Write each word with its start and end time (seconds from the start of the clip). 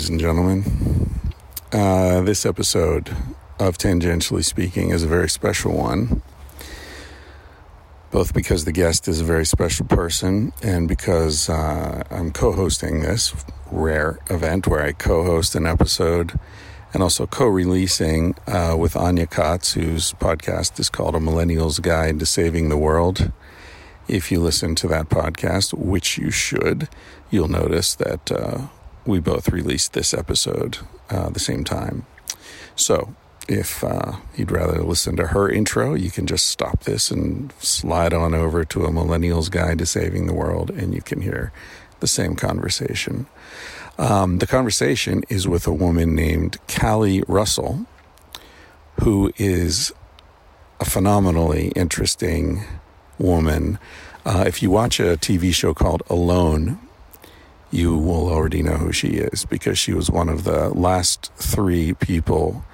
Ladies 0.00 0.08
and 0.08 0.20
gentlemen. 0.20 0.64
Uh, 1.72 2.22
this 2.22 2.46
episode 2.46 3.14
of 3.58 3.76
Tangentially 3.76 4.42
Speaking 4.42 4.88
is 4.92 5.02
a 5.02 5.06
very 5.06 5.28
special 5.28 5.76
one, 5.76 6.22
both 8.10 8.32
because 8.32 8.64
the 8.64 8.72
guest 8.72 9.08
is 9.08 9.20
a 9.20 9.24
very 9.24 9.44
special 9.44 9.84
person 9.84 10.54
and 10.62 10.88
because 10.88 11.50
uh, 11.50 12.02
I'm 12.10 12.32
co 12.32 12.52
hosting 12.52 13.02
this 13.02 13.34
rare 13.70 14.18
event 14.30 14.66
where 14.66 14.80
I 14.80 14.92
co 14.92 15.22
host 15.22 15.54
an 15.54 15.66
episode 15.66 16.40
and 16.94 17.02
also 17.02 17.26
co 17.26 17.44
releasing 17.44 18.34
uh, 18.46 18.76
with 18.78 18.96
Anya 18.96 19.26
Katz, 19.26 19.74
whose 19.74 20.14
podcast 20.14 20.80
is 20.80 20.88
called 20.88 21.14
A 21.14 21.20
Millennial's 21.20 21.78
Guide 21.78 22.18
to 22.20 22.24
Saving 22.24 22.70
the 22.70 22.78
World. 22.78 23.32
If 24.08 24.32
you 24.32 24.40
listen 24.40 24.74
to 24.76 24.88
that 24.88 25.10
podcast, 25.10 25.74
which 25.74 26.16
you 26.16 26.30
should, 26.30 26.88
you'll 27.30 27.48
notice 27.48 27.94
that 27.96 28.32
uh, 28.32 28.68
we 29.10 29.20
both 29.20 29.48
released 29.50 29.92
this 29.92 30.14
episode 30.14 30.78
uh, 31.10 31.28
the 31.28 31.40
same 31.40 31.64
time. 31.64 32.06
So, 32.76 33.14
if 33.48 33.82
uh, 33.82 34.12
you'd 34.36 34.52
rather 34.52 34.82
listen 34.82 35.16
to 35.16 35.28
her 35.28 35.50
intro, 35.50 35.94
you 35.94 36.10
can 36.10 36.26
just 36.26 36.46
stop 36.46 36.84
this 36.84 37.10
and 37.10 37.52
slide 37.58 38.14
on 38.14 38.32
over 38.32 38.64
to 38.66 38.84
a 38.84 38.92
Millennial's 38.92 39.48
Guide 39.48 39.78
to 39.78 39.86
Saving 39.86 40.26
the 40.26 40.34
World, 40.34 40.70
and 40.70 40.94
you 40.94 41.02
can 41.02 41.20
hear 41.20 41.52
the 41.98 42.06
same 42.06 42.36
conversation. 42.36 43.26
Um, 43.98 44.38
the 44.38 44.46
conversation 44.46 45.24
is 45.28 45.48
with 45.48 45.66
a 45.66 45.72
woman 45.72 46.14
named 46.14 46.58
Callie 46.68 47.22
Russell, 47.26 47.86
who 49.02 49.32
is 49.36 49.92
a 50.78 50.84
phenomenally 50.84 51.72
interesting 51.74 52.62
woman. 53.18 53.78
Uh, 54.24 54.44
if 54.46 54.62
you 54.62 54.70
watch 54.70 55.00
a 55.00 55.16
TV 55.16 55.52
show 55.52 55.74
called 55.74 56.02
Alone, 56.08 56.78
you 57.70 57.96
will 57.96 58.28
already 58.28 58.62
know 58.62 58.76
who 58.76 58.92
she 58.92 59.08
is 59.08 59.44
because 59.44 59.78
she 59.78 59.92
was 59.92 60.10
one 60.10 60.28
of 60.28 60.44
the 60.44 60.70
last 60.70 61.32
three 61.36 61.94
people 61.94 62.64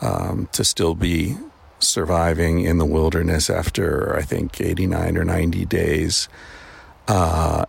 um, 0.00 0.48
to 0.52 0.64
still 0.64 0.94
be 0.94 1.36
surviving 1.78 2.60
in 2.60 2.78
the 2.78 2.84
wilderness 2.84 3.50
after, 3.50 4.16
I 4.16 4.22
think, 4.22 4.60
89 4.60 5.18
or 5.18 5.24
90 5.24 5.64
days. 5.66 6.28
Uh, 7.08 7.66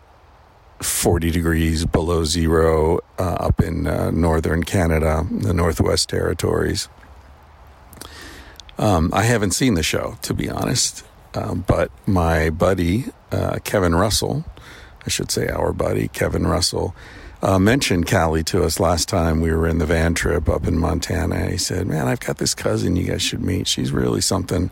40 0.81 1.31
degrees 1.31 1.85
below 1.85 2.23
zero 2.23 2.99
uh, 3.17 3.37
up 3.39 3.59
in 3.61 3.87
uh, 3.87 4.11
northern 4.11 4.63
Canada, 4.63 5.25
the 5.31 5.53
Northwest 5.53 6.09
Territories. 6.09 6.87
Um, 8.77 9.11
I 9.11 9.23
haven't 9.23 9.51
seen 9.51 9.73
the 9.73 9.81
show, 9.81 10.17
to 10.21 10.35
be 10.35 10.49
honest, 10.49 11.03
um, 11.33 11.65
but 11.67 11.91
my 12.05 12.51
buddy, 12.51 13.05
uh, 13.31 13.57
Kevin 13.63 13.95
Russell, 13.95 14.45
I 15.07 15.09
should 15.09 15.31
say 15.31 15.47
our 15.47 15.71
buddy, 15.71 16.09
Kevin 16.09 16.45
Russell, 16.45 16.93
uh, 17.41 17.57
mentioned 17.57 18.11
Callie 18.11 18.43
to 18.43 18.65
us 18.65 18.77
last 18.77 19.07
time 19.07 19.39
we 19.39 19.53
were 19.53 19.65
in 19.65 19.77
the 19.77 19.85
van 19.85 20.13
trip 20.13 20.49
up 20.49 20.67
in 20.67 20.77
Montana. 20.77 21.49
He 21.49 21.57
said, 21.57 21.87
Man, 21.87 22.09
I've 22.09 22.19
got 22.19 22.39
this 22.39 22.53
cousin 22.53 22.97
you 22.97 23.05
guys 23.05 23.21
should 23.21 23.41
meet. 23.41 23.69
She's 23.69 23.93
really 23.93 24.19
something. 24.19 24.69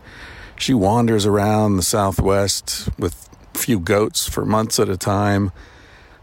She 0.58 0.74
wanders 0.74 1.24
around 1.24 1.76
the 1.76 1.82
Southwest 1.82 2.90
with 2.98 3.30
a 3.54 3.58
few 3.58 3.80
goats 3.80 4.28
for 4.28 4.44
months 4.44 4.78
at 4.78 4.90
a 4.90 4.98
time 4.98 5.52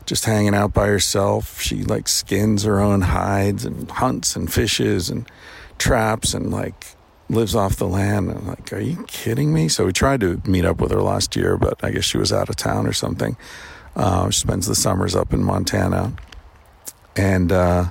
just 0.05 0.25
hanging 0.25 0.53
out 0.53 0.75
by 0.75 0.85
herself. 0.85 1.59
She 1.59 1.83
like 1.83 2.07
skins 2.07 2.65
her 2.65 2.79
own 2.79 3.01
hides 3.01 3.65
and 3.65 3.89
hunts 3.89 4.35
and 4.35 4.53
fishes 4.53 5.09
and 5.09 5.27
traps 5.79 6.35
and 6.35 6.51
like 6.51 6.85
lives 7.29 7.55
off 7.55 7.77
the 7.77 7.87
land. 7.87 8.29
And 8.29 8.37
I'm 8.37 8.47
like, 8.47 8.71
are 8.73 8.79
you 8.79 9.03
kidding 9.07 9.55
me? 9.55 9.69
So 9.69 9.87
we 9.87 9.93
tried 9.93 10.19
to 10.19 10.39
meet 10.45 10.65
up 10.65 10.79
with 10.79 10.91
her 10.91 11.01
last 11.01 11.35
year, 11.35 11.57
but 11.57 11.83
I 11.83 11.89
guess 11.89 12.03
she 12.03 12.19
was 12.19 12.31
out 12.31 12.49
of 12.49 12.57
town 12.57 12.85
or 12.85 12.93
something. 12.93 13.37
Uh, 13.95 14.29
she 14.29 14.39
spends 14.39 14.67
the 14.67 14.75
summers 14.75 15.15
up 15.15 15.33
in 15.33 15.43
Montana. 15.43 16.13
And 17.15 17.51
uh, 17.51 17.85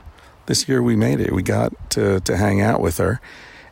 this 0.46 0.68
year 0.68 0.82
we 0.82 0.96
made 0.96 1.20
it. 1.20 1.32
We 1.32 1.42
got 1.42 1.90
to, 1.90 2.20
to 2.20 2.36
hang 2.36 2.60
out 2.60 2.80
with 2.80 2.98
her. 2.98 3.20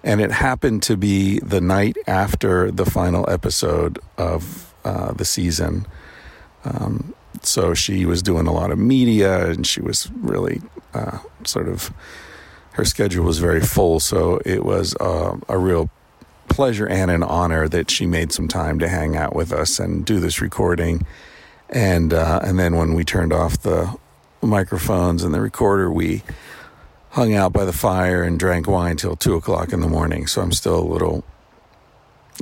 And 0.03 0.21
it 0.21 0.31
happened 0.31 0.83
to 0.85 0.97
be 0.97 1.41
the 1.41 1.61
night 1.61 1.97
after 2.07 2.71
the 2.71 2.87
final 2.87 3.29
episode 3.29 3.99
of 4.17 4.73
uh, 4.85 5.13
the 5.13 5.25
season. 5.25 5.87
Um, 6.65 7.15
so 7.43 7.75
she 7.75 8.05
was 8.07 8.23
doing 8.23 8.47
a 8.47 8.53
lot 8.53 8.71
of 8.71 8.79
media 8.79 9.51
and 9.51 9.67
she 9.67 9.81
was 9.81 10.11
really 10.21 10.61
uh, 10.95 11.19
sort 11.45 11.69
of 11.69 11.93
her 12.73 12.85
schedule 12.85 13.25
was 13.25 13.39
very 13.39 13.61
full 13.61 14.01
so 14.01 14.41
it 14.45 14.65
was 14.65 14.95
uh, 14.97 15.37
a 15.49 15.59
real 15.59 15.91
pleasure 16.49 16.87
and 16.89 17.11
an 17.11 17.23
honor 17.23 17.69
that 17.69 17.91
she 17.91 18.07
made 18.07 18.33
some 18.33 18.49
time 18.49 18.79
to 18.79 18.89
hang 18.89 19.17
out 19.17 19.35
with 19.35 19.53
us 19.53 19.79
and 19.79 20.05
do 20.05 20.19
this 20.19 20.41
recording 20.41 21.07
and 21.71 22.13
uh, 22.13 22.41
and 22.43 22.59
then 22.59 22.77
when 22.77 22.95
we 22.95 23.05
turned 23.05 23.33
off 23.33 23.63
the 23.63 23.97
microphones 24.43 25.23
and 25.23 25.35
the 25.35 25.41
recorder 25.41 25.91
we 25.91 26.23
hung 27.11 27.35
out 27.35 27.53
by 27.53 27.65
the 27.65 27.73
fire 27.73 28.23
and 28.23 28.39
drank 28.39 28.67
wine 28.67 28.97
till 28.97 29.17
two 29.17 29.35
o'clock 29.35 29.73
in 29.73 29.81
the 29.81 29.89
morning 29.89 30.27
so 30.27 30.41
i'm 30.41 30.53
still 30.53 30.79
a 30.79 30.81
little 30.81 31.25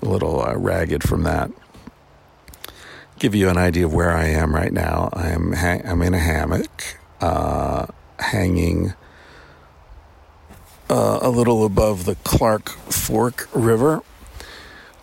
a 0.03 0.09
little 0.09 0.41
uh, 0.41 0.55
ragged 0.57 1.03
from 1.03 1.25
that 1.25 1.51
give 3.19 3.35
you 3.35 3.49
an 3.49 3.57
idea 3.59 3.85
of 3.85 3.93
where 3.93 4.13
I 4.13 4.27
am 4.27 4.55
right 4.55 4.73
now. 4.73 5.11
I'm 5.13 5.53
ha- 5.53 5.81
I'm 5.85 6.03
in 6.03 6.15
a 6.15 6.19
hammock, 6.19 6.99
uh, 7.21 7.87
hanging 8.19 8.95
uh, 10.89 11.19
a 11.21 11.31
little 11.31 11.65
above 11.65 12.05
the 12.05 12.15
Clark 12.17 12.69
Fork 12.69 13.49
River, 13.53 14.03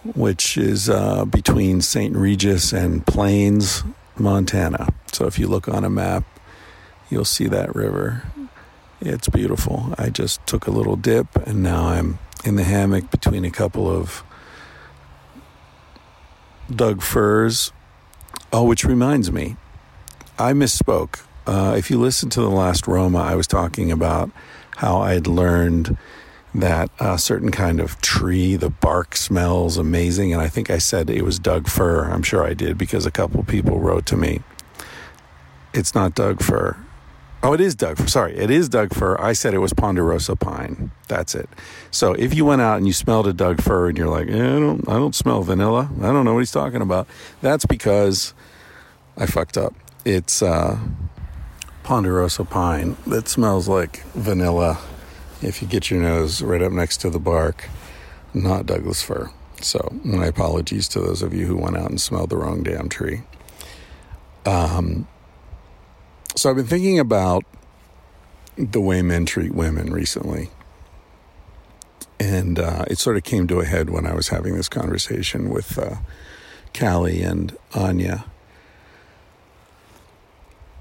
which 0.03 0.57
is 0.57 0.89
uh, 0.89 1.25
between 1.25 1.81
St. 1.81 2.15
Regis 2.15 2.71
and 2.71 3.05
Plains, 3.05 3.83
Montana. 4.19 4.93
So 5.11 5.25
if 5.25 5.39
you 5.39 5.47
look 5.47 5.67
on 5.67 5.83
a 5.83 5.89
map, 5.89 6.23
you'll 7.09 7.25
see 7.25 7.47
that 7.47 7.75
river. 7.75 8.23
It's 9.01 9.29
beautiful. 9.29 9.93
I 9.97 10.09
just 10.09 10.45
took 10.47 10.67
a 10.67 10.71
little 10.71 10.95
dip, 10.95 11.35
and 11.47 11.61
now 11.61 11.87
I'm 11.87 12.19
in 12.43 12.55
the 12.55 12.63
hammock 12.63 13.11
between 13.11 13.45
a 13.45 13.51
couple 13.51 13.89
of 13.89 14.23
Doug 16.73 17.01
firs 17.01 17.71
Oh, 18.57 18.63
which 18.63 18.85
reminds 18.85 19.33
me, 19.33 19.57
I 20.39 20.53
misspoke. 20.53 21.19
Uh, 21.45 21.75
if 21.77 21.91
you 21.91 21.99
listen 21.99 22.29
to 22.29 22.39
the 22.39 22.49
last 22.49 22.87
Roma, 22.87 23.19
I 23.19 23.35
was 23.35 23.47
talking 23.47 23.91
about 23.91 24.31
how 24.77 25.01
I 25.01 25.13
had 25.13 25.27
learned 25.27 25.97
that 26.59 26.89
a 26.99 27.17
certain 27.17 27.51
kind 27.51 27.79
of 27.79 27.99
tree, 28.01 28.55
the 28.55 28.69
bark 28.69 29.15
smells 29.15 29.77
amazing. 29.77 30.33
And 30.33 30.41
I 30.41 30.47
think 30.47 30.69
I 30.69 30.77
said 30.77 31.09
it 31.09 31.23
was 31.23 31.39
Doug 31.39 31.67
fir. 31.67 32.05
I'm 32.05 32.23
sure 32.23 32.45
I 32.45 32.53
did 32.53 32.77
because 32.77 33.05
a 33.05 33.11
couple 33.11 33.43
people 33.43 33.79
wrote 33.79 34.05
to 34.07 34.17
me. 34.17 34.41
It's 35.73 35.93
not 35.93 36.15
Doug 36.15 36.41
fir. 36.41 36.77
Oh, 37.43 37.53
it 37.53 37.61
is 37.61 37.75
Doug 37.75 37.97
fir. 37.97 38.07
Sorry, 38.07 38.35
it 38.35 38.49
is 38.49 38.69
Doug 38.69 38.93
fir. 38.93 39.19
I 39.19 39.33
said 39.33 39.53
it 39.53 39.59
was 39.59 39.73
ponderosa 39.73 40.35
pine. 40.35 40.91
That's 41.07 41.35
it. 41.35 41.49
So 41.91 42.13
if 42.13 42.33
you 42.33 42.45
went 42.45 42.61
out 42.61 42.77
and 42.77 42.87
you 42.87 42.93
smelled 42.93 43.27
a 43.27 43.33
Doug 43.33 43.61
fir 43.61 43.89
and 43.89 43.97
you're 43.97 44.09
like, 44.09 44.29
eh, 44.29 44.55
I 44.55 44.59
don't, 44.59 44.87
I 44.89 44.93
don't 44.93 45.13
smell 45.13 45.43
vanilla. 45.43 45.89
I 46.01 46.11
don't 46.11 46.25
know 46.25 46.33
what 46.33 46.39
he's 46.39 46.51
talking 46.51 46.81
about. 46.81 47.07
That's 47.41 47.65
because 47.65 48.33
I 49.17 49.25
fucked 49.25 49.57
up. 49.57 49.75
It's 50.05 50.41
uh, 50.41 50.79
ponderosa 51.83 52.45
pine 52.45 52.95
that 53.05 53.27
smells 53.27 53.67
like 53.67 54.03
vanilla. 54.13 54.79
If 55.45 55.61
you 55.61 55.67
get 55.67 55.91
your 55.91 56.01
nose 56.01 56.41
right 56.41 56.61
up 56.61 56.71
next 56.71 56.97
to 56.97 57.09
the 57.09 57.19
bark, 57.19 57.69
not 58.33 58.65
Douglas 58.65 59.03
fir. 59.03 59.29
So 59.61 59.93
my 60.03 60.25
apologies 60.25 60.87
to 60.89 60.99
those 60.99 61.21
of 61.21 61.33
you 61.33 61.45
who 61.45 61.55
went 61.55 61.77
out 61.77 61.89
and 61.89 62.01
smelled 62.01 62.31
the 62.31 62.37
wrong 62.37 62.63
damn 62.63 62.89
tree. 62.89 63.21
Um, 64.45 65.07
so 66.35 66.49
I've 66.49 66.55
been 66.55 66.65
thinking 66.65 66.99
about 66.99 67.45
the 68.57 68.81
way 68.81 69.01
men 69.01 69.25
treat 69.25 69.53
women 69.53 69.93
recently. 69.93 70.49
And 72.19 72.59
uh, 72.59 72.85
it 72.87 72.97
sort 72.97 73.17
of 73.17 73.23
came 73.23 73.47
to 73.47 73.59
a 73.59 73.65
head 73.65 73.89
when 73.89 74.05
I 74.05 74.13
was 74.13 74.29
having 74.29 74.55
this 74.55 74.69
conversation 74.69 75.49
with 75.49 75.77
uh, 75.77 75.97
Callie 76.73 77.21
and 77.21 77.55
Anya. 77.73 78.25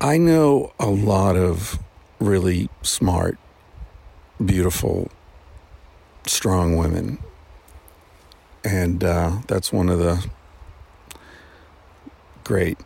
I 0.00 0.18
know 0.18 0.72
a 0.78 0.88
lot 0.88 1.36
of 1.36 1.78
really 2.18 2.68
smart, 2.82 3.38
beautiful, 4.44 5.10
strong 6.26 6.76
women. 6.76 7.18
And 8.64 9.04
uh, 9.04 9.38
that's 9.46 9.72
one 9.72 9.88
of 9.88 9.98
the 9.98 10.26
great 12.44 12.78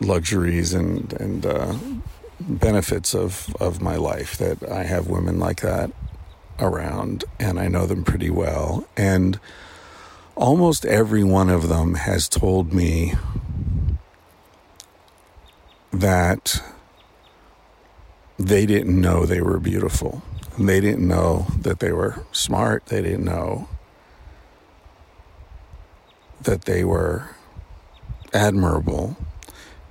luxuries 0.00 0.72
and, 0.72 1.12
and 1.14 1.46
uh, 1.46 1.74
benefits 2.40 3.14
of, 3.14 3.54
of 3.60 3.80
my 3.80 3.96
life 3.96 4.36
that 4.38 4.68
I 4.70 4.84
have 4.84 5.08
women 5.08 5.38
like 5.38 5.60
that 5.60 5.90
around 6.58 7.24
and 7.38 7.58
I 7.58 7.68
know 7.68 7.86
them 7.86 8.04
pretty 8.04 8.30
well. 8.30 8.86
And 8.96 9.38
almost 10.34 10.84
every 10.84 11.24
one 11.24 11.50
of 11.50 11.68
them 11.68 11.94
has 11.94 12.28
told 12.28 12.72
me 12.72 13.14
that 15.92 16.62
they 18.38 18.66
didn't 18.66 19.00
know 19.00 19.24
they 19.24 19.40
were 19.40 19.58
beautiful. 19.58 20.22
They 20.58 20.80
didn't 20.80 21.06
know 21.06 21.46
that 21.60 21.80
they 21.80 21.92
were 21.92 22.24
smart. 22.32 22.86
They 22.86 23.02
didn't 23.02 23.24
know 23.24 23.68
that 26.42 26.64
they 26.64 26.84
were 26.84 27.30
admirable 28.32 29.16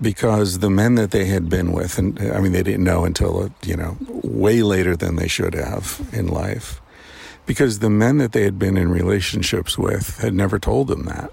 because 0.01 0.59
the 0.59 0.69
men 0.69 0.95
that 0.95 1.11
they 1.11 1.25
had 1.25 1.49
been 1.49 1.71
with, 1.71 1.97
and 1.97 2.19
I 2.19 2.39
mean, 2.39 2.51
they 2.51 2.63
didn't 2.63 2.83
know 2.83 3.05
until, 3.05 3.43
uh, 3.43 3.49
you 3.63 3.77
know, 3.77 3.97
way 4.23 4.61
later 4.61 4.95
than 4.95 5.15
they 5.15 5.27
should 5.27 5.53
have 5.53 6.07
in 6.11 6.27
life, 6.27 6.81
because 7.45 7.79
the 7.79 7.89
men 7.89 8.17
that 8.17 8.31
they 8.31 8.43
had 8.43 8.59
been 8.59 8.77
in 8.77 8.89
relationships 8.89 9.77
with 9.77 10.17
had 10.19 10.33
never 10.33 10.59
told 10.59 10.87
them 10.87 11.03
that. 11.05 11.31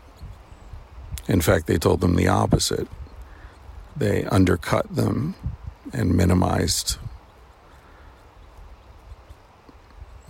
In 1.27 1.41
fact, 1.41 1.67
they 1.67 1.79
told 1.79 2.01
them 2.01 2.17
the 2.17 2.29
opposite. 2.29 2.89
They 3.97 4.25
undercut 4.25 4.95
them 4.95 5.35
and 5.93 6.17
minimized 6.17 6.99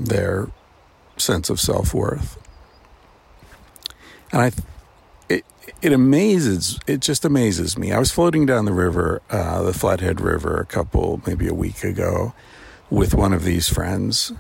their 0.06 0.50
sense 1.16 1.50
of 1.50 1.60
self 1.60 1.94
worth. 1.94 2.38
And 4.32 4.43
I, 4.43 4.52
it, 5.28 5.44
it 5.82 5.93
amazes, 5.93 6.78
it 6.87 7.00
just 7.00 7.25
amazes 7.25 7.76
me. 7.76 7.93
I 7.93 7.99
was 7.99 8.10
floating 8.10 8.46
down 8.46 8.64
the 8.64 8.72
river, 8.72 9.20
uh, 9.31 9.62
the 9.62 9.75
Flathead 9.75 10.20
River, 10.20 10.58
a 10.58 10.66
couple, 10.66 11.20
maybe 11.26 11.46
a 11.46 11.54
week 11.54 11.84
ago, 11.84 12.32
with 12.90 13.14
one 13.14 13.32
of 13.32 13.44
these 13.44 13.69
friends. 13.69 14.32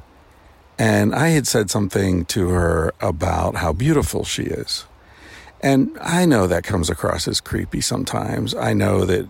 And 0.78 1.14
I 1.14 1.28
had 1.28 1.46
said 1.46 1.70
something 1.70 2.24
to 2.26 2.48
her 2.48 2.94
about 3.00 3.56
how 3.56 3.72
beautiful 3.72 4.24
she 4.24 4.44
is. 4.44 4.86
And 5.60 5.96
I 6.00 6.24
know 6.24 6.46
that 6.46 6.64
comes 6.64 6.90
across 6.90 7.28
as 7.28 7.40
creepy 7.40 7.80
sometimes. 7.80 8.54
I 8.54 8.72
know 8.72 9.04
that 9.04 9.28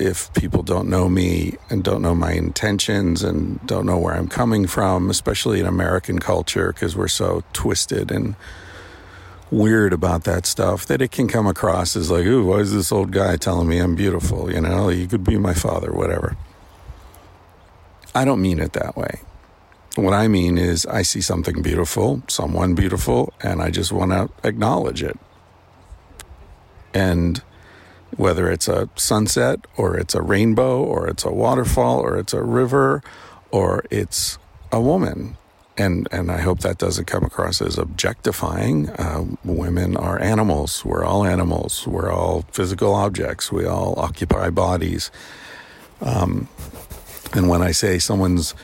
if 0.00 0.32
people 0.34 0.62
don't 0.62 0.88
know 0.88 1.08
me 1.08 1.56
and 1.70 1.82
don't 1.82 2.02
know 2.02 2.14
my 2.14 2.32
intentions 2.32 3.22
and 3.22 3.64
don't 3.66 3.86
know 3.86 3.98
where 3.98 4.14
I'm 4.14 4.28
coming 4.28 4.66
from, 4.66 5.10
especially 5.10 5.60
in 5.60 5.66
American 5.66 6.18
culture, 6.18 6.72
because 6.72 6.96
we're 6.96 7.08
so 7.08 7.42
twisted 7.52 8.10
and 8.10 8.36
weird 9.50 9.92
about 9.92 10.24
that 10.24 10.46
stuff, 10.46 10.86
that 10.86 11.00
it 11.00 11.10
can 11.10 11.28
come 11.28 11.46
across 11.46 11.96
as 11.96 12.10
like, 12.10 12.26
ooh, 12.26 12.44
why 12.46 12.56
is 12.56 12.72
this 12.72 12.90
old 12.90 13.12
guy 13.12 13.36
telling 13.36 13.68
me 13.68 13.78
I'm 13.78 13.94
beautiful? 13.94 14.52
You 14.52 14.60
know, 14.60 14.88
you 14.88 15.06
could 15.06 15.24
be 15.24 15.38
my 15.38 15.54
father, 15.54 15.92
whatever. 15.92 16.36
I 18.14 18.24
don't 18.24 18.40
mean 18.40 18.58
it 18.58 18.72
that 18.72 18.96
way. 18.96 19.20
What 19.94 20.12
I 20.12 20.28
mean 20.28 20.58
is, 20.58 20.84
I 20.86 21.02
see 21.02 21.22
something 21.22 21.62
beautiful, 21.62 22.22
someone 22.28 22.74
beautiful, 22.74 23.32
and 23.40 23.62
I 23.62 23.70
just 23.70 23.92
want 23.92 24.12
to 24.12 24.28
acknowledge 24.46 25.02
it. 25.02 25.18
And 26.92 27.42
whether 28.16 28.50
it's 28.50 28.68
a 28.68 28.88
sunset 28.96 29.66
or 29.76 29.96
it's 29.96 30.14
a 30.14 30.22
rainbow 30.22 30.82
or 30.82 31.08
it's 31.08 31.24
a 31.24 31.30
waterfall 31.30 32.00
or 32.00 32.18
it's 32.18 32.32
a 32.32 32.42
river 32.42 33.02
or 33.50 33.84
it's 33.90 34.38
a 34.72 34.80
woman. 34.80 35.36
And, 35.78 36.08
and 36.10 36.30
I 36.30 36.38
hope 36.38 36.60
that 36.60 36.78
doesn't 36.78 37.04
come 37.04 37.24
across 37.24 37.60
as 37.60 37.76
objectifying. 37.76 38.88
Uh, 38.90 39.26
women 39.44 39.96
are 39.96 40.18
animals. 40.20 40.84
We're 40.84 41.04
all 41.04 41.24
animals. 41.24 41.86
We're 41.86 42.10
all 42.10 42.46
physical 42.52 42.94
objects. 42.94 43.52
We 43.52 43.66
all 43.66 43.98
occupy 43.98 44.48
bodies. 44.50 45.10
Um, 46.00 46.48
and 47.34 47.48
when 47.48 47.60
I 47.60 47.72
say 47.72 47.98
someone's 47.98 48.54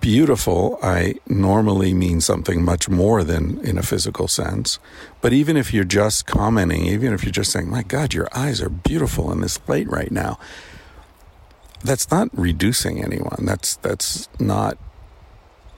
beautiful, 0.00 0.78
I 0.82 1.14
normally 1.26 1.92
mean 1.92 2.20
something 2.20 2.64
much 2.64 2.88
more 2.88 3.22
than 3.22 3.58
in 3.60 3.76
a 3.76 3.82
physical 3.82 4.28
sense. 4.28 4.78
But 5.20 5.32
even 5.32 5.56
if 5.56 5.74
you're 5.74 5.84
just 5.84 6.26
commenting, 6.26 6.86
even 6.86 7.12
if 7.12 7.22
you're 7.22 7.32
just 7.32 7.52
saying, 7.52 7.68
my 7.68 7.82
God, 7.82 8.14
your 8.14 8.28
eyes 8.34 8.62
are 8.62 8.70
beautiful 8.70 9.30
in 9.30 9.40
this 9.40 9.60
light 9.68 9.88
right 9.88 10.10
now, 10.10 10.38
that's 11.82 12.10
not 12.10 12.28
reducing 12.32 13.02
anyone. 13.02 13.44
That's, 13.44 13.76
that's 13.76 14.28
not 14.40 14.78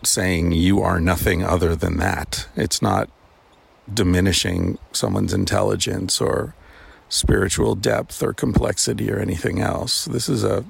saying 0.05 0.53
you 0.53 0.81
are 0.81 1.01
nothing 1.01 1.45
other 1.45 1.77
than 1.77 1.99
that. 1.99 2.49
It's 2.57 2.81
not 2.81 3.11
diminishing 3.93 4.79
someone's 4.93 5.35
intelligence 5.35 6.21
or 6.21 6.55
spiritual 7.09 7.75
depth 7.75 8.23
or 8.23 8.33
complexity 8.33 9.11
or 9.11 9.19
anything 9.19 9.61
else. 9.61 10.05
This 10.05 10.29
is 10.29 10.45
a 10.45 10.65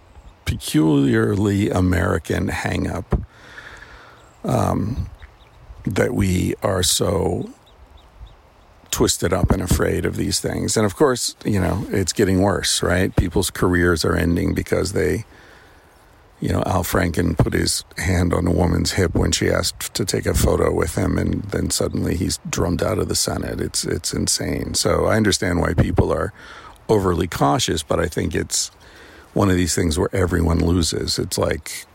peculiarly 0.44 1.70
American 1.70 2.48
hangup 2.48 3.24
um, 4.44 5.08
that 5.84 6.14
we 6.14 6.54
are 6.62 6.82
so 6.82 7.50
twisted 8.90 9.32
up 9.32 9.50
and 9.50 9.62
afraid 9.62 10.04
of 10.04 10.16
these 10.16 10.40
things. 10.40 10.76
And 10.76 10.84
of 10.84 10.96
course, 10.96 11.36
you 11.44 11.60
know, 11.60 11.86
it's 11.90 12.12
getting 12.12 12.42
worse, 12.42 12.82
right? 12.82 13.14
People's 13.14 13.50
careers 13.50 14.04
are 14.04 14.16
ending 14.16 14.54
because 14.54 14.92
they, 14.92 15.24
you 16.40 16.48
know, 16.48 16.62
Al 16.66 16.82
Franken 16.82 17.36
put 17.36 17.52
his 17.52 17.84
hand 17.98 18.34
on 18.34 18.46
a 18.46 18.50
woman's 18.50 18.92
hip 18.92 19.14
when 19.14 19.30
she 19.30 19.48
asked 19.48 19.94
to 19.94 20.04
take 20.04 20.26
a 20.26 20.34
photo 20.34 20.72
with 20.72 20.96
him, 20.96 21.18
and 21.18 21.42
then 21.44 21.70
suddenly 21.70 22.16
he's 22.16 22.38
drummed 22.48 22.82
out 22.82 22.98
of 22.98 23.08
the 23.08 23.14
Senate. 23.14 23.60
It's 23.60 23.84
it's 23.84 24.12
insane. 24.12 24.74
So 24.74 25.06
I 25.06 25.16
understand 25.16 25.60
why 25.60 25.74
people 25.74 26.12
are 26.12 26.32
overly 26.88 27.28
cautious, 27.28 27.82
but 27.82 28.00
I 28.00 28.06
think 28.06 28.34
it's 28.34 28.70
one 29.34 29.48
of 29.50 29.56
these 29.56 29.74
things 29.74 29.98
where 29.98 30.08
everyone 30.12 30.64
loses. 30.64 31.18
It's 31.18 31.38
like, 31.38 31.86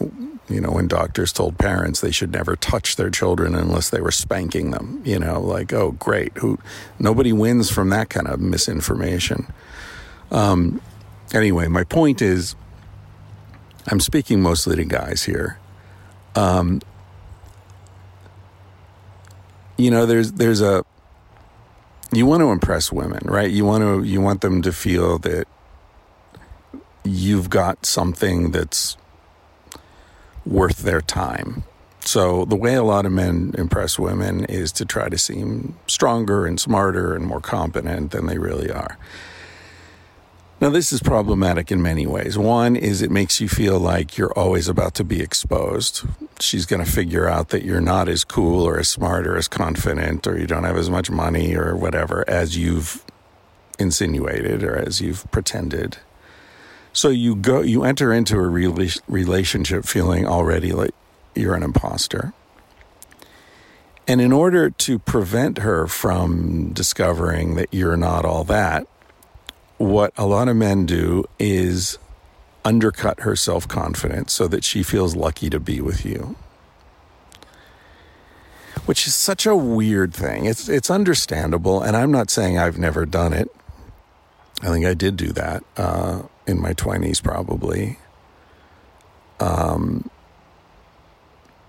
you 0.50 0.62
know, 0.62 0.72
when 0.72 0.88
doctors 0.88 1.34
told 1.34 1.58
parents 1.58 2.02
they 2.02 2.12
should 2.12 2.32
never 2.32 2.56
touch 2.56 2.96
their 2.96 3.10
children 3.10 3.56
unless 3.56 3.90
they 3.90 4.00
were 4.00 4.12
spanking 4.12 4.72
them, 4.72 5.02
you 5.04 5.20
know, 5.20 5.42
like, 5.42 5.74
oh, 5.74 5.92
great. 5.92 6.38
Who, 6.38 6.60
nobody 7.00 7.34
wins 7.34 7.70
from 7.70 7.90
that 7.90 8.10
kind 8.10 8.28
of 8.28 8.40
misinformation. 8.40 9.52
Um, 10.32 10.82
anyway, 11.34 11.68
my 11.68 11.84
point 11.84 12.22
is 12.22 12.56
I'm 13.88 14.00
speaking 14.00 14.42
mostly 14.42 14.76
to 14.78 14.86
guys 14.86 15.24
here. 15.24 15.60
Um, 16.36 16.82
you 19.78 19.92
know, 19.92 20.06
there's, 20.06 20.34
there's 20.34 20.62
a, 20.62 20.84
you 22.14 22.26
want 22.26 22.42
to 22.42 22.50
impress 22.50 22.92
women, 22.92 23.22
right? 23.26 23.50
You 23.52 23.66
want 23.66 23.84
to, 23.84 24.04
you 24.04 24.22
want 24.22 24.42
them 24.42 24.62
to 24.62 24.72
feel 24.72 25.18
that 25.20 25.48
you've 27.06 27.50
got 27.50 27.86
something 27.86 28.52
that's 28.52 28.98
worth 30.46 30.80
their 30.80 31.02
time. 31.02 31.64
So, 32.02 32.46
the 32.46 32.56
way 32.56 32.76
a 32.76 32.84
lot 32.84 33.08
of 33.08 33.12
men 33.12 33.56
impress 33.58 33.98
women 33.98 34.46
is 34.46 34.72
to 34.74 34.86
try 34.86 35.10
to 35.10 35.18
seem 35.18 35.76
stronger 35.88 36.46
and 36.46 36.60
smarter 36.60 37.16
and 37.16 37.26
more 37.26 37.42
competent 37.42 38.12
than 38.12 38.28
they 38.28 38.38
really 38.38 38.70
are. 38.70 38.98
Now, 40.62 40.70
this 40.70 40.94
is 40.94 41.02
problematic 41.02 41.72
in 41.72 41.82
many 41.82 42.08
ways. 42.08 42.38
One 42.38 42.78
is 42.78 43.02
it 43.02 43.12
makes 43.12 43.42
you 43.42 43.50
feel 43.50 43.78
like 43.78 44.18
you're 44.18 44.32
always 44.34 44.70
about 44.70 44.94
to 44.96 45.04
be 45.04 45.20
exposed. 45.20 46.04
She's 46.40 46.66
going 46.66 46.84
to 46.84 46.90
figure 46.90 47.28
out 47.28 47.50
that 47.50 47.64
you're 47.64 47.82
not 47.82 48.08
as 48.08 48.24
cool 48.24 48.64
or 48.64 48.80
as 48.80 48.88
smart 48.88 49.28
or 49.28 49.36
as 49.36 49.50
confident 49.50 50.26
or 50.26 50.40
you 50.40 50.48
don't 50.48 50.64
have 50.64 50.78
as 50.78 50.90
much 50.90 51.10
money 51.10 51.56
or 51.56 51.76
whatever 51.76 52.24
as 52.30 52.56
you've 52.58 53.04
insinuated 53.78 54.64
or 54.64 54.78
as 54.78 55.02
you've 55.02 55.30
pretended. 55.32 55.98
So 56.96 57.10
you 57.10 57.36
go, 57.36 57.60
you 57.60 57.84
enter 57.84 58.14
into 58.14 58.38
a 58.38 58.48
relationship 58.48 59.84
feeling 59.84 60.26
already 60.26 60.72
like 60.72 60.92
you're 61.36 61.54
an 61.54 61.62
imposter. 61.62 62.32
And 64.08 64.22
in 64.22 64.32
order 64.32 64.70
to 64.70 65.00
prevent 65.00 65.58
her 65.58 65.88
from 65.88 66.72
discovering 66.72 67.56
that 67.56 67.68
you're 67.74 67.98
not 67.98 68.24
all 68.24 68.46
that, 68.46 68.88
what 69.78 70.14
a 70.16 70.26
lot 70.26 70.48
of 70.48 70.56
men 70.56 70.86
do 70.86 71.26
is 71.38 71.98
undercut 72.64 73.20
her 73.20 73.36
self 73.36 73.68
confidence 73.68 74.32
so 74.32 74.48
that 74.48 74.64
she 74.64 74.82
feels 74.82 75.18
lucky 75.18 75.50
to 75.50 75.60
be 75.60 75.82
with 75.82 76.06
you. 76.06 76.38
Which 78.86 79.06
is 79.06 79.14
such 79.14 79.46
a 79.46 79.56
weird 79.56 80.14
thing. 80.14 80.46
It's 80.46 80.70
it's 80.70 80.90
understandable, 80.90 81.82
and 81.82 81.98
I'm 81.98 82.12
not 82.12 82.30
saying 82.30 82.58
I've 82.58 82.78
never 82.78 83.06
done 83.06 83.34
it. 83.34 83.54
I 84.62 84.68
think 84.68 84.86
I 84.86 84.94
did 84.94 85.18
do 85.18 85.34
that. 85.34 85.64
Uh, 85.76 86.22
in 86.48 86.62
my 86.62 86.74
20s, 86.74 87.22
probably. 87.22 87.98
Um, 89.40 90.10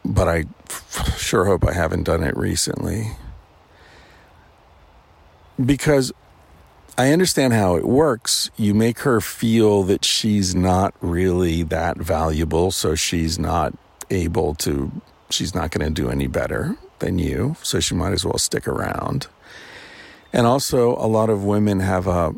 but 0.04 0.28
I 0.28 0.44
f- 0.68 1.18
sure 1.18 1.44
hope 1.44 1.66
I 1.66 1.72
haven't 1.72 2.04
done 2.04 2.22
it 2.22 2.36
recently. 2.36 3.12
Because 5.64 6.12
I 6.98 7.12
understand 7.12 7.52
how 7.52 7.76
it 7.76 7.84
works. 7.84 8.50
You 8.56 8.74
make 8.74 9.00
her 9.00 9.20
feel 9.20 9.82
that 9.84 10.04
she's 10.04 10.54
not 10.54 10.94
really 11.00 11.62
that 11.64 11.98
valuable, 11.98 12.70
so 12.70 12.94
she's 12.94 13.38
not 13.38 13.74
able 14.10 14.54
to, 14.56 14.90
she's 15.30 15.54
not 15.54 15.70
going 15.70 15.86
to 15.86 15.92
do 15.92 16.08
any 16.08 16.26
better 16.26 16.76
than 17.00 17.18
you, 17.18 17.56
so 17.62 17.80
she 17.80 17.94
might 17.94 18.12
as 18.12 18.24
well 18.24 18.38
stick 18.38 18.66
around. 18.66 19.26
And 20.32 20.46
also, 20.46 20.96
a 20.96 21.08
lot 21.08 21.28
of 21.30 21.44
women 21.44 21.80
have 21.80 22.06
a 22.06 22.34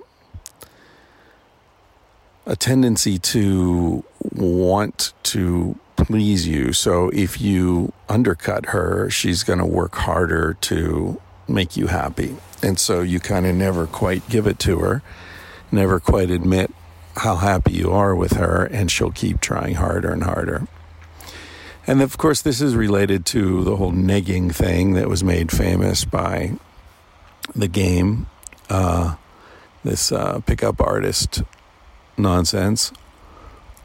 a 2.49 2.57
tendency 2.57 3.19
to 3.19 4.03
want 4.35 5.13
to 5.23 5.79
please 5.97 6.49
you. 6.49 6.73
So 6.73 7.11
if 7.11 7.41
you 7.41 7.93
undercut 8.09 8.67
her, 8.67 9.11
she's 9.11 9.45
going 9.45 9.59
to 9.59 9.67
work 9.67 9.95
harder 9.95 10.55
to 10.63 11.21
make 11.47 11.77
you 11.77 11.89
happy. 11.89 12.37
And 12.63 12.79
so 12.79 13.03
you 13.03 13.21
kind 13.21 13.47
of 13.47 13.55
never 13.55 13.87
quite 13.87 14.27
give 14.31 14.47
it 14.47 14.59
to 14.61 14.79
her, 14.79 15.03
never 15.71 16.01
quite 16.01 16.31
admit 16.31 16.73
how 17.17 17.37
happy 17.37 17.73
you 17.73 17.91
are 17.93 18.17
with 18.17 18.33
her, 18.33 18.65
and 18.65 18.91
she'll 18.91 19.11
keep 19.11 19.41
trying 19.41 19.75
harder 19.75 20.11
and 20.11 20.23
harder. 20.23 20.67
And 21.87 22.01
of 22.01 22.17
course, 22.17 22.41
this 22.41 22.63
is 22.63 22.75
related 22.75 23.27
to 23.27 23.63
the 23.63 23.77
whole 23.77 23.93
negging 23.93 24.55
thing 24.55 24.95
that 24.95 25.09
was 25.09 25.23
made 25.23 25.53
famous 25.53 26.07
by 26.07 26.53
the 27.55 27.69
game, 27.69 28.27
uh, 28.71 29.17
this 29.85 30.13
uh, 30.13 30.41
pickup 30.41 30.81
artist 30.81 31.43
nonsense, 32.19 32.93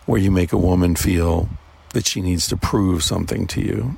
where 0.06 0.20
you 0.20 0.32
make 0.32 0.52
a 0.52 0.58
woman 0.58 0.96
feel 0.96 1.50
that 1.90 2.08
she 2.08 2.22
needs 2.22 2.48
to 2.48 2.58
prove 2.58 3.04
something 3.04 3.48
to 3.48 3.62
you. 3.62 3.96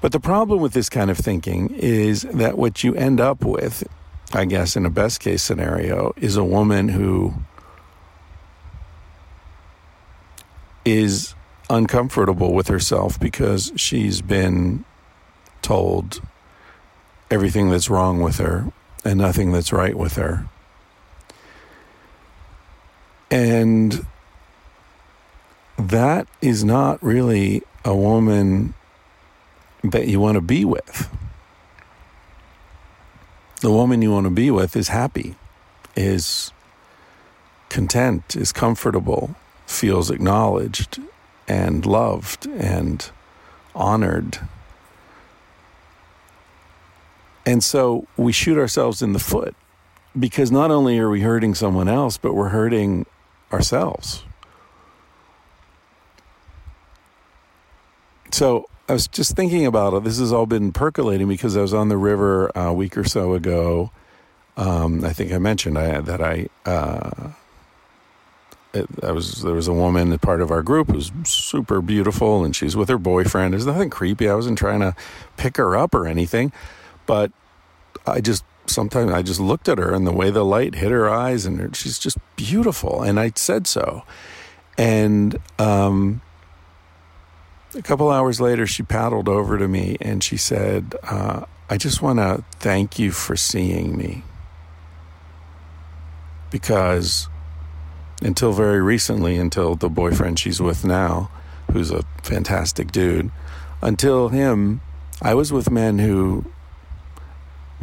But 0.00 0.12
the 0.12 0.20
problem 0.20 0.60
with 0.60 0.72
this 0.72 0.88
kind 0.88 1.10
of 1.10 1.18
thinking 1.18 1.70
is 1.70 2.22
that 2.22 2.58
what 2.58 2.84
you 2.84 2.94
end 2.94 3.20
up 3.20 3.44
with, 3.44 3.84
I 4.32 4.44
guess, 4.44 4.76
in 4.76 4.84
a 4.84 4.90
best 4.90 5.20
case 5.20 5.42
scenario, 5.42 6.12
is 6.16 6.36
a 6.36 6.44
woman 6.44 6.88
who 6.88 7.34
is 10.84 11.34
uncomfortable 11.70 12.52
with 12.52 12.68
herself 12.68 13.18
because 13.18 13.72
she's 13.76 14.20
been 14.20 14.84
told 15.62 16.20
everything 17.30 17.70
that's 17.70 17.88
wrong 17.88 18.20
with 18.20 18.36
her 18.36 18.70
and 19.04 19.18
nothing 19.18 19.52
that's 19.52 19.72
right 19.72 19.96
with 19.96 20.16
her. 20.16 20.46
And 23.34 24.06
that 25.76 26.28
is 26.40 26.62
not 26.62 27.02
really 27.02 27.64
a 27.84 27.92
woman 27.92 28.74
that 29.82 30.06
you 30.06 30.20
want 30.20 30.36
to 30.36 30.40
be 30.40 30.64
with. 30.64 31.10
The 33.60 33.72
woman 33.72 34.02
you 34.02 34.12
want 34.12 34.26
to 34.26 34.30
be 34.30 34.52
with 34.52 34.76
is 34.76 34.86
happy, 34.86 35.34
is 35.96 36.52
content, 37.70 38.36
is 38.36 38.52
comfortable, 38.52 39.34
feels 39.66 40.12
acknowledged 40.12 41.00
and 41.48 41.84
loved 41.84 42.46
and 42.46 43.10
honored. 43.74 44.38
And 47.44 47.64
so 47.64 48.06
we 48.16 48.30
shoot 48.30 48.56
ourselves 48.56 49.02
in 49.02 49.12
the 49.12 49.18
foot 49.18 49.56
because 50.16 50.52
not 50.52 50.70
only 50.70 51.00
are 51.00 51.10
we 51.10 51.22
hurting 51.22 51.56
someone 51.56 51.88
else, 51.88 52.16
but 52.16 52.34
we're 52.34 52.50
hurting 52.50 53.06
ourselves. 53.54 54.24
So 58.30 58.68
I 58.88 58.92
was 58.92 59.06
just 59.06 59.36
thinking 59.36 59.64
about 59.64 59.94
it. 59.94 60.04
This 60.04 60.18
has 60.18 60.32
all 60.32 60.46
been 60.46 60.72
percolating 60.72 61.28
because 61.28 61.56
I 61.56 61.62
was 61.62 61.72
on 61.72 61.88
the 61.88 61.96
river 61.96 62.50
a 62.54 62.72
week 62.72 62.98
or 62.98 63.04
so 63.04 63.32
ago. 63.32 63.90
Um, 64.56 65.04
I 65.04 65.12
think 65.12 65.32
I 65.32 65.38
mentioned 65.38 65.78
I, 65.78 66.00
that 66.00 66.20
I 66.20 66.48
uh, 66.66 67.30
it, 68.74 68.86
I 69.02 69.12
was 69.12 69.42
there 69.42 69.54
was 69.54 69.68
a 69.68 69.72
woman, 69.72 70.10
that 70.10 70.20
part 70.20 70.40
of 70.40 70.50
our 70.50 70.62
group, 70.62 70.90
who's 70.90 71.12
super 71.24 71.80
beautiful, 71.80 72.44
and 72.44 72.54
she's 72.54 72.76
with 72.76 72.88
her 72.88 72.98
boyfriend. 72.98 73.52
There's 73.52 73.66
nothing 73.66 73.90
creepy. 73.90 74.28
I 74.28 74.34
wasn't 74.34 74.58
trying 74.58 74.80
to 74.80 74.94
pick 75.36 75.56
her 75.56 75.76
up 75.76 75.94
or 75.94 76.06
anything, 76.06 76.52
but 77.06 77.32
I 78.06 78.20
just 78.20 78.44
sometimes 78.66 79.12
I 79.12 79.22
just 79.22 79.40
looked 79.40 79.68
at 79.68 79.78
her 79.78 79.94
and 79.94 80.06
the 80.06 80.12
way 80.12 80.30
the 80.30 80.44
light 80.44 80.74
hit 80.74 80.90
her 80.90 81.08
eyes, 81.08 81.46
and 81.46 81.60
her, 81.60 81.70
she's 81.72 81.98
just 81.98 82.18
beautiful, 82.36 83.02
and 83.02 83.18
I 83.20 83.32
said 83.34 83.66
so. 83.66 84.04
And 84.76 85.38
um, 85.58 86.20
a 87.74 87.82
couple 87.82 88.10
hours 88.10 88.40
later, 88.40 88.66
she 88.66 88.82
paddled 88.82 89.28
over 89.28 89.58
to 89.58 89.68
me 89.68 89.96
and 90.00 90.22
she 90.22 90.36
said, 90.36 90.94
uh, 91.04 91.44
I 91.68 91.76
just 91.76 92.02
want 92.02 92.18
to 92.18 92.44
thank 92.58 92.98
you 92.98 93.10
for 93.10 93.36
seeing 93.36 93.96
me. 93.96 94.22
Because 96.50 97.28
until 98.22 98.52
very 98.52 98.80
recently, 98.80 99.36
until 99.36 99.74
the 99.74 99.88
boyfriend 99.88 100.38
she's 100.38 100.60
with 100.60 100.84
now, 100.84 101.30
who's 101.72 101.90
a 101.90 102.04
fantastic 102.22 102.92
dude, 102.92 103.30
until 103.82 104.28
him, 104.28 104.80
I 105.20 105.34
was 105.34 105.52
with 105.52 105.70
men 105.70 105.98
who 105.98 106.44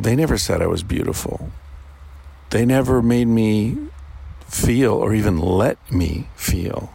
they 0.03 0.15
never 0.15 0.37
said 0.37 0.61
I 0.61 0.67
was 0.67 0.83
beautiful. 0.83 1.51
They 2.49 2.65
never 2.65 3.01
made 3.01 3.27
me 3.27 3.77
feel 4.47 4.93
or 4.93 5.13
even 5.13 5.37
let 5.37 5.77
me 5.91 6.27
feel 6.35 6.91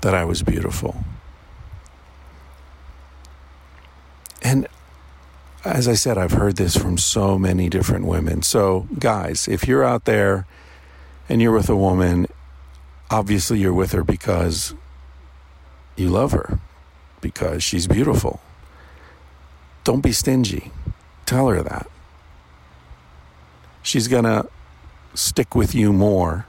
that 0.00 0.14
I 0.14 0.24
was 0.24 0.42
beautiful. 0.42 1.04
And 4.42 4.68
as 5.64 5.88
I 5.88 5.94
said, 5.94 6.16
I've 6.16 6.32
heard 6.32 6.56
this 6.56 6.76
from 6.76 6.96
so 6.96 7.38
many 7.38 7.68
different 7.68 8.06
women. 8.06 8.42
So, 8.42 8.86
guys, 8.98 9.48
if 9.48 9.66
you're 9.66 9.84
out 9.84 10.04
there 10.04 10.46
and 11.28 11.42
you're 11.42 11.52
with 11.52 11.68
a 11.68 11.76
woman, 11.76 12.26
obviously 13.10 13.58
you're 13.58 13.74
with 13.74 13.92
her 13.92 14.04
because 14.04 14.74
you 15.96 16.08
love 16.08 16.32
her, 16.32 16.60
because 17.20 17.64
she's 17.64 17.86
beautiful. 17.86 18.40
Don't 19.82 20.02
be 20.02 20.12
stingy. 20.12 20.70
Tell 21.26 21.48
her 21.48 21.62
that. 21.62 21.88
She's 23.82 24.08
going 24.08 24.24
to 24.24 24.48
stick 25.14 25.54
with 25.54 25.74
you 25.74 25.92
more 25.92 26.46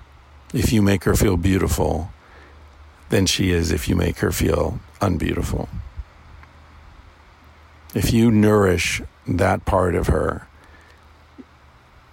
if 0.54 0.72
you 0.72 0.82
make 0.82 1.04
her 1.04 1.16
feel 1.16 1.38
beautiful 1.38 2.12
than 3.10 3.26
she 3.26 3.52
is 3.52 3.72
if 3.72 3.88
you 3.90 3.96
make 3.96 4.20
her 4.20 4.32
feel 4.32 4.80
unbeautiful 5.02 5.70
if 7.98 8.14
you 8.14 8.30
nourish 8.30 9.02
that 9.28 9.66
part 9.66 9.96
of 9.96 10.08
her, 10.08 10.48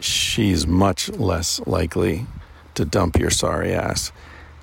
she's 0.01 0.67
much 0.67 1.11
less 1.11 1.61
likely 1.67 2.27
to 2.75 2.85
dump 2.85 3.19
your 3.19 3.31
sorry 3.31 3.73
ass 3.75 4.13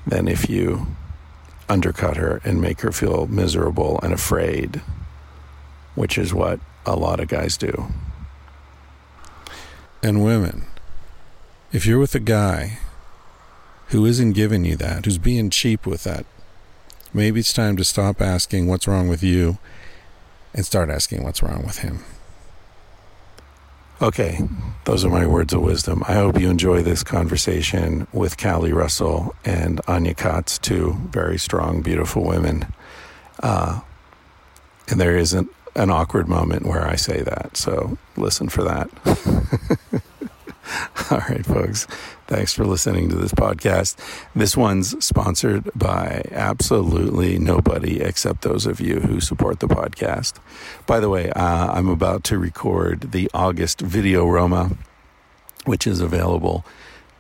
than 0.06 0.28
if 0.28 0.50
you 0.50 0.88
undercut 1.70 2.18
her 2.18 2.42
and 2.44 2.60
make 2.60 2.82
her 2.82 2.92
feel 2.92 3.28
miserable 3.28 4.00
and 4.02 4.14
afraid, 4.14 4.82
which 5.96 6.18
is 6.18 6.34
what 6.34 6.60
a 6.86 6.96
lot 6.96 7.20
of 7.20 7.28
guys 7.28 7.58
do. 7.58 7.88
And 10.04 10.24
women, 10.24 10.66
if 11.72 11.86
you're 11.86 12.00
with 12.00 12.16
a 12.16 12.20
guy 12.20 12.80
who 13.88 14.06
isn't 14.06 14.34
giving 14.34 14.66
you 14.66 14.76
that, 14.78 15.06
who's 15.06 15.18
being 15.18 15.50
cheap 15.50 15.86
with 15.86 16.04
that, 16.04 16.26
maybe 17.14 17.40
it's 17.40 17.54
time 17.54 17.78
to 17.78 17.84
stop 17.84 18.22
asking 18.22 18.68
what's 18.68 18.88
wrong 18.88 19.08
with 19.08 19.22
you 19.22 19.58
and 20.54 20.66
start 20.66 20.90
asking 20.90 21.24
what's 21.24 21.44
wrong 21.44 21.64
with 21.66 21.80
him. 21.80 22.04
Okay, 24.02 24.40
those 24.86 25.06
are 25.06 25.12
my 25.12 25.28
words 25.28 25.54
of 25.54 25.62
wisdom. 25.62 26.02
I 26.08 26.16
hope 26.16 26.40
you 26.40 26.50
enjoy 26.50 26.82
this 26.82 27.04
conversation 27.04 28.08
with 28.12 28.36
Callie 28.36 28.74
Russell 28.74 29.36
and 29.46 29.80
Anya 29.88 30.16
Katz, 30.16 30.58
two 30.58 30.98
very 31.12 31.38
strong, 31.38 31.84
beautiful 31.84 32.24
women. 32.24 32.66
Uh, 33.44 33.82
and 34.88 35.00
there 35.00 35.16
isn't 35.16 35.52
an 35.76 35.90
awkward 35.90 36.28
moment 36.28 36.66
where 36.66 36.88
I 36.88 36.96
say 36.96 37.22
that, 37.22 37.58
so 37.58 37.98
listen 38.18 38.50
for 38.50 38.64
that. 38.64 38.90
All 41.12 41.18
right, 41.30 41.46
folks. 41.46 41.88
Thanks 42.28 42.54
for 42.54 42.66
listening 42.66 43.10
to 43.10 43.16
this 43.16 43.34
podcast. 43.34 43.98
This 44.36 44.56
one's 44.56 45.04
sponsored 45.04 45.70
by 45.76 46.24
absolutely 46.32 47.38
nobody 47.38 48.00
except 48.00 48.44
those 48.44 48.66
of 48.66 48.80
you 48.80 49.02
who 49.02 49.20
support 49.20 49.60
the 49.60 49.68
podcast. 49.68 50.40
By 50.86 51.00
the 51.00 51.10
way, 51.10 51.30
uh, 51.32 51.74
I'm 51.74 51.90
about 51.90 52.24
to 52.26 52.38
record 52.38 53.12
the 53.12 53.30
August 53.34 53.82
Video 53.82 54.26
Roma, 54.28 54.72
which 55.66 55.86
is 55.86 56.00
available 56.00 56.64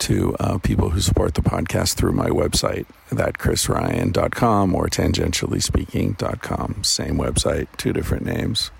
to 0.01 0.35
uh, 0.39 0.57
people 0.57 0.89
who 0.89 0.99
support 0.99 1.35
the 1.35 1.41
podcast 1.41 1.95
through 1.95 2.11
my 2.11 2.29
website, 2.29 2.85
thatchrisryan.com 3.09 4.75
or 4.75 4.87
tangentiallyspeaking.com. 4.87 6.83
Same 6.83 7.17
website, 7.17 7.67
two 7.77 7.93
different 7.93 8.25
names. 8.25 8.71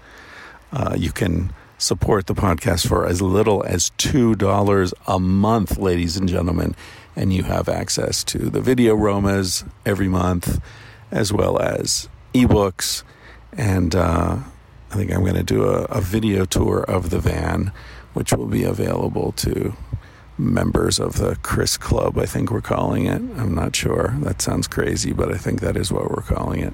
Uh, 0.74 0.96
you 0.98 1.12
can 1.12 1.54
support 1.78 2.26
the 2.26 2.34
podcast 2.34 2.88
for 2.88 3.06
as 3.06 3.22
little 3.22 3.64
as 3.64 3.92
$2 3.98 4.94
a 5.08 5.20
month, 5.20 5.78
ladies 5.78 6.18
and 6.18 6.28
gentlemen. 6.28 6.76
And 7.16 7.32
you 7.32 7.44
have 7.44 7.70
access 7.70 8.24
to 8.26 8.50
the 8.50 8.62
video 8.62 8.96
Romas 8.96 9.68
every 9.86 10.08
month, 10.08 10.60
as 11.12 11.32
well 11.32 11.60
as 11.60 12.10
ebooks. 12.34 13.04
And 13.54 13.96
uh, 13.96 14.38
I 14.92 14.96
think 14.96 15.12
I'm 15.12 15.22
going 15.22 15.36
to 15.36 15.44
do 15.44 15.66
a, 15.66 15.84
a 15.84 16.02
video 16.02 16.46
tour 16.46 16.84
of 16.84 17.10
the 17.10 17.20
van, 17.20 17.72
which 18.14 18.34
will 18.34 18.48
be 18.48 18.64
available 18.64 19.34
to 19.34 19.76
members 20.38 21.00
of 21.00 21.18
the 21.18 21.38
Chris 21.44 21.78
Club, 21.78 22.18
I 22.18 22.26
think 22.26 22.52
we're 22.52 22.62
calling 22.62 23.06
it. 23.06 23.22
I'm 23.38 23.54
not 23.54 23.76
sure. 23.76 24.16
That 24.22 24.42
sounds 24.42 24.68
crazy, 24.68 25.14
but 25.14 25.32
I 25.32 25.38
think 25.38 25.62
that 25.62 25.78
is 25.78 25.92
what 25.92 26.10
we're 26.10 26.22
calling 26.22 26.62
it. 26.62 26.74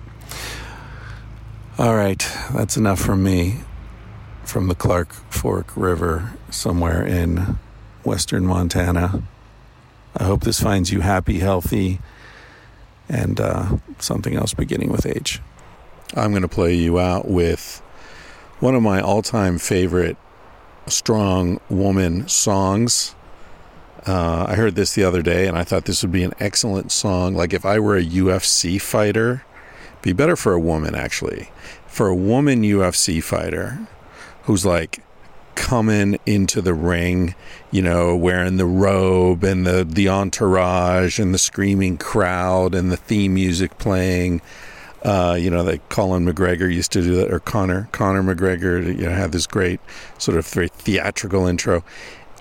All 1.78 1.96
right, 1.96 2.20
that's 2.54 2.78
enough 2.78 3.00
from 3.00 3.24
me 3.24 3.58
from 4.44 4.68
the 4.68 4.76
Clark 4.76 5.12
Fork 5.12 5.76
River 5.76 6.34
somewhere 6.50 7.06
in 7.06 7.60
western 8.04 8.46
Montana. 8.46 9.22
I 10.16 10.24
hope 10.24 10.42
this 10.42 10.60
finds 10.60 10.92
you 10.92 11.02
happy, 11.02 11.40
healthy, 11.40 12.00
and 13.10 13.40
uh, 13.40 13.78
something 14.00 14.36
else 14.36 14.54
beginning 14.54 14.92
with 14.92 15.06
H. 15.06 15.42
I'm 16.16 16.32
going 16.32 16.42
to 16.42 16.48
play 16.48 16.74
you 16.74 17.00
out 17.00 17.28
with 17.28 17.82
one 18.60 18.74
of 18.74 18.82
my 18.82 19.02
all 19.02 19.22
time 19.22 19.58
favorite 19.58 20.18
strong 20.88 21.60
woman 21.70 22.28
songs. 22.28 23.14
Uh, 24.06 24.46
I 24.48 24.56
heard 24.56 24.76
this 24.76 24.96
the 24.96 25.04
other 25.04 25.22
day 25.22 25.48
and 25.48 25.58
I 25.58 25.64
thought 25.64 25.86
this 25.86 26.02
would 26.02 26.12
be 26.12 26.24
an 26.24 26.34
excellent 26.40 26.92
song. 26.92 27.36
Like 27.36 27.54
if 27.54 27.66
I 27.66 27.80
were 27.80 27.98
a 27.98 28.04
UFC 28.04 28.82
fighter, 28.82 29.44
be 30.02 30.14
better 30.14 30.36
for 30.36 30.54
a 30.54 30.60
woman 30.60 30.96
actually. 30.96 31.50
For 31.88 32.08
a 32.08 32.16
woman 32.16 32.62
UFC 32.62 33.24
fighter 33.24 33.88
who's 34.44 34.66
like 34.66 35.02
coming 35.56 36.20
into 36.26 36.62
the 36.62 36.74
ring, 36.74 37.36
you 37.72 37.82
know, 37.82 38.16
wearing 38.16 38.58
the 38.58 38.66
robe 38.66 39.44
and 39.44 39.66
the, 39.66 39.84
the 39.84 40.08
entourage 40.08 41.20
and 41.20 41.34
the 41.34 41.40
screaming 41.40 41.98
crowd 41.98 42.76
and 42.76 42.92
the 42.92 42.98
theme 42.98 43.34
music 43.34 43.78
playing. 43.80 44.42
Uh, 45.04 45.38
you 45.40 45.50
know, 45.50 45.64
like 45.64 45.88
Colin 45.90 46.26
McGregor 46.26 46.74
used 46.74 46.92
to 46.92 47.02
do 47.02 47.16
that, 47.16 47.32
or 47.32 47.40
Conor, 47.40 47.90
Conor 47.92 48.24
McGregor, 48.24 48.86
you 48.86 49.06
know, 49.06 49.12
had 49.12 49.32
this 49.32 49.48
great 49.48 49.80
sort 50.18 50.38
of 50.38 50.48
very 50.48 50.68
theatrical 50.70 51.48
intro. 51.48 51.84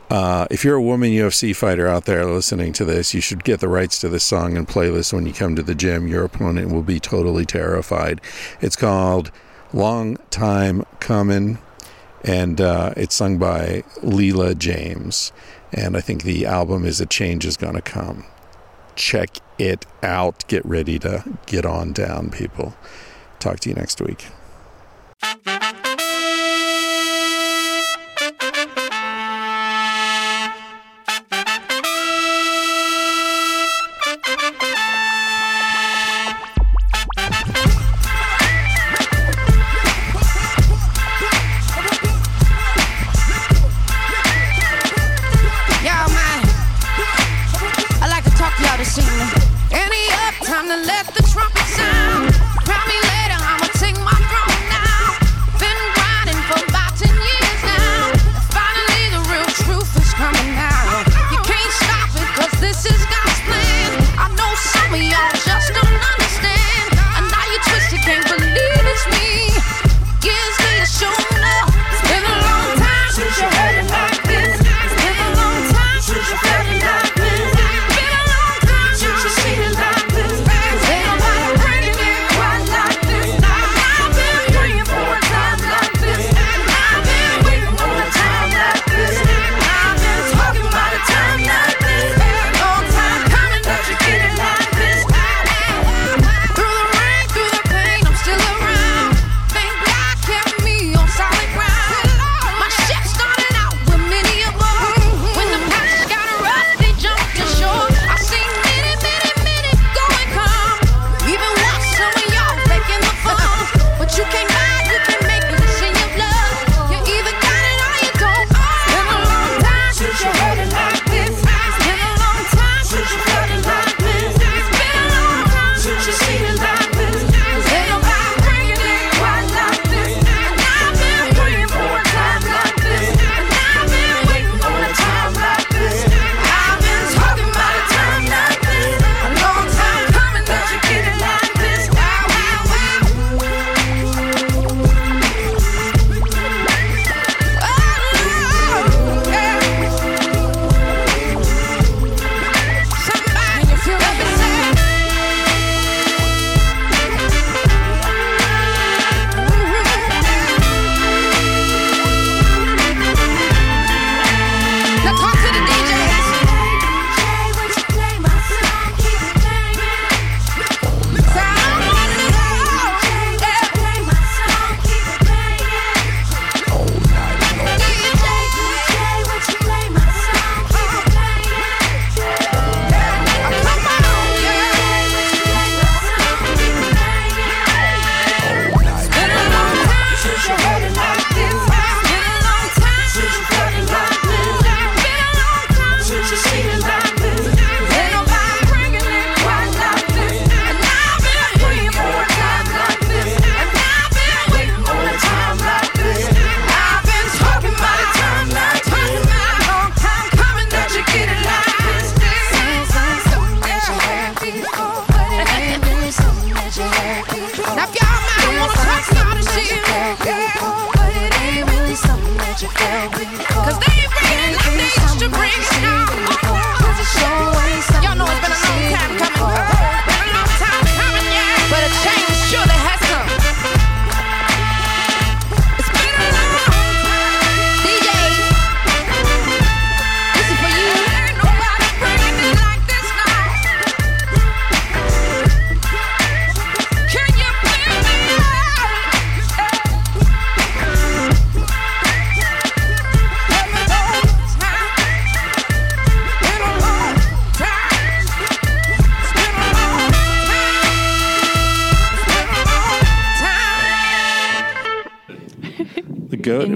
Uh, 0.08 0.46
if 0.50 0.64
you're 0.64 0.76
a 0.76 0.82
woman 0.82 1.10
UFC 1.10 1.54
fighter 1.54 1.88
out 1.88 2.04
there 2.04 2.24
listening 2.24 2.72
to 2.74 2.84
this, 2.84 3.12
you 3.12 3.20
should 3.20 3.42
get 3.42 3.60
the 3.60 3.68
rights 3.68 4.00
to 4.00 4.08
this 4.08 4.22
song 4.22 4.56
and 4.56 4.68
playlist 4.68 5.12
when 5.12 5.26
you 5.26 5.32
come 5.32 5.56
to 5.56 5.62
the 5.62 5.74
gym. 5.74 6.06
Your 6.06 6.24
opponent 6.24 6.70
will 6.70 6.82
be 6.82 7.00
totally 7.00 7.44
terrified. 7.44 8.20
It's 8.60 8.76
called 8.76 9.32
Long 9.72 10.16
Time 10.30 10.84
Coming 11.00 11.58
and 12.26 12.60
uh, 12.60 12.92
it's 12.96 13.14
sung 13.14 13.38
by 13.38 13.84
Leela 14.02 14.58
James. 14.58 15.32
And 15.72 15.96
I 15.96 16.00
think 16.00 16.22
the 16.22 16.46
album 16.46 16.84
is 16.84 17.00
A 17.00 17.06
Change 17.06 17.44
Is 17.46 17.56
Gonna 17.56 17.82
Come. 17.82 18.24
Check 18.96 19.38
it 19.58 19.86
out. 20.02 20.46
Get 20.48 20.64
ready 20.64 20.98
to 21.00 21.38
get 21.46 21.64
on 21.64 21.92
down, 21.92 22.30
people. 22.30 22.74
Talk 23.38 23.60
to 23.60 23.68
you 23.68 23.74
next 23.74 24.00
week. 24.00 24.26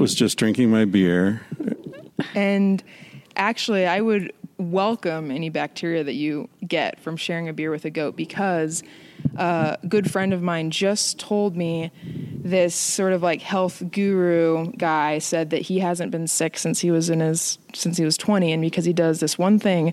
Was 0.00 0.14
just 0.14 0.38
drinking 0.38 0.70
my 0.70 0.86
beer. 0.86 1.42
And 2.34 2.82
actually, 3.36 3.86
I 3.86 4.00
would 4.00 4.32
welcome 4.56 5.30
any 5.30 5.50
bacteria 5.50 6.02
that 6.04 6.14
you 6.14 6.48
get 6.66 6.98
from 7.00 7.16
sharing 7.16 7.48
a 7.48 7.52
beer 7.52 7.70
with 7.70 7.84
a 7.84 7.90
goat 7.90 8.16
because 8.16 8.82
a 9.36 9.78
good 9.88 10.10
friend 10.10 10.32
of 10.32 10.42
mine 10.42 10.70
just 10.70 11.18
told 11.18 11.56
me 11.56 11.90
this 12.04 12.74
sort 12.74 13.12
of 13.12 13.22
like 13.22 13.42
health 13.42 13.82
guru 13.90 14.70
guy 14.72 15.18
said 15.18 15.50
that 15.50 15.62
he 15.62 15.78
hasn't 15.78 16.10
been 16.10 16.26
sick 16.26 16.58
since 16.58 16.80
he 16.80 16.90
was 16.90 17.10
in 17.10 17.20
his 17.20 17.58
since 17.74 17.96
he 17.96 18.04
was 18.04 18.16
20 18.16 18.52
and 18.52 18.62
because 18.62 18.84
he 18.84 18.92
does 18.92 19.20
this 19.20 19.38
one 19.38 19.58
thing 19.58 19.92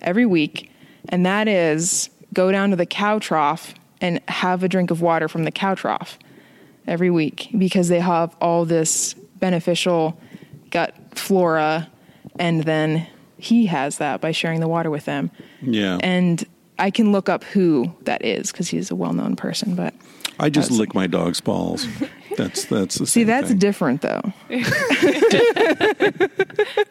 every 0.00 0.26
week 0.26 0.70
and 1.08 1.26
that 1.26 1.48
is 1.48 2.10
go 2.32 2.50
down 2.52 2.70
to 2.70 2.76
the 2.76 2.86
cow 2.86 3.18
trough 3.18 3.74
and 4.00 4.20
have 4.28 4.62
a 4.62 4.68
drink 4.68 4.90
of 4.90 5.02
water 5.02 5.28
from 5.28 5.44
the 5.44 5.50
cow 5.50 5.74
trough 5.74 6.18
every 6.86 7.10
week 7.10 7.48
because 7.58 7.88
they 7.88 8.00
have 8.00 8.34
all 8.40 8.64
this 8.64 9.14
beneficial 9.40 10.18
gut 10.70 10.94
flora 11.18 11.88
and 12.38 12.62
then 12.64 13.06
he 13.38 13.66
has 13.66 13.98
that 13.98 14.20
by 14.20 14.30
sharing 14.32 14.60
the 14.60 14.68
water 14.68 14.90
with 14.90 15.04
them 15.06 15.30
Yeah. 15.62 15.98
and 16.02 16.44
I 16.78 16.90
can 16.90 17.12
look 17.12 17.28
up 17.28 17.44
who 17.44 17.92
that 18.02 18.24
is 18.24 18.52
because 18.52 18.68
he's 18.68 18.90
a 18.90 18.94
well-known 18.96 19.36
person. 19.36 19.74
But 19.74 19.92
I 20.38 20.48
just 20.48 20.68
That's- 20.70 20.78
lick 20.80 20.94
my 20.94 21.06
dog's 21.06 21.38
balls. 21.42 21.86
That's 22.38 22.64
that's 22.64 22.94
the 22.96 23.06
see, 23.06 23.20
same 23.20 23.26
that's 23.26 23.48
thing. 23.48 23.58
different 23.58 24.00
though. 24.00 24.22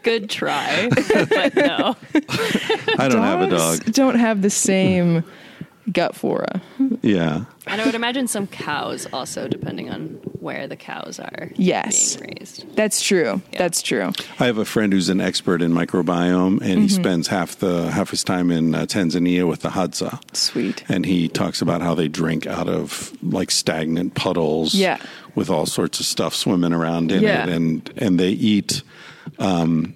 Good 0.03 0.29
try, 0.29 0.89
but 1.29 1.55
no. 1.55 1.95
I 2.99 3.07
don't 3.09 3.23
have 3.23 3.41
a 3.41 3.47
Dogs 3.49 3.79
dog. 3.79 3.93
Don't 3.93 4.19
have 4.19 4.41
the 4.41 4.49
same 4.49 5.23
gut 5.91 6.15
flora. 6.15 6.61
Yeah. 7.01 7.45
And 7.67 7.81
I 7.81 7.85
would 7.85 7.95
imagine 7.95 8.27
some 8.27 8.47
cows 8.47 9.07
also, 9.13 9.47
depending 9.47 9.89
on 9.89 10.19
where 10.39 10.67
the 10.67 10.75
cows 10.75 11.19
are 11.19 11.49
Yes. 11.55 12.15
being 12.17 12.35
raised. 12.39 12.75
That's 12.75 13.01
true. 13.01 13.41
Yeah. 13.51 13.57
That's 13.59 13.81
true. 13.81 14.11
I 14.39 14.45
have 14.45 14.57
a 14.57 14.65
friend 14.65 14.91
who's 14.93 15.09
an 15.09 15.21
expert 15.21 15.61
in 15.61 15.71
microbiome, 15.71 16.61
and 16.61 16.61
Mm-hmm. 16.61 16.81
he 16.81 16.87
spends 16.89 17.27
half 17.27 17.57
the 17.59 17.91
half 17.91 18.09
his 18.11 18.23
time 18.23 18.49
in 18.51 18.73
uh, 18.75 18.85
Tanzania 18.85 19.47
with 19.47 19.61
the 19.61 19.69
Hadza. 19.69 20.19
Sweet. 20.35 20.83
And 20.89 21.05
he 21.05 21.27
talks 21.27 21.61
about 21.61 21.81
how 21.81 21.93
they 21.95 22.07
drink 22.07 22.47
out 22.47 22.67
of 22.69 23.11
like 23.21 23.51
stagnant 23.51 24.15
puddles, 24.15 24.73
Yeah. 24.73 24.97
with 25.35 25.49
all 25.49 25.65
sorts 25.65 25.99
of 25.99 26.05
stuff 26.05 26.33
swimming 26.35 26.73
around 26.73 27.11
in 27.11 27.23
Yeah. 27.23 27.43
it, 27.43 27.49
and 27.49 27.93
and 27.97 28.19
they 28.19 28.31
eat. 28.31 28.81
Um, 29.37 29.93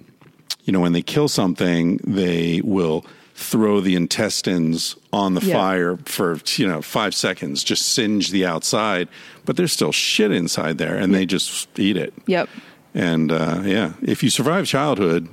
you 0.64 0.72
know, 0.72 0.80
when 0.80 0.92
they 0.92 1.02
kill 1.02 1.28
something, 1.28 1.98
they 2.04 2.60
will 2.64 3.04
throw 3.34 3.80
the 3.80 3.94
intestines 3.96 4.96
on 5.12 5.34
the 5.34 5.40
Yeah. 5.44 5.54
fire 5.54 5.96
for 6.04 6.38
you 6.56 6.66
know 6.66 6.80
five 6.82 7.14
seconds, 7.14 7.64
just 7.64 7.82
singe 7.88 8.30
the 8.30 8.46
outside, 8.46 9.08
but 9.44 9.56
there's 9.56 9.72
still 9.72 9.92
shit 9.92 10.30
inside 10.30 10.78
there, 10.78 10.96
and 10.96 11.14
they 11.14 11.26
just 11.26 11.68
eat 11.78 11.96
it. 11.96 12.14
Yep. 12.26 12.48
And 12.94 13.32
uh, 13.32 13.62
yeah, 13.64 13.94
if 14.02 14.22
you 14.22 14.30
survive 14.30 14.66
childhood, 14.66 15.28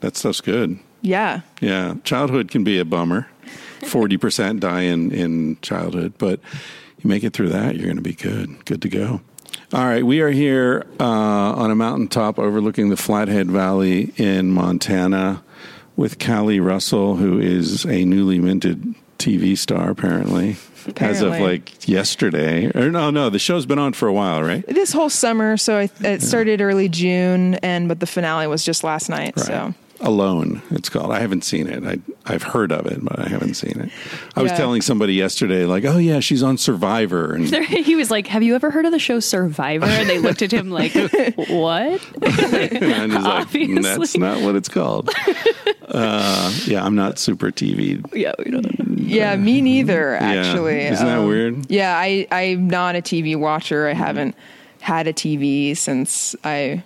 that 0.00 0.16
stuff's 0.16 0.40
good. 0.40 0.78
Yeah. 1.02 1.40
Yeah, 1.60 1.94
childhood 2.02 2.50
can 2.50 2.64
be 2.64 2.78
a 2.80 2.84
bummer. 2.84 3.28
Forty 3.86 4.16
percent 4.16 4.60
die 4.60 4.82
in 4.82 5.12
in 5.12 5.58
childhood, 5.62 6.14
but 6.18 6.40
you 6.98 7.08
make 7.08 7.22
it 7.22 7.32
through 7.32 7.50
that, 7.50 7.76
you're 7.76 7.84
going 7.84 7.96
to 7.96 8.02
be 8.02 8.14
good, 8.14 8.64
good 8.64 8.82
to 8.82 8.88
go. 8.88 9.20
All 9.72 9.84
right, 9.84 10.04
we 10.04 10.20
are 10.20 10.30
here 10.30 10.84
uh, 10.98 11.04
on 11.04 11.70
a 11.70 11.74
mountaintop 11.74 12.38
overlooking 12.38 12.88
the 12.88 12.96
Flathead 12.96 13.48
Valley 13.50 14.12
in 14.16 14.50
Montana 14.52 15.42
with 15.96 16.18
Callie 16.18 16.60
Russell, 16.60 17.16
who 17.16 17.38
is 17.38 17.84
a 17.84 18.04
newly 18.04 18.38
minted 18.38 18.94
TV 19.18 19.56
star, 19.56 19.90
apparently, 19.90 20.56
as 20.98 21.22
of 21.22 21.30
like 21.30 21.88
yesterday. 21.88 22.70
Or 22.74 22.90
no, 22.90 23.10
no, 23.10 23.30
the 23.30 23.38
show's 23.38 23.66
been 23.66 23.78
on 23.78 23.94
for 23.94 24.06
a 24.06 24.12
while, 24.12 24.42
right? 24.42 24.64
This 24.66 24.92
whole 24.92 25.10
summer, 25.10 25.56
so 25.56 25.78
I, 25.78 25.90
it 26.00 26.22
started 26.22 26.60
early 26.60 26.88
June, 26.88 27.54
and 27.56 27.88
but 27.88 28.00
the 28.00 28.06
finale 28.06 28.46
was 28.46 28.64
just 28.64 28.84
last 28.84 29.08
night. 29.08 29.38
So 29.38 29.74
Alone, 30.00 30.60
it's 30.70 30.88
called. 30.90 31.10
I 31.10 31.20
haven't 31.20 31.42
seen 31.42 31.66
it. 31.66 31.82
I, 31.84 31.98
I've 32.32 32.42
heard 32.42 32.70
of 32.70 32.84
it, 32.86 33.02
but 33.02 33.18
I 33.18 33.28
haven't 33.28 33.54
seen 33.54 33.80
it. 33.80 33.90
I 34.36 34.42
was 34.42 34.52
Yeah. 34.52 34.58
telling 34.58 34.82
somebody 34.82 35.14
yesterday, 35.14 35.64
like, 35.64 35.84
oh 35.86 35.96
yeah, 35.96 36.20
she's 36.20 36.42
on 36.42 36.58
Survivor, 36.58 37.32
and 37.34 37.46
he 37.66 37.96
was 37.96 38.10
like, 38.10 38.26
"Have 38.26 38.42
you 38.42 38.54
ever 38.54 38.70
heard 38.70 38.84
of 38.84 38.92
the 38.92 38.98
show 38.98 39.20
Survivor?" 39.20 39.86
And 39.86 40.08
they 40.08 40.18
looked 40.18 40.42
at 40.42 40.52
him 40.52 40.70
like, 40.70 40.92
"What?" 41.36 42.00
and 42.22 42.84
I'm 42.94 43.10
just 43.10 43.24
like, 43.54 43.82
that's 43.82 44.16
not 44.18 44.42
what 44.42 44.54
it's 44.54 44.68
called. 44.68 45.08
uh, 45.88 46.52
yeah, 46.66 46.84
I'm 46.84 46.94
not 46.94 47.18
super 47.18 47.50
TV. 47.50 48.04
yeah, 48.14 48.32
we 48.38 48.50
don't. 48.50 48.98
yeah, 48.98 49.34
me 49.36 49.60
neither. 49.62 50.16
Actually, 50.16 50.82
Isn't 50.82 51.06
that 51.06 51.18
Um, 51.20 51.26
weird? 51.26 51.70
Yeah, 51.70 51.96
I 51.96 52.26
I'm 52.30 52.68
not 52.68 52.96
a 52.96 53.00
TV 53.02 53.34
watcher. 53.36 53.88
I 53.88 53.94
haven't 53.94 54.34
had 54.80 55.06
a 55.06 55.12
TV 55.12 55.76
since 55.76 56.36
I 56.44 56.82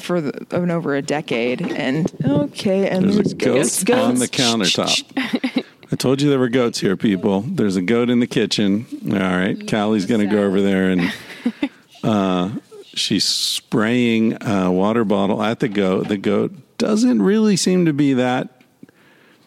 for 0.00 0.20
the, 0.20 0.46
of 0.50 0.70
over 0.70 0.94
a 0.94 1.02
decade. 1.02 1.62
And 1.62 2.10
okay, 2.24 2.88
and 2.88 3.12
There's 3.12 3.32
a 3.32 3.34
goat 3.34 3.54
goats. 3.84 3.90
on 3.90 4.14
the 4.16 4.28
countertop. 4.28 5.64
I 5.92 5.96
told 5.96 6.22
you 6.22 6.30
there 6.30 6.38
were 6.38 6.48
goats 6.48 6.80
here, 6.80 6.96
people. 6.96 7.42
There's 7.42 7.76
a 7.76 7.82
goat 7.82 8.08
in 8.08 8.20
the 8.20 8.26
kitchen. 8.26 8.86
All 9.06 9.18
right, 9.18 9.66
Callie's 9.68 10.06
going 10.06 10.26
to 10.26 10.34
go 10.34 10.42
over 10.42 10.62
there 10.62 10.88
and 10.90 11.12
uh, 12.02 12.50
she's 12.94 13.24
spraying 13.24 14.42
a 14.42 14.70
water 14.72 15.04
bottle 15.04 15.42
at 15.42 15.60
the 15.60 15.68
goat. 15.68 16.08
The 16.08 16.16
goat 16.16 16.52
doesn't 16.78 17.20
really 17.22 17.56
seem 17.56 17.84
to 17.84 17.92
be 17.92 18.14
that. 18.14 18.62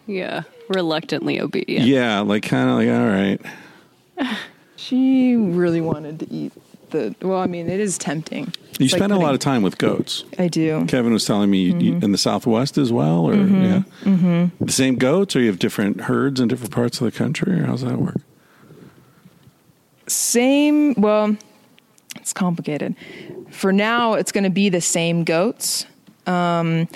Yeah, 0.06 0.44
reluctantly 0.68 1.40
obedient. 1.40 1.84
Yeah, 1.86 2.20
like 2.20 2.44
kind 2.44 2.70
of 2.70 2.76
like 2.76 2.88
all 2.88 4.28
right. 4.28 4.36
She 4.76 5.34
really 5.34 5.80
wanted 5.80 6.20
to 6.20 6.32
eat 6.32 6.52
the. 6.90 7.14
Well, 7.22 7.38
I 7.38 7.46
mean, 7.46 7.68
it 7.68 7.80
is 7.80 7.98
tempting. 7.98 8.52
You 8.78 8.84
It's 8.84 8.92
like 8.92 9.00
spend 9.00 9.12
a 9.12 9.18
lot 9.18 9.34
of 9.34 9.40
time 9.40 9.62
with 9.62 9.78
goats. 9.78 10.24
I 10.38 10.48
do. 10.48 10.84
Kevin 10.86 11.12
was 11.12 11.24
telling 11.24 11.50
me 11.50 11.62
you, 11.62 11.78
you, 11.78 11.92
in 12.02 12.12
the 12.12 12.18
Southwest 12.18 12.76
as 12.76 12.92
well, 12.92 13.26
or 13.26 13.34
yeah, 13.34 13.82
mm-hmm. 14.02 14.64
the 14.64 14.72
same 14.72 14.96
goats, 14.96 15.34
or 15.34 15.40
you 15.40 15.46
have 15.46 15.58
different 15.58 16.02
herds 16.02 16.40
in 16.40 16.48
different 16.48 16.72
parts 16.72 17.00
of 17.00 17.04
the 17.04 17.16
country, 17.16 17.58
or 17.58 17.64
how's 17.64 17.82
that 17.82 17.98
work? 17.98 18.20
Same. 20.06 20.94
Well, 20.94 21.36
it's 22.16 22.32
complicated. 22.32 22.94
For 23.50 23.72
now, 23.72 24.14
it's 24.14 24.32
going 24.32 24.44
to 24.44 24.50
be 24.50 24.68
the 24.68 24.80
same 24.80 25.24
goats. 25.24 25.86
Um, 26.26 26.88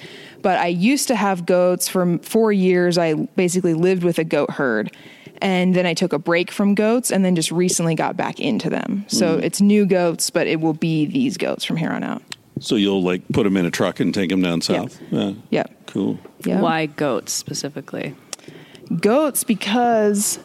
but 0.43 0.59
I 0.59 0.67
used 0.67 1.09
to 1.09 1.15
have 1.15 1.47
goats 1.47 1.89
for 1.89 2.19
four 2.19 2.53
years. 2.53 2.99
I 2.99 3.15
basically 3.15 3.75
lived 3.75 4.03
with 4.03 4.19
a 4.19 4.25
goat 4.25 4.51
herd. 4.51 4.95
And 5.43 5.75
then 5.75 5.87
I 5.87 5.95
took 5.95 6.13
a 6.13 6.19
break 6.19 6.51
from 6.51 6.75
goats 6.75 7.11
and 7.11 7.25
then 7.25 7.35
just 7.35 7.51
recently 7.51 7.95
got 7.95 8.17
back 8.17 8.39
into 8.41 8.69
them. 8.69 9.05
So 9.09 9.39
Mm. 9.39 9.43
it's 9.43 9.61
new 9.61 9.87
goats, 9.87 10.29
but 10.31 10.47
it 10.47 10.61
will 10.61 10.75
be 10.75 11.07
these 11.07 11.37
goats 11.39 11.65
from 11.65 11.77
here 11.79 11.91
on 11.91 12.03
out. 12.03 12.23
So 12.61 12.75
you'll 12.77 13.03
like 13.03 13.23
put 13.33 13.45
them 13.45 13.57
in 13.57 13.65
a 13.65 13.71
truck 13.71 14.01
and 14.01 14.13
take 14.13 14.29
them 14.29 14.43
down 14.43 14.61
south. 14.61 15.01
Yeah, 15.11 15.33
Yep. 15.51 15.87
cool. 15.87 16.19
Yeah. 16.45 16.61
Why 16.61 16.87
goats 16.87 17.33
specifically? 17.33 18.15
Goats 19.01 19.45
because 19.45 20.39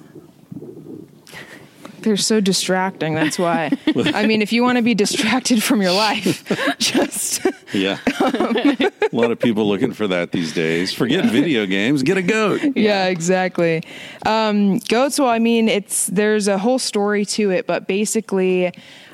they're 2.06 2.15
so 2.15 2.39
distracting. 2.39 3.13
That's 3.15 3.38
why. 3.38 3.72
I 3.96 4.26
mean, 4.26 4.41
if 4.41 4.54
you 4.54 4.63
want 4.63 4.78
to 4.78 4.82
be 4.82 4.94
distracted 4.96 5.62
from 5.62 5.82
your 5.82 5.91
life, 5.91 6.44
just 6.80 7.46
Yeah, 7.74 8.00
a 8.22 9.10
lot 9.12 9.32
of 9.32 9.39
people 9.39 9.68
looking 9.68 9.91
for 9.91 10.08
that 10.08 10.32
these 10.32 10.54
days. 10.54 10.94
Forget 10.94 11.26
video 11.26 11.65
games, 11.65 12.04
get 12.04 12.15
a 12.18 12.22
goat. 12.22 12.62
yeah, 12.76 13.08
exactly. 13.08 13.84
Um, 14.26 14.78
goats. 14.88 15.20
Well, 15.20 15.30
I 15.30 15.39
mean, 15.39 15.68
it's 15.68 16.08
there's 16.08 16.48
a 16.48 16.58
whole 16.58 16.80
story 16.80 17.26
to 17.26 17.50
it, 17.52 17.68
but 17.68 17.88
basically, 17.88 18.72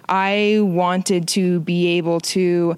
I 0.08 0.60
wanted 0.62 1.27
to 1.30 1.62
be 1.62 1.97
able 1.97 2.19
to 2.19 2.75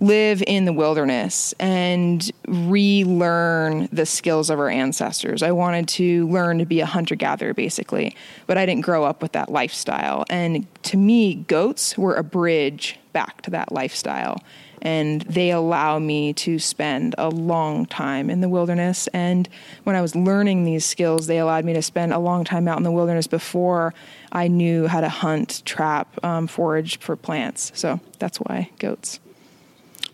live 0.00 0.42
in 0.46 0.64
the 0.64 0.72
wilderness 0.72 1.52
and 1.58 2.30
relearn 2.46 3.88
the 3.92 4.06
skills 4.06 4.48
of 4.50 4.58
our 4.58 4.68
ancestors. 4.68 5.42
I 5.42 5.50
wanted 5.50 5.88
to 5.88 6.28
learn 6.28 6.58
to 6.58 6.66
be 6.66 6.80
a 6.80 6.86
hunter 6.86 7.16
gatherer, 7.16 7.54
basically, 7.54 8.16
but 8.46 8.56
I 8.56 8.66
didn't 8.66 8.82
grow 8.82 9.04
up 9.04 9.22
with 9.22 9.32
that 9.32 9.50
lifestyle. 9.50 10.24
And 10.30 10.66
to 10.84 10.96
me, 10.96 11.34
goats 11.34 11.98
were 11.98 12.14
a 12.14 12.22
bridge 12.22 12.98
back 13.12 13.42
to 13.42 13.50
that 13.50 13.72
lifestyle. 13.72 14.40
And 14.80 15.22
they 15.22 15.50
allow 15.50 15.98
me 15.98 16.32
to 16.34 16.60
spend 16.60 17.16
a 17.18 17.28
long 17.28 17.84
time 17.84 18.30
in 18.30 18.40
the 18.40 18.48
wilderness. 18.48 19.08
And 19.08 19.48
when 19.82 19.96
I 19.96 20.00
was 20.00 20.14
learning 20.14 20.62
these 20.62 20.84
skills, 20.84 21.26
they 21.26 21.38
allowed 21.38 21.64
me 21.64 21.72
to 21.72 21.82
spend 21.82 22.12
a 22.12 22.18
long 22.20 22.44
time 22.44 22.68
out 22.68 22.76
in 22.76 22.84
the 22.84 22.92
wilderness 22.92 23.26
before 23.26 23.92
I 24.30 24.46
knew 24.46 24.86
how 24.86 25.00
to 25.00 25.08
hunt, 25.08 25.62
trap, 25.64 26.24
um, 26.24 26.46
forage 26.46 27.00
for 27.00 27.16
plants. 27.16 27.72
So 27.74 27.98
that's 28.20 28.38
why 28.38 28.70
goats. 28.78 29.18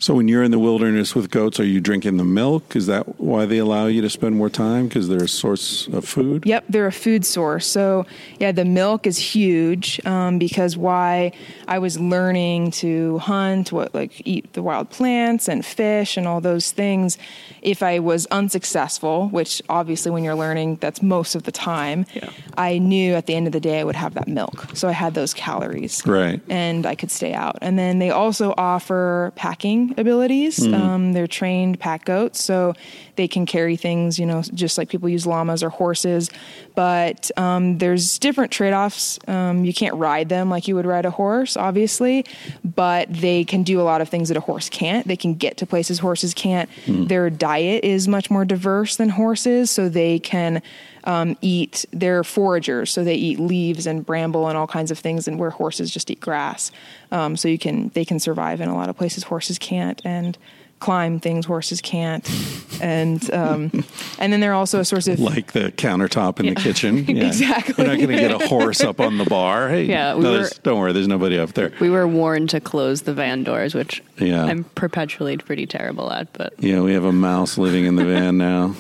So 0.05 0.13
when 0.13 0.29
you're 0.29 0.43
in 0.43 0.51
the 0.51 0.59
wilderness 0.59 1.15
with 1.15 1.31
goats, 1.31 1.59
are 1.59 1.65
you 1.65 1.81
drinking 1.81 2.19
the 2.19 2.25
milk? 2.25 2.77
Is 2.77 2.89
that 2.89 3.19
why 3.19 3.47
they 3.47 3.57
allow 3.57 3.87
you 3.87 4.03
to 4.03 4.11
spend 4.11 4.37
more 4.37 4.51
time? 4.51 4.87
Because 4.87 5.09
they're 5.09 5.25
a 5.25 5.27
source 5.27 5.87
of 5.87 6.05
food? 6.05 6.45
Yep, 6.45 6.67
they're 6.69 6.87
a 6.87 6.93
food 6.93 7.25
source. 7.25 7.67
So, 7.67 8.05
yeah, 8.39 8.53
the 8.53 8.67
milk 8.67 9.07
is 9.07 9.17
huge 9.17 10.05
um, 10.05 10.39
because 10.39 10.77
why 10.77 11.33
I 11.67 11.79
was 11.79 11.99
learning 11.99 12.73
to 12.73 13.17
hunt, 13.17 13.73
what 13.73 13.95
like 13.95 14.21
eat 14.27 14.53
the 14.53 14.63
wild 14.63 14.91
plants 14.91 15.49
and 15.49 15.65
fish 15.65 16.19
and 16.19 16.29
all 16.29 16.43
those 16.43 16.71
things. 16.71 17.17
If 17.63 17.83
I 17.83 17.99
was 17.99 18.27
unsuccessful, 18.27 19.31
which 19.31 19.63
obviously 19.71 20.11
when 20.11 20.23
you're 20.23 20.35
learning, 20.35 20.77
that's 20.83 21.01
most 21.01 21.35
of 21.35 21.45
the 21.45 21.53
time, 21.53 22.05
Yeah. 22.13 22.29
I 22.59 22.77
knew 22.77 23.15
at 23.15 23.25
the 23.25 23.35
end 23.35 23.47
of 23.47 23.55
the 23.55 23.61
day 23.61 23.81
I 23.81 23.85
would 23.85 23.97
have 23.97 24.13
that 24.15 24.29
milk. 24.29 24.67
So 24.75 24.87
I 24.87 24.93
had 24.93 25.15
those 25.15 25.33
calories. 25.33 26.07
Right. 26.07 26.43
And 26.51 26.85
I 26.85 26.95
could 26.95 27.11
stay 27.11 27.33
out. 27.33 27.57
And 27.63 27.79
then 27.79 28.01
they 28.01 28.11
also 28.11 28.53
offer 28.59 29.33
packing 29.35 29.94
abilities. 29.97 30.59
Mm-hmm. 30.59 30.75
Um, 30.75 31.13
they're 31.13 31.27
trained 31.27 31.81
pack 31.81 32.05
goats, 32.05 32.43
so 32.43 32.75
they 33.17 33.29
can 33.29 33.47
carry 33.47 33.77
things, 33.77 34.19
you 34.19 34.27
know, 34.27 34.43
just 34.43 34.77
like 34.79 34.89
people 34.89 35.09
use 35.09 35.27
llamas 35.27 35.63
or 35.63 35.71
horses. 35.71 36.31
But 36.75 37.31
um, 37.37 37.79
there's 37.79 38.19
different 38.19 38.51
trade 38.51 38.73
offs. 38.73 39.19
Um, 39.29 39.65
you 39.65 39.73
can't 39.73 39.95
ride 39.95 40.29
them 40.29 40.51
like 40.51 40.67
you 40.67 40.75
would 40.75 40.87
ride 40.87 41.07
a 41.07 41.11
horse, 41.11 41.57
obviously, 41.57 42.25
but 42.65 43.13
they 43.13 43.45
can 43.45 43.63
do 43.63 43.81
a 43.81 43.83
lot 43.83 44.01
of 44.01 44.09
things 44.09 44.29
that 44.29 44.37
a 44.37 44.41
horse 44.41 44.69
can't. 44.69 45.07
They 45.07 45.17
can 45.17 45.35
get 45.35 45.57
to 45.59 45.67
places 45.67 45.99
horses 45.99 46.35
can't. 46.35 46.69
Their 46.87 47.31
diet 47.31 47.85
is 47.85 48.09
much 48.09 48.31
more 48.31 48.45
diverse 48.45 48.97
than 48.97 49.11
horses, 49.11 49.71
so 49.71 49.89
they 49.89 50.19
can 50.19 50.63
um, 51.05 51.37
eat. 51.41 51.85
They're 51.93 52.23
foragers, 52.23 52.91
so 52.91 53.05
they 53.05 53.15
eat 53.15 53.39
leaves 53.39 53.87
and 53.87 54.05
bramble 54.05 54.49
and 54.49 54.57
all 54.59 54.67
kinds 54.67 54.91
of 54.91 54.99
things, 54.99 55.29
and 55.29 55.39
where 55.39 55.51
horses 55.51 55.91
just 55.91 56.11
eat 56.11 56.21
grass. 56.21 56.71
Um, 57.13 57.37
so 57.37 57.49
you 57.49 57.59
can 57.59 57.91
they 57.95 58.05
can 58.05 58.19
survive 58.19 58.61
in 58.61 58.69
a 58.69 58.75
lot 58.75 58.89
of 58.89 58.97
places 58.97 59.25
horses 59.25 59.59
can't, 59.59 60.01
and 60.05 60.37
climb 60.81 61.19
things 61.19 61.47
horses 61.47 61.81
can't, 61.81 62.29
and 62.83 63.33
um, 63.33 63.71
and 64.19 64.33
then 64.33 64.41
they're 64.41 64.53
also 64.55 64.81
a 64.81 64.85
source 64.85 65.07
of 65.09 65.19
Like 65.21 65.53
the 65.53 65.73
countertop 65.73 66.41
in 66.41 66.47
the 66.47 66.55
kitchen. 66.55 67.05
Yeah. 67.09 67.27
Exactly. 67.27 67.85
You're 67.85 67.95
not 67.95 67.97
going 68.05 68.17
to 68.17 68.23
get 68.29 68.33
a 68.33 68.47
horse 68.49 68.83
up 68.83 69.01
on 69.01 69.17
the 69.19 69.25
bar. 69.25 69.69
Hey, 69.75 69.85
Yeah, 69.85 70.15
we 70.15 70.23
no, 70.25 70.33
were- 70.33 70.51
don't 70.63 70.79
worry, 70.81 70.93
there's 70.93 71.09
nobody 71.09 71.39
up 71.39 71.53
there. 71.55 71.73
We 71.81 71.89
were 71.91 72.07
warned 72.09 72.51
to 72.51 72.61
close 72.61 73.03
the 73.03 73.15
van 73.15 73.45
doors, 73.45 73.75
which 73.75 74.03
Yeah. 74.19 74.45
I'm 74.45 74.65
perpetually 74.65 75.37
pretty 75.39 75.67
terrible 75.67 76.13
at. 76.13 76.33
But 76.33 76.55
Yeah, 76.59 76.81
we 76.81 76.93
have 76.95 77.05
a 77.05 77.13
mouse 77.13 77.57
living 77.57 77.85
in 77.87 77.97
the 77.97 78.05
van 78.05 78.37
now. 78.37 78.75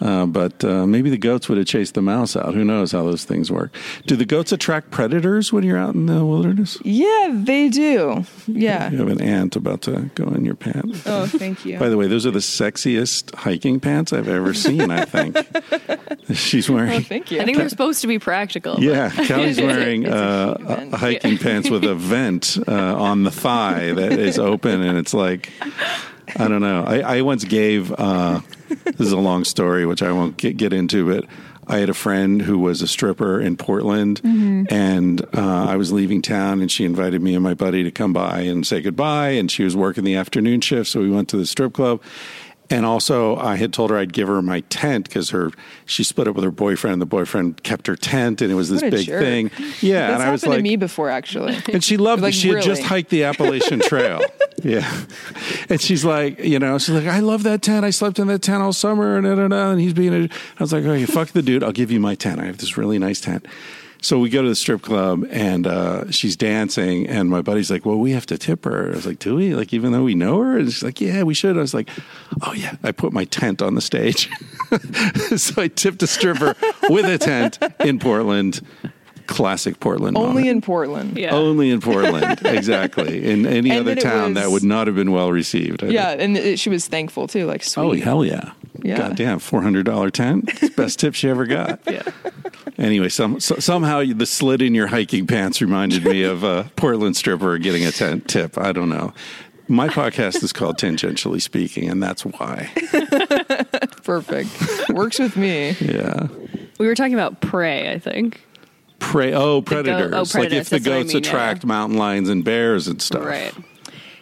Uh, 0.00 0.26
but 0.26 0.64
uh, 0.64 0.86
maybe 0.86 1.10
the 1.10 1.18
goats 1.18 1.48
would 1.48 1.58
have 1.58 1.66
chased 1.66 1.94
the 1.94 2.02
mouse 2.02 2.34
out. 2.36 2.54
Who 2.54 2.64
knows 2.64 2.92
how 2.92 3.02
those 3.04 3.24
things 3.24 3.50
work? 3.50 3.74
Do 4.06 4.16
the 4.16 4.24
goats 4.24 4.50
attract 4.52 4.90
predators 4.90 5.52
when 5.52 5.62
you're 5.64 5.76
out 5.78 5.94
in 5.94 6.06
the 6.06 6.24
wilderness? 6.24 6.78
yeah, 6.82 7.30
they 7.32 7.68
do. 7.68 8.24
Yeah. 8.46 8.90
You 8.90 8.98
have 8.98 9.08
an 9.08 9.20
ant 9.20 9.56
about 9.56 9.82
to 9.82 10.10
go 10.14 10.28
in 10.28 10.44
your 10.44 10.54
pants. 10.54 11.02
Oh, 11.06 11.26
thank 11.26 11.64
you. 11.64 11.78
By 11.78 11.88
the 11.88 11.96
way, 11.96 12.06
those 12.06 12.24
are 12.26 12.30
the 12.30 12.38
sexiest 12.38 13.34
hiking 13.34 13.80
pants 13.80 14.12
I've 14.12 14.28
ever 14.28 14.54
seen, 14.54 14.90
I 14.90 15.04
think. 15.04 15.36
She's 16.34 16.70
oh, 16.70 16.74
wearing. 16.74 17.02
thank 17.02 17.30
you. 17.30 17.40
I 17.40 17.44
think 17.44 17.58
they're 17.58 17.68
supposed 17.68 18.00
to 18.02 18.06
be 18.06 18.18
practical. 18.18 18.80
Yeah, 18.80 19.10
Callie's 19.26 19.58
It's 19.58 19.60
a- 19.60 19.66
wearing 19.66 20.02
it's 20.04 20.12
a 20.12 20.16
uh, 20.16 20.56
cute 20.56 20.68
vent. 20.68 20.94
a 20.94 20.96
hiking 20.96 21.38
pants 21.38 21.70
with 21.70 21.84
a 21.84 21.94
vent 21.94 22.58
uh, 22.66 22.72
on 22.96 23.22
the 23.24 23.30
thigh 23.30 23.92
that 23.92 24.12
is 24.12 24.38
open, 24.38 24.82
and 24.82 24.96
it's 24.98 25.12
like 25.14 25.52
I 26.36 26.48
don't 26.48 26.60
know. 26.60 26.84
I, 26.86 27.18
I 27.18 27.22
once 27.22 27.44
gave 27.44 27.92
uh, 27.92 28.40
this 28.96 29.06
is 29.06 29.12
a 29.12 29.18
long 29.18 29.44
story, 29.44 29.86
which 29.86 30.02
I 30.02 30.12
won't 30.12 30.36
get, 30.36 30.56
get 30.56 30.72
into, 30.72 31.06
but 31.06 31.24
I 31.66 31.78
had 31.78 31.88
a 31.88 31.94
friend 31.94 32.42
who 32.42 32.58
was 32.58 32.82
a 32.82 32.88
stripper 32.88 33.40
in 33.40 33.56
Portland, 33.56 34.20
and 34.70 35.20
uh, 35.34 35.66
I 35.68 35.76
was 35.76 35.92
leaving 35.92 36.20
town, 36.20 36.60
and 36.60 36.70
she 36.70 36.84
invited 36.84 37.22
me 37.22 37.34
and 37.34 37.44
my 37.44 37.54
buddy 37.54 37.84
to 37.84 37.92
come 37.92 38.12
by 38.12 38.40
and 38.40 38.66
say 38.66 38.80
goodbye. 38.80 39.30
And 39.30 39.48
she 39.50 39.62
was 39.62 39.76
working 39.76 40.02
the 40.02 40.16
afternoon 40.16 40.62
shift, 40.62 40.90
so 40.90 41.00
we 41.00 41.10
went 41.10 41.28
to 41.28 41.36
the 41.36 41.46
strip 41.46 41.72
club. 41.72 42.02
And 42.72 42.86
also, 42.86 43.36
I 43.36 43.56
had 43.56 43.72
told 43.72 43.90
her 43.90 43.96
I'd 43.98 44.12
give 44.12 44.28
her 44.28 44.40
my 44.40 44.60
tent 44.70 45.06
because 45.08 45.30
her 45.30 45.50
she 45.86 46.04
split 46.04 46.28
up 46.28 46.36
with 46.36 46.44
her 46.44 46.52
boyfriend. 46.52 46.92
and 46.92 47.02
The 47.02 47.06
boyfriend 47.06 47.62
kept 47.64 47.88
her 47.88 47.96
tent, 47.96 48.40
and 48.42 48.52
it 48.52 48.54
was 48.54 48.70
this 48.70 48.80
big 48.80 49.06
jerk. 49.06 49.20
thing. 49.22 49.50
Yeah, 49.80 50.06
That's 50.06 50.14
and 50.14 50.22
I 50.22 50.30
was 50.30 50.46
like, 50.46 50.58
to 50.58 50.62
me 50.62 50.76
before, 50.76 51.10
actually. 51.10 51.56
and 51.72 51.82
she 51.82 51.96
loved 51.96 52.22
Like, 52.22 52.32
it. 52.32 52.36
She 52.36 52.50
had 52.50 52.62
just 52.62 52.82
hiked 52.82 53.10
the 53.10 53.24
Appalachian 53.24 53.80
Trail. 53.80 54.20
yeah. 54.62 55.04
And 55.68 55.80
she's 55.80 56.04
like, 56.04 56.38
you 56.38 56.60
know, 56.60 56.78
she's 56.78 56.94
like, 56.94 57.06
I 57.06 57.18
love 57.18 57.42
that 57.42 57.60
tent. 57.62 57.84
I 57.84 57.90
slept 57.90 58.20
in 58.20 58.28
that 58.28 58.42
tent 58.42 58.62
all 58.62 58.72
summer. 58.72 59.16
And, 59.16 59.26
da, 59.26 59.34
da, 59.34 59.48
da. 59.48 59.70
and 59.72 59.80
he's 59.80 59.92
being 59.94 60.14
a, 60.14 60.24
I 60.28 60.62
was 60.62 60.72
like, 60.72 60.84
oh, 60.84 60.92
you 60.92 61.08
fuck 61.08 61.30
the 61.30 61.42
dude. 61.42 61.64
I'll 61.64 61.72
give 61.72 61.90
you 61.90 61.98
my 61.98 62.14
tent. 62.14 62.40
I 62.40 62.44
have 62.44 62.58
this 62.58 62.76
really 62.76 63.00
nice 63.00 63.20
tent. 63.20 63.46
So 64.02 64.18
we 64.18 64.30
go 64.30 64.42
to 64.42 64.48
the 64.48 64.54
strip 64.54 64.82
club 64.82 65.26
and 65.30 65.66
uh, 65.66 66.10
she's 66.10 66.36
dancing. 66.36 67.06
And 67.06 67.28
my 67.28 67.42
buddy's 67.42 67.70
like, 67.70 67.84
well, 67.84 67.98
we 67.98 68.12
have 68.12 68.26
to 68.26 68.38
tip 68.38 68.64
her. 68.64 68.88
I 68.92 68.96
was 68.96 69.06
like, 69.06 69.18
do 69.18 69.36
we? 69.36 69.54
Like, 69.54 69.72
even 69.72 69.92
though 69.92 70.04
we 70.04 70.14
know 70.14 70.38
her? 70.40 70.58
And 70.58 70.72
she's 70.72 70.82
like, 70.82 71.00
yeah, 71.00 71.22
we 71.22 71.34
should. 71.34 71.56
I 71.56 71.60
was 71.60 71.74
like, 71.74 71.90
oh, 72.42 72.52
yeah. 72.52 72.76
I 72.82 72.92
put 72.92 73.12
my 73.12 73.24
tent 73.24 73.60
on 73.60 73.74
the 73.74 73.80
stage. 73.80 74.30
so 75.36 75.62
I 75.62 75.68
tipped 75.68 76.02
a 76.02 76.06
stripper 76.06 76.54
with 76.88 77.04
a 77.04 77.18
tent 77.18 77.58
in 77.80 77.98
Portland. 77.98 78.60
Classic 79.30 79.78
Portland. 79.80 80.16
Only 80.16 80.28
moment. 80.28 80.46
in 80.48 80.60
Portland. 80.60 81.16
Yeah. 81.18 81.34
Only 81.34 81.70
in 81.70 81.80
Portland, 81.80 82.40
exactly. 82.44 83.24
In 83.30 83.46
any 83.46 83.70
And 83.70 83.80
other 83.80 83.94
that 83.94 83.98
it 83.98 84.02
town, 84.02 84.34
that 84.34 84.50
would 84.50 84.62
not 84.64 84.86
have 84.86 84.96
been 84.96 85.12
well 85.12 85.30
received. 85.32 85.82
I 85.82 85.88
Yeah, 85.88 86.10
think. 86.10 86.20
and 86.22 86.36
it, 86.36 86.58
she 86.58 86.68
was 86.68 86.86
thankful 86.88 87.26
too. 87.28 87.46
Like, 87.46 87.62
oh, 87.62 87.88
sweet. 87.90 88.02
Oh 88.02 88.04
hell 88.04 88.24
yeah! 88.24 88.52
Yeah. 88.82 88.98
Goddamn, 88.98 89.38
four 89.38 89.62
hundred 89.62 89.86
dollar 89.86 90.10
tent. 90.10 90.50
Best 90.76 90.98
tip 90.98 91.14
she 91.14 91.28
ever 91.30 91.46
got. 91.46 91.80
Yeah. 91.90 92.02
Anyway, 92.78 93.08
some 93.10 93.40
so, 93.40 93.56
somehow 93.56 94.02
the 94.04 94.24
slit 94.26 94.62
in 94.62 94.74
your 94.74 94.86
hiking 94.86 95.26
pants 95.26 95.60
reminded 95.60 96.02
me 96.04 96.22
of 96.22 96.42
a 96.44 96.70
Portland 96.76 97.14
stripper 97.16 97.58
getting 97.58 97.84
a 97.84 97.92
tent 97.92 98.26
tip. 98.28 98.56
I 98.56 98.72
don't 98.72 98.88
know. 98.88 99.12
My 99.68 99.88
podcast 99.88 100.42
is 100.42 100.52
called 100.52 100.78
Tangentially 100.78 101.40
Speaking, 101.42 101.88
and 101.90 102.02
that's 102.02 102.24
why. 102.24 102.70
Perfect. 104.02 104.50
Works 104.90 105.18
with 105.18 105.36
me. 105.36 105.70
Yeah. 105.80 106.26
We 106.78 106.86
were 106.86 106.94
talking 106.94 107.14
about 107.14 107.40
prey, 107.40 107.92
I 107.92 107.98
think. 107.98 108.40
Prey. 109.00 109.32
Oh, 109.34 109.60
predators. 109.62 110.12
oh, 110.14 110.20
Like 110.20 110.30
predators, 110.30 110.58
if 110.58 110.68
the 110.70 110.76
what 110.76 110.96
I 110.96 111.00
goats 111.02 111.14
mean, 111.14 111.22
yeah. 111.24 111.28
attract 111.28 111.66
mountain 111.66 111.98
lions 111.98 112.28
and 112.28 112.44
bears 112.44 112.86
and 112.86 113.02
stuff. 113.02 113.24
Right. 113.24 113.52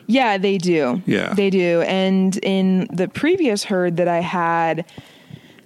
Yeah, 0.07 0.39
they 0.39 0.57
do. 0.57 1.03
Yeah. 1.05 1.35
They 1.35 1.51
do. 1.51 1.83
And 1.83 2.37
in 2.39 2.89
the 2.91 3.09
previous 3.09 3.65
herd 3.65 3.99
that 3.99 4.09
I 4.09 4.21
had, 4.21 4.87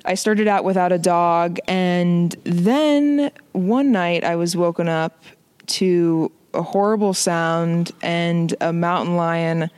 I 0.05 0.15
started 0.15 0.49
out 0.49 0.65
without 0.65 0.91
a 0.91 0.99
dog. 0.99 1.59
And 1.69 2.35
then 2.43 3.31
one 3.53 3.93
night 3.93 4.25
I 4.25 4.35
was 4.35 4.57
woken 4.57 4.89
up 4.89 5.23
to 5.67 6.33
a 6.55 6.63
horrible 6.63 7.15
sound 7.15 7.93
and 8.03 8.55
a 8.61 8.73
mountain 8.73 9.15
lion 9.17 9.71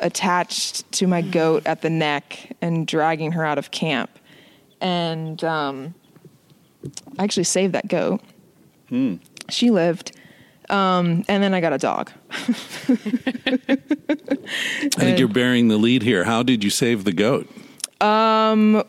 attached 0.00 0.90
to 0.92 1.08
my 1.08 1.20
goat 1.20 1.64
at 1.66 1.82
the 1.82 1.90
neck 1.90 2.56
and 2.62 2.86
dragging 2.86 3.32
her 3.32 3.44
out 3.44 3.58
of 3.58 3.72
camp. 3.72 4.10
And 4.80 5.42
um, 5.42 5.92
I 7.18 7.24
actually 7.24 7.44
saved 7.44 7.72
that 7.74 7.88
goat. 7.88 8.20
She 9.50 9.70
lived. 9.70 10.12
Um, 10.70 11.24
and 11.28 11.42
then 11.42 11.54
I 11.54 11.60
got 11.60 11.72
a 11.72 11.78
dog. 11.78 12.12
I 12.30 12.36
think 14.90 15.18
you're 15.18 15.28
bearing 15.28 15.68
the 15.68 15.78
lead 15.78 16.02
here. 16.02 16.24
How 16.24 16.42
did 16.42 16.62
you 16.62 16.70
save 16.70 17.04
the 17.04 17.12
goat? 17.12 17.48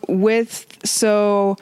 with 0.08 0.78
so 0.84 1.56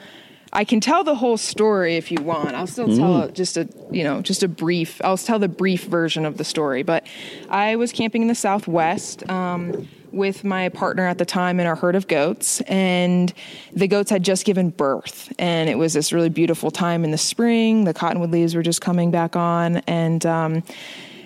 I 0.52 0.64
can 0.64 0.80
tell 0.80 1.04
the 1.04 1.14
whole 1.14 1.36
story 1.36 1.96
if 1.96 2.10
you 2.10 2.20
want. 2.22 2.54
I'll 2.54 2.66
still 2.66 2.88
tell 2.96 3.22
it 3.22 3.34
just 3.34 3.56
a 3.56 3.68
you 3.90 4.04
know 4.04 4.20
just 4.22 4.42
a 4.42 4.48
brief. 4.48 5.00
I'll 5.04 5.18
tell 5.18 5.38
the 5.38 5.48
brief 5.48 5.84
version 5.84 6.24
of 6.24 6.36
the 6.36 6.44
story. 6.44 6.82
But 6.82 7.06
I 7.48 7.76
was 7.76 7.92
camping 7.92 8.22
in 8.22 8.28
the 8.28 8.34
Southwest 8.34 9.28
um, 9.30 9.88
with 10.12 10.44
my 10.44 10.68
partner 10.68 11.06
at 11.06 11.18
the 11.18 11.24
time 11.24 11.60
in 11.60 11.66
our 11.66 11.76
herd 11.76 11.94
of 11.94 12.08
goats, 12.08 12.60
and 12.62 13.32
the 13.72 13.88
goats 13.88 14.10
had 14.10 14.22
just 14.22 14.44
given 14.44 14.70
birth, 14.70 15.32
and 15.38 15.68
it 15.68 15.78
was 15.78 15.92
this 15.92 16.12
really 16.12 16.28
beautiful 16.28 16.70
time 16.70 17.04
in 17.04 17.10
the 17.10 17.18
spring. 17.18 17.84
The 17.84 17.94
cottonwood 17.94 18.30
leaves 18.30 18.54
were 18.54 18.62
just 18.62 18.80
coming 18.80 19.10
back 19.10 19.36
on, 19.36 19.78
and 19.86 20.24
um, 20.26 20.62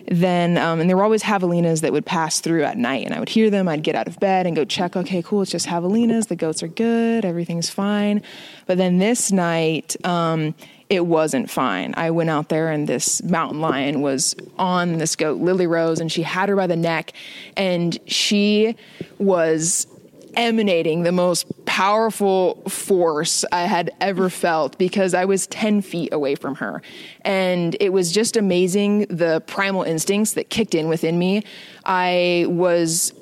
then 0.07 0.59
um, 0.59 0.81
and 0.81 0.91
there 0.91 0.97
were 0.97 1.05
always 1.05 1.23
javelinas 1.23 1.81
that 1.81 1.93
would 1.93 2.05
pass 2.05 2.41
through 2.41 2.65
at 2.65 2.77
night 2.77 3.05
and 3.07 3.15
i 3.15 3.19
would 3.21 3.29
hear 3.29 3.51
them. 3.51 3.69
I'd 3.69 3.83
get 3.83 3.95
out 3.95 4.09
of 4.09 4.19
bed 4.21 4.47
and 4.47 4.57
go 4.57 4.65
check 4.65 4.97
okay 4.97 5.23
cool 5.23 5.43
it's 5.43 5.51
just 5.51 5.67
javelinas. 5.67 6.29
The 6.29 6.37
goats 6.37 6.63
are 6.63 6.69
good. 6.69 7.25
Everything's 7.25 7.71
fine. 7.71 8.23
But 8.67 8.79
then 8.79 8.99
this 8.99 9.33
night 9.33 9.97
um, 10.05 10.55
it 10.93 11.07
wasn't 11.07 11.49
fine 11.51 11.95
i 11.97 12.11
went 12.11 12.29
out 12.29 12.51
there 12.51 12.71
and 12.71 12.87
this 12.87 13.23
mountain 13.23 13.61
lion 13.61 14.03
was 14.03 14.37
on 14.59 14.99
this 14.99 15.17
goat 15.17 15.41
lily 15.41 15.67
rose 15.67 16.01
and 16.01 16.13
she 16.13 16.23
had 16.23 16.51
her 16.51 16.55
by 16.57 16.67
the 16.67 16.77
neck 16.77 17.13
and 17.57 17.99
she 18.07 18.77
was 19.19 19.87
emanating 20.35 21.03
the 21.03 21.13
most 21.13 21.47
powerful 21.67 22.63
force 22.69 23.45
I 23.53 23.63
had 23.63 23.91
ever 24.01 24.31
felt 24.31 24.79
because 24.79 25.15
I 25.15 25.25
was 25.25 25.47
10 25.49 25.83
feet 25.83 26.13
away 26.13 26.37
from 26.37 26.55
her. 26.57 26.83
And 27.23 27.77
it 27.81 27.91
was 27.91 28.13
just 28.13 28.37
amazing 28.37 29.01
the 29.11 29.43
primal 29.47 29.83
instincts 29.83 30.33
that 30.35 30.49
kicked 30.49 30.75
in 30.75 30.89
within 30.89 31.19
me. 31.19 31.43
I 31.85 32.47
was 32.49 33.13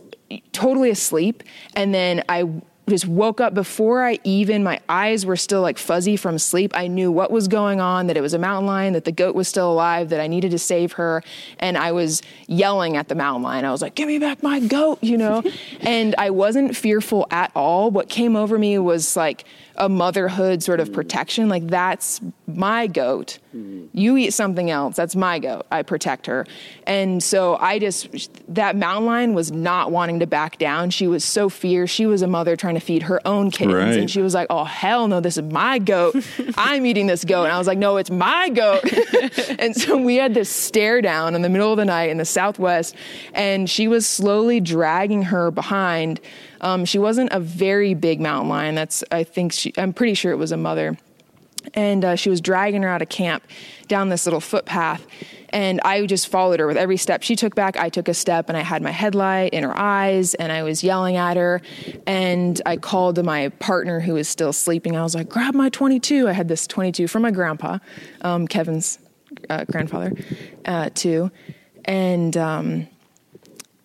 totally 0.53 0.91
asleep 0.91 1.43
and 1.75 1.93
then 1.93 2.23
I 2.29 2.49
just 2.91 3.07
woke 3.07 3.41
up 3.41 3.55
before 3.55 4.05
I 4.05 4.19
even, 4.25 4.63
my 4.63 4.81
eyes 4.89 5.25
were 5.25 5.37
still 5.37 5.63
like 5.63 5.79
fuzzy 5.79 6.17
from 6.17 6.39
sleep. 6.39 6.73
I 6.75 6.87
knew 6.87 7.11
what 7.11 7.31
was 7.31 7.49
going 7.49 7.81
on, 7.81 8.07
that 8.09 8.17
it 8.17 8.21
was 8.21 8.35
a 8.35 8.39
mountain 8.39 8.67
lion, 8.67 8.93
that 8.93 9.05
the 9.05 9.13
goat 9.13 9.35
was 9.35 9.49
still 9.49 9.73
alive, 9.73 10.11
that 10.11 10.21
I 10.21 10.27
needed 10.27 10.51
to 10.51 10.59
save 10.59 10.93
her. 10.93 11.23
And 11.59 11.79
I 11.79 11.93
was 11.93 12.23
yelling 12.47 12.97
at 12.97 13.09
the 13.09 13.15
mountain 13.15 13.43
lion. 13.43 13.65
I 13.65 13.71
was 13.71 13.83
like, 13.83 13.95
give 13.95 14.09
me 14.09 14.19
back 14.19 14.43
my 14.43 14.61
goat, 14.61 14.99
you 15.03 15.17
know? 15.17 15.43
and 15.81 16.15
I 16.19 16.31
wasn't 16.31 16.77
fearful 16.77 17.27
at 17.31 17.51
all. 17.55 17.91
What 17.91 18.09
came 18.09 18.37
over 18.37 18.59
me 18.59 18.79
was 18.79 19.17
like, 19.17 19.45
a 19.81 19.89
motherhood 19.89 20.63
sort 20.63 20.79
of 20.79 20.91
mm. 20.91 20.95
protection. 20.95 21.49
Like 21.49 21.67
that's 21.67 22.21
my 22.47 22.87
goat. 22.87 23.39
Mm-hmm. 23.57 23.87
You 23.93 24.17
eat 24.19 24.33
something 24.33 24.71
else. 24.71 24.95
That's 24.95 25.17
my 25.17 25.39
goat. 25.39 25.67
I 25.73 25.83
protect 25.83 26.27
her. 26.27 26.47
And 26.87 27.23
so 27.23 27.57
I 27.57 27.79
just 27.79 28.11
that 28.55 28.77
mountain 28.77 29.07
lion 29.07 29.35
was 29.35 29.51
not 29.51 29.91
wanting 29.91 30.21
to 30.21 30.27
back 30.27 30.59
down. 30.59 30.91
She 30.91 31.07
was 31.07 31.25
so 31.25 31.49
fierce. 31.49 31.89
She 31.89 32.05
was 32.05 32.21
a 32.21 32.27
mother 32.27 32.57
trying 32.57 32.75
to 32.75 32.81
feed 32.81 33.03
her 33.05 33.27
own 33.27 33.51
kittens, 33.51 33.75
Right. 33.75 33.99
and 33.99 34.11
she 34.11 34.21
was 34.21 34.35
like, 34.35 34.49
"Oh 34.51 34.65
hell 34.65 35.09
no, 35.09 35.21
this 35.21 35.39
is 35.39 35.45
my 35.45 35.79
goat. 35.79 36.15
I'm 36.57 36.85
eating 36.85 37.07
this 37.07 37.25
goat." 37.25 37.45
And 37.45 37.53
I 37.53 37.59
was 37.59 37.67
like, 37.67 37.79
"No, 37.79 37.97
it's 37.97 38.11
my 38.11 38.51
goat." 38.51 38.85
and 39.59 39.75
so 39.75 39.97
we 39.97 40.17
had 40.17 40.35
this 40.35 40.51
stare 40.51 41.01
down 41.01 41.35
in 41.35 41.41
the 41.41 41.49
middle 41.49 41.73
of 41.73 41.79
the 41.79 41.87
night 41.87 42.11
in 42.11 42.19
the 42.19 42.27
southwest, 42.27 42.95
and 43.33 43.69
she 43.69 43.89
was 43.89 44.07
slowly 44.07 44.61
dragging 44.61 45.23
her 45.23 45.51
behind. 45.51 46.21
Um, 46.61 46.85
she 46.85 46.99
wasn't 46.99 47.33
a 47.33 47.41
very 47.41 47.95
big 47.95 48.21
mountain 48.21 48.49
lion. 48.49 48.75
That's 48.75 49.05
I 49.11 49.25
think 49.25 49.53
she. 49.53 49.73
I'm 49.77 49.93
pretty 49.93 50.15
sure 50.15 50.33
it 50.33 50.37
was 50.37 50.53
a 50.53 50.57
mother. 50.57 50.97
And 51.75 52.05
uh, 52.05 52.17
she 52.17 52.31
was 52.31 52.41
dragging 52.41 52.83
her 52.83 52.89
out 52.89 53.03
of 53.03 53.11
camp 53.11 53.43
down 53.87 54.09
this 54.09 54.25
little 54.25 54.41
footpath. 54.41 55.07
And 55.53 55.81
i 55.85 56.07
just 56.07 56.29
followed 56.29 56.61
her 56.61 56.67
with 56.67 56.77
every 56.77 56.97
step 56.97 57.23
she 57.23 57.37
took 57.37 57.55
back. 57.55 57.77
I 57.77 57.89
took 57.89 58.09
a 58.09 58.15
step 58.15 58.49
and 58.49 58.57
i 58.57 58.63
had 58.63 58.83
my 58.83 58.93
headlight 58.93 59.53
in 59.53 59.65
her 59.65 59.77
eyes 59.77 60.35
and 60.35 60.53
i 60.53 60.63
was 60.63 60.85
yelling 60.85 61.17
at 61.17 61.37
her. 61.37 61.61
And 62.07 62.63
i 62.65 62.77
called 62.77 63.17
to 63.17 63.25
my 63.25 63.49
partner 63.59 64.01
who 64.01 64.15
was 64.15 64.29
still 64.29 64.53
sleeping. 64.53 64.97
I 64.97 65.03
was 65.03 65.15
like 65.15 65.29
grab 65.29 65.55
my 65.55 65.69
22 65.69 66.29
i 66.29 66.33
had 66.33 66.49
this 66.49 66.67
22 66.69 67.09
from 67.09 67.23
my 67.23 67.33
grandpa 67.33 67.79
um, 68.23 68.47
kevin's 68.47 69.01
uh, 69.49 69.65
grandfather 69.65 70.13
uh, 70.65 70.91
too. 70.95 71.31
And 71.85 72.37
um, 72.37 72.89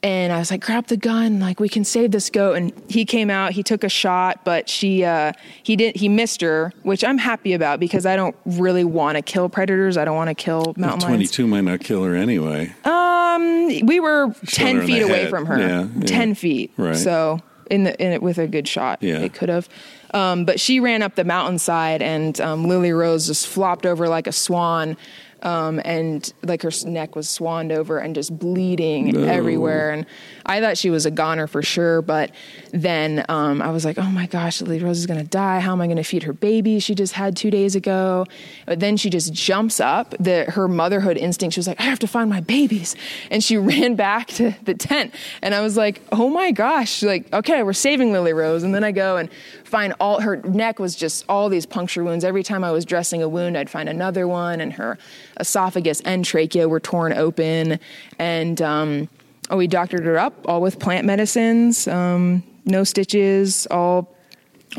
and 0.05 0.31
I 0.31 0.37
was 0.37 0.51
like, 0.51 0.63
grab 0.63 0.85
the 0.85 0.97
gun, 0.97 1.39
like 1.39 1.59
we 1.59 1.67
can 1.67 1.83
save 1.83 2.11
this 2.11 2.29
goat. 2.29 2.53
And 2.53 2.71
he 2.87 3.05
came 3.05 3.31
out, 3.31 3.53
he 3.53 3.63
took 3.63 3.83
a 3.83 3.89
shot, 3.89 4.45
but 4.45 4.69
she, 4.69 5.03
uh, 5.03 5.31
he 5.63 5.75
didn't, 5.75 5.97
he 5.97 6.09
missed 6.09 6.41
her, 6.41 6.71
which 6.83 7.03
I'm 7.03 7.17
happy 7.17 7.53
about 7.53 7.79
because 7.79 8.05
I 8.05 8.15
don't 8.15 8.35
really 8.45 8.83
want 8.83 9.15
to 9.17 9.23
kill 9.23 9.49
predators. 9.49 9.97
I 9.97 10.05
don't 10.05 10.15
want 10.15 10.29
to 10.29 10.35
kill 10.35 10.75
mountain 10.77 11.09
lions. 11.09 11.31
22 11.31 11.47
might 11.47 11.61
not 11.63 11.79
kill 11.79 12.03
her 12.03 12.13
anyway. 12.13 12.71
Um, 12.83 13.67
we 13.87 13.99
were 13.99 14.27
her 14.27 14.35
ten 14.45 14.85
feet 14.85 15.01
away 15.01 15.21
head. 15.21 15.29
from 15.31 15.47
her. 15.47 15.57
Yeah, 15.59 15.87
yeah. 15.97 16.05
Ten 16.05 16.35
feet. 16.35 16.71
Right. 16.77 16.95
So 16.95 17.39
in 17.71 17.83
the 17.85 17.99
in 17.99 18.11
it 18.11 18.21
with 18.21 18.37
a 18.37 18.45
good 18.47 18.67
shot, 18.67 19.01
Yeah. 19.01 19.19
it 19.21 19.33
could 19.33 19.49
have. 19.49 19.67
Um, 20.13 20.45
but 20.45 20.59
she 20.59 20.79
ran 20.79 21.01
up 21.01 21.15
the 21.15 21.23
mountainside, 21.25 22.01
and 22.03 22.39
um, 22.39 22.67
Lily 22.67 22.91
Rose 22.93 23.25
just 23.27 23.47
flopped 23.47 23.85
over 23.85 24.07
like 24.07 24.27
a 24.27 24.31
swan. 24.31 24.95
Um, 25.43 25.81
and 25.85 26.33
like 26.43 26.61
her 26.63 26.71
neck 26.85 27.15
was 27.15 27.29
swanned 27.29 27.71
over 27.71 27.99
and 27.99 28.15
just 28.15 28.37
bleeding 28.37 29.25
everywhere. 29.27 29.91
And 29.91 30.05
I 30.45 30.61
thought 30.61 30.77
she 30.77 30.89
was 30.89 31.05
a 31.05 31.11
goner 31.11 31.47
for 31.47 31.61
sure. 31.61 32.01
But 32.01 32.31
then 32.71 33.25
um, 33.29 33.61
I 33.61 33.71
was 33.71 33.85
like, 33.85 33.97
oh 33.97 34.09
my 34.09 34.27
gosh, 34.27 34.61
Lily 34.61 34.79
Rose 34.79 34.99
is 34.99 35.05
going 35.05 35.19
to 35.19 35.25
die. 35.25 35.59
How 35.59 35.71
am 35.71 35.81
I 35.81 35.87
going 35.87 35.97
to 35.97 36.03
feed 36.03 36.23
her 36.23 36.33
baby 36.33 36.79
she 36.79 36.95
just 36.95 37.13
had 37.13 37.35
two 37.35 37.49
days 37.49 37.75
ago? 37.75 38.25
But 38.65 38.79
then 38.79 38.97
she 38.97 39.09
just 39.09 39.33
jumps 39.33 39.79
up. 39.79 40.13
The, 40.19 40.45
her 40.45 40.67
motherhood 40.67 41.17
instinct, 41.17 41.53
she 41.53 41.59
was 41.59 41.67
like, 41.67 41.79
I 41.79 41.83
have 41.83 41.99
to 41.99 42.07
find 42.07 42.29
my 42.29 42.41
babies. 42.41 42.95
And 43.31 43.43
she 43.43 43.57
ran 43.65 43.95
back 43.95 44.27
to 44.27 44.55
the 44.63 44.73
tent. 44.73 45.13
And 45.41 45.55
I 45.55 45.61
was 45.61 45.77
like, 45.77 46.01
oh 46.11 46.29
my 46.29 46.51
gosh, 46.51 47.01
like, 47.03 47.31
okay, 47.33 47.63
we're 47.63 47.73
saving 47.73 48.11
Lily 48.11 48.33
Rose. 48.33 48.63
And 48.63 48.73
then 48.73 48.83
I 48.83 48.91
go 48.91 49.17
and 49.17 49.29
find 49.63 49.93
all 49.99 50.21
her 50.21 50.37
neck 50.37 50.79
was 50.79 50.95
just 50.95 51.25
all 51.27 51.49
these 51.49 51.65
puncture 51.65 52.03
wounds. 52.03 52.23
Every 52.23 52.43
time 52.43 52.63
I 52.63 52.71
was 52.71 52.85
dressing 52.85 53.21
a 53.21 53.27
wound, 53.27 53.57
I'd 53.57 53.69
find 53.69 53.89
another 53.89 54.27
one, 54.27 54.61
and 54.61 54.71
her 54.73 54.97
esophagus 55.39 56.01
and 56.01 56.23
trachea 56.23 56.69
were 56.69 56.79
torn 56.79 57.13
open. 57.13 57.79
And 58.19 58.61
um, 58.61 59.09
oh, 59.49 59.57
we 59.57 59.67
doctored 59.67 60.03
her 60.05 60.17
up 60.17 60.33
all 60.47 60.61
with 60.61 60.79
plant 60.79 61.05
medicines, 61.05 61.87
um, 61.87 62.43
no 62.65 62.83
stitches, 62.83 63.67
all 63.71 64.11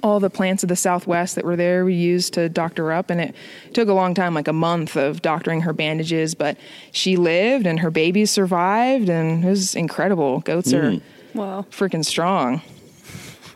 all 0.03 0.21
the 0.21 0.29
plants 0.29 0.63
of 0.63 0.69
the 0.69 0.77
southwest 0.77 1.37
that 1.37 1.45
were 1.45 1.57
there 1.57 1.83
we 1.87 1.95
used 1.95 2.35
to 2.35 2.51
doctor 2.51 2.83
her 2.85 2.93
up 2.93 3.09
and 3.09 3.19
it 3.19 3.35
took 3.73 3.89
a 3.89 3.95
long 3.95 4.13
time 4.13 4.35
like 4.35 4.47
a 4.47 4.53
month 4.53 4.95
of 4.95 5.23
doctoring 5.23 5.63
her 5.63 5.73
bandages 5.73 6.35
but 6.35 6.59
she 6.93 7.17
lived 7.17 7.67
and 7.67 7.81
her 7.81 7.91
babies 7.91 8.31
survived 8.31 9.09
and 9.09 9.43
it 9.43 9.49
was 9.49 9.75
incredible 9.75 10.41
goats 10.41 10.75
are 10.75 11.01
Wow. 11.35 11.65
freaking 11.71 12.05
strong 12.05 12.61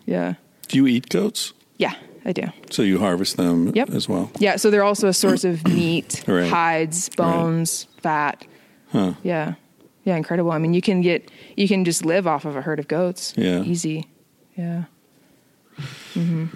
yeah 0.07 0.35
Do 0.69 0.79
you 0.79 0.87
eat 0.87 1.11
goats? 1.11 1.53
yeah 1.77 1.93
i 2.25 2.33
do 2.33 2.45
So 2.71 2.83
you 2.83 2.99
harvest 3.01 3.37
them 3.37 3.73
Yep. 3.75 3.91
as 3.91 4.09
well? 4.09 4.31
yeah 4.39 4.57
so 4.57 4.71
they're 4.71 4.85
also 4.85 5.09
a 5.09 5.13
source 5.15 5.45
of 5.45 5.67
meat 5.67 6.25
Right. 6.27 6.49
hides 6.49 7.11
bones 7.11 7.87
fat 8.03 8.47
Huh. 8.93 9.13
yeah 9.23 9.55
yeah 10.11 10.17
incredible 10.17 10.51
i 10.51 10.59
mean 10.59 10.75
you 10.75 10.83
can 10.83 11.01
get 11.01 11.31
you 11.57 11.69
can 11.69 11.85
just 11.85 12.05
live 12.05 12.27
off 12.27 12.45
of 12.45 12.57
a 12.57 12.63
herd 12.63 12.79
of 12.81 12.89
goats 12.89 13.33
Yeah. 13.37 13.63
easy 13.63 14.07
yeah 14.57 14.85
mm-hmm. 16.15 16.47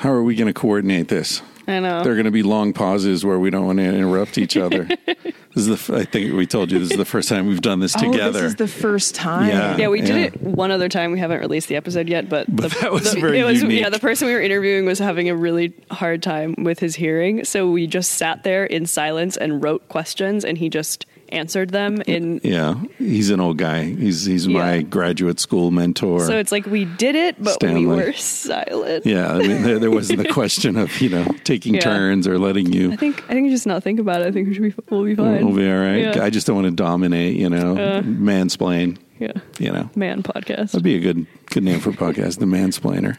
How 0.00 0.10
are 0.10 0.22
we 0.22 0.34
going 0.34 0.48
to 0.48 0.52
coordinate 0.52 1.08
this? 1.08 1.40
I 1.68 1.78
know. 1.80 2.02
There 2.02 2.12
are 2.12 2.16
going 2.16 2.26
to 2.26 2.30
be 2.32 2.42
long 2.42 2.72
pauses 2.72 3.24
where 3.24 3.38
we 3.38 3.48
don't 3.50 3.64
want 3.66 3.78
to 3.78 3.84
interrupt 3.84 4.38
each 4.38 4.56
other. 4.66 4.84
this 4.84 5.34
is 5.54 5.66
the. 5.66 5.72
f- 5.74 5.90
I 5.90 6.04
think 6.04 6.34
we 6.34 6.46
told 6.46 6.70
you 6.70 6.78
this 6.80 6.90
is 6.90 6.96
the 6.96 7.04
first 7.04 7.28
time 7.28 7.46
we've 7.46 7.60
done 7.62 7.80
this 7.80 7.92
together. 7.92 8.40
oh 8.40 8.42
this 8.42 8.42
is 8.42 8.54
the 8.56 8.68
first 8.68 9.14
time 9.14 9.48
Yeah. 9.48 9.76
yeah, 9.76 9.88
we 9.88 10.00
did 10.00 10.16
Yeah. 10.16 10.24
it 10.26 10.40
one 10.42 10.70
other 10.70 10.88
time. 10.88 11.12
We 11.12 11.18
haven't 11.20 11.40
released 11.40 11.68
the 11.68 11.76
episode 11.76 12.08
yet, 12.08 12.28
but, 12.28 12.46
But 12.54 12.70
the, 12.72 12.78
that 12.80 12.92
was 12.92 13.12
the- 13.14 13.20
very 13.20 13.38
it 13.40 13.44
was, 13.44 13.62
unique. 13.62 13.80
Yeah, 13.80 13.88
the 13.88 13.98
person 14.00 14.26
we 14.28 14.34
were 14.34 14.40
interviewing 14.42 14.84
was 14.84 14.98
having 14.98 15.28
a 15.28 15.34
really 15.36 15.72
hard 15.90 16.22
time 16.22 16.54
with 16.58 16.78
his 16.78 16.94
hearing, 16.96 17.44
so 17.44 17.70
we 17.70 17.86
just 17.86 18.12
sat 18.12 18.42
there 18.44 18.64
in 18.64 18.84
silence 18.86 19.36
and 19.36 19.62
wrote 19.64 19.88
questions, 19.88 20.44
and 20.44 20.58
he 20.58 20.68
just 20.68 21.06
answered 21.30 21.70
them 21.70 22.02
in. 22.06 22.40
yeah, 22.42 22.74
he's 22.98 23.30
an 23.30 23.40
old 23.40 23.58
guy. 23.58 23.84
He's 23.84 24.24
he's 24.24 24.46
my 24.48 24.82
graduate 24.82 25.40
school 25.40 25.70
mentor. 25.70 26.20
So 26.26 26.38
it's 26.38 26.52
like 26.52 26.66
we 26.66 26.84
did 26.84 27.14
it, 27.14 27.42
but 27.42 27.54
Stanley. 27.54 27.86
we 27.86 27.96
were 27.96 28.12
silent. 28.12 29.06
yeah, 29.06 29.32
I 29.32 29.38
mean, 29.38 29.62
there, 29.62 29.78
there 29.78 29.90
wasn't 29.90 30.18
the 30.22 30.32
question 30.32 30.76
of 30.76 31.00
you 31.00 31.08
know 31.10 31.24
taking 31.44 31.74
Yeah. 31.74 31.80
turns 31.80 32.26
or 32.28 32.38
letting 32.38 32.72
you. 32.72 32.92
I 32.92 32.96
think 32.96 33.24
I 33.28 33.34
think 33.34 33.50
just 33.50 33.66
not 33.66 33.82
think 33.82 34.00
about 34.00 34.20
it. 34.22 34.26
I 34.28 34.32
think 34.32 34.48
we 34.48 34.54
should 34.54 34.62
be 34.62 34.74
we'll 34.90 35.04
be 35.04 35.14
fine. 35.14 35.44
We'll 35.46 35.56
be 35.56 35.70
all 35.70 35.78
right. 35.78 36.14
Yeah. 36.16 36.22
I 36.24 36.30
just 36.30 36.46
don't 36.46 36.56
want 36.56 36.66
to 36.68 36.74
dominate. 36.82 37.36
You 37.36 37.50
know, 37.50 37.76
Uh. 37.76 38.02
mansplain. 38.02 38.98
Yeah, 39.18 39.32
You 39.58 39.72
know, 39.72 39.90
man 39.94 40.22
podcast. 40.22 40.72
that'd 40.72 40.82
be 40.82 40.96
a 40.96 41.00
good 41.00 41.26
good 41.50 41.62
name 41.62 41.80
for 41.80 41.90
a 41.90 41.92
podcast. 41.94 42.38
The 42.38 42.46
mansplainer. 42.46 43.16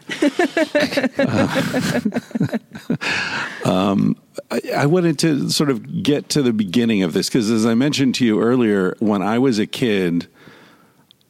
Uh, 3.64 3.68
um, 3.70 4.16
I, 4.50 4.60
I 4.76 4.86
wanted 4.86 5.18
to 5.20 5.50
sort 5.50 5.70
of 5.70 6.02
get 6.02 6.28
to 6.30 6.42
the 6.42 6.52
beginning 6.52 7.02
of 7.02 7.12
this 7.12 7.28
because, 7.28 7.50
as 7.50 7.66
I 7.66 7.74
mentioned 7.74 8.14
to 8.16 8.24
you 8.24 8.40
earlier, 8.40 8.94
when 9.00 9.22
I 9.22 9.38
was 9.38 9.58
a 9.58 9.66
kid, 9.66 10.26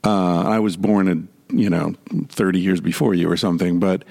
uh, 0.04 0.42
I 0.42 0.59
was 0.59 0.76
born 0.76 1.09
a 1.09 1.54
you 1.54 1.70
know 1.70 1.94
thirty 2.28 2.61
years 2.61 2.81
before 2.81 3.14
you 3.14 3.31
or 3.31 3.37
something, 3.37 3.78
but. 3.81 4.04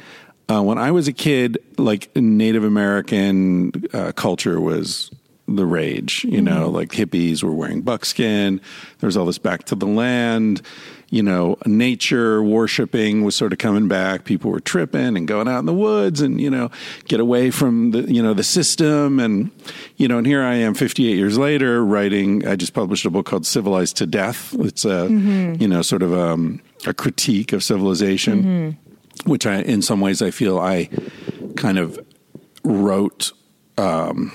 Uh, 0.50 0.62
when 0.63 0.78
I 0.78 0.91
was 0.91 1.10
a 1.10 1.12
kid, 1.12 1.58
like 1.78 2.10
Native 2.15 2.63
American 2.63 3.74
uh, 3.91 4.13
culture 4.13 4.62
was 4.62 5.12
the 5.48 5.66
rage. 5.66 6.24
You 6.24 6.42
know, 6.42 6.70
like 6.70 6.90
hippies 6.90 7.44
were 7.44 7.54
wearing 7.54 7.82
buckskin. 7.82 8.62
There 9.00 9.08
was 9.08 9.18
all 9.18 9.26
this 9.26 9.38
back 9.38 9.64
to 9.66 9.76
the 9.76 9.86
land. 9.86 10.62
You 11.10 11.24
know, 11.24 11.58
nature 11.66 12.44
worshiping 12.44 13.24
was 13.24 13.34
sort 13.34 13.54
of 13.54 13.60
coming 13.60 13.88
back. 13.88 14.26
People 14.26 14.52
were 14.52 14.60
tripping 14.60 15.16
and 15.16 15.26
going 15.26 15.48
out 15.48 15.60
in 15.60 15.66
the 15.66 15.74
woods 15.74 16.20
and 16.20 16.42
you 16.42 16.50
know 16.50 16.70
get 17.06 17.22
away 17.22 17.50
from 17.50 17.92
the 17.92 18.02
you 18.12 18.22
know 18.22 18.34
the 18.34 18.44
system 18.44 19.20
and 19.20 19.52
you 19.96 20.08
know. 20.08 20.18
And 20.18 20.28
here 20.28 20.44
I 20.44 20.56
am, 20.56 20.74
58 20.74 21.16
years 21.16 21.38
later, 21.38 21.84
writing. 21.84 22.46
I 22.46 22.58
just 22.58 22.74
published 22.74 23.06
a 23.06 23.10
book 23.10 23.26
called 23.26 23.46
"Civilized 23.46 23.98
to 23.98 24.06
Death." 24.06 24.54
It's 24.60 24.84
a 24.84 25.08
you 25.10 25.68
know 25.68 25.82
sort 25.82 26.04
of 26.04 26.14
um, 26.14 26.62
a 26.86 26.94
critique 26.94 27.54
of 27.54 27.64
civilization 27.64 28.78
which 29.26 29.46
I, 29.46 29.62
in 29.62 29.82
some 29.82 30.02
ways, 30.02 30.22
I 30.22 30.32
feel 30.32 30.60
I 30.60 30.90
kind 31.56 31.78
of 31.78 32.00
wrote 32.64 33.32
um, 33.78 34.32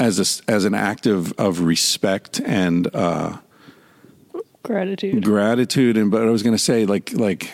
as 0.00 0.18
a, 0.18 0.50
as 0.50 0.64
an 0.64 0.74
act 0.74 1.06
of, 1.06 1.32
of 1.38 1.60
respect 1.60 2.40
and 2.44 2.88
uh, 2.94 3.36
Gratitude. 4.62 5.24
gratitude, 5.24 5.96
and 5.96 6.10
but 6.10 6.22
I 6.22 6.30
was 6.30 6.42
going 6.42 6.54
to 6.54 6.62
say 6.62 6.84
like 6.86 7.12
like 7.14 7.50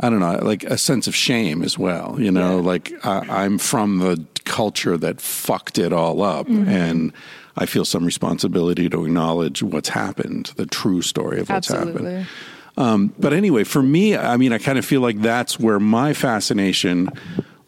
I 0.00 0.10
don't 0.10 0.20
know, 0.20 0.38
like 0.42 0.64
a 0.64 0.78
sense 0.78 1.06
of 1.06 1.14
shame 1.14 1.62
as 1.62 1.78
well. 1.78 2.16
You 2.18 2.30
know, 2.32 2.56
Yeah. 2.56 2.62
like 2.66 2.92
I, 3.04 3.44
I'm 3.44 3.58
from 3.58 3.98
the 3.98 4.24
culture 4.44 4.96
that 4.96 5.20
fucked 5.20 5.78
it 5.78 5.92
all 5.92 6.22
up, 6.22 6.48
and 6.48 7.12
I 7.56 7.66
feel 7.66 7.84
some 7.84 8.04
responsibility 8.04 8.88
to 8.88 9.04
acknowledge 9.04 9.62
what's 9.62 9.90
happened, 9.90 10.52
the 10.56 10.66
true 10.66 11.02
story 11.02 11.40
of 11.40 11.50
what's 11.50 11.68
happened. 11.68 12.26
Um, 12.76 13.14
but 13.18 13.32
anyway, 13.32 13.62
for 13.62 13.82
me, 13.82 14.16
I 14.16 14.36
mean, 14.36 14.52
I 14.52 14.58
kind 14.58 14.78
of 14.78 14.84
feel 14.84 15.00
like 15.02 15.20
that's 15.20 15.60
where 15.60 15.78
my 15.78 16.12
fascination 16.14 17.10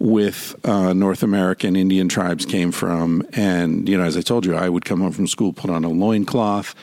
with 0.07 0.55
uh, 0.65 0.93
North 0.93 1.25
American 1.25 1.75
Indian 1.75 2.09
tribes 2.09 2.47
came 2.47 2.71
from. 2.71 3.27
And, 3.33 3.89
you 3.89 3.99
know, 3.99 4.05
as 4.05 4.17
I 4.17 4.21
told 4.21 4.47
you, 4.47 4.55
I 4.55 4.69
would 4.69 4.85
come 4.85 5.01
home 5.01 5.11
from 5.11 5.27
school, 5.27 5.53
put 5.53 5.69
on 5.69 5.83
a 5.83 5.89
loincloth. 5.89 6.77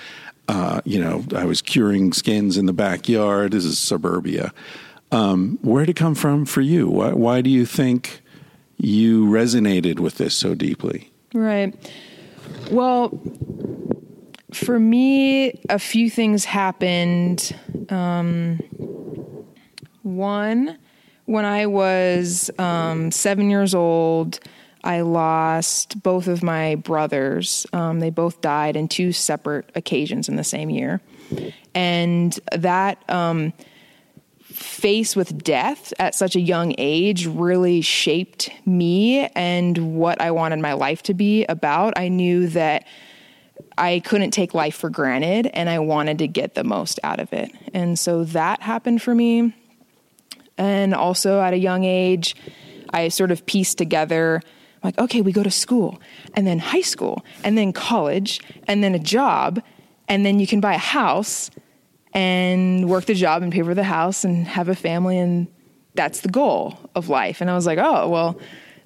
Uh, 0.50 0.82
you 0.84 1.00
know, 1.00 1.24
I 1.34 1.46
was 1.46 1.62
curing 1.62 2.12
skins 2.12 2.58
in 2.58 2.66
the 2.66 2.74
backyard. 2.74 3.54
This 3.54 3.64
is 3.64 3.80
suburbia. 3.80 4.54
Um, 5.14 5.58
where 5.62 5.86
did 5.86 5.92
it 5.92 5.96
come 5.96 6.16
from 6.16 6.46
for 6.46 6.60
you? 6.60 6.90
Why, 6.90 7.14
why 7.14 7.40
do 7.40 7.50
you 7.50 7.66
think 7.66 8.22
you 8.78 9.26
resonated 9.28 10.02
with 10.02 10.18
this 10.18 10.36
so 10.36 10.54
deeply? 10.54 11.10
Right. 11.34 11.74
Well, 12.72 13.22
for 14.52 14.78
me, 14.82 15.62
a 15.70 15.80
few 15.80 16.10
things 16.10 16.44
happened. 16.44 17.56
Um, 17.88 18.60
one, 20.02 20.78
when 21.26 21.46
I 21.46 21.66
was 21.68 22.50
um, 22.60 23.12
seven 23.12 23.50
years 23.50 23.74
old, 23.74 24.40
I 24.84 25.02
lost 25.02 26.04
both 26.04 26.28
of 26.28 26.44
my 26.44 26.76
brothers. 26.76 27.66
Um, 27.72 28.00
they 28.00 28.10
both 28.10 28.42
died 28.42 28.76
in 28.76 28.88
two 28.88 29.14
separate 29.14 29.70
occasions 29.76 30.28
in 30.28 30.36
the 30.36 30.44
same 30.44 30.70
year. 30.70 31.02
And 31.74 32.38
that 32.52 33.10
um, 33.10 33.54
face 34.42 35.16
with 35.16 35.44
death 35.44 35.94
at 36.00 36.16
such 36.16 36.36
a 36.36 36.42
young 36.42 36.76
age 36.78 37.26
really 37.26 37.82
shaped 37.82 38.50
me 38.66 39.26
and 39.28 39.96
what 39.96 40.22
I 40.22 40.32
wanted 40.32 40.60
my 40.60 40.74
life 40.74 41.02
to 41.04 41.14
be 41.14 41.46
about. 41.46 41.98
I 41.98 42.10
knew 42.10 42.48
that 42.50 42.86
I 43.78 44.02
couldn't 44.02 44.32
take 44.32 44.54
life 44.54 44.76
for 44.76 44.90
granted 44.90 45.48
and 45.48 45.70
I 45.70 45.80
wanted 45.80 46.20
to 46.20 46.28
get 46.28 46.56
the 46.56 46.64
most 46.64 47.00
out 47.04 47.20
of 47.20 47.32
it. 47.32 47.52
And 47.74 47.98
so 47.98 48.26
that 48.26 48.62
happened 48.62 49.02
for 49.02 49.16
me. 49.16 49.54
And 50.58 50.94
also 50.94 51.42
at 51.42 51.54
a 51.54 51.58
young 51.58 51.84
age, 51.84 52.36
I 52.92 53.08
sort 53.10 53.32
of 53.32 53.46
pieced 53.46 53.78
together 53.78 54.42
like, 54.84 54.98
okay, 55.00 55.22
we 55.22 55.32
go 55.32 55.44
to 55.44 55.52
school 55.52 56.02
and 56.34 56.46
then 56.46 56.60
high 56.60 56.82
school 56.82 57.24
and 57.44 57.58
then 57.58 57.74
college 57.74 58.40
and 58.68 58.84
then 58.84 58.94
a 58.94 59.00
job 59.00 59.62
and 60.08 60.26
then 60.26 60.40
you 60.40 60.48
can 60.48 60.60
buy 60.60 60.74
a 60.74 60.80
house 60.80 61.50
and 62.14 62.90
work 62.90 63.06
the 63.06 63.16
job 63.16 63.42
and 63.42 63.52
pay 63.52 63.62
for 63.62 63.74
the 63.74 63.84
house 63.84 64.24
and 64.24 64.48
have 64.48 64.70
a 64.70 64.76
family 64.76 65.18
and 65.18 65.48
that's 65.96 66.22
the 66.22 66.30
goal 66.30 66.78
of 66.96 67.10
life. 67.10 67.40
And 67.42 67.50
I 67.50 67.56
was 67.56 67.66
like, 67.66 67.80
oh, 67.80 68.10
well, 68.10 68.40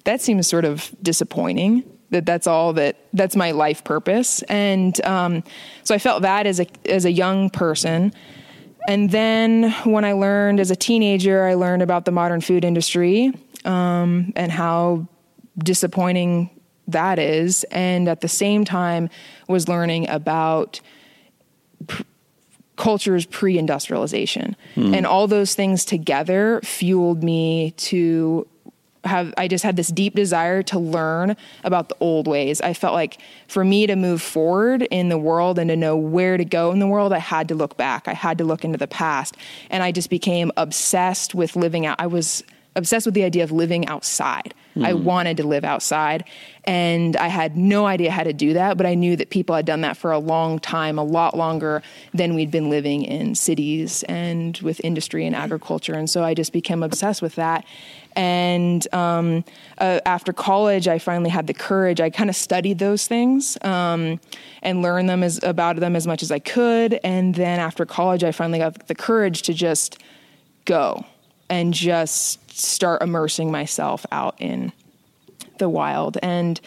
that 0.04 0.20
seems 0.20 0.46
sort 0.46 0.64
of 0.64 0.90
disappointing 1.02 1.84
that 2.10 2.24
that's 2.24 2.46
all 2.46 2.72
that 2.74 2.96
that's 3.12 3.36
my 3.36 3.50
life 3.50 3.84
purpose. 3.84 4.42
And 4.42 4.98
um, 5.04 5.44
so 5.84 5.94
I 5.94 5.98
felt 5.98 6.22
that 6.22 6.46
as 6.46 6.60
a 6.60 6.66
as 6.86 7.04
a 7.04 7.12
young 7.12 7.50
person. 7.50 8.12
And 8.88 9.10
then 9.10 9.70
when 9.84 10.06
I 10.06 10.12
learned 10.12 10.60
as 10.60 10.70
a 10.70 10.76
teenager, 10.76 11.44
I 11.44 11.54
learned 11.54 11.82
about 11.82 12.06
the 12.06 12.10
modern 12.10 12.40
food 12.40 12.64
industry 12.64 13.34
um, 13.66 14.32
and 14.34 14.50
how 14.50 15.06
disappointing 15.58 16.48
that 16.88 17.18
is. 17.18 17.64
And 17.64 18.08
at 18.08 18.22
the 18.22 18.28
same 18.28 18.64
time, 18.64 19.10
was 19.46 19.68
learning 19.68 20.08
about 20.08 20.80
pr- 21.86 22.02
culture's 22.76 23.26
pre-industrialization, 23.26 24.56
and 24.94 25.06
all 25.06 25.26
those 25.26 25.54
things 25.54 25.84
together 25.84 26.60
fueled 26.64 27.22
me 27.22 27.72
to 27.72 28.46
have 29.08 29.34
I 29.36 29.48
just 29.48 29.64
had 29.64 29.76
this 29.76 29.88
deep 29.88 30.14
desire 30.14 30.62
to 30.64 30.78
learn 30.78 31.36
about 31.64 31.88
the 31.88 31.96
old 32.00 32.26
ways. 32.26 32.60
I 32.60 32.72
felt 32.72 32.94
like 32.94 33.18
for 33.48 33.64
me 33.64 33.86
to 33.86 33.96
move 33.96 34.22
forward 34.22 34.82
in 34.82 35.08
the 35.08 35.18
world 35.18 35.58
and 35.58 35.68
to 35.70 35.76
know 35.76 35.96
where 35.96 36.36
to 36.36 36.44
go 36.44 36.70
in 36.70 36.78
the 36.78 36.86
world, 36.86 37.12
I 37.12 37.18
had 37.18 37.48
to 37.48 37.54
look 37.54 37.76
back. 37.76 38.06
I 38.06 38.14
had 38.14 38.38
to 38.38 38.44
look 38.44 38.64
into 38.64 38.78
the 38.78 38.86
past. 38.86 39.36
And 39.70 39.82
I 39.82 39.92
just 39.92 40.10
became 40.10 40.52
obsessed 40.56 41.34
with 41.34 41.56
living 41.56 41.86
out. 41.86 41.96
I 41.98 42.06
was 42.06 42.44
obsessed 42.76 43.06
with 43.06 43.14
the 43.14 43.24
idea 43.24 43.44
of 43.44 43.52
living 43.52 43.86
outside. 43.88 44.54
I 44.80 44.94
wanted 44.94 45.36
to 45.38 45.46
live 45.46 45.64
outside 45.64 46.24
and 46.64 47.16
I 47.16 47.28
had 47.28 47.56
no 47.56 47.86
idea 47.86 48.10
how 48.10 48.22
to 48.22 48.32
do 48.32 48.52
that, 48.52 48.76
but 48.76 48.86
I 48.86 48.94
knew 48.94 49.16
that 49.16 49.30
people 49.30 49.56
had 49.56 49.64
done 49.64 49.80
that 49.80 49.96
for 49.96 50.12
a 50.12 50.18
long 50.18 50.58
time, 50.58 50.98
a 50.98 51.02
lot 51.02 51.36
longer 51.36 51.82
than 52.12 52.34
we'd 52.34 52.50
been 52.50 52.68
living 52.68 53.02
in 53.02 53.34
cities 53.34 54.02
and 54.04 54.58
with 54.58 54.80
industry 54.84 55.26
and 55.26 55.34
agriculture. 55.34 55.94
And 55.94 56.08
so 56.08 56.22
I 56.22 56.34
just 56.34 56.52
became 56.52 56.82
obsessed 56.82 57.22
with 57.22 57.36
that. 57.36 57.64
And 58.14 58.86
um, 58.92 59.44
uh, 59.78 60.00
after 60.04 60.32
college, 60.32 60.88
I 60.88 60.98
finally 60.98 61.30
had 61.30 61.46
the 61.46 61.54
courage. 61.54 62.00
I 62.00 62.10
kind 62.10 62.28
of 62.28 62.36
studied 62.36 62.78
those 62.78 63.06
things 63.06 63.56
um, 63.62 64.20
and 64.62 64.82
learned 64.82 65.08
them 65.08 65.22
as 65.22 65.42
about 65.42 65.76
them 65.76 65.96
as 65.96 66.06
much 66.06 66.22
as 66.22 66.30
I 66.30 66.38
could. 66.38 67.00
And 67.02 67.34
then 67.34 67.60
after 67.60 67.86
college, 67.86 68.24
I 68.24 68.32
finally 68.32 68.58
got 68.58 68.88
the 68.88 68.94
courage 68.94 69.42
to 69.42 69.54
just 69.54 70.02
go 70.64 71.04
and 71.48 71.72
just 71.72 72.47
start 72.58 73.02
immersing 73.02 73.50
myself 73.50 74.04
out 74.12 74.36
in 74.38 74.72
the 75.58 75.68
wild. 75.68 76.18
And 76.22 76.60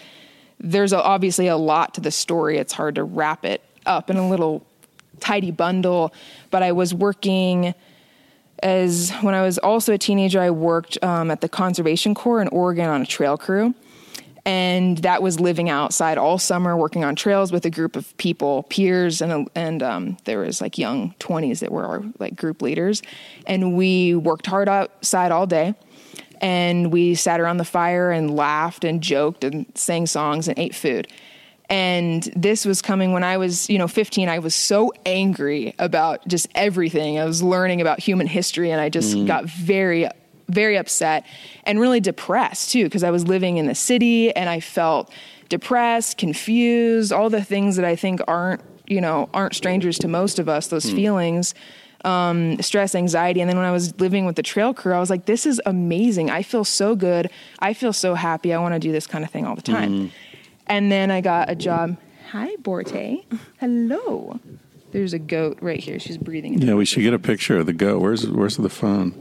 there's 0.59 0.93
a, 0.93 1.01
obviously 1.01 1.47
a 1.47 1.57
lot 1.57 1.93
to 1.95 2.01
the 2.01 2.11
story. 2.11 2.57
It's 2.57 2.73
hard 2.73 2.95
to 2.95 3.03
wrap 3.03 3.45
it 3.45 3.61
up 3.85 4.09
in 4.09 4.17
a 4.17 4.27
little 4.27 4.65
tidy 5.19 5.51
bundle. 5.51 6.13
But 6.49 6.63
I 6.63 6.71
was 6.71 6.93
working 6.93 7.73
as 8.63 9.11
when 9.21 9.33
I 9.33 9.41
was 9.41 9.57
also 9.57 9.93
a 9.93 9.97
teenager, 9.97 10.39
I 10.39 10.51
worked 10.51 11.03
um, 11.03 11.31
at 11.31 11.41
the 11.41 11.49
Conservation 11.49 12.13
Corps 12.13 12.41
in 12.41 12.47
Oregon 12.49 12.87
on 12.87 13.01
a 13.01 13.05
trail 13.05 13.37
crew. 13.37 13.73
And 14.43 14.97
that 14.99 15.21
was 15.21 15.39
living 15.39 15.69
outside 15.69 16.17
all 16.17 16.39
summer, 16.39 16.75
working 16.75 17.03
on 17.03 17.15
trails 17.15 17.51
with 17.51 17.65
a 17.65 17.69
group 17.69 17.95
of 17.95 18.15
people, 18.17 18.63
peers, 18.63 19.21
and 19.21 19.47
and 19.53 19.83
um, 19.83 20.17
there 20.25 20.39
was 20.39 20.61
like 20.61 20.79
young 20.79 21.13
twenties 21.19 21.59
that 21.59 21.71
were 21.71 21.85
our 21.85 22.03
like 22.17 22.35
group 22.35 22.63
leaders, 22.63 23.03
and 23.45 23.77
we 23.77 24.15
worked 24.15 24.47
hard 24.47 24.67
outside 24.67 25.31
all 25.31 25.45
day, 25.45 25.75
and 26.41 26.91
we 26.91 27.13
sat 27.13 27.39
around 27.39 27.57
the 27.57 27.65
fire 27.65 28.09
and 28.09 28.35
laughed 28.35 28.83
and 28.83 29.01
joked 29.01 29.43
and 29.43 29.67
sang 29.75 30.07
songs 30.07 30.47
and 30.47 30.57
ate 30.57 30.73
food. 30.73 31.07
And 31.71 32.23
this 32.35 32.65
was 32.65 32.81
coming 32.81 33.13
when 33.13 33.23
I 33.23 33.37
was, 33.37 33.69
you 33.69 33.77
know, 33.77 33.87
15. 33.87 34.27
I 34.27 34.39
was 34.39 34.53
so 34.53 34.91
angry 35.05 35.73
about 35.79 36.27
just 36.27 36.47
everything. 36.53 37.17
I 37.17 37.23
was 37.23 37.41
learning 37.41 37.79
about 37.79 38.01
human 38.01 38.27
history 38.27 38.71
and 38.71 38.81
I 38.81 38.89
just 38.89 39.25
got 39.25 39.45
very, 39.45 40.09
very 40.49 40.77
upset 40.77 41.25
and 41.63 41.79
really 41.79 41.99
depressed 41.99 42.71
too, 42.71 42.83
because 42.85 43.03
I 43.03 43.11
was 43.11 43.27
living 43.27 43.57
in 43.57 43.67
the 43.67 43.75
city 43.75 44.35
and 44.35 44.49
I 44.49 44.59
felt 44.59 45.11
depressed, 45.49 46.17
confused, 46.17 47.11
all 47.11 47.29
the 47.29 47.43
things 47.43 47.75
that 47.75 47.85
I 47.85 47.95
think 47.95 48.21
aren't, 48.27 48.61
you 48.87 49.01
know, 49.01 49.29
aren't 49.33 49.55
strangers 49.55 49.97
to 49.99 50.07
most 50.07 50.39
of 50.39 50.47
us, 50.49 50.67
those 50.67 50.89
feelings 50.89 51.53
um, 52.05 52.61
stress, 52.61 52.95
anxiety. 52.95 53.41
And 53.41 53.49
then 53.49 53.57
when 53.57 53.65
I 53.65 53.71
was 53.71 53.99
living 53.99 54.25
with 54.25 54.35
the 54.35 54.43
trail 54.43 54.73
crew, 54.73 54.93
I 54.93 54.99
was 54.99 55.09
like, 55.09 55.25
this 55.25 55.45
is 55.45 55.61
amazing. 55.65 56.29
I 56.29 56.43
feel 56.43 56.63
so 56.63 56.95
good. 56.95 57.29
I 57.59 57.73
feel 57.73 57.93
so 57.93 58.15
happy. 58.15 58.53
I 58.53 58.57
want 58.59 58.73
to 58.73 58.79
do 58.79 58.91
this 58.91 59.07
kind 59.07 59.23
of 59.23 59.31
thing 59.31 59.45
all 59.45 59.55
the 59.55 59.61
time. 59.61 60.11
And 60.67 60.91
then 60.91 61.11
I 61.11 61.21
got 61.21 61.49
a 61.49 61.55
job. 61.55 61.97
Hi, 62.31 62.55
Borte. 62.57 63.23
Hello. 63.59 64.39
There's 64.91 65.13
a 65.13 65.19
goat 65.19 65.57
right 65.61 65.79
here. 65.79 65.99
She's 65.99 66.17
breathing. 66.17 66.61
Yeah, 66.61 66.75
we 66.75 66.85
should 66.85 67.03
get 67.03 67.13
a 67.13 67.19
picture 67.19 67.57
of 67.57 67.65
the 67.65 67.73
goat. 67.73 68.01
Where's 68.01 68.29
where's 68.29 68.57
the 68.57 68.69
phone? 68.69 69.13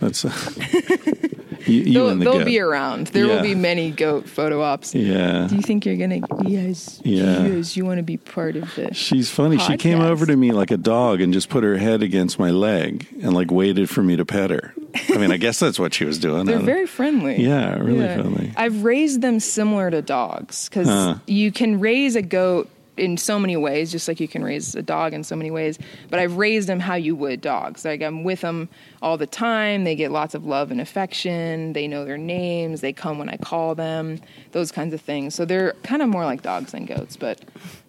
That's 0.00 0.24
uh, 0.24 0.30
you, 1.66 1.74
you 1.74 1.92
They'll, 1.92 2.08
the 2.16 2.24
they'll 2.24 2.44
be 2.44 2.58
around. 2.60 3.08
There 3.08 3.26
will 3.26 3.42
be 3.42 3.54
many 3.54 3.90
goat 3.90 4.28
photo 4.28 4.62
ops. 4.62 4.94
Yeah. 4.94 5.46
Do 5.48 5.56
you 5.56 5.62
think 5.62 5.86
you're 5.86 5.96
gonna? 5.96 6.20
Yes. 6.44 7.00
Yeah. 7.04 7.46
Yes. 7.46 7.76
You 7.76 7.84
want 7.84 7.98
to 7.98 8.02
be 8.02 8.16
part 8.16 8.56
of 8.56 8.74
this? 8.74 8.96
She's 8.96 9.30
funny. 9.30 9.58
She 9.58 9.76
came 9.76 10.00
over 10.00 10.26
to 10.26 10.36
me 10.36 10.52
like 10.52 10.70
a 10.70 10.76
dog 10.76 11.20
and 11.20 11.32
just 11.32 11.48
put 11.48 11.62
her 11.64 11.76
head 11.76 12.02
against 12.02 12.38
my 12.38 12.50
leg 12.50 13.06
and 13.22 13.32
like 13.34 13.50
waited 13.50 13.88
for 13.90 14.02
me 14.02 14.16
to 14.16 14.24
pet 14.24 14.50
her. 14.50 14.74
I 15.10 15.16
mean, 15.18 15.32
I 15.32 15.36
guess 15.38 15.58
that's 15.58 15.78
what 15.78 15.94
she 15.94 16.04
was 16.04 16.18
doing. 16.18 16.44
They're 16.46 16.58
very 16.58 16.86
friendly. 16.86 17.42
Yeah, 17.42 17.76
really 17.78 18.00
Yeah. 18.00 18.14
friendly. 18.20 18.52
I've 18.56 18.84
raised 18.84 19.22
them 19.22 19.40
similar 19.40 19.90
to 19.90 20.02
dogs 20.02 20.68
because 20.68 20.86
Huh. 20.88 21.14
you 21.26 21.50
can 21.52 21.80
raise 21.80 22.14
a 22.16 22.22
goat 22.22 22.68
in 22.96 23.16
so 23.16 23.38
many 23.38 23.56
ways, 23.56 23.90
just 23.90 24.06
like 24.06 24.20
you 24.20 24.28
can 24.28 24.44
raise 24.44 24.74
a 24.74 24.82
dog 24.82 25.14
in 25.14 25.24
so 25.24 25.34
many 25.34 25.50
ways. 25.50 25.78
But 26.10 26.18
I've 26.20 26.36
raised 26.36 26.68
them 26.68 26.78
how 26.80 26.94
you 26.94 27.16
would 27.16 27.40
dogs. 27.40 27.84
Like 27.84 28.02
I'm 28.02 28.22
with 28.22 28.42
them 28.42 28.68
all 29.00 29.16
the 29.16 29.26
time. 29.26 29.84
They 29.84 29.94
get 29.94 30.10
lots 30.12 30.34
of 30.34 30.44
love 30.44 30.70
and 30.70 30.80
affection. 30.80 31.72
They 31.72 31.88
know 31.88 32.04
their 32.04 32.18
names. 32.18 32.82
They 32.82 32.92
come 32.92 33.18
when 33.18 33.28
I 33.30 33.36
call 33.38 33.74
them. 33.74 34.20
Those 34.52 34.70
kinds 34.70 34.92
of 34.92 35.00
things. 35.00 35.34
So 35.34 35.44
they're 35.44 35.72
kind 35.82 36.02
of 36.02 36.08
more 36.10 36.24
like 36.26 36.42
dogs 36.42 36.72
than 36.72 36.84
goats. 36.84 37.16
But 37.16 37.40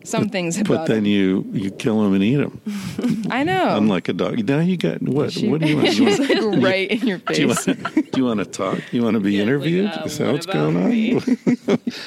some 0.06 0.30
things 0.30 0.58
But 0.58 0.70
about 0.70 0.88
then 0.88 1.04
them. 1.04 1.06
you 1.06 1.45
you 1.51 1.70
kill 1.72 2.01
them 2.01 2.14
and 2.14 2.24
eat 2.24 2.36
them. 2.38 2.62
I 3.30 3.43
know. 3.43 3.78
Unlike 3.78 4.10
a 4.10 4.14
dog. 4.14 4.47
Now 4.47 4.60
you 4.60 4.78
got 4.78 5.01
what? 5.01 5.34
She- 5.34 5.49
what 5.49 5.60
do 5.62 5.68
you 5.68 5.78
want? 5.78 5.93
You 5.93 6.06
want 6.06 6.54
like 6.56 6.64
right 6.64 6.89
in 6.91 7.08
your 7.08 7.18
do 7.20 7.41
you 7.41 7.54
face. 7.54 7.68
want, 7.68 8.12
do 8.12 8.20
you 8.22 8.26
want 8.26 8.39
to 8.39 8.45
talk? 8.45 8.80
You 8.93 9.04
want 9.04 9.16
to 9.16 9.20
be 9.20 9.39
interviewed? 9.41 9.86
like, 9.86 9.97
uh, 10.01 10.04
Is 10.06 10.18
that 10.18 10.26
what 10.28 10.34
what's 10.34 10.45
about 10.45 10.54
going 10.54 10.78
on? 10.78 10.89
me? 10.89 11.20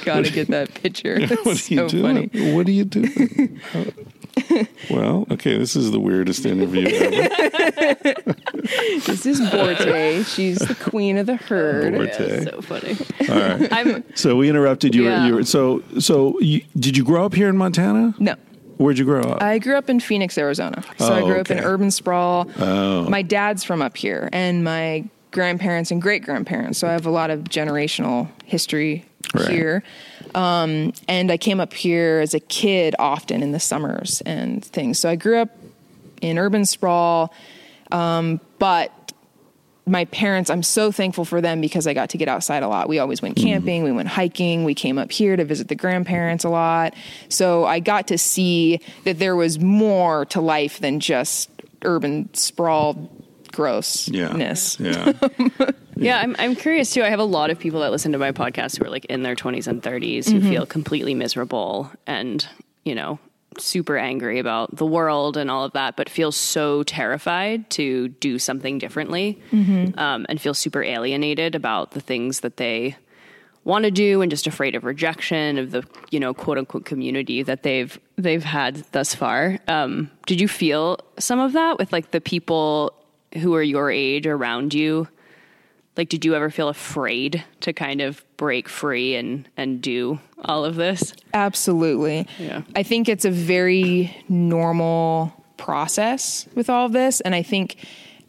Gotta 0.05 0.31
get 0.31 0.49
that 0.49 0.73
picture. 0.75 1.19
what 1.21 1.29
That's 1.29 1.47
are 1.71 1.75
you 1.75 1.79
so 1.81 1.89
doing? 1.89 2.29
funny. 2.31 2.53
What 2.53 2.67
are 2.67 2.71
you 2.73 2.86
doing? 2.91 3.61
well, 4.91 5.27
okay, 5.31 5.57
this 5.59 5.77
is 5.77 5.91
the 5.91 6.01
weirdest 6.01 6.45
interview 6.47 6.87
ever. 6.87 8.15
This 9.07 9.27
is 9.27 9.41
Borte. 9.41 10.27
She's 10.35 10.59
the 10.59 10.75
queen 10.75 11.17
of 11.19 11.27
the 11.27 11.37
herd. 11.37 11.95
Borte. 11.95 12.45
Yeah, 12.45 12.51
so 12.51 12.61
funny. 12.63 12.97
All 13.29 13.59
right. 13.59 13.73
I'm 13.73 14.05
So 14.17 14.37
we 14.37 14.49
interrupted 14.49 14.95
you. 14.95 15.05
Yeah. 15.05 15.27
you 15.27 15.35
were, 15.37 15.45
so 15.45 15.83
so 15.99 16.39
you, 16.41 16.63
did 16.79 16.97
you 16.97 17.05
grow 17.05 17.25
up 17.25 17.35
here 17.35 17.49
in 17.49 17.57
Montana? 17.57 18.15
No. 18.19 18.35
Where'd 18.79 18.99
you 18.99 19.05
grow 19.07 19.23
up? 19.23 19.43
I 19.43 19.59
grew 19.59 19.77
up 19.77 19.89
in 19.89 20.01
Phoenix, 20.01 20.37
Arizona. 20.37 20.83
So 20.99 21.13
I 21.15 21.21
Oh, 21.23 21.27
grew 21.27 21.41
up 21.41 21.51
in 21.51 21.61
urban 21.61 21.91
sprawl. 21.91 22.47
Oh. 22.59 23.09
My 23.09 23.23
dad's 23.23 23.65
from 23.65 23.81
up 23.81 23.97
here, 23.97 24.29
and 24.33 24.65
my 24.65 25.05
grandparents 25.31 25.91
and 25.91 26.03
great 26.03 26.23
grandparents. 26.25 26.79
So 26.79 26.87
I 26.89 26.93
have 26.93 27.07
a 27.07 27.11
lot 27.11 27.31
of 27.31 27.45
generational 27.45 28.29
history 28.45 29.07
Right. 29.35 29.49
here. 29.49 29.83
Um, 30.35 30.93
and 31.09 31.31
I 31.31 31.37
came 31.37 31.61
up 31.61 31.73
here 31.73 32.21
as 32.21 32.35
a 32.35 32.41
kid 32.41 32.95
often 32.99 33.43
in 33.43 33.53
the 33.53 33.61
summers 33.61 34.23
and 34.27 34.65
things. 34.65 34.99
So 34.99 35.09
I 35.09 35.17
grew 35.17 35.39
up 35.39 35.51
in 36.21 36.39
urban 36.39 36.65
sprawl, 36.65 37.33
um, 37.93 38.41
but 38.59 38.93
my 39.89 40.05
parents, 40.07 40.51
I'm 40.51 40.65
so 40.65 40.91
thankful 40.91 41.25
for 41.25 41.41
them 41.41 41.61
because 41.61 41.87
I 41.87 41.95
got 41.95 42.11
to 42.11 42.19
get 42.19 42.29
outside 42.29 42.65
a 42.65 42.69
lot. 42.69 42.89
We 42.89 42.99
always 42.99 43.23
went 43.23 43.37
camping, 43.37 43.85
we 43.85 43.93
went 43.93 44.09
hiking, 44.09 44.65
we 44.65 44.75
came 44.75 44.99
up 44.99 45.13
here 45.13 45.37
to 45.37 45.45
visit 45.45 45.69
the 45.69 45.77
grandparents 45.77 46.43
a 46.43 46.49
lot. 46.49 46.95
So 47.29 47.65
I 47.65 47.79
got 47.79 48.09
to 48.09 48.19
see 48.19 48.81
that 49.05 49.21
there 49.21 49.37
was 49.37 49.61
more 49.61 50.25
to 50.27 50.41
life 50.41 50.81
than 50.81 50.99
just 50.99 51.51
urban 51.85 52.35
sprawl 52.35 53.11
grossness. 53.53 54.81
Yeah. 54.81 55.13
Yeah, 55.61 55.71
I'm, 56.19 56.37
I'm 56.39 56.55
curious 56.55 56.93
too. 56.93 57.03
I 57.03 57.09
have 57.09 57.21
a 57.21 57.25
lot 57.25 57.51
of 57.51 57.59
people 57.59 57.81
that 57.81 57.91
listen 57.91 58.13
to 58.13 58.19
my 58.19 58.33
podcast 58.33 58.79
who 58.79 58.85
are 58.85 58.91
like 58.91 59.07
in 59.07 59.23
their 59.23 59.35
20s 59.35 59.67
and 59.67 59.83
30s 59.83 60.31
who 60.31 60.41
feel 60.41 60.67
completely 60.67 61.15
miserable 61.15 61.91
and, 62.07 62.47
you 62.85 62.95
know, 62.95 63.19
super 63.59 63.97
angry 63.97 64.39
about 64.39 64.77
the 64.77 64.85
world 64.85 65.37
and 65.39 65.51
all 65.51 65.65
of 65.65 65.73
that, 65.73 65.97
but 65.97 66.11
feel 66.11 66.31
so 66.31 66.83
terrified 66.83 67.71
to 67.71 68.09
do 68.09 68.39
something 68.39 68.79
differently 68.79 69.41
um, 69.99 70.27
and 70.29 70.39
feel 70.41 70.53
super 70.53 70.83
alienated 70.83 71.55
about 71.55 71.93
the 71.93 72.01
things 72.01 72.41
that 72.41 72.59
they 72.59 72.95
want 73.65 73.85
to 73.85 73.91
do 73.91 74.21
and 74.21 74.31
just 74.31 74.47
afraid 74.47 74.75
of 74.77 74.85
rejection 74.85 75.59
of 75.59 75.73
the 75.73 75.83
you 76.11 76.21
know 76.21 76.33
quote 76.33 76.57
unquote 76.57 76.85
community 76.85 77.43
that 77.43 77.65
they've 77.65 77.99
they've 78.17 78.45
had 78.45 78.77
thus 78.93 79.15
far. 79.15 79.59
Um, 79.67 80.11
did 80.27 80.41
you 80.41 80.47
feel 80.49 80.99
some 81.19 81.41
of 81.41 81.55
that 81.55 81.79
with 81.79 81.93
like 81.93 82.11
the 82.13 82.21
people 82.21 82.93
who 83.39 83.55
are 83.55 83.63
your 83.63 83.91
age 83.91 84.27
around 84.27 84.73
you 84.75 85.09
like 85.97 86.09
did 86.09 86.25
you 86.25 86.35
ever 86.35 86.51
feel 86.51 86.69
afraid 86.69 87.45
to 87.61 87.73
kind 87.73 88.01
of 88.01 88.25
break 88.37 88.69
free 88.69 89.15
and 89.17 89.49
and 89.57 89.81
do 89.81 90.19
all 90.45 90.65
of 90.65 90.77
this 90.77 91.15
Absolutely. 91.37 92.27
Yeah. 92.39 92.63
I 92.75 92.83
think 92.83 93.09
it's 93.09 93.25
a 93.25 93.31
very 93.31 94.17
normal 94.29 95.33
process 95.57 96.47
with 96.55 96.71
all 96.71 96.87
of 96.87 96.93
this. 96.93 97.21
And 97.21 97.35
I 97.35 97.43
think 97.43 97.77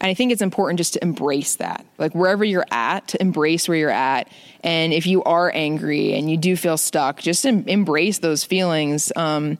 and 0.00 0.08
I 0.08 0.14
think 0.14 0.30
it's 0.30 0.42
important 0.42 0.78
just 0.78 0.92
to 0.92 1.02
embrace 1.02 1.56
that. 1.56 1.84
Like 1.98 2.14
wherever 2.14 2.44
you're 2.44 2.66
at, 2.70 3.08
to 3.08 3.20
embrace 3.20 3.66
where 3.66 3.76
you're 3.76 3.90
at. 3.90 4.30
And 4.62 4.92
if 4.92 5.06
you 5.06 5.24
are 5.24 5.50
angry 5.52 6.14
and 6.14 6.30
you 6.30 6.36
do 6.36 6.54
feel 6.54 6.76
stuck, 6.76 7.20
just 7.20 7.44
em- 7.44 7.66
embrace 7.66 8.18
those 8.18 8.44
feelings. 8.44 9.10
Um, 9.16 9.58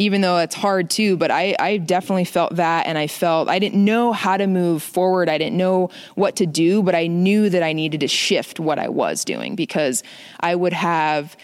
even 0.00 0.22
though 0.22 0.38
it's 0.38 0.54
hard 0.54 0.88
too, 0.88 1.18
but 1.18 1.30
I, 1.30 1.54
I 1.58 1.76
definitely 1.76 2.24
felt 2.24 2.56
that 2.56 2.86
and 2.86 2.96
I 2.96 3.06
felt 3.06 3.50
I 3.50 3.58
didn't 3.58 3.84
know 3.84 4.12
how 4.12 4.38
to 4.38 4.46
move 4.46 4.82
forward. 4.82 5.28
I 5.28 5.36
didn't 5.36 5.58
know 5.58 5.90
what 6.14 6.36
to 6.36 6.46
do, 6.46 6.82
but 6.82 6.94
I 6.94 7.06
knew 7.06 7.50
that 7.50 7.62
I 7.62 7.74
needed 7.74 8.00
to 8.00 8.08
shift 8.08 8.58
what 8.58 8.78
I 8.78 8.88
was 8.88 9.26
doing 9.26 9.56
because 9.56 10.02
I 10.40 10.54
would 10.54 10.72
have 10.72 11.36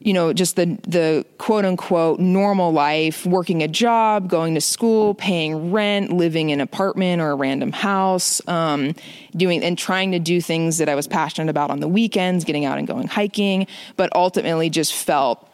you 0.00 0.12
know, 0.12 0.34
just 0.34 0.56
the 0.56 0.66
the 0.86 1.24
quote 1.38 1.64
unquote 1.64 2.20
normal 2.20 2.72
life, 2.72 3.24
working 3.24 3.62
a 3.62 3.68
job, 3.68 4.28
going 4.28 4.54
to 4.54 4.60
school, 4.60 5.14
paying 5.14 5.72
rent, 5.72 6.12
living 6.12 6.50
in 6.50 6.60
an 6.60 6.62
apartment 6.62 7.22
or 7.22 7.30
a 7.30 7.34
random 7.34 7.72
house, 7.72 8.46
um, 8.46 8.94
doing 9.34 9.62
and 9.64 9.78
trying 9.78 10.12
to 10.12 10.18
do 10.18 10.42
things 10.42 10.76
that 10.76 10.90
I 10.90 10.94
was 10.94 11.06
passionate 11.06 11.48
about 11.48 11.70
on 11.70 11.80
the 11.80 11.88
weekends, 11.88 12.44
getting 12.44 12.66
out 12.66 12.76
and 12.76 12.86
going 12.86 13.06
hiking, 13.06 13.66
but 13.96 14.14
ultimately 14.14 14.68
just 14.68 14.92
felt 14.92 15.48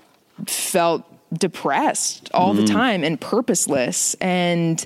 felt 0.47 1.05
depressed 1.33 2.31
all 2.35 2.55
the 2.55 2.65
time 2.67 3.05
and 3.05 3.21
purposeless 3.21 4.15
and 4.15 4.85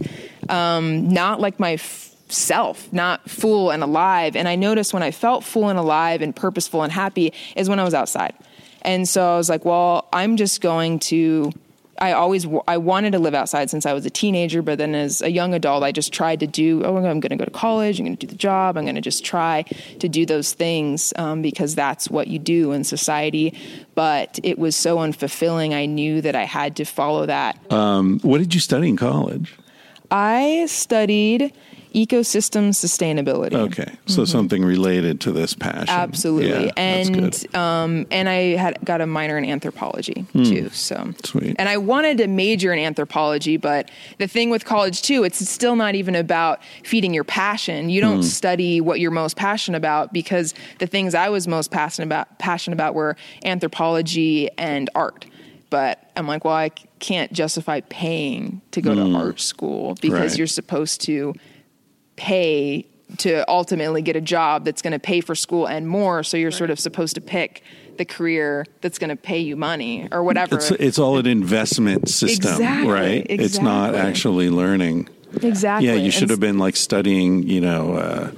um, 0.48 1.08
not 1.08 1.40
like 1.40 1.58
my 1.58 1.72
f- 1.74 2.14
self, 2.28 2.92
not 2.92 3.28
full 3.28 3.70
and 3.70 3.82
alive. 3.82 4.36
And 4.36 4.46
I 4.46 4.56
noticed 4.56 4.92
when 4.92 5.02
I 5.02 5.10
felt 5.10 5.44
full 5.44 5.68
and 5.68 5.78
alive 5.78 6.20
and 6.20 6.34
purposeful 6.34 6.82
and 6.82 6.92
happy 6.92 7.32
is 7.56 7.68
when 7.68 7.78
I 7.78 7.84
was 7.84 7.94
outside. 7.94 8.34
And 8.82 9.08
so 9.08 9.34
I 9.34 9.36
was 9.36 9.48
like, 9.48 9.64
well, 9.64 10.08
I'm 10.12 10.36
just 10.36 10.60
going 10.60 10.98
to. 11.00 11.52
I 11.98 12.12
always 12.12 12.46
I 12.66 12.78
wanted 12.78 13.12
to 13.12 13.18
live 13.18 13.34
outside 13.34 13.70
since 13.70 13.86
I 13.86 13.92
was 13.92 14.04
a 14.04 14.10
teenager, 14.10 14.62
but 14.62 14.78
then 14.78 14.94
as 14.94 15.22
a 15.22 15.30
young 15.30 15.54
adult, 15.54 15.82
I 15.82 15.92
just 15.92 16.12
tried 16.12 16.40
to 16.40 16.46
do. 16.46 16.82
Oh, 16.84 16.96
I'm 16.96 17.20
going 17.20 17.30
to 17.30 17.36
go 17.36 17.44
to 17.44 17.50
college. 17.50 17.98
I'm 17.98 18.06
going 18.06 18.16
to 18.16 18.26
do 18.26 18.30
the 18.30 18.38
job. 18.38 18.76
I'm 18.76 18.84
going 18.84 18.96
to 18.96 19.00
just 19.00 19.24
try 19.24 19.62
to 20.00 20.08
do 20.08 20.26
those 20.26 20.52
things 20.52 21.12
um, 21.16 21.42
because 21.42 21.74
that's 21.74 22.10
what 22.10 22.26
you 22.28 22.38
do 22.38 22.72
in 22.72 22.84
society. 22.84 23.56
But 23.94 24.38
it 24.42 24.58
was 24.58 24.74
so 24.76 24.98
unfulfilling. 24.98 25.72
I 25.72 25.86
knew 25.86 26.20
that 26.20 26.34
I 26.34 26.44
had 26.44 26.76
to 26.76 26.84
follow 26.84 27.26
that. 27.26 27.72
Um, 27.72 28.18
what 28.20 28.38
did 28.38 28.54
you 28.54 28.60
study 28.60 28.88
in 28.88 28.96
college? 28.96 29.54
I 30.10 30.66
studied 30.66 31.52
ecosystem 31.94 32.70
sustainability. 32.70 33.54
Okay, 33.54 33.92
so 34.06 34.24
something 34.24 34.64
related 34.64 35.20
to 35.22 35.32
this 35.32 35.54
passion. 35.54 35.86
Mm-hmm. 35.86 36.00
Absolutely. 36.00 36.66
Yeah, 36.66 36.72
and 36.76 37.46
um 37.56 38.06
and 38.10 38.28
I 38.28 38.56
had 38.56 38.78
got 38.84 39.00
a 39.00 39.06
minor 39.06 39.38
in 39.38 39.44
anthropology 39.44 40.26
too. 40.32 40.68
So 40.70 40.96
Hmm. 40.96 41.10
Sweet. 41.24 41.56
And 41.58 41.68
I 41.68 41.76
wanted 41.76 42.18
to 42.18 42.26
major 42.26 42.72
in 42.72 42.78
anthropology, 42.78 43.56
but 43.56 43.90
the 44.18 44.26
thing 44.26 44.50
with 44.50 44.64
college 44.64 45.02
too, 45.02 45.24
it's 45.24 45.48
still 45.48 45.76
not 45.76 45.94
even 45.94 46.14
about 46.14 46.60
feeding 46.84 47.14
your 47.14 47.24
passion. 47.24 47.88
You 47.90 48.00
Hmm. 48.02 48.10
don't 48.10 48.22
study 48.24 48.80
what 48.80 48.98
you're 49.00 49.10
most 49.12 49.36
passionate 49.36 49.78
about 49.78 50.12
because 50.12 50.52
the 50.80 50.86
things 50.86 51.14
I 51.14 51.28
was 51.28 51.46
most 51.46 51.70
passionate 51.70 52.06
about 52.06 52.38
passionate 52.38 52.74
about 52.74 52.94
were 52.94 53.16
anthropology 53.44 54.50
and 54.58 54.90
art. 54.94 55.26
But 55.70 56.10
I'm 56.16 56.26
like, 56.28 56.44
well, 56.44 56.54
I 56.54 56.70
can't 57.00 57.32
justify 57.32 57.80
paying 57.88 58.60
to 58.72 58.80
go 58.80 58.94
to 58.94 59.14
art 59.16 59.40
school 59.40 59.94
because 60.00 60.18
Hmm. 60.18 60.22
Right. 60.22 60.38
you're 60.38 60.46
supposed 60.46 61.00
to 61.02 61.34
pay 62.16 62.86
to 63.18 63.48
ultimately 63.48 64.02
get 64.02 64.16
a 64.16 64.20
job 64.20 64.64
that's 64.64 64.82
going 64.82 64.92
to 64.92 64.98
pay 64.98 65.20
for 65.20 65.34
school 65.34 65.66
and 65.66 65.88
more. 65.88 66.22
So 66.22 66.36
you're 66.36 66.50
sort 66.50 66.70
of 66.70 66.80
supposed 66.80 67.14
to 67.14 67.20
pick 67.20 67.62
the 67.96 68.04
career 68.04 68.66
that's 68.80 68.98
going 68.98 69.10
to 69.10 69.16
pay 69.16 69.38
you 69.38 69.56
money 69.56 70.08
or 70.10 70.22
whatever. 70.22 70.56
It's 70.56 70.70
it's 70.72 70.98
all 70.98 71.18
an 71.18 71.26
investment 71.26 72.08
system, 72.08 72.52
Exactly, 72.52 72.90
right? 72.90 73.26
It's 73.28 73.60
not 73.60 73.94
actually 73.94 74.50
learning. 74.50 75.08
Exactly. 75.42 75.88
Yeah, 75.88 75.94
you 75.94 76.04
And 76.04 76.14
should 76.14 76.30
have 76.30 76.40
been 76.40 76.58
like 76.58 76.76
studying, 76.76 77.42
you 77.44 77.60
know, 77.60 77.94
uh, 77.94 78.30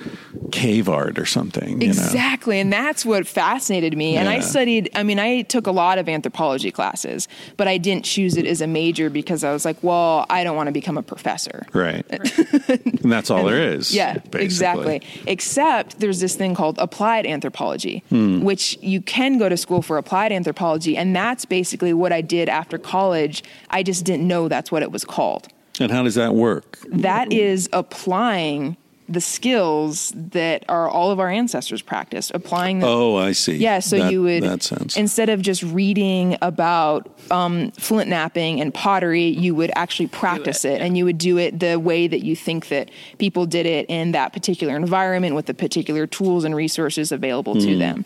cave 0.53 0.89
art 0.89 1.19
or 1.19 1.27
something. 1.27 1.81
You 1.81 1.89
know? 1.89 1.93
Exactly. 1.93 2.61
And 2.61 2.73
that's 2.73 3.05
what 3.05 3.27
fascinated 3.27 3.97
me. 3.97 4.17
And 4.17 4.29
I 4.29 4.41
studied, 4.41 4.91
I 4.95 5.03
mean, 5.03 5.19
I 5.19 5.43
took 5.43 5.67
a 5.67 5.71
lot 5.73 5.99
of 5.99 6.09
anthropology 6.09 6.71
classes, 6.71 7.29
but 7.57 7.67
I 7.69 7.79
didn't 7.79 8.05
choose 8.05 8.37
it 8.37 8.47
as 8.47 8.61
a 8.61 8.67
major 8.67 9.11
because 9.11 9.45
I 9.45 9.53
was 9.53 9.65
like, 9.65 9.77
well, 9.83 10.27
I 10.31 10.45
don't 10.45 10.57
want 10.57 10.69
to 10.69 10.73
become 10.73 10.97
a 10.99 11.03
professor. 11.03 11.67
Right. 11.73 12.05
and 12.69 13.13
that's 13.13 13.31
all 13.31 13.45
there 13.45 13.61
is. 13.61 13.95
Yeah, 13.95 14.15
basically. 14.15 14.45
exactly. 14.45 15.03
Except 15.27 15.99
there's 16.01 16.21
this 16.21 16.37
thing 16.37 16.55
called 16.55 16.79
applied 16.79 17.27
anthropology, 17.27 18.03
Hmm. 18.09 18.43
which 18.43 18.79
you 18.81 19.01
can 19.01 19.39
go 19.39 19.49
to 19.49 19.57
school 19.57 19.83
for 19.83 19.99
applied 19.99 20.33
anthropology. 20.33 20.97
And 20.97 21.15
that's 21.15 21.45
basically 21.45 21.93
what 21.93 22.13
I 22.13 22.21
did 22.21 22.49
after 22.49 22.79
college. 22.79 23.43
I 23.71 23.83
just 23.83 24.05
didn't 24.05 24.27
know 24.27 24.49
that's 24.49 24.71
what 24.71 24.83
it 24.83 24.93
was 24.93 25.05
called. 25.05 25.49
And 25.81 25.91
how 25.93 26.03
does 26.03 26.15
that 26.15 26.35
work? 26.35 26.79
That 26.91 27.33
is 27.33 27.69
applying 27.73 28.77
the 29.09 29.21
skills 29.21 30.13
that 30.17 30.65
are 30.69 30.89
all 30.89 31.13
of 31.13 31.21
our 31.21 31.29
ancestors 31.31 31.81
practiced, 31.81 32.33
applying 32.35 32.81
them. 32.81 32.89
Oh, 32.89 33.15
I 33.15 33.33
see. 33.33 33.55
Yeah, 33.57 33.79
so 33.79 33.99
That- 33.99 34.11
you 34.11 34.23
would 34.23 34.43
that 34.43 34.65
sense. 34.65 34.97
instead 34.97 35.29
of 35.29 35.41
just 35.43 35.63
reading 35.63 36.37
about 36.43 37.09
um, 37.31 37.71
flint 37.73 38.09
knapping 38.11 38.61
and 38.61 38.75
pottery, 38.75 39.27
you 39.29 39.55
would 39.55 39.71
actually 39.77 40.09
practice 40.09 40.65
it, 40.65 40.81
and 40.81 40.97
you 40.99 41.05
would 41.05 41.19
do 41.19 41.39
it 41.39 41.61
the 41.61 41.77
way 41.79 42.09
that 42.09 42.25
you 42.25 42.35
think 42.35 42.67
that 42.69 42.91
people 43.19 43.47
did 43.47 43.65
it 43.67 43.87
in 43.89 44.11
that 44.13 44.33
particular 44.33 44.75
environment 44.75 45.37
with 45.37 45.47
the 45.47 45.55
particular 45.55 46.07
tools 46.09 46.43
and 46.45 46.57
resources 46.57 47.13
available 47.13 47.55
Hmm. 47.55 47.61
to 47.61 47.79
them. 47.79 48.05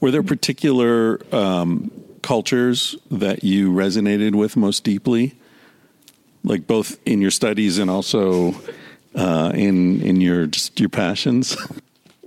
Were 0.00 0.12
there 0.12 0.22
particular 0.22 1.20
um, 1.32 1.90
cultures 2.22 2.94
that 3.10 3.42
you 3.42 3.72
resonated 3.72 4.34
with 4.36 4.56
most 4.56 4.84
deeply, 4.84 5.34
like 6.44 6.66
both 6.66 6.98
in 7.06 7.20
your 7.20 7.30
studies 7.30 7.78
and 7.78 7.90
also 7.90 8.54
uh, 9.14 9.52
in 9.54 10.00
in 10.02 10.20
your 10.20 10.46
just 10.46 10.78
your 10.80 10.88
passions? 10.88 11.56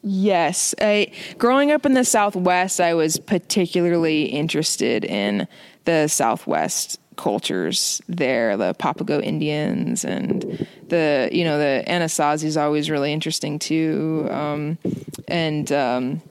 Yes, 0.04 0.74
I, 0.82 1.12
growing 1.38 1.72
up 1.72 1.86
in 1.86 1.94
the 1.94 2.04
Southwest, 2.04 2.82
I 2.82 2.96
was 2.96 3.20
particularly 3.20 4.26
interested 4.26 5.06
in 5.06 5.48
the 5.86 6.08
Southwest 6.08 7.00
cultures 7.18 8.02
there, 8.08 8.58
the 8.58 8.74
Papago 8.74 9.22
Indians 9.22 10.04
and 10.04 10.68
the 10.88 11.30
you 11.32 11.44
know 11.44 11.60
the 11.60 11.84
Anasazi 11.88 12.46
is 12.46 12.58
always 12.58 12.90
really 12.90 13.14
interesting 13.14 13.60
too, 13.60 14.28
um, 14.32 14.78
and 15.28 15.72
um, 15.72 16.22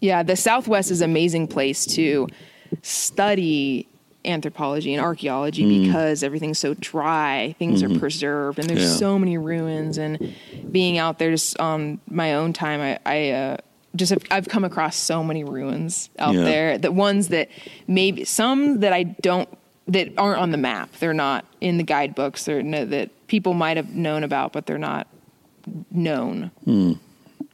yeah, 0.00 0.22
the 0.22 0.36
Southwest 0.36 0.90
is 0.90 1.02
an 1.02 1.10
amazing 1.10 1.48
place 1.48 1.84
to 1.86 2.26
study 2.82 3.86
anthropology 4.26 4.92
and 4.94 5.02
archaeology 5.02 5.84
because 5.84 6.22
everything's 6.22 6.58
so 6.58 6.74
dry 6.74 7.54
things 7.58 7.82
are 7.82 7.98
preserved 7.98 8.58
and 8.58 8.68
there's 8.68 8.82
Yeah. 8.82 8.96
so 8.96 9.18
many 9.18 9.38
ruins 9.38 9.98
and 9.98 10.34
being 10.70 10.98
out 10.98 11.18
there 11.18 11.30
just 11.30 11.58
on 11.60 12.00
my 12.10 12.34
own 12.34 12.52
time 12.52 12.80
i, 12.80 12.98
I 13.06 13.30
uh, 13.30 13.56
just 13.94 14.10
have, 14.10 14.22
i've 14.30 14.48
come 14.48 14.64
across 14.64 14.96
so 14.96 15.22
many 15.22 15.44
ruins 15.44 16.10
out 16.18 16.34
Yeah. 16.34 16.42
there 16.44 16.78
the 16.78 16.90
ones 16.92 17.28
that 17.28 17.48
maybe 17.86 18.24
some 18.24 18.80
that 18.80 18.92
i 18.92 19.04
don't 19.04 19.48
that 19.88 20.12
aren't 20.18 20.40
on 20.40 20.50
the 20.50 20.58
map 20.58 20.90
they're 20.98 21.14
not 21.14 21.44
in 21.60 21.76
the 21.78 21.84
guidebooks 21.84 22.44
they're 22.44 22.62
no, 22.62 22.84
that 22.84 23.10
people 23.28 23.54
might 23.54 23.76
have 23.76 23.90
known 23.94 24.24
about 24.24 24.52
but 24.52 24.66
they're 24.66 24.78
not 24.78 25.06
known 25.90 26.50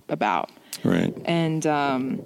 about 0.08 0.50
Right. 0.84 1.14
and 1.26 1.66
um, 1.66 2.22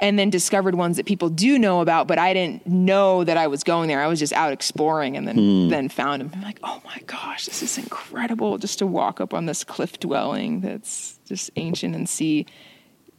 and 0.00 0.18
then 0.18 0.30
discovered 0.30 0.74
ones 0.74 0.96
that 0.96 1.06
people 1.06 1.28
do 1.28 1.58
know 1.58 1.80
about, 1.80 2.06
but 2.08 2.18
I 2.18 2.32
didn't 2.32 2.66
know 2.66 3.22
that 3.24 3.36
I 3.36 3.46
was 3.48 3.62
going 3.64 3.88
there. 3.88 4.00
I 4.02 4.06
was 4.06 4.18
just 4.18 4.32
out 4.32 4.52
exploring 4.52 5.16
and 5.16 5.28
then 5.28 5.36
Hmm. 5.36 5.68
then 5.68 5.88
found 5.88 6.20
them. 6.22 6.30
I'm 6.34 6.42
like, 6.42 6.58
oh 6.62 6.80
my 6.84 6.98
gosh, 7.06 7.44
this 7.46 7.62
is 7.62 7.76
incredible! 7.78 8.58
Just 8.58 8.78
to 8.80 8.86
walk 8.86 9.20
up 9.20 9.34
on 9.34 9.46
this 9.46 9.62
cliff 9.64 10.00
dwelling 10.00 10.60
that's 10.60 11.18
just 11.26 11.50
ancient 11.56 11.94
and 11.94 12.08
see 12.08 12.46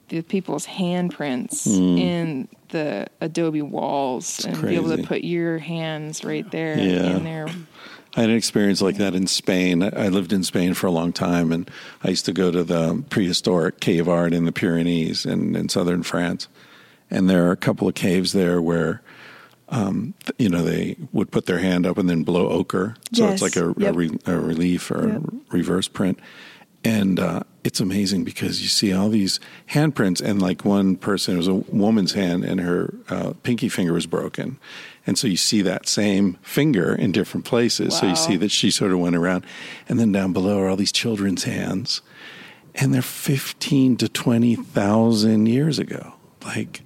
the 0.10 0.22
people's 0.22 0.68
handprints 0.68 1.68
in 1.68 2.48
the 2.70 3.08
adobe 3.22 3.62
walls 3.62 4.44
and 4.46 4.62
be 4.62 4.76
able 4.76 4.96
to 4.96 5.04
put 5.04 5.24
your 5.24 5.58
hands 5.58 6.24
right 6.26 6.50
there 6.52 6.78
Yeah. 6.78 7.16
in 7.18 7.24
there. 7.24 7.48
I 8.18 8.22
had 8.22 8.30
an 8.30 8.36
experience 8.36 8.82
like 8.82 8.98
that 8.98 9.16
in 9.16 9.26
Spain. 9.28 9.82
I 9.82 9.88
I 9.88 10.08
lived 10.10 10.34
in 10.34 10.44
Spain 10.44 10.74
for 10.74 10.88
a 10.88 10.92
long 10.92 11.14
time, 11.14 11.54
and 11.54 11.70
I 12.04 12.10
used 12.10 12.26
to 12.26 12.34
go 12.34 12.52
to 12.52 12.62
the 12.64 13.02
prehistoric 13.10 13.80
cave 13.80 14.10
art 14.10 14.34
in 14.34 14.44
the 14.44 14.52
Pyrenees 14.52 15.26
and 15.26 15.56
in 15.56 15.70
southern 15.70 16.04
France. 16.04 16.50
And 17.12 17.30
there 17.30 17.46
are 17.48 17.52
a 17.52 17.58
couple 17.58 17.88
of 17.88 17.94
caves 17.94 18.32
there 18.34 18.62
where, 18.62 19.02
um, 19.70 20.14
you 20.40 20.50
know, 20.50 20.64
they 20.64 20.96
would 21.12 21.30
put 21.32 21.46
their 21.46 21.60
hand 21.60 21.86
up 21.86 21.98
and 21.98 22.10
then 22.10 22.24
blow 22.24 22.48
ochre, 22.50 22.96
so 23.14 23.26
Yes. 23.26 23.34
it's 23.34 23.42
like 23.42 23.56
a, 23.58 23.70
a, 23.86 23.92
re, 23.94 24.10
a 24.26 24.38
relief 24.38 24.90
or 24.92 25.08
Yep. 25.10 25.22
a 25.24 25.56
reverse 25.56 25.88
print. 25.88 26.20
And 26.84 27.20
uh, 27.20 27.42
it's 27.64 27.80
amazing 27.80 28.24
because 28.24 28.62
you 28.64 28.68
see 28.68 28.92
all 28.92 29.10
these 29.10 29.40
handprints, 29.70 30.20
and 30.20 30.42
like 30.42 30.66
one 30.66 30.96
person, 30.96 31.36
it 31.36 31.38
was 31.38 31.48
a 31.48 31.54
woman's 31.54 32.14
hand, 32.14 32.44
and 32.44 32.60
her 32.60 32.92
uh, 33.08 33.34
pinky 33.44 33.70
finger 33.70 33.94
was 33.94 34.08
broken. 34.08 34.58
And 35.06 35.16
so 35.18 35.28
you 35.28 35.38
see 35.38 35.62
that 35.62 35.88
same 35.88 36.40
finger 36.42 36.96
in 36.96 37.12
different 37.12 37.46
places. 37.46 37.96
So 37.98 38.08
you 38.08 38.16
see 38.16 38.36
that 38.38 38.50
she 38.52 38.72
sort 38.72 38.92
of 38.92 39.00
went 39.00 39.16
around. 39.16 39.46
And 39.90 40.00
then 40.00 40.12
down 40.12 40.32
below 40.34 40.60
are 40.60 40.70
all 40.70 40.76
these 40.76 40.92
children's 40.92 41.44
hands, 41.44 42.02
and 42.74 42.94
they're 42.94 43.02
15 43.04 43.98
to 43.98 44.08
20,000 44.10 45.46
years 45.48 45.78
ago. 45.80 46.14
Like, 46.44 46.82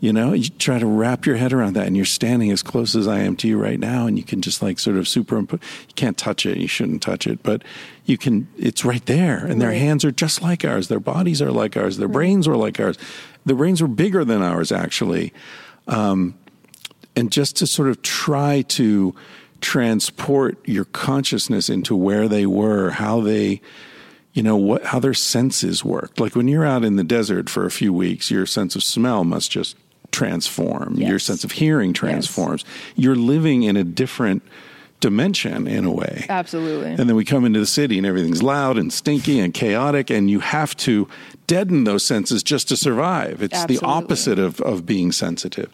you 0.00 0.12
know, 0.12 0.32
you 0.32 0.48
try 0.48 0.78
to 0.78 0.86
wrap 0.86 1.26
your 1.26 1.36
head 1.36 1.52
around 1.52 1.74
that, 1.74 1.86
and 1.86 1.96
you're 1.96 2.04
standing 2.04 2.52
as 2.52 2.62
close 2.62 2.94
as 2.94 3.08
I 3.08 3.18
am 3.18 3.34
to 3.36 3.48
you 3.48 3.58
right 3.60 3.80
now, 3.80 4.06
and 4.06 4.16
you 4.16 4.22
can 4.22 4.40
just 4.40 4.62
like 4.62 4.78
sort 4.78 4.96
of 4.96 5.08
superimpose. 5.08 5.60
You 5.88 5.94
can't 5.96 6.16
touch 6.16 6.46
it; 6.46 6.58
you 6.58 6.68
shouldn't 6.68 7.02
touch 7.02 7.26
it, 7.26 7.42
but 7.42 7.62
you 8.04 8.16
can. 8.16 8.46
It's 8.56 8.84
right 8.84 9.04
there, 9.06 9.44
and 9.44 9.60
their 9.60 9.72
hands 9.72 10.04
are 10.04 10.12
just 10.12 10.40
like 10.40 10.64
ours. 10.64 10.86
Their 10.88 11.00
bodies 11.00 11.42
are 11.42 11.50
like 11.50 11.76
ours. 11.76 11.96
Their 11.96 12.08
brains 12.08 12.46
were 12.46 12.56
like 12.56 12.78
ours. 12.78 12.96
Their 13.44 13.56
brains 13.56 13.82
were 13.82 13.88
bigger 13.88 14.24
than 14.24 14.40
ours, 14.42 14.70
actually. 14.70 15.32
Um, 15.88 16.38
and 17.16 17.32
just 17.32 17.56
to 17.56 17.66
sort 17.66 17.88
of 17.88 18.00
try 18.02 18.62
to 18.62 19.14
transport 19.60 20.58
your 20.68 20.84
consciousness 20.84 21.68
into 21.68 21.96
where 21.96 22.28
they 22.28 22.46
were, 22.46 22.90
how 22.90 23.20
they 23.20 23.60
you 24.32 24.44
know 24.44 24.56
what 24.56 24.84
how 24.84 25.00
their 25.00 25.14
senses 25.14 25.84
worked. 25.84 26.20
Like 26.20 26.36
when 26.36 26.46
you're 26.46 26.64
out 26.64 26.84
in 26.84 26.94
the 26.94 27.02
desert 27.02 27.50
for 27.50 27.66
a 27.66 27.70
few 27.72 27.92
weeks, 27.92 28.30
your 28.30 28.46
sense 28.46 28.76
of 28.76 28.84
smell 28.84 29.24
must 29.24 29.50
just 29.50 29.76
transform. 30.10 30.94
Your 30.94 31.18
sense 31.18 31.44
of 31.44 31.52
hearing 31.52 31.92
transforms. 31.92 32.64
You're 32.96 33.16
living 33.16 33.62
in 33.62 33.76
a 33.76 33.84
different 33.84 34.42
dimension 35.00 35.68
in 35.68 35.84
a 35.84 35.92
way. 35.92 36.26
Absolutely. 36.28 36.90
And 36.90 37.08
then 37.08 37.14
we 37.14 37.24
come 37.24 37.44
into 37.44 37.60
the 37.60 37.66
city 37.66 37.98
and 37.98 38.06
everything's 38.06 38.42
loud 38.42 38.78
and 38.78 38.92
stinky 38.92 39.38
and 39.38 39.54
chaotic, 39.54 40.10
and 40.10 40.28
you 40.28 40.40
have 40.40 40.76
to 40.78 41.08
deaden 41.46 41.84
those 41.84 42.04
senses 42.04 42.42
just 42.42 42.68
to 42.68 42.76
survive. 42.76 43.42
It's 43.42 43.64
the 43.66 43.78
opposite 43.82 44.38
of, 44.38 44.60
of 44.60 44.86
being 44.86 45.12
sensitive. 45.12 45.72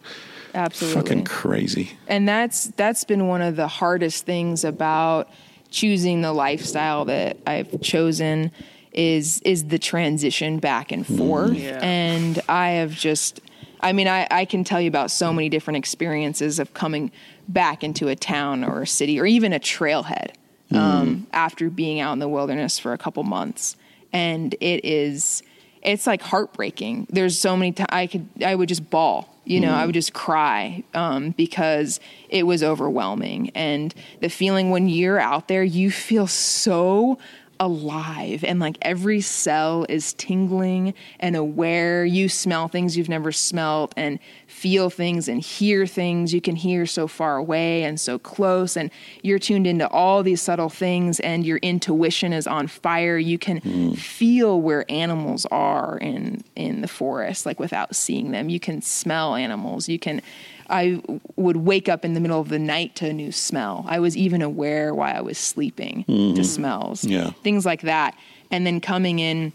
Absolutely. 0.55 1.03
Fucking 1.03 1.25
crazy. 1.25 1.99
and 2.07 2.29
that's 2.29 2.69
that's 2.77 3.03
been 3.03 3.27
one 3.27 3.43
of 3.43 3.57
the 3.57 3.67
hardest 3.67 4.25
things 4.25 4.63
about 4.63 5.29
choosing 5.71 6.23
the 6.23 6.33
lifestyle 6.33 7.05
that 7.07 7.39
I've 7.45 7.81
chosen 7.81 8.53
is 8.93 9.41
is 9.41 9.65
the 9.65 9.79
transition 9.81 10.61
back 10.61 10.93
and 10.93 11.05
forth 11.05 11.51
mm. 11.51 11.61
Yeah. 11.61 11.81
and 11.83 12.41
I 12.49 12.71
have 12.71 12.93
just 12.93 13.41
I 13.81 13.93
mean 13.93 14.09
I, 14.09 14.27
I 14.31 14.45
can 14.45 14.65
tell 14.65 14.81
you 14.81 14.89
about 14.89 15.11
so 15.11 15.33
many 15.33 15.49
different 15.49 15.77
experiences 15.77 16.59
of 16.59 16.75
coming 16.75 17.11
back 17.49 17.85
into 17.85 18.09
a 18.09 18.17
town 18.17 18.65
or 18.65 18.83
a 18.83 18.87
city 18.87 19.21
or 19.21 19.27
even 19.27 19.53
a 19.53 19.61
trailhead 19.61 20.33
um, 20.73 21.27
after 21.33 21.71
being 21.71 22.01
out 22.01 22.13
in 22.13 22.19
the 22.19 22.29
wilderness 22.29 22.79
for 22.79 22.93
a 22.93 22.99
couple 22.99 23.23
months. 23.23 23.77
And 24.13 24.55
it 24.61 24.85
is 24.85 25.43
it's 25.83 26.07
like 26.07 26.23
heartbreaking. 26.23 27.07
There's 27.11 27.39
so 27.39 27.57
many 27.57 27.73
times 27.73 27.89
i 27.91 28.07
could 28.07 28.29
i 28.45 28.55
would 28.55 28.69
just 28.69 28.89
bawl 28.91 29.31
you 29.45 29.61
know 29.61 29.73
i 29.73 29.85
would 29.85 29.93
just 29.95 30.15
cry 30.15 30.83
um, 30.95 31.31
because 31.33 32.01
it 32.29 32.45
was 32.45 32.63
overwhelming. 32.63 33.51
And 33.55 33.95
the 34.21 34.31
feeling 34.31 34.71
when 34.71 34.89
you're 34.89 35.21
out 35.21 35.49
there 35.49 35.63
you 35.63 35.91
feel 35.91 36.27
so 36.27 37.19
alive 37.65 38.45
and 38.45 38.61
like 38.61 38.77
every 38.83 39.21
cell 39.21 39.87
is 39.89 40.13
tingling 40.15 40.95
and 41.19 41.35
aware. 41.35 42.05
You 42.05 42.29
smell 42.29 42.69
things 42.69 42.97
you've 42.97 43.09
never 43.09 43.33
smelt 43.33 43.95
and 43.97 44.19
feel 44.47 44.91
things 44.91 45.29
and 45.29 45.41
hear 45.41 45.87
things 45.87 46.35
you 46.35 46.41
can 46.41 46.57
hear 46.57 46.85
so 46.85 47.07
far 47.09 47.37
away 47.37 47.83
and 47.85 47.99
so 47.99 48.19
close 48.19 48.77
and 48.77 48.91
you're 49.23 49.39
tuned 49.39 49.67
into 49.67 49.89
all 49.89 50.23
these 50.23 50.43
subtle 50.43 50.69
things 50.69 51.21
and 51.21 51.47
your 51.47 51.59
intuition 51.59 52.33
is 52.33 52.47
on 52.47 52.67
fire. 52.67 53.17
You 53.17 53.39
can 53.39 53.61
mm. 53.61 53.97
feel 53.97 54.61
where 54.61 54.85
animals 54.91 55.47
are 55.47 55.99
in 55.99 56.45
in 56.55 56.83
the 56.83 56.89
forest 56.89 57.47
like 57.47 57.59
without 57.59 57.97
seeing 57.97 58.31
them. 58.31 58.49
You 58.49 58.61
can 58.61 58.83
smell 58.83 59.35
animals. 59.35 59.89
You 59.89 59.99
can 59.99 60.21
I 60.69 61.03
would 61.37 61.57
wake 61.57 61.89
up 61.89 62.05
in 62.05 62.15
the 62.15 62.21
middle 62.21 62.41
of 62.41 62.49
the 62.49 62.59
night 62.59 62.97
to 62.97 63.09
a 63.09 63.13
new 63.13 63.33
smell. 63.33 63.85
I 63.89 63.99
was 64.01 64.17
even 64.17 64.43
aware 64.43 64.95
while 64.95 65.15
I 65.17 65.21
was 65.21 65.39
sleeping 65.39 66.05
to 66.05 66.13
mm-hmm. 66.13 66.43
smells, 66.43 67.05
Yeah. 67.05 67.31
things 67.43 67.67
like 67.67 67.83
that. 67.83 68.17
And 68.51 68.67
then 68.67 68.81
coming 68.81 69.19
in 69.19 69.53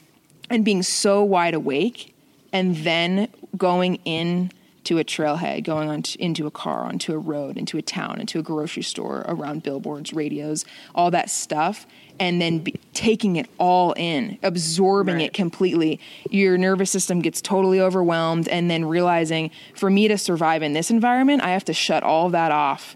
and 0.49 0.65
being 0.65 0.83
so 0.83 1.23
wide 1.23 1.53
awake, 1.53 2.13
and 2.51 2.75
then 2.77 3.27
going 3.57 3.95
in 4.05 4.51
to 4.89 4.97
a 4.97 5.03
trailhead, 5.03 5.63
going 5.63 5.87
on 5.87 6.01
to, 6.01 6.19
into 6.19 6.47
a 6.47 6.51
car, 6.51 6.79
onto 6.85 7.13
a 7.13 7.17
road, 7.19 7.57
into 7.59 7.77
a 7.77 7.81
town, 7.81 8.19
into 8.19 8.39
a 8.39 8.41
grocery 8.41 8.81
store, 8.81 9.23
around 9.27 9.61
billboards, 9.61 10.13
radios, 10.13 10.65
all 10.95 11.11
that 11.11 11.29
stuff, 11.29 11.85
and 12.19 12.41
then 12.41 12.57
be, 12.57 12.73
taking 12.95 13.35
it 13.35 13.47
all 13.59 13.93
in, 13.97 14.39
absorbing 14.41 15.17
Right. 15.17 15.25
it 15.25 15.33
completely. 15.33 15.99
Your 16.31 16.57
nervous 16.57 16.89
system 16.89 17.19
gets 17.21 17.39
totally 17.39 17.79
overwhelmed, 17.79 18.47
and 18.47 18.71
then 18.71 18.83
realizing 18.83 19.51
for 19.75 19.91
me 19.91 20.07
to 20.07 20.17
survive 20.17 20.63
in 20.63 20.73
this 20.73 20.89
environment, 20.89 21.43
I 21.43 21.49
have 21.51 21.65
to 21.65 21.73
shut 21.73 22.01
all 22.01 22.31
that 22.31 22.51
off, 22.51 22.95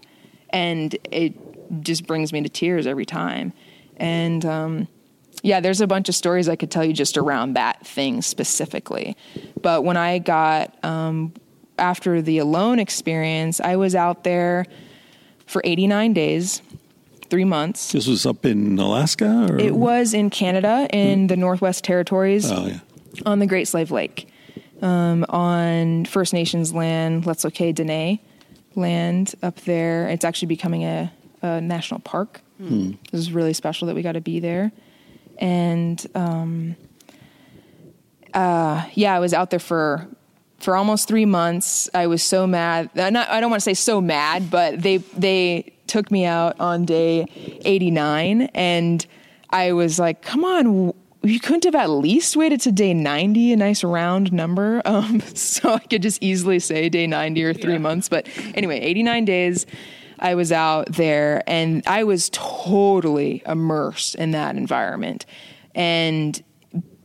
and 0.50 0.96
it 1.12 1.32
just 1.80 2.08
brings 2.08 2.32
me 2.32 2.42
to 2.42 2.48
tears 2.48 2.88
every 2.88 3.06
time. 3.06 3.52
And 3.98 4.44
um, 4.44 4.88
yeah, 5.44 5.60
there's 5.60 5.80
a 5.80 5.86
bunch 5.86 6.08
of 6.08 6.16
stories 6.16 6.48
I 6.48 6.56
could 6.56 6.72
tell 6.72 6.84
you 6.84 6.92
just 6.92 7.16
around 7.16 7.54
that 7.54 7.86
thing 7.86 8.20
specifically. 8.20 9.16
But 9.62 9.84
when 9.84 9.96
I 9.96 10.18
got 10.18 10.76
um, 10.84 11.32
after 11.78 12.22
the 12.22 12.38
alone 12.38 12.78
experience, 12.78 13.60
I 13.60 13.76
was 13.76 13.94
out 13.94 14.24
there 14.24 14.66
for 15.46 15.60
89 15.64 16.12
days, 16.12 16.62
three 17.30 17.44
months. 17.44 17.92
This 17.92 18.06
was 18.06 18.24
up 18.26 18.44
in 18.46 18.78
Alaska? 18.78 19.48
Or? 19.50 19.58
It 19.58 19.74
was 19.74 20.14
in 20.14 20.30
Canada, 20.30 20.86
in 20.92 21.26
the 21.26 21.36
Northwest 21.36 21.84
Territories, 21.84 22.50
Oh, 22.50 22.66
yeah. 22.66 22.78
on 23.26 23.38
the 23.40 23.46
Great 23.46 23.66
Slave 23.68 23.90
Lake, 23.90 24.28
um, 24.82 25.24
on 25.28 26.04
First 26.06 26.32
Nations 26.32 26.72
land, 26.72 27.24
Lutsel 27.24 27.50
K'e 27.52 27.74
Dene 27.74 28.18
land 28.74 29.34
up 29.42 29.60
there. 29.62 30.08
It's 30.08 30.24
actually 30.24 30.48
becoming 30.48 30.84
a, 30.84 31.12
a 31.42 31.60
national 31.60 32.00
park. 32.00 32.40
This 32.58 32.94
is 33.12 33.30
really 33.32 33.52
special 33.52 33.88
that 33.88 33.94
we 33.94 34.00
got 34.02 34.12
to 34.12 34.20
be 34.22 34.40
there. 34.40 34.72
And 35.38 36.04
um, 36.14 36.76
uh, 38.32 38.86
yeah, 38.94 39.14
I 39.14 39.18
was 39.18 39.34
out 39.34 39.50
there 39.50 39.58
for 39.58 40.06
for 40.64 40.76
almost 40.76 41.06
three 41.06 41.26
months. 41.26 41.88
I 41.94 42.06
was 42.06 42.22
so 42.22 42.46
mad. 42.46 42.90
uh, 42.96 43.10
Not, 43.10 43.28
I 43.28 43.40
don't 43.40 43.50
want 43.50 43.60
to 43.60 43.64
say 43.64 43.74
so 43.74 44.00
mad, 44.00 44.50
but 44.50 44.80
they 44.82 44.96
they 44.98 45.72
took 45.86 46.10
me 46.10 46.24
out 46.24 46.58
on 46.58 46.84
day 46.84 47.26
eighty 47.64 47.90
nine, 47.90 48.42
and 48.54 49.04
I 49.50 49.72
was 49.72 49.98
like, 49.98 50.22
"Come 50.22 50.44
on, 50.44 50.92
you 51.22 51.38
couldn't 51.40 51.64
have 51.64 51.74
at 51.74 51.90
least 51.90 52.36
waited 52.36 52.60
to 52.62 52.72
day 52.72 52.94
ninety, 52.94 53.52
a 53.52 53.56
nice 53.56 53.84
round 53.84 54.32
number, 54.32 54.80
um, 54.86 55.20
so 55.20 55.74
I 55.74 55.80
could 55.80 56.02
just 56.02 56.22
easily 56.22 56.58
say 56.58 56.88
day 56.88 57.06
ninety 57.06 57.44
or 57.44 57.52
three 57.54 57.74
Yeah. 57.74 57.78
months." 57.78 58.08
But 58.08 58.26
anyway, 58.54 58.80
eighty 58.80 59.02
nine 59.02 59.24
days. 59.24 59.66
I 60.20 60.36
was 60.36 60.52
out 60.52 60.92
there 60.92 61.42
and 61.46 61.82
I 61.86 62.04
was 62.04 62.30
totally 62.32 63.42
immersed 63.46 64.14
in 64.14 64.30
that 64.30 64.56
environment. 64.56 65.26
And 65.74 66.42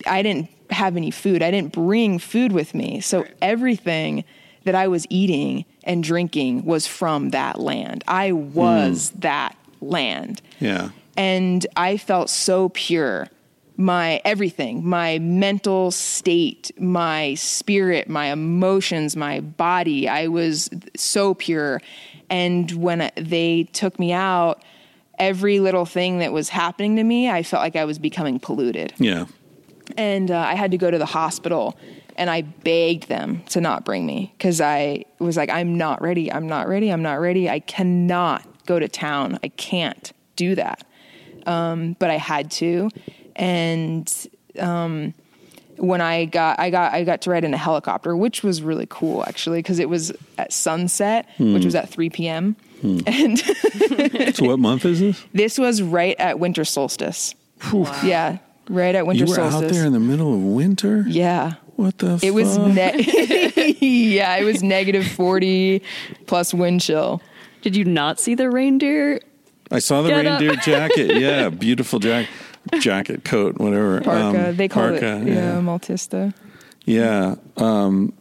I 0.06 0.22
didn't 0.22 0.48
have 0.72 0.96
any 0.96 1.12
food. 1.12 1.42
I 1.42 1.52
didn't 1.52 1.74
bring 1.74 2.20
food 2.20 2.52
with 2.52 2.74
me. 2.74 3.02
So 3.02 3.26
everything 3.42 4.24
that 4.64 4.76
I 4.76 4.88
was 4.88 5.06
eating 5.10 5.66
and 5.84 6.04
drinking 6.04 6.66
was 6.66 6.86
from 6.86 7.30
that 7.30 7.60
land. 7.60 8.04
I 8.08 8.32
was 8.32 9.10
hmm. 9.10 9.20
that 9.22 9.58
land. 9.82 10.42
Yeah. 10.60 10.90
And 11.18 11.66
I 11.76 11.98
felt 11.98 12.30
so 12.30 12.70
pure. 12.70 13.28
My 13.78 14.22
everything, 14.26 14.86
my 14.86 15.20
mental 15.20 15.92
state, 15.92 16.70
my 16.78 17.36
spirit, 17.36 18.10
my 18.10 18.26
emotions, 18.26 19.16
my 19.16 19.40
body, 19.40 20.10
I 20.10 20.28
was 20.28 20.70
so 20.98 21.34
pure. 21.34 21.82
And 22.30 22.70
when 22.72 23.10
they 23.16 23.64
took 23.72 23.98
me 23.98 24.12
out, 24.12 24.62
every 25.18 25.60
little 25.60 25.86
thing 25.86 26.20
that 26.20 26.34
was 26.34 26.50
happening 26.50 26.98
to 26.98 27.04
me, 27.04 27.30
I 27.30 27.44
felt 27.44 27.62
like 27.62 27.76
I 27.78 27.86
was 27.86 28.00
becoming 28.00 28.40
polluted 28.40 28.94
Yeah. 28.98 29.26
And 29.98 30.32
uh, 30.32 30.38
I 30.40 30.56
had 30.56 30.72
to 30.72 30.78
go 30.78 30.90
to 30.92 30.98
the 30.98 31.06
hospital 31.06 31.78
and 32.16 32.30
I 32.30 32.42
begged 32.42 33.08
them 33.08 33.44
to 33.50 33.62
not 33.62 33.86
bring 33.86 34.06
me 34.06 34.34
because 34.38 34.60
I 34.62 35.06
was 35.20 35.38
like, 35.38 35.50
I'm 35.50 35.78
not 35.78 36.02
ready. 36.02 36.32
I'm 36.32 36.48
not 36.48 36.68
ready. 36.68 36.90
I'm 36.92 37.02
not 37.02 37.20
ready. 37.20 37.50
I 37.50 37.60
cannot 37.60 38.46
go 38.66 38.78
to 38.80 38.88
town. 38.88 39.40
I 39.44 39.48
can't 39.50 40.12
do 40.36 40.56
that. 40.56 40.86
Um, 41.46 41.96
but 42.00 42.10
I 42.10 42.18
had 42.18 42.52
to. 42.52 42.90
And 43.38 44.12
um, 44.60 45.14
when 45.78 46.02
I 46.02 46.26
got, 46.26 46.60
I 46.60 46.70
got, 46.70 46.94
I 46.94 47.06
got 47.06 47.22
to 47.22 47.30
ride 47.30 47.46
in 47.46 47.54
a 47.54 47.58
helicopter, 47.58 48.16
which 48.18 48.44
was 48.44 48.62
really 48.62 48.88
cool 48.90 49.24
actually, 49.26 49.60
because 49.60 49.80
it 49.80 49.88
was 49.88 50.12
at 50.38 50.52
sunset, 50.52 51.26
which 51.38 51.64
was 51.64 51.76
at 51.76 51.90
3 51.90 52.10
p.m. 52.10 52.56
And 52.82 53.38
So 54.36 54.46
what 54.46 54.60
month 54.60 54.86
is 54.86 55.00
this? 55.02 55.26
this 55.34 55.58
was 55.58 55.82
right 55.82 56.16
at 56.20 56.40
winter 56.40 56.64
solstice. 56.66 57.34
Yeah, 58.04 58.38
right 58.70 58.96
at 58.96 59.06
winter 59.06 59.26
You 59.26 59.30
were 59.30 59.36
solstice. 59.36 59.64
out 59.64 59.72
there 59.74 59.86
in 59.86 59.94
the 59.94 60.00
middle 60.00 60.34
of 60.34 60.42
winter. 60.42 61.04
yeah. 61.08 61.56
What 61.76 61.98
the? 62.00 62.20
It 62.22 62.32
was 62.32 62.58
ne- 62.58 63.78
yeah, 63.80 64.36
it 64.36 64.44
was 64.44 64.62
negative 64.62 65.08
40 65.08 65.82
plus 66.28 66.54
wind 66.54 66.82
chill. 66.82 67.22
Did 67.62 67.74
you 67.76 67.86
not 67.86 68.20
see 68.20 68.36
the 68.36 68.50
reindeer? 68.50 69.22
I 69.72 69.80
saw 69.80 70.02
the 70.02 70.10
Get 70.10 70.26
up. 70.26 70.40
reindeer 70.42 70.56
jacket. 70.62 71.16
Yeah, 71.22 71.48
beautiful 71.48 72.00
jacket, 72.00 72.30
jacket, 72.82 73.24
coat, 73.24 73.58
whatever. 73.60 74.02
Parka. 74.02 74.50
Um, 74.50 74.56
they 74.58 74.68
call 74.68 74.90
parka, 74.90 75.22
it 75.22 75.28
yeah, 75.30 75.54
Malitsa. 75.62 76.34
Yeah, 76.84 77.36
um, 77.56 78.12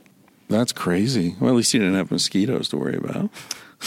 that's 0.48 0.70
crazy. 0.72 1.34
Well, 1.40 1.50
at 1.50 1.56
least 1.56 1.74
you 1.74 1.80
didn't 1.80 1.96
have 1.96 2.12
mosquitoes 2.12 2.68
to 2.68 2.76
worry 2.76 2.96
about. 2.96 3.28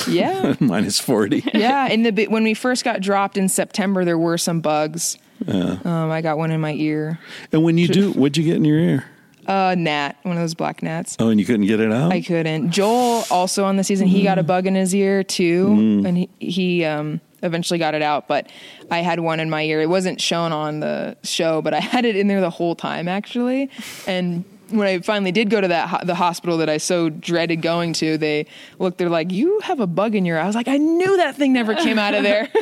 Yeah. 0.06 0.56
Minus 0.60 1.00
forty. 1.00 1.44
yeah, 1.54 1.88
in 1.88 2.04
the 2.04 2.28
when 2.28 2.44
we 2.44 2.54
first 2.56 2.84
got 2.84 3.00
dropped 3.00 3.38
in 3.38 3.48
September 3.48 4.04
there 4.04 4.18
were 4.18 4.38
some 4.38 4.60
bugs. 4.60 5.18
Um, 5.48 6.12
I 6.12 6.22
got 6.22 6.38
one 6.38 6.52
in 6.52 6.62
my 6.62 6.74
ear. 6.74 7.20
And 7.52 7.64
when 7.64 7.78
you 7.78 7.88
do, 7.88 8.12
what'd 8.12 8.38
you 8.38 8.44
get 8.44 8.56
in 8.58 8.66
your 8.66 8.78
ear? 8.78 9.06
Uh 9.48 9.76
gnat, 9.76 10.18
one 10.22 10.38
of 10.38 10.44
those 10.44 10.54
black 10.54 10.84
gnats. 10.84 11.18
Oh, 11.20 11.30
and 11.30 11.40
you 11.40 11.46
couldn't 11.48 11.66
get 11.66 11.80
it 11.80 11.92
out. 11.92 12.12
I 12.12 12.22
couldn't. 12.22 12.70
Joel 12.70 13.24
also 13.32 13.66
on 13.66 13.76
the 13.76 13.84
season 13.84 14.08
he 14.08 14.22
got 14.22 14.38
a 14.38 14.44
bug 14.44 14.68
in 14.68 14.76
his 14.76 14.94
ear 14.94 15.24
too, 15.24 16.04
and 16.06 16.16
he, 16.16 16.30
he 16.38 16.86
um, 16.86 17.20
eventually 17.42 17.80
got 17.80 17.96
it 17.96 18.04
out. 18.04 18.28
But 18.28 18.52
I 18.92 19.00
had 19.00 19.20
one 19.20 19.40
in 19.40 19.50
my 19.50 19.64
ear. 19.64 19.82
It 19.82 19.90
wasn't 19.90 20.22
shown 20.22 20.52
on 20.52 20.80
the 20.80 21.18
show, 21.24 21.62
but 21.64 21.74
I 21.74 21.80
had 21.80 22.06
it 22.06 22.16
in 22.16 22.28
there 22.28 22.40
the 22.40 22.52
whole 22.52 22.76
time 22.76 23.08
actually. 23.08 23.72
And 24.06 24.46
when 24.72 24.88
I 24.88 25.00
finally 25.00 25.32
did 25.32 25.50
go 25.50 25.62
to 25.62 25.68
that 25.68 25.88
ho- 25.90 26.06
the 26.06 26.16
hospital 26.16 26.58
that 26.58 26.70
I 26.70 26.78
so 26.78 27.10
dreaded 27.10 27.62
going 27.62 27.94
to, 27.94 28.18
they 28.18 28.46
looked. 28.80 28.98
They're 28.98 29.10
like, 29.10 29.32
"You 29.32 29.60
have 29.62 29.80
a 29.80 29.88
bug 29.88 30.16
in 30.16 30.26
your." 30.26 30.38
eye." 30.40 30.44
I 30.44 30.48
was 30.48 30.56
like, 30.56 30.68
"I 30.68 30.78
knew 30.78 31.18
that 31.18 31.36
thing 31.36 31.54
never 31.54 31.74
came 31.76 32.00
out 32.00 32.14
of 32.14 32.24
there." 32.24 32.48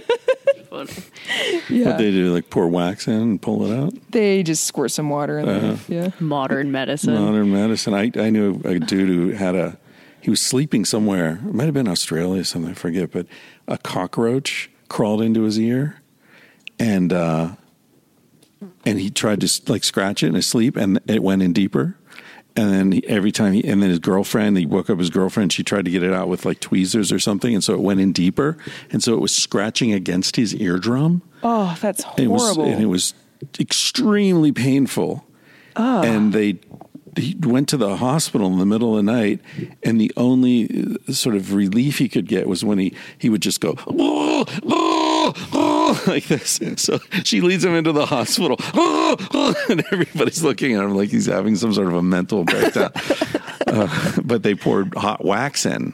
What 0.70 0.88
they 1.98 2.12
do? 2.12 2.32
Like 2.34 2.50
pour 2.50 2.68
wax 2.68 3.08
in 3.08 3.14
and 3.14 3.42
pull 3.42 3.66
it 3.66 3.76
out. 3.76 3.94
they 4.12 4.44
just 4.44 4.66
squirt 4.66 4.92
some 4.92 5.10
water 5.10 5.40
in 5.40 5.46
there. 5.46 5.78
Yeah. 5.88 6.12
Modern 6.20 6.72
medicine. 6.72 7.16
Modern 7.16 7.52
medicine. 7.52 7.94
I 7.94 8.12
I 8.16 8.30
knew 8.30 8.62
a 8.64 8.80
dude 8.80 9.10
who 9.10 9.30
had 9.32 9.56
a. 9.56 9.78
He 10.22 10.30
was 10.30 10.42
sleeping 10.42 10.86
somewhere. 10.86 11.40
It 11.44 11.54
might 11.56 11.66
have 11.66 11.74
been 11.74 11.88
Australia 11.88 12.42
or 12.42 12.44
something. 12.44 12.72
I 12.72 12.76
forget. 12.76 13.12
But 13.12 13.26
a 13.68 13.78
cockroach 13.78 14.70
crawled 14.90 15.22
into 15.22 15.42
his 15.44 15.60
ear, 15.60 16.02
and 16.78 17.12
uh, 17.14 17.52
and 18.86 19.00
he 19.00 19.10
tried 19.10 19.42
to 19.42 19.72
like 19.72 19.84
scratch 19.84 20.24
it 20.24 20.28
in 20.28 20.36
his 20.36 20.46
sleep, 20.48 20.76
and 20.76 21.00
it 21.08 21.24
went 21.24 21.42
in 21.42 21.54
deeper. 21.54 21.96
And 22.60 22.92
then 22.92 23.02
every 23.08 23.32
time 23.32 23.54
he, 23.54 23.64
and 23.64 23.82
then 23.82 23.90
his 23.90 24.00
girlfriend, 24.00 24.58
he 24.58 24.66
woke 24.66 24.90
up 24.90 25.00
his 25.00 25.10
girlfriend. 25.10 25.54
She 25.54 25.64
tried 25.64 25.86
to 25.86 25.92
get 25.92 26.04
it 26.04 26.14
out 26.14 26.28
with 26.28 26.44
like 26.46 26.60
tweezers 26.60 27.12
or 27.12 27.20
something, 27.20 27.54
and 27.54 27.64
so 27.64 27.74
it 27.74 27.80
went 27.80 28.00
in 28.02 28.12
deeper, 28.12 28.58
and 28.92 29.02
so 29.02 29.14
it 29.14 29.22
was 29.22 29.34
scratching 29.34 29.94
against 29.94 30.36
his 30.36 30.54
eardrum. 30.56 31.22
Oh, 31.42 31.78
that's 31.80 32.04
It 32.18 32.28
was, 32.28 32.42
horrible. 32.42 32.66
and 32.66 32.82
it 32.84 32.88
was 32.88 33.14
extremely 33.60 34.52
painful. 34.52 35.26
oh. 35.76 36.02
And 36.04 36.34
they 36.34 36.60
he 37.18 37.36
went 37.42 37.68
to 37.70 37.78
the 37.78 37.98
hospital 37.98 38.48
in 38.52 38.60
the 38.60 38.66
middle 38.66 38.98
of 38.98 39.04
the 39.06 39.12
night, 39.12 39.40
and 39.84 40.00
the 40.00 40.12
only 40.16 40.96
uh, 41.08 41.12
sort 41.14 41.36
of 41.36 41.54
relief 41.54 41.98
he 41.98 42.08
could 42.08 42.28
get 42.28 42.48
was 42.48 42.64
when 42.64 42.78
he 42.78 42.94
he 43.18 43.30
would 43.30 43.42
just 43.42 43.62
go 43.62 43.76
"Oh, 43.88 44.46
oh, 44.48 44.60
oh," 44.68 44.99
like 46.08 46.28
this. 46.28 46.60
So 46.78 47.00
she 47.24 47.42
leads 47.42 47.64
him 47.64 47.74
into 47.76 47.92
the 47.92 48.06
hospital, 48.06 48.58
and 49.70 49.84
everybody's 49.92 50.44
looking 50.44 50.76
at 50.76 50.84
him 50.84 50.96
like 50.96 51.10
he's 51.10 51.26
having 51.26 51.56
some 51.56 51.74
sort 51.74 51.88
of 51.88 51.94
a 51.96 52.02
mental 52.04 52.44
breakdown. 52.46 52.92
Uh, 53.68 54.14
but 54.24 54.42
they 54.42 54.56
poured 54.56 54.96
hot 54.96 55.24
wax 55.24 55.64
in 55.64 55.94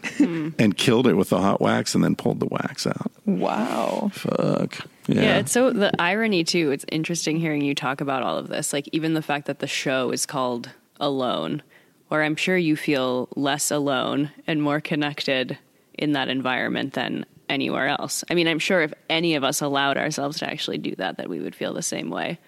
and 0.58 0.78
killed 0.78 1.08
it 1.08 1.16
with 1.16 1.28
the 1.28 1.38
hot 1.38 1.60
wax, 1.60 1.94
and 1.94 2.02
then 2.02 2.16
pulled 2.16 2.40
the 2.40 2.46
wax 2.46 2.88
out. 2.88 3.12
wow. 3.26 4.10
Fuck. 4.14 4.88
Yeah. 5.08 5.40
it's 5.40 5.52
so 5.52 5.72
the 5.72 5.92
irony 6.02 6.46
too. 6.46 6.72
It's 6.72 6.86
interesting 6.90 7.38
hearing 7.38 7.62
you 7.62 7.76
talk 7.76 8.00
about 8.00 8.24
all 8.24 8.38
of 8.38 8.48
this. 8.48 8.72
Like 8.72 8.88
even 8.94 9.14
the 9.14 9.22
fact 9.22 9.48
that 9.48 9.60
the 9.60 9.68
show 9.68 10.12
is 10.12 10.26
called 10.26 10.70
Alone, 11.02 11.64
where 12.08 12.24
I'm 12.24 12.38
sure 12.38 12.56
you 12.58 12.78
feel 12.78 13.28
less 13.36 13.72
alone 13.72 14.32
and 14.48 14.62
more 14.62 14.80
connected 14.80 15.58
in 15.96 16.14
that 16.14 16.30
environment 16.30 16.94
than 16.94 17.26
anywhere 17.50 17.88
else. 17.88 18.24
I 18.30 18.34
mean, 18.34 18.48
I'm 18.48 18.60
sure 18.60 18.82
if 18.82 18.94
any 19.10 19.36
of 19.36 19.44
us 19.44 19.62
allowed 19.62 19.98
ourselves 19.98 20.40
to 20.40 20.50
actually 20.50 20.78
do 20.78 20.96
that, 20.96 21.18
that 21.18 21.30
we 21.30 21.40
would 21.40 21.56
feel 21.56 21.74
the 21.74 21.82
same 21.82 22.10
way. 22.10 22.40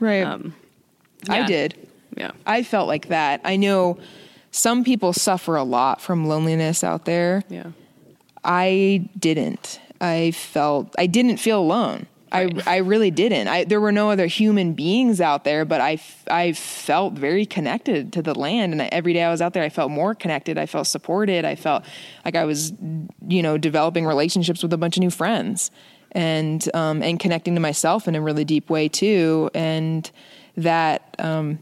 Right. 0.00 0.22
Um, 0.22 0.54
I 1.28 1.46
did. 1.46 1.88
Yeah. 2.16 2.32
I 2.46 2.62
felt 2.62 2.88
like 2.88 3.08
that. 3.08 3.40
I 3.44 3.56
know 3.56 3.98
some 4.50 4.84
people 4.84 5.12
suffer 5.12 5.56
a 5.56 5.64
lot 5.64 6.00
from 6.00 6.26
loneliness 6.26 6.82
out 6.82 7.04
there. 7.04 7.42
Yeah. 7.48 7.70
I 8.44 9.08
didn't. 9.18 9.80
I 10.00 10.30
felt 10.30 10.94
I 10.98 11.06
didn't 11.06 11.38
feel 11.38 11.60
alone. 11.60 12.06
I 12.32 12.50
I 12.66 12.78
really 12.78 13.10
didn't. 13.10 13.48
I 13.48 13.64
there 13.64 13.80
were 13.80 13.92
no 13.92 14.10
other 14.10 14.26
human 14.26 14.72
beings 14.74 15.20
out 15.20 15.44
there, 15.44 15.64
but 15.64 15.80
I 15.80 15.92
f- 15.94 16.24
I 16.28 16.52
felt 16.52 17.14
very 17.14 17.46
connected 17.46 18.12
to 18.14 18.22
the 18.22 18.34
land 18.34 18.72
and 18.72 18.82
I, 18.82 18.86
every 18.86 19.12
day 19.12 19.22
I 19.22 19.30
was 19.30 19.40
out 19.40 19.52
there 19.52 19.62
I 19.62 19.68
felt 19.68 19.90
more 19.90 20.14
connected. 20.14 20.58
I 20.58 20.66
felt 20.66 20.86
supported. 20.86 21.44
I 21.44 21.54
felt 21.54 21.84
like 22.24 22.34
I 22.34 22.44
was 22.44 22.72
you 23.28 23.42
know 23.42 23.58
developing 23.58 24.06
relationships 24.06 24.62
with 24.62 24.72
a 24.72 24.78
bunch 24.78 24.96
of 24.96 25.00
new 25.00 25.10
friends 25.10 25.70
and 26.12 26.68
um 26.74 27.02
and 27.02 27.20
connecting 27.20 27.54
to 27.54 27.60
myself 27.60 28.08
in 28.08 28.14
a 28.14 28.20
really 28.20 28.44
deep 28.44 28.70
way 28.70 28.88
too 28.88 29.50
and 29.54 30.10
that 30.56 31.14
um 31.18 31.58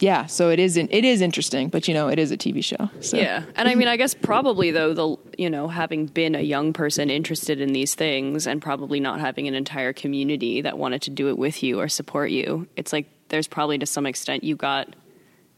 yeah, 0.00 0.26
so 0.26 0.48
it 0.48 0.60
is 0.60 0.76
it 0.76 0.90
is 0.90 1.20
interesting, 1.20 1.68
but 1.68 1.88
you 1.88 1.94
know, 1.94 2.08
it 2.08 2.18
is 2.18 2.30
a 2.30 2.36
TV 2.36 2.62
show. 2.62 2.88
So 3.00 3.16
Yeah. 3.16 3.42
And 3.56 3.68
I 3.68 3.74
mean, 3.74 3.88
I 3.88 3.96
guess 3.96 4.14
probably 4.14 4.70
though, 4.70 4.94
the, 4.94 5.16
you 5.36 5.50
know, 5.50 5.66
having 5.66 6.06
been 6.06 6.34
a 6.34 6.40
young 6.40 6.72
person 6.72 7.10
interested 7.10 7.60
in 7.60 7.72
these 7.72 7.94
things 7.94 8.46
and 8.46 8.62
probably 8.62 9.00
not 9.00 9.18
having 9.18 9.48
an 9.48 9.54
entire 9.54 9.92
community 9.92 10.60
that 10.60 10.78
wanted 10.78 11.02
to 11.02 11.10
do 11.10 11.28
it 11.28 11.36
with 11.36 11.62
you 11.62 11.80
or 11.80 11.88
support 11.88 12.30
you, 12.30 12.68
it's 12.76 12.92
like 12.92 13.06
there's 13.28 13.48
probably 13.48 13.78
to 13.78 13.86
some 13.86 14.06
extent 14.06 14.44
you 14.44 14.54
got 14.54 14.94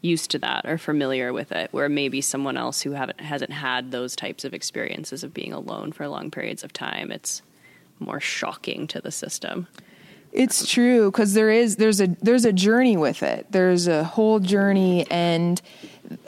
used 0.02 0.30
to 0.30 0.38
that 0.38 0.64
or 0.64 0.78
familiar 0.78 1.32
with 1.32 1.52
it 1.52 1.70
where 1.72 1.88
maybe 1.88 2.22
someone 2.22 2.56
else 2.56 2.80
who 2.80 2.92
haven't 2.92 3.20
hasn't 3.20 3.52
had 3.52 3.90
those 3.90 4.16
types 4.16 4.46
of 4.46 4.54
experiences 4.54 5.22
of 5.22 5.34
being 5.34 5.52
alone 5.52 5.92
for 5.92 6.08
long 6.08 6.30
periods 6.30 6.64
of 6.64 6.72
time 6.72 7.12
it's 7.12 7.42
more 7.98 8.18
shocking 8.18 8.86
to 8.86 8.98
the 9.02 9.10
system 9.10 9.66
It's 10.32 10.70
true 10.70 11.10
because 11.10 11.34
there 11.34 11.50
is 11.50 11.76
there's 11.76 12.00
a 12.00 12.06
there's 12.22 12.44
a 12.44 12.52
journey 12.52 12.96
with 12.96 13.22
it. 13.22 13.46
There's 13.50 13.88
a 13.88 14.04
whole 14.04 14.38
journey, 14.38 15.04
and 15.10 15.60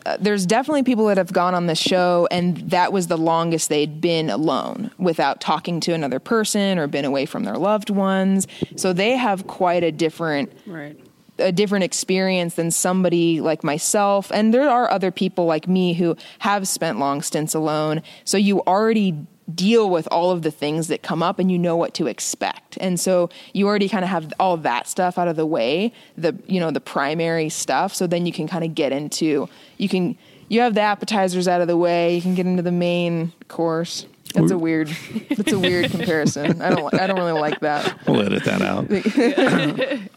uh, 0.05 0.17
there's 0.19 0.45
definitely 0.45 0.83
people 0.83 1.07
that 1.07 1.19
have 1.19 1.33
gone 1.33 1.55
on 1.55 1.67
the 1.67 1.77
show, 1.77 2.27
and 2.31 2.57
that 2.71 2.93
was 2.93 3.07
the 3.07 3.17
longest 3.17 3.69
they'd 3.69 4.01
been 4.01 4.29
alone 4.29 4.91
without 4.99 5.41
talking 5.41 5.79
to 5.81 5.93
another 5.93 6.19
person 6.19 6.79
or 6.79 6.89
been 6.89 7.05
away 7.05 7.27
from 7.27 7.45
their 7.45 7.57
loved 7.57 7.91
ones. 7.91 8.49
So 8.75 8.93
they 8.93 9.17
have 9.17 9.47
quite 9.47 9.85
a 9.85 9.93
different 9.93 10.53
right 10.67 10.99
a 11.39 11.53
different 11.53 11.85
experience 11.85 12.55
than 12.55 12.71
somebody 12.71 13.41
like 13.41 13.65
myself. 13.65 14.31
And 14.33 14.53
there 14.53 14.69
are 14.69 14.91
other 14.91 15.11
people 15.11 15.47
like 15.47 15.67
me 15.67 15.95
who 15.95 16.17
have 16.41 16.69
spent 16.69 16.99
long 16.99 17.23
stints 17.23 17.55
alone. 17.55 18.03
So 18.25 18.37
you 18.37 18.61
already 18.61 19.27
deal 19.55 19.91
with 19.91 20.07
all 20.11 20.31
of 20.31 20.43
the 20.43 20.51
things 20.51 20.89
that 20.89 21.03
come 21.03 21.23
up 21.23 21.39
and 21.39 21.51
you 21.51 21.59
know 21.59 21.77
what 21.77 21.95
to 21.95 22.07
expect. 22.07 22.77
And 22.81 22.99
so 22.99 23.31
you 23.53 23.67
already 23.67 23.89
kind 23.89 24.05
of 24.05 24.11
have 24.11 24.33
all 24.39 24.57
that 24.59 24.87
stuff 24.87 25.19
out 25.19 25.29
of 25.29 25.37
the 25.37 25.47
way, 25.47 25.93
the 26.17 26.37
you 26.47 26.61
know, 26.61 26.71
the 26.71 26.81
primary 26.81 27.49
stuff. 27.49 27.95
So 27.95 28.07
then 28.07 28.27
you 28.27 28.33
can 28.33 28.47
kind 28.49 28.65
of 28.65 28.75
get 28.75 28.93
into 28.93 29.49
you 29.79 29.89
can 29.89 30.17
you 30.49 30.61
have 30.61 30.75
the 30.75 30.83
appetizers 30.83 31.49
out 31.49 31.61
of 31.61 31.69
the 31.69 31.77
way, 31.77 32.15
you 32.15 32.21
can 32.21 32.35
get 32.35 32.47
into 32.47 32.63
the 32.63 32.73
main 32.73 33.33
course. 33.49 34.07
That's 34.35 34.51
a 34.51 34.59
weird 34.59 34.89
that's 35.31 35.53
a 35.53 35.59
weird 35.59 35.91
comparison. 35.91 36.63
I 36.63 36.71
don't 36.71 36.95
I 36.95 37.07
don't 37.07 37.19
really 37.19 37.39
like 37.39 37.61
that. 37.61 38.07
We'll 38.07 38.23
edit 38.23 38.45
that 38.45 38.63
out. 38.63 38.91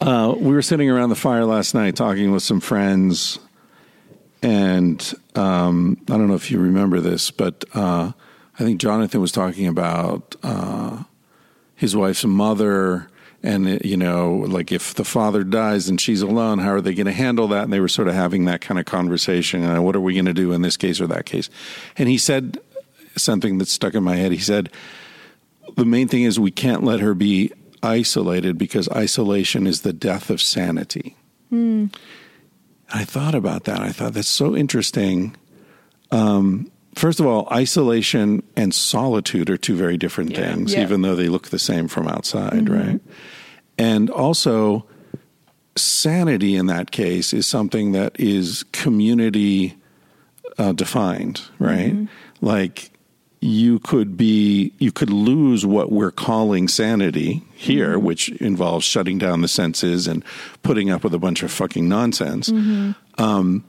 uh, 0.00 0.34
we 0.38 0.54
were 0.54 0.62
sitting 0.62 0.88
around 0.88 1.10
the 1.10 1.16
fire 1.16 1.44
last 1.44 1.74
night 1.74 1.96
talking 1.96 2.32
with 2.32 2.42
some 2.42 2.60
friends, 2.60 3.38
and 4.42 5.14
um, 5.34 5.98
I 6.08 6.12
don't 6.12 6.28
know 6.28 6.34
if 6.34 6.50
you 6.50 6.58
remember 6.58 7.00
this, 7.00 7.30
but 7.30 7.64
uh, 7.74 8.12
I 8.58 8.64
think 8.64 8.80
Jonathan 8.80 9.20
was 9.20 9.32
talking 9.32 9.66
about 9.66 10.34
uh, 10.42 11.04
his 11.74 11.94
wife's 11.94 12.24
mother. 12.24 13.08
And 13.42 13.84
you 13.84 13.96
know, 13.96 14.44
like 14.48 14.72
if 14.72 14.94
the 14.94 15.04
father 15.04 15.44
dies 15.44 15.88
and 15.88 16.00
she's 16.00 16.22
alone, 16.22 16.58
how 16.58 16.72
are 16.72 16.80
they 16.80 16.94
going 16.94 17.06
to 17.06 17.12
handle 17.12 17.48
that? 17.48 17.64
And 17.64 17.72
they 17.72 17.80
were 17.80 17.88
sort 17.88 18.08
of 18.08 18.14
having 18.14 18.46
that 18.46 18.60
kind 18.60 18.80
of 18.80 18.86
conversation. 18.86 19.62
Uh, 19.62 19.82
what 19.82 19.94
are 19.94 20.00
we 20.00 20.14
going 20.14 20.24
to 20.24 20.34
do 20.34 20.52
in 20.52 20.62
this 20.62 20.76
case 20.76 21.00
or 21.00 21.06
that 21.06 21.26
case? 21.26 21.50
And 21.96 22.08
he 22.08 22.18
said 22.18 22.58
something 23.16 23.58
that 23.58 23.68
stuck 23.68 23.94
in 23.94 24.02
my 24.02 24.16
head. 24.16 24.32
He 24.32 24.38
said, 24.38 24.70
the 25.76 25.84
main 25.84 26.08
thing 26.08 26.22
is 26.22 26.40
we 26.40 26.50
can't 26.50 26.82
let 26.82 27.00
her 27.00 27.14
be 27.14 27.52
isolated 27.82 28.58
because 28.58 28.88
isolation 28.88 29.66
is 29.66 29.82
the 29.82 29.92
death 29.92 30.30
of 30.30 30.40
sanity. 30.40 31.16
I 32.92 33.04
thought 33.04 33.34
about 33.34 33.64
that. 33.64 33.80
I 33.80 33.90
thought 33.90 34.14
that's 34.14 34.28
so 34.28 34.56
interesting. 34.56 35.36
Um, 36.10 36.70
first 36.96 37.20
of 37.20 37.26
all, 37.26 37.46
isolation 37.52 38.42
and 38.56 38.74
solitude 38.74 39.48
are 39.50 39.56
two 39.56 39.76
very 39.76 39.96
different 39.96 40.32
Yeah. 40.32 40.38
things, 40.54 40.72
Yeah. 40.72 40.82
even 40.82 41.02
though 41.02 41.14
they 41.14 41.28
look 41.28 41.48
the 41.48 41.58
same 41.58 41.86
from 41.88 42.08
outside, 42.08 42.68
right? 42.68 43.00
And 43.78 44.10
also, 44.10 44.86
sanity 45.76 46.56
in 46.56 46.66
that 46.66 46.90
case 46.90 47.32
is 47.34 47.46
something 47.46 47.92
that 47.92 48.16
is 48.18 48.64
community 48.72 49.76
uh, 50.58 50.72
defined, 50.72 51.42
right? 51.58 51.94
Like 52.40 52.90
you 53.42 53.78
could 53.80 54.16
be, 54.16 54.72
you 54.78 54.90
could 54.90 55.10
lose 55.10 55.66
what 55.66 55.92
we're 55.92 56.10
calling 56.10 56.66
sanity 56.66 57.42
here, 57.54 57.98
which 57.98 58.30
involves 58.40 58.86
shutting 58.86 59.18
down 59.18 59.42
the 59.42 59.48
senses 59.48 60.08
and 60.08 60.24
putting 60.62 60.88
up 60.90 61.04
with 61.04 61.12
a 61.12 61.18
bunch 61.18 61.42
of 61.42 61.50
fucking 61.52 61.86
nonsense. 61.86 62.50
Um, 63.18 63.64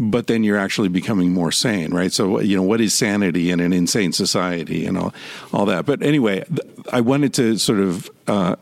but 0.00 0.28
then 0.28 0.44
you're 0.44 0.56
actually 0.56 0.88
becoming 0.88 1.32
more 1.32 1.50
sane, 1.50 1.92
right? 1.92 2.12
So, 2.12 2.38
you 2.38 2.56
know, 2.56 2.62
what 2.62 2.80
is 2.80 2.94
sanity 2.94 3.50
in 3.50 3.58
an 3.58 3.72
insane 3.72 4.12
society 4.12 4.86
and 4.86 4.96
all, 4.96 5.12
all 5.52 5.66
that? 5.66 5.86
But 5.86 6.02
anyway, 6.04 6.44
th- 6.46 6.60
I 6.92 7.00
wanted 7.00 7.34
to 7.34 7.58
sort 7.58 7.80
of 7.80 8.08
uh, 8.28 8.54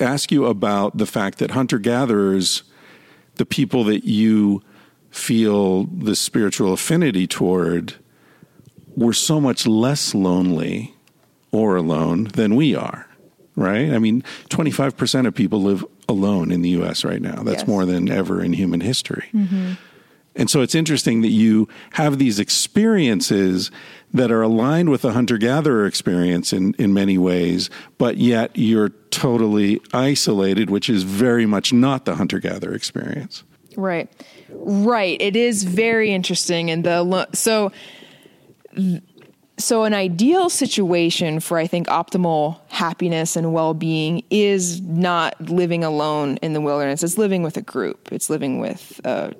ask 0.00 0.30
you 0.30 0.44
about 0.44 0.98
the 0.98 1.06
fact 1.06 1.38
that 1.38 1.52
hunter 1.52 1.78
gatherers, 1.78 2.62
the 3.36 3.46
people 3.46 3.84
that 3.84 4.04
you 4.04 4.62
feel 5.10 5.84
the 5.84 6.14
spiritual 6.14 6.74
affinity 6.74 7.26
toward, 7.26 7.94
were 8.96 9.14
so 9.14 9.40
much 9.40 9.66
less 9.66 10.14
lonely 10.14 10.94
or 11.52 11.76
alone 11.76 12.24
than 12.34 12.54
we 12.54 12.74
are, 12.74 13.06
right? 13.56 13.90
I 13.94 13.98
mean, 13.98 14.22
25% 14.50 15.26
of 15.26 15.34
people 15.34 15.62
live 15.62 15.86
alone 16.06 16.52
in 16.52 16.60
the 16.60 16.68
US 16.80 17.02
right 17.02 17.22
now. 17.22 17.42
That's 17.42 17.62
Yes. 17.62 17.66
more 17.68 17.86
than 17.86 18.10
ever 18.10 18.42
in 18.44 18.52
human 18.52 18.82
history. 18.82 19.24
And 20.36 20.48
so 20.48 20.60
it's 20.60 20.74
interesting 20.74 21.22
that 21.22 21.30
you 21.30 21.68
have 21.92 22.18
these 22.18 22.38
experiences 22.38 23.70
that 24.12 24.30
are 24.30 24.42
aligned 24.42 24.88
with 24.88 25.02
the 25.02 25.12
hunter 25.12 25.38
gatherer 25.38 25.86
experience 25.86 26.52
in, 26.52 26.74
in 26.74 26.94
many 26.94 27.18
ways, 27.18 27.70
but 27.98 28.16
yet 28.16 28.50
you're 28.54 28.90
totally 29.10 29.80
isolated, 29.92 30.70
which 30.70 30.88
is 30.88 31.02
very 31.02 31.46
much 31.46 31.72
not 31.72 32.04
the 32.04 32.16
hunter 32.16 32.38
gatherer 32.38 32.74
experience. 32.74 33.44
Right. 33.76 34.10
Right. 34.50 35.20
It 35.20 35.36
is 35.36 35.64
very 35.64 36.12
interesting. 36.12 36.70
And 36.70 36.84
the, 36.84 37.28
so, 37.32 37.72
so 39.58 39.84
an 39.84 39.94
ideal 39.94 40.48
situation 40.48 41.40
for, 41.40 41.58
I 41.58 41.66
think, 41.66 41.86
optimal 41.88 42.60
happiness 42.68 43.36
and 43.36 43.52
well 43.52 43.74
being 43.74 44.24
is 44.30 44.80
not 44.80 45.40
living 45.40 45.84
alone 45.84 46.38
in 46.38 46.52
the 46.52 46.60
wilderness. 46.60 47.02
It's 47.02 47.18
living 47.18 47.42
with 47.42 47.56
a 47.56 47.62
group, 47.62 48.10
it's 48.12 48.30
living 48.30 48.58
with 48.58 49.00
a 49.04 49.34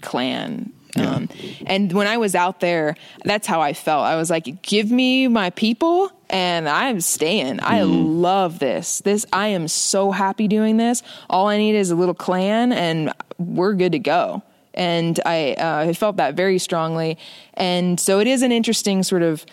clan. 0.00 0.72
Um, 0.96 1.28
and 1.66 1.92
when 1.92 2.06
I 2.06 2.16
was 2.16 2.34
out 2.34 2.60
there, 2.60 2.96
that's 3.24 3.46
how 3.46 3.60
I 3.60 3.72
felt. 3.72 4.04
I 4.04 4.16
was 4.16 4.30
like, 4.30 4.62
give 4.62 4.90
me 4.90 5.28
my 5.28 5.50
people 5.50 6.10
and 6.30 6.68
I'm 6.68 7.00
staying. 7.00 7.60
I 7.62 7.82
love 7.82 8.58
this. 8.58 8.98
This, 9.00 9.24
I 9.32 9.48
am 9.48 9.68
so 9.68 10.10
happy 10.10 10.48
doing 10.48 10.76
this. 10.76 11.02
All 11.30 11.48
I 11.48 11.56
need 11.58 11.74
is 11.74 11.90
a 11.90 11.94
little 11.94 12.14
clan 12.14 12.72
and 12.72 13.12
we're 13.38 13.74
good 13.74 13.92
to 13.92 13.98
go. 13.98 14.42
And 14.74 15.18
I, 15.24 15.54
uh, 15.54 15.88
I 15.88 15.92
felt 15.92 16.16
that 16.16 16.34
very 16.34 16.58
strongly. 16.58 17.18
And 17.54 17.98
so 17.98 18.20
it 18.20 18.26
is 18.26 18.42
an 18.42 18.52
interesting 18.52 19.02
sort 19.02 19.22
of 19.22 19.44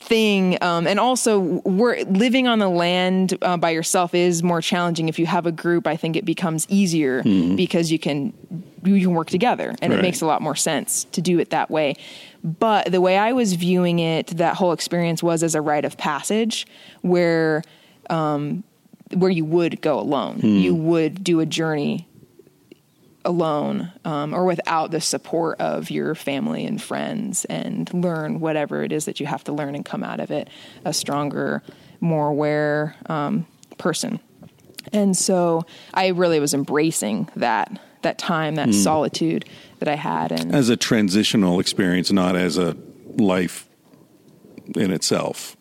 thing. 0.00 0.58
Um, 0.60 0.86
and 0.86 0.98
also, 0.98 1.38
we're 1.38 2.02
living 2.04 2.48
on 2.48 2.58
the 2.58 2.68
land 2.68 3.38
uh, 3.42 3.56
by 3.56 3.70
yourself 3.70 4.14
is 4.14 4.42
more 4.42 4.60
challenging. 4.60 5.08
If 5.08 5.20
you 5.20 5.26
have 5.26 5.46
a 5.46 5.52
group, 5.52 5.86
I 5.86 5.96
think 5.96 6.16
it 6.16 6.24
becomes 6.24 6.66
easier 6.68 7.22
because 7.54 7.92
you 7.92 8.00
can 8.00 8.32
you 8.84 9.00
can 9.00 9.12
work 9.14 9.30
together, 9.30 9.74
and 9.80 9.92
Right. 9.92 9.98
it 9.98 10.02
makes 10.02 10.20
a 10.22 10.26
lot 10.26 10.42
more 10.42 10.56
sense 10.56 11.04
to 11.12 11.20
do 11.22 11.38
it 11.38 11.50
that 11.50 11.70
way. 11.70 11.94
But 12.42 12.90
the 12.90 13.00
way 13.00 13.16
I 13.18 13.32
was 13.32 13.52
viewing 13.54 13.98
it, 14.00 14.26
that 14.38 14.56
whole 14.56 14.72
experience 14.72 15.22
was 15.22 15.42
as 15.42 15.54
a 15.54 15.60
rite 15.60 15.84
of 15.84 15.96
passage, 15.96 16.66
where 17.02 17.62
um, 18.10 18.64
where 19.14 19.30
you 19.30 19.44
would 19.44 19.80
go 19.80 20.00
alone, 20.00 20.40
you 20.40 20.74
would 20.74 21.22
do 21.22 21.40
a 21.40 21.46
journey 21.46 22.08
alone 23.24 23.92
um, 24.04 24.34
or 24.34 24.44
without 24.44 24.90
the 24.90 25.00
support 25.00 25.60
of 25.60 25.90
your 25.90 26.14
family 26.14 26.64
and 26.66 26.82
friends 26.82 27.44
and 27.44 27.92
learn 27.94 28.40
whatever 28.40 28.82
it 28.82 28.90
is 28.90 29.04
that 29.04 29.20
you 29.20 29.26
have 29.26 29.44
to 29.44 29.52
learn 29.52 29.74
and 29.76 29.84
come 29.84 30.02
out 30.02 30.18
of 30.18 30.30
it 30.32 30.48
a 30.84 30.92
stronger 30.92 31.62
more 32.00 32.26
aware 32.28 32.96
um, 33.06 33.46
person 33.78 34.18
and 34.92 35.16
so 35.16 35.64
i 35.94 36.08
really 36.08 36.40
was 36.40 36.52
embracing 36.52 37.28
that 37.36 37.70
that 38.02 38.18
time 38.18 38.56
that 38.56 38.66
hmm. 38.66 38.72
solitude 38.72 39.44
that 39.78 39.88
i 39.88 39.96
had 39.96 40.32
and 40.32 40.54
As 40.54 40.68
a 40.68 40.76
transitional 40.76 41.60
experience, 41.60 42.12
not 42.12 42.36
as 42.36 42.58
a 42.58 42.76
life 43.16 43.68
in 44.76 44.90
itself. 44.92 45.56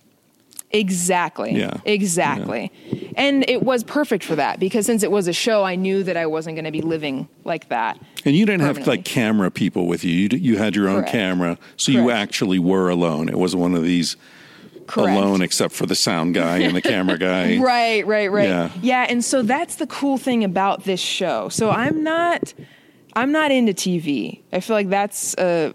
Exactly. 0.71 1.53
Yeah. 1.53 1.77
Exactly. 1.83 2.71
And 3.15 3.43
it 3.49 3.61
was 3.61 3.83
perfect 3.83 4.23
for 4.23 4.35
that 4.35 4.59
because 4.59 4.85
since 4.85 5.03
it 5.03 5.11
was 5.11 5.27
a 5.27 5.33
show, 5.33 5.63
I 5.63 5.75
knew 5.75 6.03
that 6.03 6.15
I 6.15 6.27
wasn't 6.27 6.55
going 6.55 6.65
to 6.65 6.71
be 6.71 6.81
living 6.81 7.27
like 7.43 7.67
that. 7.69 7.99
And 8.23 8.35
you 8.35 8.45
didn't 8.45 8.61
have 8.61 8.87
like 8.87 9.03
camera 9.03 9.51
people 9.51 9.85
with 9.87 10.05
you. 10.05 10.13
You, 10.13 10.29
d- 10.29 10.37
you 10.37 10.57
had 10.57 10.75
your 10.75 10.87
own 10.87 11.01
Correct. 11.01 11.11
camera, 11.11 11.57
so 11.75 11.91
you 11.91 12.09
actually 12.09 12.59
were 12.59 12.89
alone. 12.89 13.27
It 13.27 13.37
wasn't 13.37 13.61
one 13.61 13.75
of 13.75 13.83
these 13.83 14.15
Correct. 14.91 15.17
alone 15.17 15.41
except 15.41 15.73
for 15.73 15.85
the 15.85 15.95
sound 15.95 16.33
guy 16.35 16.59
and 16.59 16.75
the 16.75 16.81
camera 16.81 17.17
guy. 17.29 17.57
Right, 17.59 18.05
right, 18.05 18.31
right. 18.31 18.47
Yeah. 18.49 18.71
Yeah. 18.81 19.05
and 19.09 19.23
so 19.23 19.41
that's 19.41 19.75
the 19.75 19.87
cool 19.87 20.17
thing 20.17 20.43
about 20.43 20.83
this 20.83 20.99
show. 20.99 21.49
So 21.49 21.69
I'm 21.69 22.03
not 22.03 22.53
I'm 23.13 23.31
not 23.31 23.51
into 23.51 23.73
TV. 23.73 24.41
I 24.53 24.59
feel 24.59 24.75
like 24.75 24.89
that's 24.89 25.35
uh 25.35 25.73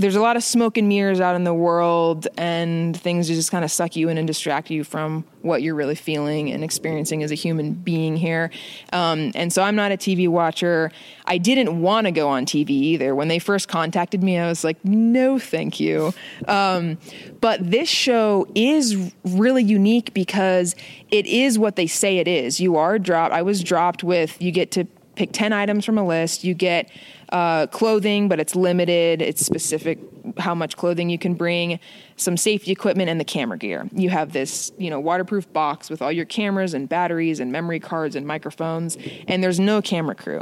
there's 0.00 0.16
a 0.16 0.20
lot 0.20 0.36
of 0.36 0.42
smoke 0.42 0.78
and 0.78 0.88
mirrors 0.88 1.20
out 1.20 1.36
in 1.36 1.44
the 1.44 1.52
world 1.52 2.26
and 2.38 2.98
things 2.98 3.28
just 3.28 3.50
kind 3.50 3.64
of 3.64 3.70
suck 3.70 3.96
you 3.96 4.08
in 4.08 4.16
and 4.16 4.26
distract 4.26 4.70
you 4.70 4.82
from 4.82 5.24
what 5.42 5.62
you're 5.62 5.74
really 5.74 5.94
feeling 5.94 6.50
and 6.50 6.64
experiencing 6.64 7.22
as 7.22 7.30
a 7.30 7.34
human 7.34 7.74
being 7.74 8.16
here. 8.16 8.50
Um, 8.92 9.30
and 9.34 9.52
so 9.52 9.62
I'm 9.62 9.76
not 9.76 9.92
a 9.92 9.96
TV 9.96 10.26
watcher. 10.26 10.90
I 11.26 11.38
didn't 11.38 11.80
want 11.82 12.06
to 12.06 12.12
go 12.12 12.28
on 12.28 12.46
TV 12.46 12.70
either. 12.70 13.14
When 13.14 13.28
they 13.28 13.38
first 13.38 13.68
contacted 13.68 14.22
me, 14.22 14.38
I 14.38 14.48
was 14.48 14.64
like, 14.64 14.82
no, 14.84 15.38
thank 15.38 15.78
you. 15.78 16.14
Um, 16.48 16.98
but 17.40 17.70
this 17.70 17.88
show 17.88 18.46
is 18.54 19.12
really 19.24 19.62
unique 19.62 20.14
because 20.14 20.74
it 21.10 21.26
is 21.26 21.58
what 21.58 21.76
they 21.76 21.86
say 21.86 22.18
it 22.18 22.28
is. 22.28 22.58
You 22.58 22.76
are 22.76 22.98
dropped. 22.98 23.34
I 23.34 23.42
was 23.42 23.62
dropped 23.62 24.02
with, 24.02 24.40
you 24.40 24.50
get 24.50 24.70
to 24.72 24.86
pick 25.20 25.32
10 25.32 25.52
items 25.52 25.84
from 25.84 25.98
a 25.98 26.06
list. 26.06 26.44
You 26.44 26.54
get 26.54 26.90
uh, 27.28 27.66
clothing, 27.66 28.26
but 28.26 28.40
it's 28.40 28.56
limited. 28.56 29.20
It's 29.20 29.44
specific 29.44 29.98
how 30.38 30.54
much 30.54 30.78
clothing 30.78 31.10
you 31.10 31.18
can 31.18 31.34
bring, 31.34 31.78
some 32.16 32.38
safety 32.38 32.72
equipment, 32.72 33.10
and 33.10 33.20
the 33.20 33.24
camera 33.24 33.58
gear. 33.58 33.86
You 33.92 34.08
have 34.08 34.32
this, 34.32 34.72
you 34.78 34.88
know, 34.88 34.98
waterproof 34.98 35.52
box 35.52 35.90
with 35.90 36.00
all 36.00 36.10
your 36.10 36.24
cameras 36.24 36.72
and 36.72 36.88
batteries 36.88 37.38
and 37.38 37.52
memory 37.52 37.80
cards 37.80 38.16
and 38.16 38.26
microphones, 38.26 38.96
and 39.28 39.44
there's 39.44 39.60
no 39.60 39.82
camera 39.82 40.14
crew. 40.14 40.40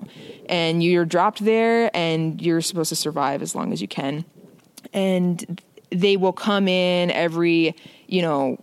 And 0.48 0.80
you're 0.80 1.04
dropped 1.04 1.44
there, 1.44 1.90
and 1.92 2.40
you're 2.40 2.60
supposed 2.60 2.90
to 2.90 2.96
survive 2.96 3.42
as 3.42 3.56
long 3.56 3.72
as 3.72 3.82
you 3.82 3.88
can. 3.88 4.24
And 4.92 5.60
they 5.90 6.16
will 6.16 6.32
come 6.32 6.68
in 6.68 7.10
every, 7.10 7.74
you 8.06 8.22
know, 8.22 8.62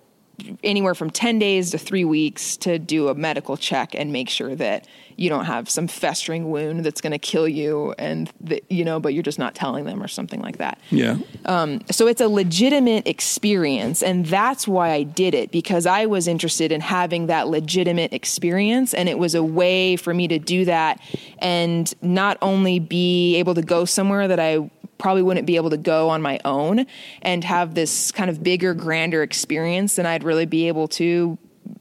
anywhere 0.64 0.96
from 0.96 1.10
10 1.10 1.40
days 1.40 1.72
to 1.72 1.78
three 1.78 2.06
weeks 2.06 2.58
to 2.58 2.80
do 2.80 3.10
a 3.10 3.16
medical 3.16 3.58
check 3.58 3.94
and 3.96 4.12
make 4.12 4.30
sure 4.30 4.56
that 4.56 4.88
you 5.18 5.30
don't 5.30 5.46
have 5.46 5.70
some 5.70 5.88
festering 5.88 6.50
wound 6.52 6.84
that's 6.84 7.02
going 7.02 7.12
to 7.12 7.20
kill 7.20 7.48
you 7.48 7.94
and 7.98 8.32
that, 8.42 8.70
you 8.70 8.84
know 8.84 9.00
but 9.00 9.14
you're 9.14 9.24
just 9.24 9.40
not 9.40 9.56
telling 9.56 9.86
them 9.86 10.02
or 10.02 10.08
something 10.08 10.42
like 10.42 10.58
that 10.58 10.80
Yeah. 10.90 11.18
Um, 11.46 11.82
so 11.92 12.08
it's 12.08 12.22
a 12.22 12.28
legitimate 12.28 13.08
experience 13.08 14.04
and 14.04 14.26
that's 14.26 14.68
why 14.68 14.92
i 14.92 15.04
did 15.04 15.34
it 15.34 15.52
because 15.52 15.86
i 15.86 16.06
was 16.06 16.28
interested 16.28 16.72
in 16.72 16.82
having 16.82 17.28
that 17.28 17.48
legitimate 17.48 18.14
experience 18.14 18.94
and 18.94 19.10
it 19.10 19.18
was 19.18 19.36
a 19.36 19.44
way 19.44 19.96
for 19.96 20.14
me 20.14 20.28
to 20.28 20.40
do 20.40 20.66
that 20.66 21.00
and 21.40 21.94
not 22.02 22.38
only 22.42 22.80
be 22.80 23.36
able 23.36 23.56
to 23.56 23.62
go 23.62 23.86
somewhere 23.86 24.28
that 24.28 24.40
i 24.40 24.70
probably 24.98 25.22
wouldn't 25.22 25.46
be 25.46 25.58
able 25.58 25.70
to 25.70 25.78
go 25.78 26.10
on 26.10 26.22
my 26.22 26.40
own 26.46 26.86
and 27.22 27.44
have 27.44 27.76
this 27.76 28.12
kind 28.12 28.30
of 28.30 28.42
bigger 28.42 28.74
grander 28.74 29.22
experience 29.24 29.96
than 29.96 30.06
i'd 30.06 30.24
really 30.24 30.46
be 30.46 30.68
able 30.68 30.88
to 30.88 31.38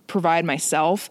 provide 0.06 0.44
myself 0.44 1.08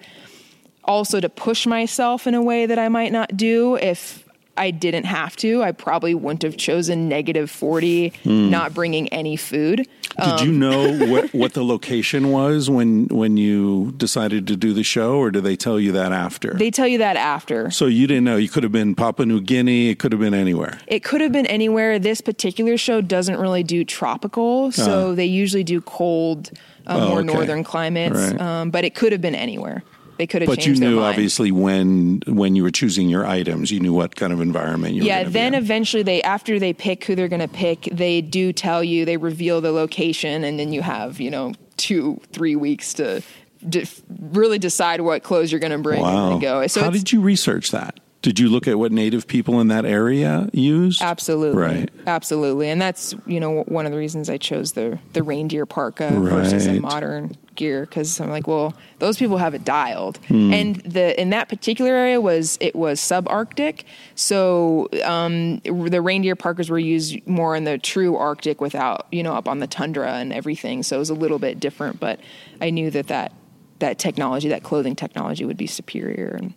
also 0.85 1.19
to 1.19 1.29
push 1.29 1.65
myself 1.65 2.27
in 2.27 2.33
a 2.33 2.41
way 2.41 2.65
that 2.65 2.79
I 2.79 2.89
might 2.89 3.11
not 3.11 3.35
do 3.37 3.75
if 3.77 4.23
I 4.55 4.69
didn't 4.69 5.05
have 5.05 5.35
to. 5.37 5.63
I 5.63 5.71
probably 5.71 6.13
wouldn't 6.13 6.43
have 6.43 6.57
chosen 6.57 7.09
negative 7.09 7.49
40, 7.49 8.13
not 8.25 8.75
bringing 8.75 9.07
any 9.09 9.35
food. 9.35 9.87
Did 10.23 10.41
you 10.41 10.51
know 10.51 10.95
what, 11.11 11.33
what 11.33 11.53
the 11.53 11.63
location 11.63 12.29
was 12.29 12.69
when 12.69 13.07
when 13.07 13.35
you 13.35 13.93
decided 13.97 14.45
to 14.49 14.55
do 14.55 14.71
the 14.73 14.83
show, 14.83 15.15
or 15.15 15.31
did 15.31 15.43
they 15.43 15.55
tell 15.55 15.79
you 15.79 15.91
that 15.93 16.11
after? 16.11 16.53
They 16.53 16.69
tell 16.69 16.87
you 16.87 16.99
that 16.99 17.17
after. 17.17 17.71
so 17.71 17.87
you 17.87 18.05
didn't 18.05 18.25
know. 18.25 18.35
You 18.37 18.47
could 18.47 18.61
have 18.61 18.71
been 18.71 18.93
Papua 18.93 19.25
New 19.25 19.41
Guinea. 19.41 19.89
It 19.89 19.97
could 19.97 20.11
have 20.11 20.21
been 20.21 20.35
anywhere. 20.35 20.77
It 20.85 21.03
could 21.03 21.21
have 21.21 21.31
been 21.31 21.47
anywhere. 21.47 21.97
This 21.97 22.21
particular 22.21 22.77
show 22.77 23.01
doesn't 23.01 23.39
really 23.39 23.63
do 23.63 23.83
tropical, 23.83 24.71
so 24.71 25.15
they 25.15 25.25
usually 25.25 25.63
do 25.63 25.81
cold, 25.81 26.51
uh, 26.85 26.99
Oh, 27.01 27.09
more 27.09 27.17
okay. 27.21 27.33
northern 27.33 27.63
climates. 27.63 28.15
Right. 28.33 28.39
Um, 28.39 28.69
but 28.69 28.85
it 28.85 28.93
could 28.93 29.13
have 29.13 29.21
been 29.21 29.33
anywhere. 29.33 29.81
They 30.17 30.27
could 30.27 30.41
have 30.41 30.49
But 30.49 30.65
you 30.65 30.75
knew 30.75 30.99
obviously 31.01 31.51
when 31.51 32.21
when 32.27 32.55
you 32.55 32.63
were 32.63 32.71
choosing 32.71 33.09
your 33.09 33.25
items, 33.25 33.71
you 33.71 33.79
knew 33.79 33.93
what 33.93 34.15
kind 34.15 34.31
of 34.33 34.41
environment 34.41 34.93
you 34.95 35.03
were. 35.03 35.07
yeah 35.07 35.23
then 35.23 35.53
eventually 35.53 36.03
they 36.03 36.21
after 36.21 36.59
they 36.59 36.73
pick 36.73 37.03
who 37.05 37.15
they're 37.15 37.27
going 37.27 37.41
to 37.41 37.47
pick 37.47 37.89
they 37.91 38.21
do 38.21 38.53
tell 38.53 38.83
you 38.83 39.05
they 39.05 39.17
reveal 39.17 39.61
the 39.61 39.71
location 39.71 40.43
and 40.43 40.59
then 40.59 40.71
you 40.73 40.81
have 40.81 41.19
you 41.19 41.31
know 41.31 41.53
two 41.77 42.19
three 42.31 42.55
weeks 42.55 42.93
to 42.93 43.21
de- 43.67 43.87
really 44.31 44.59
decide 44.59 45.01
what 45.01 45.23
clothes 45.23 45.51
you're 45.51 45.59
going 45.59 45.71
to 45.71 45.77
bring 45.77 46.01
wow. 46.01 46.31
and 46.33 46.41
go 46.41 46.65
so 46.67 46.81
How 46.81 46.89
did 46.89 47.11
you 47.11 47.21
research 47.21 47.71
that? 47.71 47.99
Did 48.23 48.39
you 48.39 48.47
look 48.47 48.69
at 48.69 48.79
what 48.79 48.93
native 48.93 49.27
people 49.27 49.59
in 49.59 49.67
that 49.67 49.85
area 49.85 50.49
used? 50.53 51.01
Absolutely. 51.01 51.61
Right. 51.61 51.89
Absolutely. 52.07 52.69
And 52.69 52.81
that's, 52.81 53.13
you 53.27 53.37
know, 53.37 53.63
one 53.63 53.85
of 53.85 53.91
the 53.91 53.97
reasons 53.97 54.29
I 54.29 54.37
chose 54.37 54.71
the 54.71 54.97
the 55.11 55.21
reindeer 55.21 55.65
parka 55.65 56.09
versus 56.09 56.65
a 56.65 56.79
modern 56.79 57.35
gear 57.55 57.85
cuz 57.85 58.21
I'm 58.21 58.29
like, 58.29 58.47
well, 58.47 58.73
those 58.99 59.17
people 59.17 59.37
have 59.37 59.53
it 59.53 59.65
dialed. 59.65 60.19
Hmm. 60.29 60.53
And 60.53 60.75
the 60.77 61.19
in 61.19 61.31
that 61.31 61.49
particular 61.49 61.91
area 61.91 62.21
was 62.21 62.57
it 62.61 62.77
was 62.77 63.01
subarctic. 63.01 63.83
So 64.15 64.87
um 65.03 65.59
the 65.65 66.01
reindeer 66.01 66.37
parkas 66.37 66.69
were 66.69 66.79
used 66.79 67.27
more 67.27 67.57
in 67.57 67.65
the 67.65 67.77
true 67.77 68.15
arctic 68.15 68.61
without, 68.61 69.05
you 69.11 69.21
know, 69.21 69.33
up 69.33 69.49
on 69.49 69.59
the 69.59 69.67
tundra 69.67 70.13
and 70.13 70.31
everything. 70.31 70.81
So 70.81 70.95
it 70.95 70.99
was 70.99 71.09
a 71.09 71.13
little 71.13 71.39
bit 71.39 71.59
different, 71.59 71.99
but 71.99 72.21
I 72.61 72.69
knew 72.69 72.89
that 72.91 73.07
that 73.07 73.33
that 73.79 73.99
technology, 73.99 74.47
that 74.47 74.63
clothing 74.63 74.95
technology 74.95 75.43
would 75.43 75.57
be 75.57 75.67
superior 75.67 76.37
and 76.41 76.53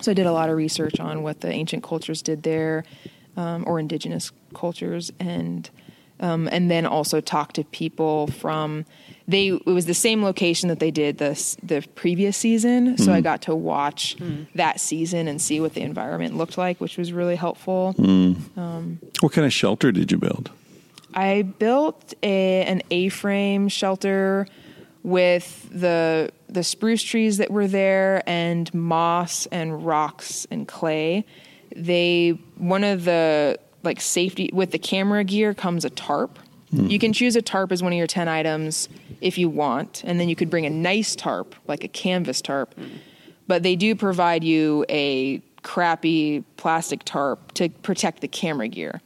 so 0.00 0.10
I 0.10 0.14
did 0.14 0.26
a 0.26 0.32
lot 0.32 0.50
of 0.50 0.56
research 0.56 1.00
on 1.00 1.22
what 1.22 1.40
the 1.40 1.50
ancient 1.50 1.82
cultures 1.82 2.22
did 2.22 2.42
there, 2.42 2.84
um, 3.36 3.64
or 3.66 3.78
indigenous 3.78 4.32
cultures, 4.54 5.12
and 5.18 5.68
um, 6.18 6.48
and 6.50 6.70
then 6.70 6.86
also 6.86 7.20
talked 7.20 7.56
to 7.56 7.64
people 7.64 8.26
from. 8.28 8.84
They 9.28 9.48
it 9.48 9.66
was 9.66 9.86
the 9.86 9.94
same 9.94 10.22
location 10.22 10.68
that 10.68 10.78
they 10.78 10.90
did 10.92 11.18
the 11.18 11.30
the 11.62 11.84
previous 11.94 12.36
season, 12.36 12.96
so 12.96 13.12
I 13.12 13.20
got 13.20 13.42
to 13.42 13.54
watch 13.56 14.16
that 14.54 14.80
season 14.80 15.26
and 15.28 15.42
see 15.42 15.60
what 15.60 15.74
the 15.74 15.82
environment 15.82 16.36
looked 16.36 16.56
like, 16.56 16.80
which 16.80 16.96
was 16.96 17.12
really 17.12 17.36
helpful. 17.36 17.92
What 19.20 19.32
kind 19.32 19.44
of 19.44 19.52
shelter 19.52 19.90
did 19.92 20.12
you 20.12 20.18
build? 20.18 20.50
I 21.12 21.42
built 21.42 22.14
a, 22.22 22.62
an 22.64 22.82
A-frame 22.90 23.68
shelter 23.68 24.46
with 25.06 25.68
the 25.70 26.28
the 26.48 26.64
spruce 26.64 27.00
trees 27.00 27.36
that 27.36 27.48
were 27.48 27.68
there 27.68 28.28
and 28.28 28.74
moss 28.74 29.46
and 29.46 29.86
rocks 29.86 30.48
and 30.50 30.66
clay. 30.66 31.24
They 31.74 32.30
one 32.56 32.82
of 32.82 33.04
the 33.04 33.56
like 33.84 34.00
safety 34.00 34.50
with 34.52 34.72
the 34.72 34.78
camera 34.78 35.22
gear 35.22 35.54
comes 35.54 35.84
a 35.84 35.90
tarp. 35.90 36.40
Hmm. 36.70 36.88
You 36.88 36.98
can 36.98 37.12
choose 37.12 37.36
a 37.36 37.42
tarp 37.42 37.70
as 37.70 37.84
one 37.84 37.92
of 37.92 37.96
your 37.96 38.08
10 38.08 38.26
items 38.26 38.88
if 39.20 39.38
you 39.38 39.48
want 39.48 40.02
and 40.04 40.18
then 40.18 40.28
you 40.28 40.34
could 40.34 40.50
bring 40.50 40.66
a 40.66 40.70
nice 40.70 41.14
tarp 41.14 41.54
like 41.68 41.84
a 41.84 41.88
canvas 41.88 42.42
tarp. 42.42 42.74
Hmm. 42.74 42.86
But 43.46 43.62
they 43.62 43.76
do 43.76 43.94
provide 43.94 44.42
you 44.42 44.84
a 44.88 45.38
crappy 45.62 46.42
plastic 46.56 47.04
tarp 47.04 47.52
to 47.52 47.68
protect 47.68 48.22
the 48.22 48.28
camera 48.28 48.66
gear. 48.66 49.00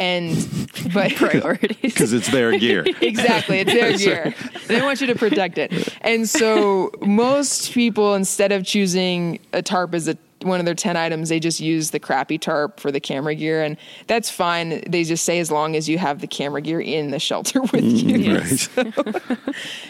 And 0.00 0.34
but 0.94 1.14
Priorities. 1.14 1.76
Because 1.80 2.12
it's 2.12 2.30
their 2.30 2.58
gear. 2.58 2.84
exactly 3.00 3.58
it's 3.58 3.72
their 3.72 3.96
gear 3.96 4.34
they 4.66 4.80
want 4.80 5.00
you 5.00 5.06
to 5.06 5.14
protect 5.14 5.58
it 5.58 5.94
and 6.00 6.28
so 6.28 6.90
most 7.00 7.72
people 7.72 8.14
instead 8.14 8.50
of 8.50 8.64
choosing 8.64 9.38
a 9.52 9.62
tarp 9.62 9.94
as 9.94 10.08
a 10.08 10.16
one 10.42 10.58
of 10.58 10.64
their 10.64 10.74
10 10.74 10.96
items 10.96 11.28
they 11.28 11.38
just 11.38 11.60
use 11.60 11.90
the 11.90 12.00
crappy 12.00 12.38
tarp 12.38 12.80
for 12.80 12.90
the 12.90 13.00
camera 13.00 13.34
gear 13.34 13.62
and 13.62 13.76
that's 14.06 14.30
fine 14.30 14.82
they 14.88 15.04
just 15.04 15.24
say 15.24 15.38
as 15.38 15.50
long 15.50 15.76
as 15.76 15.86
you 15.86 15.98
have 15.98 16.20
the 16.20 16.26
camera 16.26 16.62
gear 16.62 16.80
in 16.80 17.10
the 17.10 17.18
shelter 17.18 17.60
with 17.72 17.84
you 17.84 18.38
right. 18.38 19.38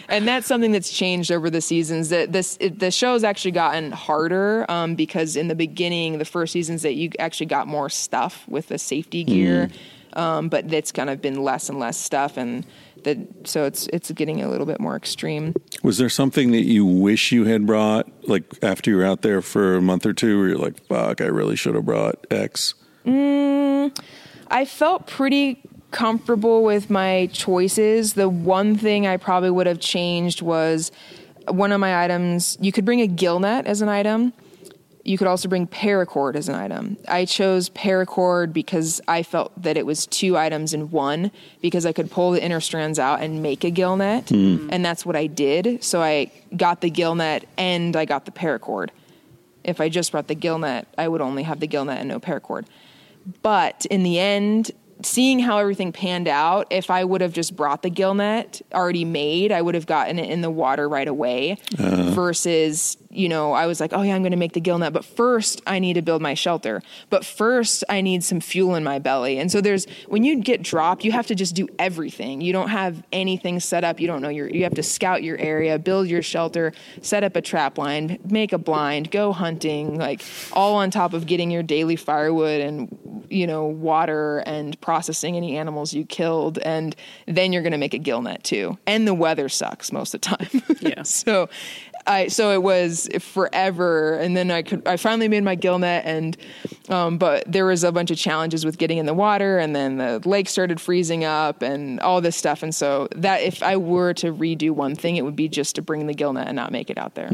and 0.08 0.26
that's 0.26 0.46
something 0.46 0.72
that's 0.72 0.90
changed 0.90 1.30
over 1.30 1.48
the 1.48 1.60
seasons. 1.60 2.08
That 2.10 2.32
this 2.32 2.56
it, 2.60 2.78
the 2.78 2.90
show 2.90 3.14
has 3.14 3.24
actually 3.24 3.52
gotten 3.52 3.92
harder 3.92 4.70
um, 4.70 4.94
because 4.94 5.36
in 5.36 5.48
the 5.48 5.54
beginning, 5.54 6.18
the 6.18 6.24
first 6.24 6.52
seasons 6.52 6.82
that 6.82 6.94
you 6.94 7.10
actually 7.18 7.46
got 7.46 7.66
more 7.66 7.88
stuff 7.88 8.46
with 8.48 8.68
the 8.68 8.78
safety 8.78 9.24
gear, 9.24 9.70
um, 10.14 10.48
but 10.48 10.68
that's 10.68 10.92
kind 10.92 11.10
of 11.10 11.20
been 11.20 11.42
less 11.42 11.68
and 11.68 11.78
less 11.78 11.96
stuff, 11.96 12.36
and 12.36 12.66
that 13.04 13.18
so 13.44 13.64
it's 13.64 13.86
it's 13.88 14.10
getting 14.12 14.42
a 14.42 14.48
little 14.48 14.66
bit 14.66 14.80
more 14.80 14.96
extreme. 14.96 15.54
Was 15.82 15.98
there 15.98 16.08
something 16.08 16.52
that 16.52 16.64
you 16.64 16.84
wish 16.84 17.32
you 17.32 17.44
had 17.44 17.66
brought, 17.66 18.08
like 18.28 18.44
after 18.62 18.90
you 18.90 18.96
were 18.96 19.04
out 19.04 19.22
there 19.22 19.42
for 19.42 19.76
a 19.76 19.82
month 19.82 20.06
or 20.06 20.12
two, 20.12 20.38
where 20.38 20.48
you're 20.48 20.58
like, 20.58 20.84
"Fuck, 20.86 21.20
I 21.20 21.26
really 21.26 21.56
should 21.56 21.74
have 21.74 21.86
brought 21.86 22.26
X." 22.30 22.74
I 24.52 24.64
felt 24.64 25.06
pretty 25.06 25.62
comfortable 25.90 26.62
with 26.62 26.90
my 26.90 27.28
choices. 27.32 28.14
The 28.14 28.28
one 28.28 28.76
thing 28.76 29.06
I 29.06 29.16
probably 29.16 29.50
would 29.50 29.66
have 29.66 29.80
changed 29.80 30.42
was 30.42 30.92
one 31.48 31.72
of 31.72 31.80
my 31.80 32.04
items. 32.04 32.56
You 32.60 32.72
could 32.72 32.84
bring 32.84 33.00
a 33.00 33.06
gill 33.06 33.40
net 33.40 33.66
as 33.66 33.80
an 33.80 33.88
item. 33.88 34.32
You 35.02 35.16
could 35.16 35.26
also 35.26 35.48
bring 35.48 35.66
paracord 35.66 36.36
as 36.36 36.48
an 36.48 36.54
item. 36.54 36.98
I 37.08 37.24
chose 37.24 37.70
paracord 37.70 38.52
because 38.52 39.00
I 39.08 39.22
felt 39.22 39.50
that 39.62 39.76
it 39.76 39.86
was 39.86 40.06
two 40.06 40.36
items 40.36 40.74
in 40.74 40.90
one 40.90 41.30
because 41.62 41.86
I 41.86 41.92
could 41.92 42.10
pull 42.10 42.32
the 42.32 42.42
inner 42.42 42.60
strands 42.60 42.98
out 42.98 43.22
and 43.22 43.42
make 43.42 43.64
a 43.64 43.70
gill 43.70 43.96
net. 43.96 44.28
Hmm. 44.28 44.68
And 44.70 44.84
that's 44.84 45.06
what 45.06 45.16
I 45.16 45.26
did. 45.26 45.82
So 45.82 46.02
I 46.02 46.30
got 46.54 46.82
the 46.82 46.90
gill 46.90 47.14
net 47.14 47.46
and 47.56 47.96
I 47.96 48.04
got 48.04 48.26
the 48.26 48.30
paracord. 48.30 48.90
If 49.64 49.80
I 49.80 49.88
just 49.88 50.12
brought 50.12 50.28
the 50.28 50.34
gill 50.34 50.58
net, 50.58 50.86
I 50.98 51.08
would 51.08 51.20
only 51.20 51.44
have 51.44 51.60
the 51.60 51.66
gill 51.66 51.84
net 51.84 51.98
and 51.98 52.08
no 52.08 52.20
paracord. 52.20 52.66
But 53.42 53.86
in 53.86 54.02
the 54.02 54.18
end, 54.18 54.70
seeing 55.02 55.38
how 55.38 55.58
everything 55.58 55.92
panned 55.92 56.28
out, 56.28 56.66
if 56.70 56.90
I 56.90 57.04
would 57.04 57.20
have 57.20 57.32
just 57.32 57.56
brought 57.56 57.82
the 57.82 57.90
gill 57.90 58.14
net 58.14 58.60
already 58.72 59.04
made, 59.04 59.52
I 59.52 59.62
would 59.62 59.74
have 59.74 59.86
gotten 59.86 60.18
it 60.18 60.30
in 60.30 60.40
the 60.40 60.50
water 60.50 60.88
right 60.88 61.08
away. 61.08 61.58
Uh. 61.78 62.10
Versus, 62.10 62.96
you 63.12 63.28
know, 63.28 63.52
I 63.52 63.66
was 63.66 63.80
like, 63.80 63.92
oh 63.92 64.02
yeah, 64.02 64.14
I'm 64.14 64.22
going 64.22 64.30
to 64.30 64.36
make 64.38 64.52
the 64.52 64.60
gill 64.60 64.78
net, 64.78 64.92
but 64.92 65.04
first 65.04 65.60
I 65.66 65.80
need 65.80 65.94
to 65.94 66.02
build 66.02 66.22
my 66.22 66.34
shelter. 66.34 66.80
But 67.08 67.24
first 67.24 67.82
I 67.88 68.00
need 68.00 68.22
some 68.22 68.40
fuel 68.40 68.76
in 68.76 68.84
my 68.84 69.00
belly. 69.00 69.38
And 69.38 69.50
so 69.50 69.60
there's 69.60 69.86
when 70.06 70.22
you 70.22 70.40
get 70.40 70.62
dropped, 70.62 71.04
you 71.04 71.10
have 71.10 71.26
to 71.26 71.34
just 71.34 71.56
do 71.56 71.66
everything. 71.78 72.40
You 72.40 72.52
don't 72.52 72.68
have 72.68 73.02
anything 73.12 73.58
set 73.58 73.82
up. 73.82 73.98
You 73.98 74.06
don't 74.06 74.22
know 74.22 74.28
your. 74.28 74.48
You 74.48 74.62
have 74.62 74.74
to 74.74 74.82
scout 74.82 75.24
your 75.24 75.36
area, 75.38 75.78
build 75.78 76.06
your 76.06 76.22
shelter, 76.22 76.72
set 77.02 77.24
up 77.24 77.34
a 77.34 77.42
trap 77.42 77.78
line, 77.78 78.18
make 78.24 78.52
a 78.52 78.58
blind, 78.58 79.10
go 79.10 79.32
hunting, 79.32 79.98
like 79.98 80.22
all 80.52 80.76
on 80.76 80.92
top 80.92 81.12
of 81.12 81.26
getting 81.26 81.50
your 81.50 81.64
daily 81.64 81.96
firewood 81.96 82.60
and 82.60 83.26
you 83.28 83.46
know 83.46 83.64
water 83.64 84.38
and 84.46 84.80
processing 84.80 85.36
any 85.36 85.56
animals 85.56 85.92
you 85.92 86.04
killed, 86.04 86.58
and 86.58 86.94
then 87.26 87.52
you're 87.52 87.62
going 87.62 87.72
to 87.72 87.78
make 87.78 87.94
a 87.94 87.98
gill 87.98 88.22
net 88.22 88.44
too. 88.44 88.78
And 88.86 89.04
the 89.06 89.14
weather 89.14 89.48
sucks 89.48 89.90
most 89.90 90.14
of 90.14 90.20
the 90.20 90.28
time. 90.28 90.62
Yeah. 90.80 91.02
so. 91.02 91.48
I, 92.10 92.26
so 92.26 92.50
it 92.50 92.60
was 92.60 93.08
forever, 93.20 94.14
and 94.14 94.36
then 94.36 94.50
I 94.50 94.62
could. 94.62 94.86
I 94.86 94.96
finally 94.96 95.28
made 95.28 95.44
my 95.44 95.54
gill 95.54 95.78
net, 95.78 96.04
and 96.04 96.36
um, 96.88 97.18
but 97.18 97.44
there 97.46 97.64
was 97.64 97.84
a 97.84 97.92
bunch 97.92 98.10
of 98.10 98.18
challenges 98.18 98.64
with 98.64 98.78
getting 98.78 98.98
in 98.98 99.06
the 99.06 99.14
water, 99.14 99.58
and 99.58 99.76
then 99.76 99.98
the 99.98 100.20
lake 100.28 100.48
started 100.48 100.80
freezing 100.80 101.24
up, 101.24 101.62
and 101.62 102.00
all 102.00 102.20
this 102.20 102.36
stuff. 102.36 102.64
And 102.64 102.74
so 102.74 103.06
that 103.14 103.42
if 103.42 103.62
I 103.62 103.76
were 103.76 104.12
to 104.14 104.32
redo 104.32 104.72
one 104.72 104.96
thing, 104.96 105.18
it 105.18 105.24
would 105.24 105.36
be 105.36 105.48
just 105.48 105.76
to 105.76 105.82
bring 105.82 106.08
the 106.08 106.14
gill 106.14 106.32
net 106.32 106.48
and 106.48 106.56
not 106.56 106.72
make 106.72 106.90
it 106.90 106.98
out 106.98 107.14
there. 107.14 107.30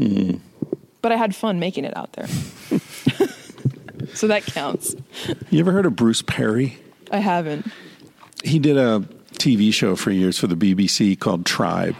But 1.01 1.11
I 1.11 1.15
had 1.15 1.35
fun 1.35 1.59
making 1.59 1.83
it 1.83 1.97
out 1.97 2.13
there, 2.13 2.27
so 4.13 4.27
that 4.27 4.45
counts. 4.45 4.95
You 5.49 5.59
ever 5.59 5.71
heard 5.71 5.87
of 5.87 5.95
Bruce 5.95 6.21
Parry? 6.21 6.77
I 7.09 7.17
haven't. 7.17 7.65
He 8.43 8.59
did 8.59 8.77
a 8.77 8.99
TV 9.39 9.73
show 9.73 9.95
for 9.95 10.11
years 10.11 10.37
for 10.37 10.45
the 10.45 10.55
BBC 10.55 11.17
called 11.19 11.47
Tribe. 11.47 11.95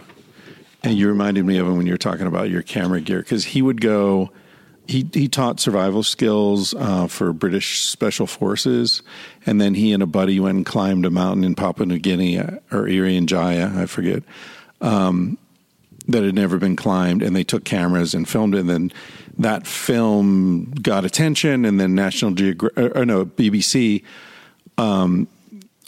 And 0.82 0.96
you 0.96 1.08
reminded 1.08 1.44
me 1.44 1.58
of 1.58 1.66
him 1.66 1.76
when 1.76 1.86
you 1.86 1.92
were 1.92 1.98
talking 1.98 2.26
about 2.26 2.50
your 2.50 2.62
camera 2.62 3.00
gear 3.00 3.18
because 3.20 3.44
he 3.44 3.62
would 3.62 3.80
go. 3.80 4.30
He 4.86 5.06
he 5.12 5.28
taught 5.28 5.60
survival 5.60 6.02
skills 6.02 6.72
uh, 6.72 7.08
for 7.08 7.32
British 7.34 7.82
Special 7.82 8.26
Forces, 8.26 9.02
and 9.44 9.60
then 9.60 9.74
he 9.74 9.92
and 9.92 10.02
a 10.02 10.06
buddy 10.06 10.40
went 10.40 10.56
and 10.56 10.64
climbed 10.64 11.04
a 11.04 11.10
mountain 11.10 11.44
in 11.44 11.54
Papua 11.54 11.84
New 11.84 11.98
Guinea 11.98 12.38
uh, 12.38 12.52
or 12.72 12.84
Irian 12.84 13.26
Jaya, 13.26 13.70
I 13.76 13.84
forget, 13.84 14.22
um, 14.80 15.36
that 16.06 16.22
had 16.22 16.34
never 16.34 16.56
been 16.56 16.74
climbed, 16.74 17.22
and 17.22 17.36
they 17.36 17.44
took 17.44 17.64
cameras 17.64 18.14
and 18.14 18.26
filmed 18.26 18.54
it. 18.54 18.60
And 18.60 18.70
then 18.70 18.92
that 19.36 19.66
film 19.66 20.70
got 20.80 21.04
attention, 21.04 21.66
and 21.66 21.78
then 21.78 21.94
National 21.94 22.30
Geographic, 22.30 23.06
no, 23.06 23.26
BBC 23.26 24.04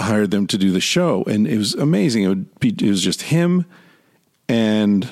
hired 0.00 0.30
them 0.30 0.46
to 0.48 0.58
do 0.58 0.72
the 0.72 0.80
show, 0.80 1.22
and 1.24 1.46
it 1.46 1.56
was 1.56 1.74
amazing. 1.74 2.30
It 2.30 2.60
be 2.60 2.68
it 2.68 2.90
was 2.90 3.02
just 3.02 3.22
him 3.22 3.64
and 4.50 5.08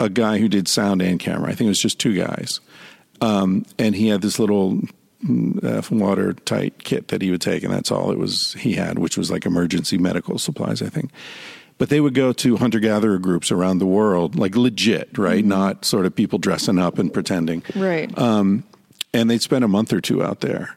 a 0.00 0.08
guy 0.08 0.38
who 0.38 0.48
did 0.48 0.66
sound 0.68 1.00
and 1.02 1.20
camera. 1.20 1.50
I 1.50 1.54
think 1.54 1.66
it 1.66 1.68
was 1.68 1.80
just 1.80 1.98
two 1.98 2.14
guys, 2.14 2.60
um, 3.20 3.64
and 3.78 3.94
he 3.94 4.08
had 4.08 4.22
this 4.22 4.38
little 4.38 4.80
mm, 5.24 5.64
uh, 5.64 5.82
watertight 5.94 6.82
kit 6.84 7.08
that 7.08 7.22
he 7.22 7.30
would 7.30 7.40
take, 7.40 7.62
and 7.62 7.72
that's 7.72 7.90
all 7.90 8.10
it 8.10 8.18
was 8.18 8.54
he 8.54 8.74
had, 8.74 8.98
which 8.98 9.16
was 9.16 9.30
like 9.30 9.46
emergency 9.46 9.98
medical 9.98 10.38
supplies, 10.38 10.82
I 10.82 10.88
think. 10.88 11.10
But 11.78 11.88
they 11.88 12.00
would 12.00 12.12
go 12.14 12.32
to 12.34 12.56
hunter 12.58 12.78
gatherer 12.78 13.18
groups 13.18 13.50
around 13.50 13.78
the 13.78 13.86
world, 13.86 14.36
like 14.36 14.54
legit, 14.54 15.16
right? 15.16 15.42
Not 15.44 15.84
sort 15.86 16.04
of 16.04 16.14
people 16.14 16.38
dressing 16.38 16.78
up 16.78 16.98
and 16.98 17.10
pretending 17.12 17.62
Right. 17.74 18.10
and 18.18 18.64
they'd 19.30 19.40
spend 19.40 19.64
a 19.64 19.68
month 19.68 19.92
or 19.92 20.00
two 20.00 20.22
out 20.22 20.40
there. 20.40 20.76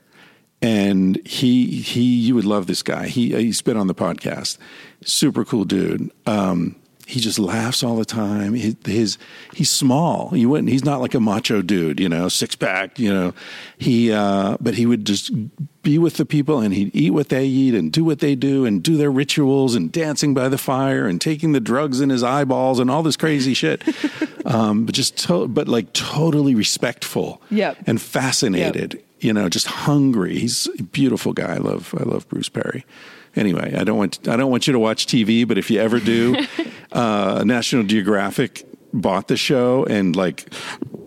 And 0.62 1.20
he 1.28 1.66
he 1.82 2.02
you 2.02 2.36
would 2.36 2.46
love 2.46 2.68
this 2.68 2.82
guy. 2.84 3.08
He 3.08 3.36
he's 3.36 3.62
been 3.62 3.76
on 3.76 3.88
the 3.88 3.94
podcast. 3.96 4.58
Super 5.04 5.44
cool 5.44 5.66
dude. 5.66 6.10
Um, 6.26 6.78
he 7.06 7.20
just 7.20 7.40
laughs 7.40 7.84
all 7.84 7.96
the 7.96 8.06
time. 8.06 8.54
His, 8.54 8.76
his 8.86 9.18
he's 9.54 9.70
small. 9.70 10.30
He 10.30 10.46
wouldn't. 10.46 10.70
He's 10.70 10.86
not 10.86 11.02
like 11.02 11.14
a 11.14 11.20
macho 11.20 11.62
dude, 11.62 12.00
you 12.00 12.10
know, 12.10 12.30
six 12.30 12.56
pack. 12.56 13.00
You 13.00 13.14
know, 13.14 13.34
he. 13.78 14.12
Uh, 14.12 14.58
but 14.60 14.76
he 14.76 14.86
would 14.86 15.06
just 15.06 15.32
be 15.84 15.98
with 15.98 16.18
the 16.18 16.26
people, 16.26 16.60
and 16.60 16.74
he'd 16.74 16.96
eat 16.96 17.12
what 17.12 17.30
they 17.30 17.46
eat, 17.46 17.74
and 17.76 17.92
do 17.92 18.04
what 18.04 18.20
they 18.20 18.36
do, 18.36 18.66
and 18.66 18.82
do 18.82 18.96
their 18.98 19.12
rituals, 19.12 19.76
and 19.76 19.92
dancing 19.92 20.34
by 20.34 20.50
the 20.50 20.58
fire, 20.58 21.08
and 21.08 21.20
taking 21.20 21.52
the 21.52 21.60
drugs 21.60 22.00
in 22.00 22.10
his 22.10 22.24
eyeballs, 22.24 22.80
and 22.80 22.90
all 22.90 23.04
this 23.04 23.18
crazy 23.18 23.54
shit. 23.54 23.84
um, 24.46 24.86
but 24.86 24.96
just, 24.96 25.18
to, 25.18 25.48
but 25.48 25.68
like 25.68 25.92
totally 25.94 26.56
respectful. 26.56 27.42
Yep. 27.52 27.78
And 27.86 28.02
fascinated. 28.02 28.94
Yep. 28.94 29.04
You 29.20 29.34
know, 29.34 29.50
just 29.50 29.68
hungry. 29.68 30.38
He's 30.38 30.68
a 30.80 30.84
beautiful 30.84 31.34
guy. 31.34 31.56
I 31.56 31.58
love. 31.58 31.94
I 31.98 32.04
love 32.04 32.28
Bruce 32.28 32.50
Parry 32.50 32.86
anyway, 33.36 33.76
I 33.76 33.84
don't 33.84 33.98
want 33.98 34.28
I 34.28 34.36
don't 34.36 34.52
want 34.52 34.68
you 34.68 34.74
to 34.74 34.80
watch 34.80 35.06
TV, 35.08 35.48
but 35.48 35.58
if 35.58 35.70
you 35.72 35.80
ever 35.80 36.00
do, 36.00 36.36
uh, 36.92 37.44
National 37.46 37.84
Geographic 37.84 38.66
bought 38.94 39.28
the 39.28 39.38
show 39.38 39.86
and 39.86 40.16
like 40.16 40.54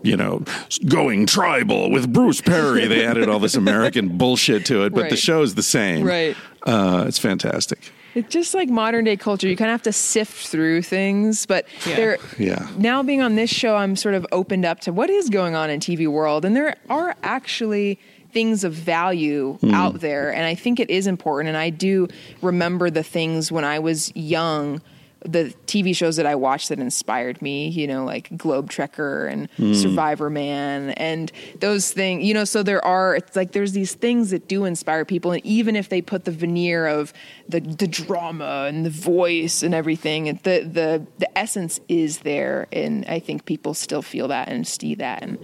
you 0.03 0.17
know 0.17 0.43
going 0.89 1.27
tribal 1.27 1.91
with 1.91 2.13
Bruce 2.13 2.41
Parry. 2.41 2.87
They 2.87 3.05
added 3.11 3.29
all 3.29 3.39
this 3.39 3.55
American 3.55 4.17
bullshit 4.19 4.67
to 4.67 4.85
it, 4.85 4.93
but 4.93 5.03
Right. 5.03 5.11
the 5.11 5.41
is 5.43 5.55
the 5.55 5.63
same. 5.63 6.05
Right. 6.07 6.37
Uh, 6.63 7.05
it's 7.07 7.19
fantastic. 7.19 7.93
It's 8.17 8.33
just 8.33 8.55
like 8.55 8.71
modern 8.71 9.05
day 9.05 9.17
culture. 9.19 9.47
You 9.47 9.57
kind 9.57 9.69
of 9.71 9.75
have 9.75 9.83
to 9.83 9.93
sift 9.93 10.49
through 10.49 10.83
things, 10.83 11.45
but 11.45 11.67
Yeah. 11.87 11.97
there. 11.97 12.19
Yeah. 12.39 12.67
Now 12.79 13.03
being 13.03 13.21
on 13.21 13.35
this 13.37 13.51
show, 13.51 13.77
I'm 13.77 13.95
sort 13.95 14.15
of 14.15 14.27
opened 14.33 14.65
up 14.65 14.81
to 14.81 14.93
what 14.93 15.11
is 15.11 15.29
going 15.29 15.55
on 15.55 15.69
in 15.69 15.81
TV 15.81 16.07
world, 16.07 16.45
and 16.47 16.57
there 16.57 16.75
are 16.89 17.15
actually 17.23 17.99
things 18.37 18.65
of 18.65 18.75
value 18.75 19.55
hmm. 19.63 19.73
out 19.73 20.01
there, 20.01 20.31
and 20.31 20.45
I 20.45 20.55
think 20.55 20.79
it 20.79 20.91
is 20.91 21.07
important. 21.07 21.49
And 21.49 21.57
I 21.57 21.71
do 21.71 22.07
remember 22.43 22.91
the 22.91 23.03
things 23.03 23.51
when 23.51 23.65
I 23.65 23.79
was 23.79 24.15
young. 24.15 24.83
The 25.25 25.55
TV 25.67 25.97
shows 25.97 26.17
that 26.17 26.27
I 26.27 26.35
watched 26.35 26.69
that 26.69 26.79
inspired 26.79 27.41
me, 27.41 27.69
you 27.69 27.87
know, 27.87 28.05
like 28.05 28.37
Globe 28.37 28.69
Trekker 28.69 29.33
and 29.33 29.51
hmm. 29.53 29.73
Survivor 29.73 30.29
Man 30.29 30.91
and 30.91 31.33
those 31.61 31.91
things, 31.93 32.25
you 32.25 32.35
know, 32.35 32.45
so 32.45 32.63
there 32.63 32.85
are, 32.85 33.17
it's 33.17 33.35
like 33.35 33.53
there's 33.53 33.73
these 33.73 33.95
things 33.95 34.29
that 34.31 34.47
do 34.49 34.67
inspire 34.67 35.07
people. 35.07 35.33
And 35.33 35.45
even 35.47 35.75
if 35.75 35.89
they 35.89 36.03
put 36.03 36.27
the 36.27 36.31
veneer 36.31 36.87
of 36.87 37.15
the, 37.49 37.61
the 37.61 37.89
drama 37.89 38.67
and 38.69 38.85
the 38.85 38.91
voice 38.91 39.63
and 39.63 39.75
everything, 39.75 40.27
the, 40.43 40.61
the, 40.61 41.07
the 41.19 41.39
essence 41.39 41.81
is 41.89 42.19
there. 42.19 42.67
And 42.71 43.07
I 43.07 43.19
think 43.19 43.47
people 43.47 43.73
still 43.73 44.03
feel 44.03 44.29
that 44.29 44.49
and 44.49 44.67
see 44.67 44.95
that. 44.97 45.23
And 45.23 45.39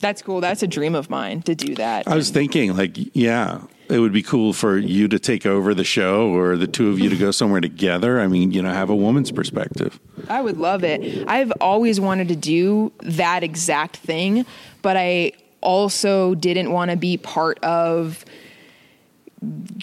that's 0.00 0.22
cool. 0.22 0.40
That's 0.40 0.62
a 0.62 0.66
dream 0.66 0.94
of 0.94 1.10
mine 1.10 1.42
to 1.42 1.54
do 1.54 1.74
that. 1.76 2.06
I 2.08 2.14
was 2.14 2.30
thinking, 2.30 2.76
like, 2.76 2.96
yeah, 3.14 3.62
it 3.88 4.00
would 4.00 4.12
be 4.12 4.22
cool 4.22 4.52
for 4.52 4.76
you 4.76 5.08
to 5.08 5.18
take 5.18 5.46
over 5.46 5.74
the 5.74 5.84
show 5.84 6.28
or 6.28 6.56
the 6.56 6.66
two 6.66 6.90
of 6.90 6.98
you 6.98 7.08
to 7.08 7.16
go 7.16 7.30
somewhere 7.30 7.60
together. 7.60 8.20
I 8.20 8.26
mean, 8.26 8.52
you 8.52 8.62
know, 8.62 8.72
have 8.72 8.90
a 8.90 8.96
woman's 8.96 9.30
perspective. 9.30 9.98
I 10.28 10.40
would 10.40 10.58
love 10.58 10.84
it. 10.84 11.26
I've 11.26 11.52
always 11.60 12.00
wanted 12.00 12.28
to 12.28 12.36
do 12.36 12.92
that 13.02 13.42
exact 13.42 13.96
thing, 13.96 14.44
but 14.82 14.96
I 14.96 15.32
also 15.60 16.34
didn't 16.34 16.70
want 16.70 16.90
to 16.90 16.96
be 16.96 17.16
part 17.16 17.58
of 17.64 18.24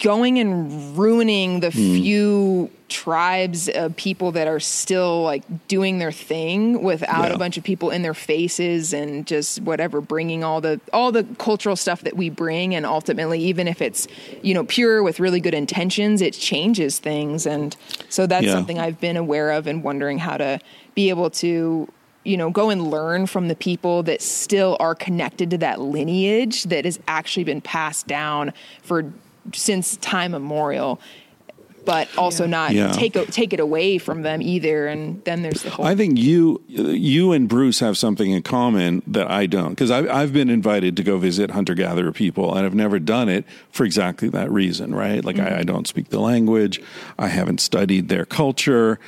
going 0.02 0.38
and 0.38 0.96
ruining 0.98 1.60
the 1.60 1.70
hmm. 1.70 1.78
few 1.78 2.70
tribes 2.88 3.68
of 3.70 3.96
people 3.96 4.30
that 4.32 4.46
are 4.46 4.60
still 4.60 5.22
like 5.22 5.42
doing 5.66 5.98
their 5.98 6.12
thing 6.12 6.82
without 6.82 7.28
Yeah. 7.28 7.34
a 7.34 7.38
bunch 7.38 7.56
of 7.56 7.64
people 7.64 7.90
in 7.90 8.02
their 8.02 8.14
faces 8.14 8.92
and 8.92 9.26
just 9.26 9.60
whatever 9.62 10.00
bringing 10.00 10.44
all 10.44 10.60
the 10.60 10.80
all 10.92 11.10
the 11.10 11.24
cultural 11.38 11.74
stuff 11.74 12.02
that 12.02 12.16
we 12.16 12.30
bring 12.30 12.74
and 12.74 12.86
ultimately 12.86 13.40
even 13.40 13.66
if 13.66 13.82
it's 13.82 14.06
you 14.42 14.54
know 14.54 14.62
pure 14.64 15.02
with 15.02 15.18
really 15.18 15.40
good 15.40 15.54
intentions 15.54 16.20
it 16.20 16.34
changes 16.34 16.98
things 16.98 17.46
and 17.46 17.76
so 18.08 18.26
that's 18.26 18.46
Yeah. 18.46 18.52
something 18.52 18.78
I've 18.78 19.00
been 19.00 19.16
aware 19.16 19.50
of 19.52 19.66
and 19.66 19.82
wondering 19.82 20.18
how 20.18 20.36
to 20.36 20.60
be 20.94 21.08
able 21.08 21.30
to 21.30 21.88
you 22.24 22.36
know 22.36 22.50
go 22.50 22.70
and 22.70 22.88
learn 22.90 23.26
from 23.26 23.48
the 23.48 23.56
people 23.56 24.02
that 24.04 24.20
still 24.22 24.76
are 24.78 24.94
connected 24.94 25.50
to 25.50 25.58
that 25.58 25.80
lineage 25.80 26.64
that 26.64 26.84
has 26.84 27.00
actually 27.08 27.44
been 27.44 27.60
passed 27.62 28.06
down 28.06 28.52
for 28.82 29.12
since 29.54 29.96
time 29.98 30.34
immemorial 30.34 31.00
but 31.86 32.08
also 32.18 32.46
not 32.46 32.72
Yeah. 32.72 32.92
take 32.92 33.14
take 33.30 33.54
it 33.54 33.60
away 33.60 33.96
from 33.96 34.22
them 34.22 34.42
either 34.42 34.86
and 34.88 35.24
then 35.24 35.40
there's 35.42 35.62
the 35.62 35.70
whole 35.70 35.86
I 35.86 35.94
think 35.94 36.18
you 36.18 36.60
you 36.68 37.32
and 37.32 37.48
Bruce 37.48 37.80
have 37.80 37.96
something 37.96 38.30
in 38.30 38.42
common 38.42 39.02
that 39.06 39.30
I 39.30 39.46
don't 39.46 39.70
because 39.70 39.90
I've, 39.90 40.10
I've 40.10 40.32
been 40.34 40.50
invited 40.50 40.96
to 40.98 41.02
go 41.02 41.16
visit 41.16 41.52
hunter 41.52 41.74
gatherer 41.74 42.12
people 42.12 42.54
and 42.54 42.66
I've 42.66 42.74
never 42.74 42.98
done 42.98 43.30
it 43.30 43.46
for 43.70 43.86
exactly 43.86 44.28
that 44.30 44.50
reason, 44.50 44.94
right? 44.94 45.24
Like 45.24 45.38
I, 45.38 45.46
I 45.46 45.50
mm-hmm. 45.50 45.62
don't 45.62 45.86
speak 45.86 46.10
the 46.10 46.20
language, 46.20 46.82
I 47.18 47.28
haven't 47.28 47.60
studied 47.60 48.08
their 48.08 48.26
culture. 48.26 48.98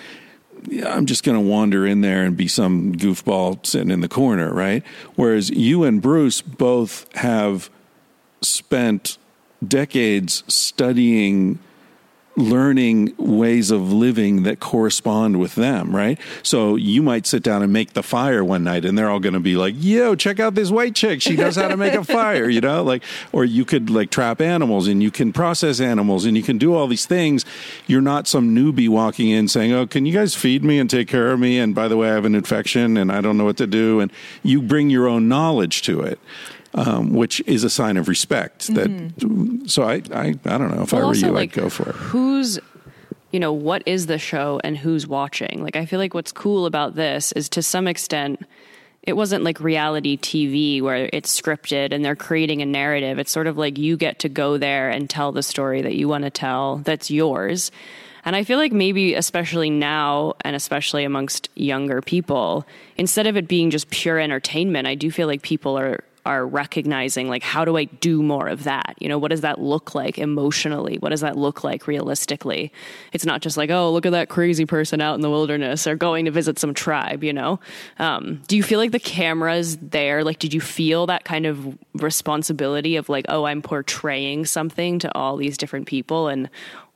I'm 0.84 1.06
just 1.06 1.22
going 1.22 1.36
to 1.36 1.44
wander 1.48 1.86
in 1.86 2.00
there 2.00 2.24
and 2.24 2.36
be 2.36 2.48
some 2.48 2.92
goofball 2.94 3.64
sitting 3.64 3.92
in 3.92 4.00
the 4.00 4.08
corner, 4.08 4.52
right? 4.52 4.82
Whereas 5.14 5.50
you 5.50 5.84
and 5.84 6.02
Bruce 6.02 6.42
both 6.42 7.06
have 7.16 7.70
spent 8.42 9.18
decades 9.66 10.44
studying 10.46 11.58
learning 12.38 13.12
ways 13.18 13.70
of 13.70 13.92
living 13.92 14.44
that 14.44 14.60
correspond 14.60 15.38
with 15.38 15.56
them, 15.56 15.94
right? 15.94 16.18
So 16.42 16.76
you 16.76 17.02
might 17.02 17.26
sit 17.26 17.42
down 17.42 17.62
and 17.62 17.72
make 17.72 17.94
the 17.94 18.02
fire 18.02 18.44
one 18.44 18.62
night 18.62 18.84
and 18.84 18.96
they're 18.96 19.10
all 19.10 19.18
going 19.18 19.34
to 19.34 19.40
be 19.40 19.56
like, 19.56 19.74
"Yo, 19.76 20.14
check 20.14 20.38
out 20.38 20.54
this 20.54 20.70
white 20.70 20.94
chick. 20.94 21.20
She 21.20 21.36
knows 21.36 21.56
how 21.56 21.68
to 21.68 21.76
make 21.76 21.94
a 21.94 22.04
fire," 22.18 22.48
you 22.48 22.60
know? 22.60 22.82
Like 22.82 23.02
or 23.32 23.44
you 23.44 23.64
could 23.64 23.90
like 23.90 24.10
trap 24.10 24.40
animals 24.40 24.86
and 24.86 25.02
you 25.02 25.10
can 25.10 25.32
process 25.32 25.80
animals 25.80 26.24
and 26.24 26.36
you 26.36 26.42
can 26.42 26.58
do 26.58 26.74
all 26.74 26.86
these 26.86 27.06
things. 27.06 27.44
You're 27.86 28.00
not 28.00 28.28
some 28.28 28.54
newbie 28.54 28.88
walking 28.88 29.28
in 29.30 29.48
saying, 29.48 29.72
"Oh, 29.72 29.86
can 29.86 30.06
you 30.06 30.12
guys 30.12 30.34
feed 30.34 30.62
me 30.62 30.78
and 30.78 30.88
take 30.88 31.08
care 31.08 31.32
of 31.32 31.40
me 31.40 31.58
and 31.58 31.74
by 31.74 31.88
the 31.88 31.96
way, 31.96 32.08
I 32.08 32.14
have 32.14 32.24
an 32.24 32.34
infection 32.34 32.96
and 32.96 33.10
I 33.10 33.20
don't 33.20 33.36
know 33.36 33.44
what 33.44 33.56
to 33.58 33.66
do." 33.66 34.00
And 34.00 34.12
you 34.42 34.62
bring 34.62 34.90
your 34.90 35.08
own 35.08 35.28
knowledge 35.28 35.82
to 35.82 36.00
it. 36.02 36.20
Um, 36.78 37.12
which 37.12 37.40
is 37.40 37.64
a 37.64 37.70
sign 37.70 37.96
of 37.96 38.06
respect. 38.06 38.68
That 38.68 39.64
so 39.66 39.82
I 39.82 39.94
I, 40.12 40.26
I 40.44 40.58
don't 40.58 40.72
know 40.76 40.82
if 40.82 40.94
I 40.94 40.98
Well, 40.98 41.06
were 41.06 41.08
also, 41.08 41.26
you, 41.26 41.32
like, 41.32 41.50
I'd 41.50 41.62
go 41.62 41.68
for 41.68 41.88
it. 41.88 41.96
Who's, 41.96 42.60
you 43.32 43.40
know, 43.40 43.52
what 43.52 43.82
is 43.84 44.06
the 44.06 44.18
show 44.18 44.60
and 44.62 44.78
who's 44.78 45.04
watching? 45.04 45.60
Like, 45.60 45.74
I 45.74 45.86
feel 45.86 45.98
like 45.98 46.14
what's 46.14 46.30
cool 46.30 46.66
about 46.66 46.94
this 46.94 47.32
is 47.32 47.48
to 47.48 47.62
some 47.62 47.88
extent, 47.88 48.46
it 49.02 49.14
wasn't 49.14 49.42
like 49.42 49.58
reality 49.58 50.16
TV 50.16 50.80
where 50.80 51.10
it's 51.12 51.40
scripted 51.40 51.92
and 51.92 52.04
they're 52.04 52.14
creating 52.14 52.62
a 52.62 52.66
narrative. 52.66 53.18
It's 53.18 53.32
sort 53.32 53.48
of 53.48 53.58
like 53.58 53.76
you 53.76 53.96
get 53.96 54.20
to 54.20 54.28
go 54.28 54.56
there 54.56 54.88
and 54.88 55.10
tell 55.10 55.32
the 55.32 55.42
story 55.42 55.82
that 55.82 55.96
you 55.96 56.06
want 56.06 56.24
to 56.24 56.30
tell 56.30 56.76
that's 56.84 57.10
yours. 57.10 57.72
And 58.24 58.36
I 58.36 58.44
feel 58.44 58.58
like 58.58 58.72
maybe, 58.72 59.14
especially 59.14 59.70
now, 59.70 60.34
and 60.44 60.54
especially 60.54 61.04
amongst 61.04 61.48
younger 61.56 62.02
people, 62.02 62.66
instead 62.96 63.26
of 63.26 63.36
it 63.36 63.48
being 63.48 63.70
just 63.70 63.90
pure 63.90 64.20
entertainment, 64.20 64.86
I 64.86 64.94
do 64.94 65.10
feel 65.10 65.26
like 65.26 65.42
people 65.42 65.76
are 65.76 66.04
are 66.28 66.46
recognizing 66.46 67.26
like 67.26 67.42
how 67.42 67.64
do 67.64 67.78
I 67.78 67.84
do 67.84 68.22
more 68.22 68.48
of 68.48 68.64
that? 68.64 68.94
You 69.00 69.08
know, 69.08 69.18
what 69.18 69.30
does 69.30 69.40
that 69.40 69.58
look 69.58 69.94
like 69.94 70.18
emotionally? 70.18 70.98
What 70.98 71.08
does 71.08 71.22
that 71.22 71.38
look 71.38 71.64
like 71.64 71.86
realistically? 71.86 72.70
It's 73.14 73.24
not 73.24 73.40
just 73.40 73.56
like, 73.56 73.70
oh, 73.70 73.90
look 73.90 74.04
at 74.04 74.12
that 74.12 74.28
crazy 74.28 74.66
person 74.66 75.00
out 75.00 75.14
in 75.14 75.22
the 75.22 75.30
wilderness 75.30 75.86
or 75.86 75.96
going 75.96 76.26
to 76.26 76.30
visit 76.30 76.58
some 76.58 76.74
tribe, 76.74 77.24
you 77.24 77.32
know? 77.32 77.60
Um, 77.98 78.42
do 78.46 78.58
you 78.58 78.62
feel 78.62 78.78
like 78.78 78.92
the 78.92 79.00
camera's 79.00 79.78
there? 79.78 80.22
Like, 80.22 80.38
did 80.38 80.52
you 80.52 80.60
feel 80.60 81.06
that 81.06 81.24
kind 81.24 81.46
of 81.46 81.78
responsibility 81.94 82.96
of 82.96 83.08
like, 83.08 83.24
oh, 83.30 83.44
I'm 83.44 83.62
portraying 83.62 84.44
something 84.44 84.98
to 84.98 85.14
all 85.16 85.38
these 85.38 85.56
different 85.56 85.86
people 85.86 86.28
and 86.28 86.50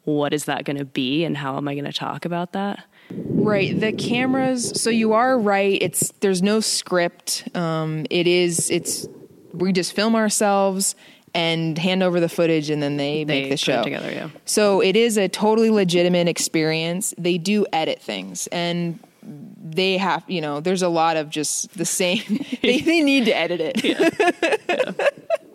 what 0.04 0.34
is 0.34 0.44
that 0.44 0.64
going 0.64 0.78
to 0.78 0.84
be 0.84 1.24
and 1.24 1.36
how 1.36 1.56
am 1.56 1.68
I 1.68 1.74
going 1.74 1.86
to 1.86 1.92
talk 1.92 2.26
about 2.26 2.52
that? 2.52 2.84
Right. 3.10 3.78
The 3.78 3.92
cameras. 3.92 4.80
So 4.80 4.90
you 4.90 5.12
are 5.12 5.38
right. 5.38 5.78
It's 5.80 6.12
there's 6.20 6.42
no 6.42 6.60
script. 6.60 7.48
Um, 7.54 8.06
it 8.10 8.26
is. 8.26 8.70
It's 8.70 9.06
we 9.52 9.72
just 9.72 9.92
film 9.92 10.14
ourselves 10.14 10.94
and 11.34 11.78
hand 11.78 12.02
over 12.02 12.20
the 12.20 12.28
footage, 12.28 12.70
and 12.70 12.82
then 12.82 12.96
they, 12.96 13.24
They 13.24 13.42
make 13.42 13.50
the 13.50 13.56
show 13.56 13.82
together, 13.82 14.10
yeah. 14.10 14.28
So 14.44 14.80
it 14.82 14.96
is 14.96 15.16
a 15.16 15.28
totally 15.28 15.70
legitimate 15.70 16.28
experience. 16.28 17.14
They 17.16 17.38
do 17.38 17.66
edit 17.72 18.02
things, 18.02 18.48
and 18.48 18.98
they 19.22 19.96
have. 19.96 20.24
You 20.28 20.40
know, 20.40 20.60
there's 20.60 20.82
a 20.82 20.88
lot 20.88 21.16
of 21.16 21.30
just 21.30 21.76
the 21.76 21.86
same. 21.86 22.44
they 22.62 22.80
they 22.80 23.00
need 23.00 23.24
to 23.26 23.36
edit 23.36 23.60
it. 23.62 25.14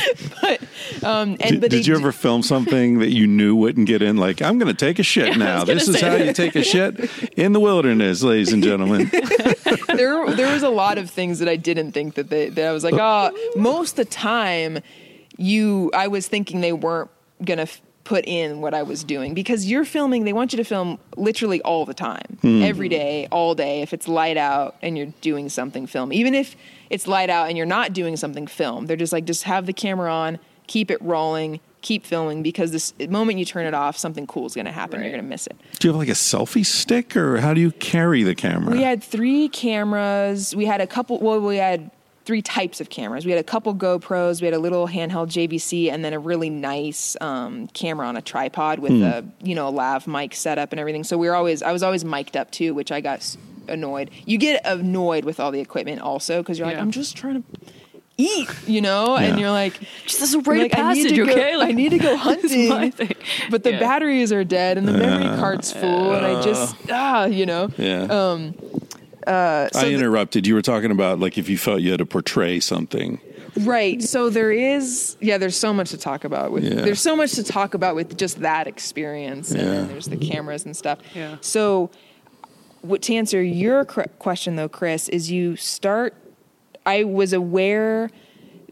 but 0.40 0.60
um, 1.02 1.36
and 1.40 1.40
Did, 1.40 1.60
but 1.60 1.70
did 1.70 1.86
you 1.86 1.94
ever 1.94 2.12
film 2.12 2.42
something 2.42 2.98
that 3.00 3.10
you 3.10 3.26
knew 3.26 3.54
wouldn't 3.56 3.86
get 3.86 4.02
in? 4.02 4.16
Like, 4.16 4.40
I'm 4.40 4.58
going 4.58 4.74
to 4.74 4.78
take 4.78 4.98
a 4.98 5.02
shit 5.02 5.36
now. 5.38 5.64
This 5.64 5.88
is 5.88 6.00
how 6.00 6.14
you 6.16 6.32
take 6.32 6.54
a 6.56 6.62
shit 6.72 7.10
in 7.36 7.52
the 7.52 7.60
wilderness, 7.60 8.22
ladies 8.22 8.52
and 8.52 8.62
gentlemen. 8.62 9.10
there 9.88 10.30
there 10.34 10.52
was 10.52 10.62
a 10.62 10.68
lot 10.68 10.98
of 10.98 11.10
things 11.10 11.38
that 11.40 11.48
I 11.48 11.56
didn't 11.56 11.92
think 11.92 12.14
that 12.14 12.30
they 12.30 12.48
that 12.50 12.66
I 12.66 12.72
was 12.72 12.84
like, 12.84 12.94
oh, 12.94 13.30
most 13.56 13.98
of 13.98 14.06
the 14.06 14.10
time 14.10 14.78
you 15.36 15.90
I 15.94 16.08
was 16.08 16.28
thinking 16.28 16.60
they 16.60 16.72
weren't 16.72 17.10
gonna 17.44 17.62
f- 17.62 17.80
put 18.04 18.24
in 18.26 18.60
what 18.60 18.74
I 18.74 18.82
was 18.82 19.04
doing 19.04 19.32
because 19.32 19.70
you're 19.70 19.84
filming 19.84 20.24
they 20.24 20.32
want 20.32 20.52
you 20.52 20.56
to 20.56 20.64
film 20.64 20.98
literally 21.16 21.62
all 21.62 21.84
the 21.84 21.94
time 21.94 22.38
hmm. 22.40 22.62
every 22.62 22.88
day 22.88 23.28
all 23.30 23.54
day 23.54 23.80
if 23.82 23.92
it's 23.92 24.08
light 24.08 24.36
out 24.36 24.74
and 24.82 24.98
you're 24.98 25.12
doing 25.20 25.48
something 25.48 25.86
film 25.86 26.12
even 26.12 26.34
if 26.34 26.56
it's 26.90 27.06
light 27.06 27.30
out 27.30 27.48
and 27.48 27.56
you're 27.56 27.64
not 27.64 27.92
doing 27.92 28.16
something 28.16 28.48
film 28.48 28.86
they're 28.86 28.96
just 28.96 29.12
like 29.12 29.24
just 29.24 29.44
have 29.44 29.66
the 29.66 29.72
camera 29.72 30.12
on 30.12 30.38
keep 30.66 30.90
it 30.90 31.00
rolling, 31.02 31.60
keep 31.80 32.06
filming 32.06 32.42
because 32.42 32.72
this 32.72 32.92
the 32.92 33.06
moment 33.08 33.38
you 33.38 33.44
turn 33.44 33.66
it 33.66 33.74
off, 33.74 33.96
something 33.96 34.26
cool 34.26 34.46
is 34.46 34.54
going 34.54 34.66
to 34.66 34.72
happen. 34.72 35.00
You're 35.00 35.10
going 35.10 35.22
to 35.22 35.28
miss 35.28 35.46
it. 35.46 35.56
Do 35.78 35.88
you 35.88 35.92
have 35.92 35.98
like 35.98 36.08
a 36.08 36.12
selfie 36.12 36.64
stick, 36.64 37.16
or 37.16 37.38
how 37.38 37.54
do 37.54 37.60
you 37.60 37.72
carry 37.72 38.22
the 38.22 38.34
camera? 38.34 38.72
We 38.72 38.82
had 38.82 39.02
three 39.02 39.48
cameras. 39.48 40.54
We 40.56 40.64
had 40.64 40.80
a 40.80 40.86
couple. 40.86 41.18
Well, 41.18 41.40
we 41.40 41.56
had 41.56 41.90
three 42.24 42.42
types 42.42 42.80
of 42.80 42.88
cameras. 42.90 43.24
We 43.26 43.32
had 43.32 43.40
a 43.40 43.44
couple 43.44 43.74
GoPros. 43.74 44.40
We 44.40 44.46
had 44.46 44.54
a 44.54 44.58
little 44.58 44.86
handheld 44.88 45.28
JVC, 45.28 45.90
and 45.90 46.04
then 46.04 46.12
a 46.12 46.18
really 46.18 46.50
nice 46.50 47.16
um, 47.20 47.66
camera 47.68 48.06
on 48.06 48.16
a 48.16 48.22
tripod 48.22 48.78
with 48.78 48.92
a 48.92 49.24
you 49.42 49.54
know 49.54 49.68
a 49.68 49.70
lav 49.70 50.06
mic 50.06 50.34
setup 50.34 50.72
and 50.72 50.80
everything. 50.80 51.04
So 51.04 51.18
we 51.18 51.28
were 51.28 51.34
always. 51.34 51.62
I 51.62 51.72
was 51.72 51.82
always 51.82 52.04
mic'd 52.04 52.36
up 52.36 52.50
too, 52.50 52.74
which 52.74 52.92
I 52.92 53.00
got 53.00 53.36
annoyed. 53.68 54.10
You 54.26 54.38
get 54.38 54.60
annoyed 54.66 55.24
with 55.24 55.38
all 55.40 55.50
the 55.50 55.60
equipment 55.60 56.00
also 56.00 56.42
because 56.42 56.58
you're 56.58 56.66
like, 56.66 56.76
Yeah. 56.76 56.82
I'm 56.82 56.90
just 56.90 57.16
trying 57.16 57.42
to 57.42 57.48
eat, 58.18 58.48
you 58.66 58.80
know, 58.80 59.16
Yeah. 59.18 59.24
and 59.26 59.40
you're 59.40 59.50
like. 59.50 59.78
Just 60.06 60.20
this 60.20 60.28
is 60.30 60.34
a 60.34 60.38
you're 60.38 60.44
rite 60.54 60.72
of 60.72 60.72
like, 60.72 60.78
I 60.78 60.92
need 60.94 61.02
passage, 61.04 61.16
to 61.16 61.24
go- 61.24 61.32
okay? 61.32 61.54
I 61.54 61.72
need 61.72 61.88
to 61.90 61.98
go 61.98 62.10
this 62.34 62.52
my 62.52 62.74
hunting, 62.86 62.92
thing. 62.92 63.14
but 63.50 63.62
the 63.64 63.72
Yeah. 63.72 63.78
batteries 63.80 64.32
are 64.32 64.44
dead 64.44 64.78
and 64.78 64.86
the 64.86 64.92
memory 64.92 65.24
card's 65.38 65.72
full, 65.72 66.12
and 66.14 66.24
I 66.26 66.42
just 66.42 66.76
ah, 66.90 67.24
you 67.26 67.46
know. 67.46 67.68
Yeah. 67.78 68.02
Um, 68.04 68.54
uh, 69.26 69.68
so 69.72 69.80
I 69.80 69.84
the- 69.84 69.94
interrupted. 69.94 70.46
You 70.46 70.54
were 70.54 70.62
talking 70.62 70.90
about 70.90 71.20
like 71.20 71.38
if 71.38 71.48
you 71.48 71.58
felt 71.58 71.80
you 71.80 71.90
had 71.90 71.98
to 71.98 72.06
portray 72.06 72.60
something. 72.60 73.20
Right. 73.60 74.02
So 74.02 74.30
there 74.30 74.50
is, 74.50 75.16
yeah, 75.20 75.36
there's 75.36 75.56
so 75.58 75.74
much 75.74 75.90
to 75.90 75.98
talk 75.98 76.24
about 76.24 76.52
with, 76.52 76.64
Yeah. 76.64 76.76
there's 76.82 77.00
so 77.02 77.14
much 77.14 77.32
to 77.32 77.42
talk 77.44 77.74
about 77.74 77.94
with 77.94 78.16
just 78.16 78.40
that 78.40 78.66
experience. 78.66 79.50
And 79.50 79.60
then 79.60 79.88
there's 79.88 80.06
the 80.06 80.16
cameras 80.16 80.64
and 80.64 80.74
stuff. 80.74 81.00
Yeah. 81.14 81.36
So, 81.42 81.90
what, 82.80 83.02
to 83.02 83.14
answer 83.14 83.42
your 83.42 83.84
cr- 83.84 84.08
question 84.18 84.56
though, 84.56 84.70
Chris, 84.70 85.08
is 85.10 85.30
you 85.30 85.56
start, 85.56 86.14
I 86.86 87.04
was 87.04 87.32
aware 87.34 88.10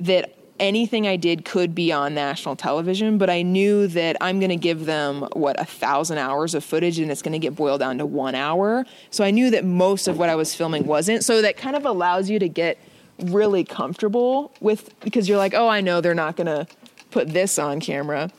that 0.00 0.34
anything 0.60 1.08
I 1.08 1.16
did 1.16 1.44
could 1.44 1.74
be 1.74 1.90
on 1.90 2.14
national 2.14 2.54
television, 2.54 3.18
but 3.18 3.28
I 3.28 3.42
knew 3.42 3.88
that 3.88 4.16
I'm 4.20 4.38
going 4.38 4.50
to 4.50 4.56
give 4.56 4.86
them 4.86 5.26
what 5.32 5.58
a 5.58 5.64
thousand 5.64 6.18
hours 6.18 6.54
of 6.54 6.62
footage, 6.62 6.98
and 6.98 7.10
it's 7.10 7.22
going 7.22 7.32
to 7.32 7.38
get 7.38 7.56
boiled 7.56 7.80
down 7.80 7.98
to 7.98 8.06
one 8.06 8.34
hour. 8.34 8.86
So 9.10 9.24
I 9.24 9.32
knew 9.32 9.50
that 9.50 9.64
most 9.64 10.06
of 10.06 10.18
what 10.18 10.28
I 10.28 10.36
was 10.36 10.54
filming 10.54 10.86
wasn't. 10.86 11.24
So 11.24 11.42
that 11.42 11.56
kind 11.56 11.74
of 11.74 11.84
allows 11.84 12.30
you 12.30 12.38
to 12.38 12.48
get 12.48 12.78
really 13.18 13.64
comfortable 13.64 14.52
with 14.60 14.98
because 15.00 15.28
you're 15.28 15.38
like, 15.38 15.54
oh, 15.54 15.68
I 15.68 15.80
know 15.80 16.00
they're 16.00 16.14
not 16.14 16.36
going 16.36 16.46
to 16.46 16.66
put 17.10 17.28
this 17.28 17.58
on 17.58 17.80
camera. 17.80 18.30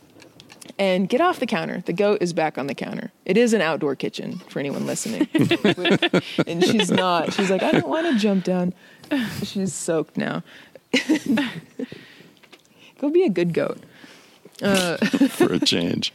And 0.77 1.09
get 1.09 1.21
off 1.21 1.39
the 1.39 1.45
counter. 1.45 1.83
The 1.85 1.93
goat 1.93 2.19
is 2.21 2.33
back 2.33 2.57
on 2.57 2.67
the 2.67 2.73
counter. 2.73 3.11
It 3.25 3.37
is 3.37 3.53
an 3.53 3.61
outdoor 3.61 3.95
kitchen 3.95 4.39
for 4.49 4.59
anyone 4.59 4.87
listening. 4.87 5.27
and 6.47 6.63
she's 6.63 6.89
not. 6.89 7.33
She's 7.33 7.51
like, 7.51 7.61
I 7.61 7.71
don't 7.71 7.87
want 7.87 8.07
to 8.07 8.17
jump 8.17 8.45
down. 8.45 8.73
She's 9.43 9.73
soaked 9.73 10.17
now. 10.17 10.43
Go 13.01 13.09
be 13.09 13.23
a 13.23 13.29
good 13.29 13.51
goat. 13.55 13.79
for 14.61 15.53
a 15.53 15.59
change. 15.59 16.13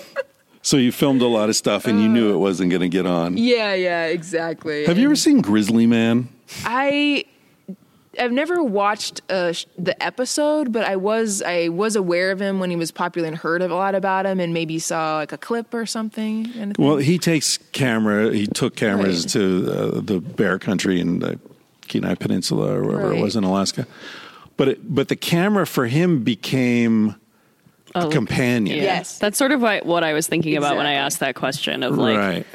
so 0.62 0.78
you 0.78 0.90
filmed 0.90 1.20
a 1.20 1.26
lot 1.26 1.50
of 1.50 1.56
stuff 1.56 1.86
and 1.86 2.00
you 2.00 2.08
knew 2.08 2.32
it 2.32 2.38
wasn't 2.38 2.70
going 2.70 2.80
to 2.80 2.88
get 2.88 3.04
on. 3.04 3.36
Yeah, 3.36 3.74
yeah, 3.74 4.06
exactly. 4.06 4.86
Have 4.86 4.96
you 4.96 5.04
ever 5.04 5.16
seen 5.16 5.42
Grizzly 5.42 5.86
Man? 5.86 6.30
I 6.64 7.26
I've 8.18 8.32
never 8.32 8.62
watched 8.62 9.20
uh, 9.28 9.52
the 9.76 10.02
episode, 10.02 10.72
but 10.72 10.84
I 10.84 10.96
was 10.96 11.42
I 11.42 11.68
was 11.68 11.94
aware 11.94 12.30
of 12.30 12.40
him 12.40 12.58
when 12.58 12.70
he 12.70 12.76
was 12.76 12.90
popular 12.90 13.28
and 13.28 13.36
heard 13.36 13.60
a 13.60 13.68
lot 13.74 13.94
about 13.94 14.24
him, 14.24 14.40
and 14.40 14.54
maybe 14.54 14.78
saw 14.78 15.16
like 15.16 15.32
a 15.32 15.38
clip 15.38 15.74
or 15.74 15.84
something. 15.84 16.50
And 16.56 16.74
Well, 16.78 16.96
he 16.96 17.18
takes 17.18 17.58
camera. 17.72 18.32
He 18.32 18.46
took 18.46 18.76
cameras 18.76 19.24
Right. 19.24 19.32
to 19.32 19.72
uh, 19.72 20.00
the 20.00 20.20
Bear 20.20 20.58
Country 20.58 21.00
in 21.00 21.18
the 21.18 21.38
Kenai 21.88 22.14
Peninsula 22.14 22.72
or 22.78 22.84
wherever 22.84 23.12
it 23.12 23.20
was 23.20 23.36
in 23.36 23.44
Alaska. 23.44 23.86
But 24.56 24.68
it, 24.68 24.94
but 24.94 25.08
the 25.08 25.16
camera 25.16 25.66
for 25.66 25.86
him 25.86 26.22
became 26.22 27.16
a 27.94 28.06
oh, 28.06 28.10
companion. 28.10 28.76
Yeah. 28.76 28.82
Yes. 28.82 29.18
That's 29.18 29.38
sort 29.38 29.52
of 29.52 29.62
what, 29.62 29.86
what 29.86 30.04
I 30.04 30.12
was 30.12 30.26
thinking 30.26 30.56
about 30.56 30.76
when 30.76 30.86
I 30.86 30.94
asked 30.94 31.20
that 31.20 31.34
question 31.34 31.82
of 31.82 31.96
like 31.96 32.16
right. 32.16 32.46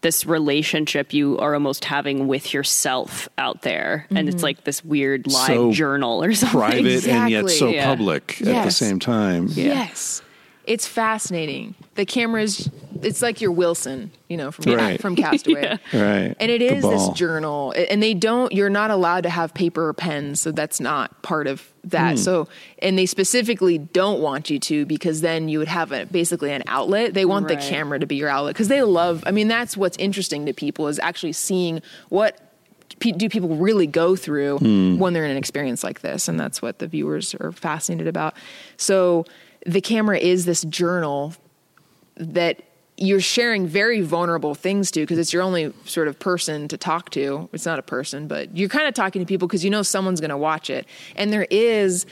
this 0.00 0.26
relationship 0.26 1.12
you 1.12 1.38
are 1.38 1.54
almost 1.54 1.84
having 1.84 2.28
with 2.28 2.54
yourself 2.54 3.28
out 3.38 3.62
there. 3.62 4.06
And 4.10 4.28
it's 4.28 4.36
mm-hmm. 4.36 4.44
like 4.44 4.64
this 4.64 4.84
weird 4.84 5.26
live 5.26 5.46
So 5.46 5.72
journal 5.72 6.22
or 6.22 6.32
something. 6.34 6.58
Private 6.58 7.06
and 7.06 7.30
yet 7.30 7.48
so 7.50 7.68
Yeah. 7.68 7.86
public 7.86 8.40
at 8.42 8.64
the 8.64 8.70
same 8.70 8.98
time. 8.98 9.48
Yes. 9.50 10.22
It's 10.66 10.86
fascinating. 10.86 11.74
The 11.94 12.04
camera's 12.04 12.68
it's 13.02 13.20
like 13.20 13.42
your 13.42 13.52
Wilson, 13.52 14.10
you 14.28 14.36
know, 14.38 14.50
from 14.50 14.72
Right. 14.74 15.00
from 15.00 15.16
Castaway. 15.16 15.78
Right. 15.92 16.34
And 16.40 16.50
it 16.50 16.62
is 16.62 16.82
this 16.82 17.08
journal. 17.10 17.72
And 17.90 18.02
they 18.02 18.14
don't 18.14 18.52
you're 18.52 18.70
not 18.70 18.90
allowed 18.90 19.22
to 19.24 19.30
have 19.30 19.54
paper 19.54 19.86
or 19.88 19.92
pens, 19.92 20.40
so 20.40 20.50
that's 20.50 20.80
not 20.80 21.22
part 21.22 21.46
of 21.46 21.70
that. 21.84 22.12
Hmm. 22.12 22.16
So 22.16 22.48
and 22.80 22.98
they 22.98 23.06
specifically 23.06 23.78
don't 23.78 24.20
want 24.20 24.50
you 24.50 24.58
to 24.60 24.86
because 24.86 25.20
then 25.20 25.48
you 25.48 25.58
would 25.58 25.68
have 25.68 25.92
a 25.92 26.06
basically 26.06 26.52
an 26.52 26.62
outlet. 26.66 27.14
They 27.14 27.24
want 27.26 27.48
Right. 27.48 27.60
the 27.60 27.66
camera 27.68 27.98
to 28.00 28.06
be 28.06 28.16
your 28.16 28.28
outlet 28.30 28.54
because 28.54 28.68
they 28.68 28.82
love 28.82 29.22
I 29.26 29.30
mean 29.30 29.48
that's 29.48 29.76
what's 29.76 29.96
interesting 29.98 30.46
to 30.46 30.52
people 30.52 30.88
is 30.88 30.98
actually 30.98 31.34
seeing 31.34 31.82
what 32.08 32.40
pe- 32.98 33.12
do 33.12 33.28
people 33.28 33.50
really 33.56 33.86
go 33.86 34.16
through 34.16 34.58
Hmm. 34.58 34.98
when 34.98 35.12
they're 35.12 35.24
in 35.26 35.30
an 35.30 35.36
experience 35.36 35.84
like 35.84 36.00
this 36.00 36.28
and 36.28 36.40
that's 36.40 36.60
what 36.62 36.78
the 36.78 36.86
viewers 36.88 37.34
are 37.36 37.52
fascinated 37.52 38.08
about 38.08 38.34
so 38.78 39.24
the 39.66 39.80
camera 39.80 40.18
is 40.18 40.44
this 40.44 40.62
journal 40.62 41.34
that 42.16 42.62
you're 42.96 43.20
sharing 43.20 43.66
very 43.66 44.00
vulnerable 44.00 44.54
things 44.54 44.90
to 44.90 45.00
because 45.00 45.18
it's 45.18 45.32
your 45.32 45.42
only 45.42 45.72
sort 45.84 46.08
of 46.08 46.18
person 46.18 46.66
to 46.68 46.78
talk 46.78 47.10
to. 47.10 47.48
It's 47.52 47.66
not 47.66 47.78
a 47.78 47.82
person 47.82 48.26
but 48.26 48.56
you're 48.56 48.70
kind 48.70 48.86
of 48.86 48.94
talking 48.94 49.20
to 49.20 49.26
people 49.26 49.48
because 49.48 49.64
you 49.64 49.70
know 49.70 49.82
someone's 49.82 50.20
going 50.20 50.30
to 50.30 50.36
watch 50.36 50.70
it. 50.70 50.86
And 51.16 51.32
there 51.32 51.46
is 51.50 52.06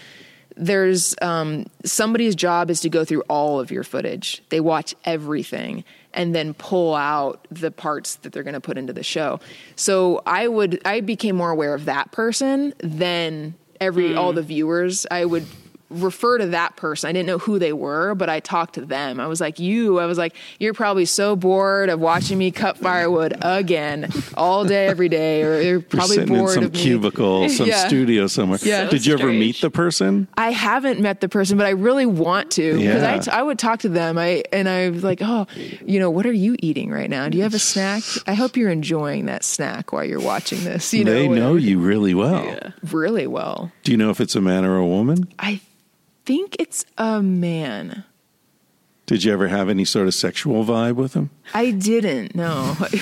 there's 0.57 1.17
um, 1.21 1.67
somebody's 1.85 2.37
job 2.37 2.71
is 2.71 2.81
to 2.83 2.89
go 2.89 3.05
through 3.05 3.23
all 3.23 3.59
of 3.59 3.73
your 3.73 3.83
footage. 3.83 4.41
They 4.51 4.61
watch 4.61 4.95
everything 5.05 5.83
and 6.13 6.33
then 6.33 6.55
pull 6.55 6.95
out 6.95 7.45
the 7.51 7.73
parts 7.73 8.17
that 8.17 8.33
they're 8.33 8.45
going 8.45 8.55
to 8.55 8.61
put 8.61 8.79
into 8.79 8.93
the 8.93 9.03
show. 9.03 9.41
So 9.77 10.23
i 10.27 10.47
would 10.47 10.83
i 10.85 11.01
became 11.01 11.37
more 11.37 11.51
aware 11.51 11.75
of 11.75 11.87
that 11.87 12.13
person 12.13 12.75
than 12.79 13.55
every 13.81 14.15
all 14.15 14.33
the 14.33 14.43
viewers. 14.43 15.07
I 15.11 15.25
would 15.25 15.47
refer 15.91 16.39
to 16.39 16.47
that 16.49 16.77
person. 16.77 17.09
I 17.09 17.13
didn't 17.13 17.27
know 17.27 17.39
who 17.39 17.59
they 17.59 17.73
were, 17.73 18.15
but 18.15 18.29
I 18.29 18.41
talked 18.41 18.75
to 18.75 18.81
them. 18.85 19.21
I 19.21 19.27
was 19.27 19.41
like, 19.41 19.59
"You." 19.59 19.99
I 20.01 20.07
was 20.07 20.19
like, 20.19 20.35
"You're 20.59 20.75
probably 20.75 21.05
so 21.05 21.37
bored 21.37 21.89
of 21.89 22.01
watching 22.01 22.39
me 22.39 22.51
cut 22.51 22.77
firewood 22.79 23.35
again 23.43 24.11
all 24.37 24.65
day, 24.65 24.87
every 24.87 25.09
day, 25.09 25.43
or 25.43 25.55
you're 25.61 25.63
You're 25.63 25.81
probably 25.81 26.19
in 26.19 26.29
bored 26.29 26.51
some 26.55 26.65
of 26.65 26.73
me." 26.75 26.81
cubicle, 26.81 27.49
some 27.51 27.67
Yeah. 27.69 27.87
studio 27.87 28.27
somewhere. 28.27 28.59
Yeah. 28.63 28.89
Did 28.89 29.07
you 29.07 29.15
ever 29.15 29.33
meet 29.33 29.61
the 29.61 29.71
person? 29.71 30.27
I 30.37 30.51
haven't 30.51 31.01
met 31.01 31.21
the 31.21 31.29
person, 31.29 31.57
but 31.59 31.67
I 31.67 31.71
really 31.71 32.07
want 32.07 32.51
to 32.53 32.73
because 32.79 33.03
Yeah. 33.03 33.15
I, 33.15 33.19
t- 33.19 33.31
I 33.31 33.43
would 33.43 33.59
talk 33.59 33.81
to 33.81 33.89
them. 33.89 34.19
I 34.19 34.43
and 34.53 34.69
I 34.69 34.89
was 34.91 35.05
like, 35.05 35.19
"Oh, 35.23 35.47
you 35.87 36.01
know, 36.01 36.11
what 36.11 36.27
are 36.27 36.33
you 36.33 36.57
eating 36.61 36.91
right 36.91 37.11
now? 37.11 37.29
Do 37.29 37.37
you 37.37 37.43
have 37.45 37.55
a 37.55 37.59
snack? 37.59 38.03
I 38.27 38.35
hope 38.35 38.57
you're 38.57 38.71
enjoying 38.71 39.27
that 39.27 39.45
snack 39.45 39.93
while 39.93 40.05
you're 40.05 40.21
watching 40.21 40.65
this." 40.65 40.93
You 40.95 41.05
know, 41.05 41.13
they 41.13 41.29
know 41.29 41.53
whatever. 41.53 41.59
you 41.59 41.79
really 41.79 42.15
well. 42.15 42.57
really 42.91 43.27
well. 43.27 43.71
Do 43.85 43.93
you 43.93 43.99
know 43.99 44.11
if 44.11 44.21
it's 44.21 44.35
a 44.35 44.41
man 44.41 44.65
or 44.65 44.77
a 44.77 44.87
woman? 44.87 45.29
I 45.39 45.61
think 46.25 46.57
it's 46.59 46.85
a 46.99 47.23
man. 47.23 48.05
Did 49.07 49.23
you 49.25 49.33
ever 49.35 49.49
have 49.49 49.69
any 49.69 49.85
sort 49.85 50.07
of 50.07 50.15
sexual 50.15 50.65
vibe 50.65 50.95
with 50.95 51.13
him? 51.15 51.29
I 51.53 51.73
didn't. 51.73 52.35
No. 52.35 52.75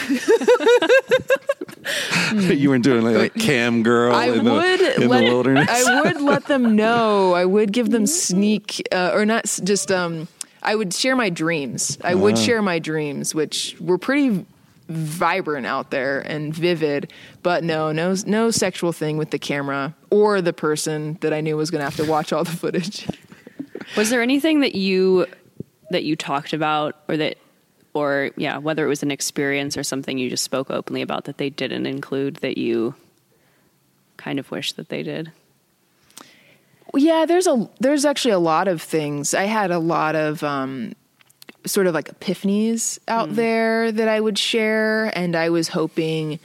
you 2.33 2.71
weren't 2.71 2.85
doing 2.85 3.03
like 3.05 3.37
a 3.37 3.39
cam 3.39 3.83
girl 3.83 4.15
I 4.15 4.27
in, 4.27 4.45
the, 4.45 4.53
would 4.53 4.81
in 4.81 5.09
let 5.09 5.21
the 5.21 5.31
wilderness. 5.31 5.69
I 5.71 6.01
would 6.03 6.21
let 6.21 6.47
them 6.47 6.75
know. 6.77 7.35
I 7.35 7.45
would 7.45 7.73
give 7.73 7.91
them 7.91 8.07
sneak 8.27 8.87
uh, 8.93 9.11
or 9.15 9.25
not 9.27 9.45
just 9.63 9.91
um 9.93 10.29
I 10.65 10.75
would 10.77 10.95
share 10.95 11.17
my 11.17 11.29
dreams. 11.31 11.99
I 12.05 12.15
would 12.15 12.35
Uh-huh. 12.35 12.45
share 12.45 12.63
my 12.63 12.79
dreams 12.79 13.35
which 13.35 13.77
were 13.81 13.99
pretty 13.99 14.45
vibrant 14.89 15.67
out 15.67 15.91
there 15.91 16.21
and 16.21 16.55
vivid, 16.55 17.13
but 17.43 17.65
no, 17.65 17.93
no 17.93 18.15
no 18.27 18.51
sexual 18.51 18.93
thing 18.93 19.17
with 19.17 19.31
the 19.31 19.39
camera 19.39 19.95
or 20.11 20.41
the 20.41 20.53
person 20.53 21.19
that 21.21 21.33
I 21.33 21.41
knew 21.41 21.57
was 21.57 21.71
going 21.71 21.81
to 21.81 21.85
have 21.85 21.97
to 21.97 22.05
watch 22.05 22.33
all 22.33 22.45
the 22.45 22.51
footage. 22.51 23.07
Was 23.97 24.11
there 24.11 24.23
anything 24.23 24.61
that 24.61 24.75
you 24.75 25.27
that 25.91 26.05
you 26.05 26.17
talked 26.17 26.53
about 26.53 26.97
or 27.09 27.17
that 27.17 27.39
or 27.95 28.31
yeah, 28.37 28.59
whether 28.59 28.85
it 28.85 28.89
was 28.89 29.03
an 29.03 29.11
experience 29.11 29.77
or 29.77 29.83
something 29.83 30.19
you 30.19 30.31
just 30.31 30.45
spoke 30.45 30.71
openly 30.71 31.03
about 31.03 31.25
that 31.25 31.39
they 31.39 31.51
didn't 31.51 31.87
include 31.87 32.37
that 32.37 32.57
you 32.57 32.95
kind 34.17 34.39
of 34.39 34.51
wish 34.51 34.73
that 34.73 34.89
they 34.89 35.03
did? 35.03 35.33
Yeah, 36.95 37.25
there's 37.27 37.47
a 37.47 37.69
there's 37.81 38.05
actually 38.05 38.33
a 38.33 38.39
lot 38.39 38.69
of 38.69 38.83
things. 38.83 39.35
I 39.35 39.45
had 39.45 39.71
a 39.71 39.79
lot 39.79 40.15
of 40.15 40.43
um, 40.43 40.93
sort 41.67 41.87
of 41.87 41.95
like 41.95 42.09
epiphanies 42.09 42.99
out 43.09 43.31
mm. 43.31 43.35
there 43.37 43.93
that 43.93 44.09
I 44.09 44.21
would 44.21 44.39
share, 44.39 45.17
and 45.17 45.37
I 45.37 45.51
was 45.51 45.69
hoping 45.69 46.39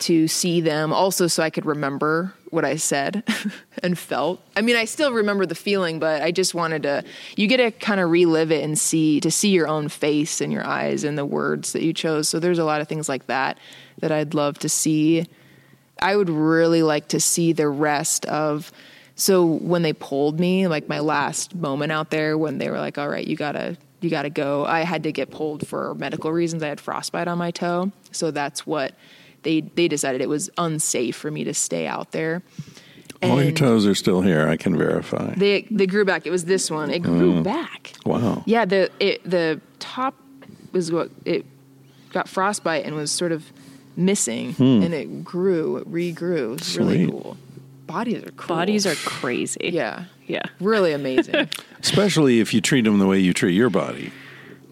to 0.00 0.26
see 0.26 0.60
them 0.60 0.92
also 0.92 1.28
so 1.28 1.44
I 1.44 1.50
could 1.50 1.64
remember 1.64 2.34
what 2.50 2.64
I 2.64 2.74
said 2.76 3.22
and 3.82 3.96
felt. 3.96 4.40
I 4.56 4.60
mean, 4.60 4.76
I 4.76 4.84
still 4.84 5.12
remember 5.12 5.46
the 5.46 5.54
feeling, 5.54 6.00
but 6.00 6.22
I 6.22 6.32
just 6.32 6.54
wanted 6.54 6.82
to. 6.82 7.04
You 7.36 7.46
get 7.46 7.58
to 7.58 7.70
kind 7.70 8.00
of 8.00 8.10
relive 8.10 8.50
it 8.50 8.64
and 8.64 8.78
see 8.78 9.20
to 9.20 9.30
see 9.30 9.50
your 9.50 9.68
own 9.68 9.88
face 9.88 10.40
and 10.40 10.52
your 10.52 10.66
eyes 10.66 11.04
and 11.04 11.16
the 11.16 11.24
words 11.24 11.72
that 11.72 11.82
you 11.82 11.92
chose. 11.92 12.28
So 12.28 12.40
there's 12.40 12.58
a 12.58 12.64
lot 12.64 12.80
of 12.80 12.88
things 12.88 13.08
like 13.08 13.26
that 13.26 13.58
that 14.00 14.12
I'd 14.12 14.34
love 14.34 14.58
to 14.60 14.68
see. 14.68 15.26
I 16.00 16.16
would 16.16 16.30
really 16.30 16.82
like 16.82 17.08
to 17.08 17.20
see 17.20 17.52
the 17.52 17.68
rest 17.68 18.26
of 18.26 18.72
so 19.14 19.44
when 19.44 19.82
they 19.82 19.92
pulled 19.92 20.40
me, 20.40 20.66
like 20.66 20.88
my 20.88 20.98
last 20.98 21.54
moment 21.54 21.92
out 21.92 22.10
there, 22.10 22.36
when 22.36 22.58
they 22.58 22.70
were 22.70 22.78
like, 22.78 22.98
"All 22.98 23.08
right, 23.08 23.26
you 23.26 23.36
gotta, 23.36 23.76
you 24.02 24.10
gotta 24.10 24.30
go," 24.30 24.64
I 24.64 24.80
had 24.80 25.02
to 25.04 25.12
get 25.12 25.30
pulled 25.30 25.66
for 25.66 25.94
medical 25.94 26.32
reasons. 26.32 26.62
I 26.62 26.68
had 26.68 26.80
frostbite 26.80 27.28
on 27.28 27.38
my 27.38 27.50
toe, 27.50 27.92
so 28.10 28.30
that's 28.30 28.66
what 28.66 28.94
they 29.42 29.60
they 29.60 29.88
decided 29.88 30.20
it 30.20 30.28
was 30.28 30.50
unsafe 30.58 31.16
for 31.16 31.30
me 31.30 31.44
to 31.44 31.54
stay 31.54 31.86
out 31.86 32.12
there. 32.12 32.42
All 33.22 33.40
your 33.40 33.52
toes 33.52 33.86
are 33.86 33.94
still 33.94 34.20
here. 34.20 34.48
I 34.48 34.56
can 34.56 34.76
verify. 34.76 35.34
They 35.34 35.62
they 35.70 35.86
grew 35.86 36.04
back. 36.04 36.26
It 36.26 36.30
was 36.30 36.44
this 36.44 36.70
one. 36.70 36.90
It 36.90 37.02
grew 37.02 37.34
mm. 37.34 37.42
back. 37.44 37.92
wow. 38.04 38.42
Yeah, 38.46 38.64
the 38.64 38.90
it 38.98 39.22
the 39.28 39.60
top 39.78 40.14
was 40.72 40.90
what 40.90 41.10
it 41.24 41.46
got 42.12 42.28
frostbite 42.28 42.84
and 42.84 42.96
was 42.96 43.10
sort 43.10 43.32
of 43.32 43.52
missing, 43.96 44.54
hmm. 44.54 44.82
and 44.82 44.94
it 44.94 45.24
grew, 45.24 45.76
it 45.76 45.90
regrew. 45.90 46.54
It's 46.54 46.76
really 46.76 47.04
Sweet. 47.04 47.10
cool. 47.10 47.36
Bodies 47.86 48.22
are 48.24 48.30
cool. 48.32 48.56
Bodies 48.56 48.86
are 48.86 48.94
crazy. 48.94 49.70
yeah, 49.72 50.04
Yeah. 50.26 50.42
really 50.60 50.92
amazing. 50.92 51.48
Especially 51.80 52.40
if 52.40 52.54
you 52.54 52.60
treat 52.60 52.84
them 52.84 52.98
the 52.98 53.06
way 53.06 53.18
you 53.18 53.32
treat 53.32 53.54
your 53.54 53.70
body. 53.70 54.12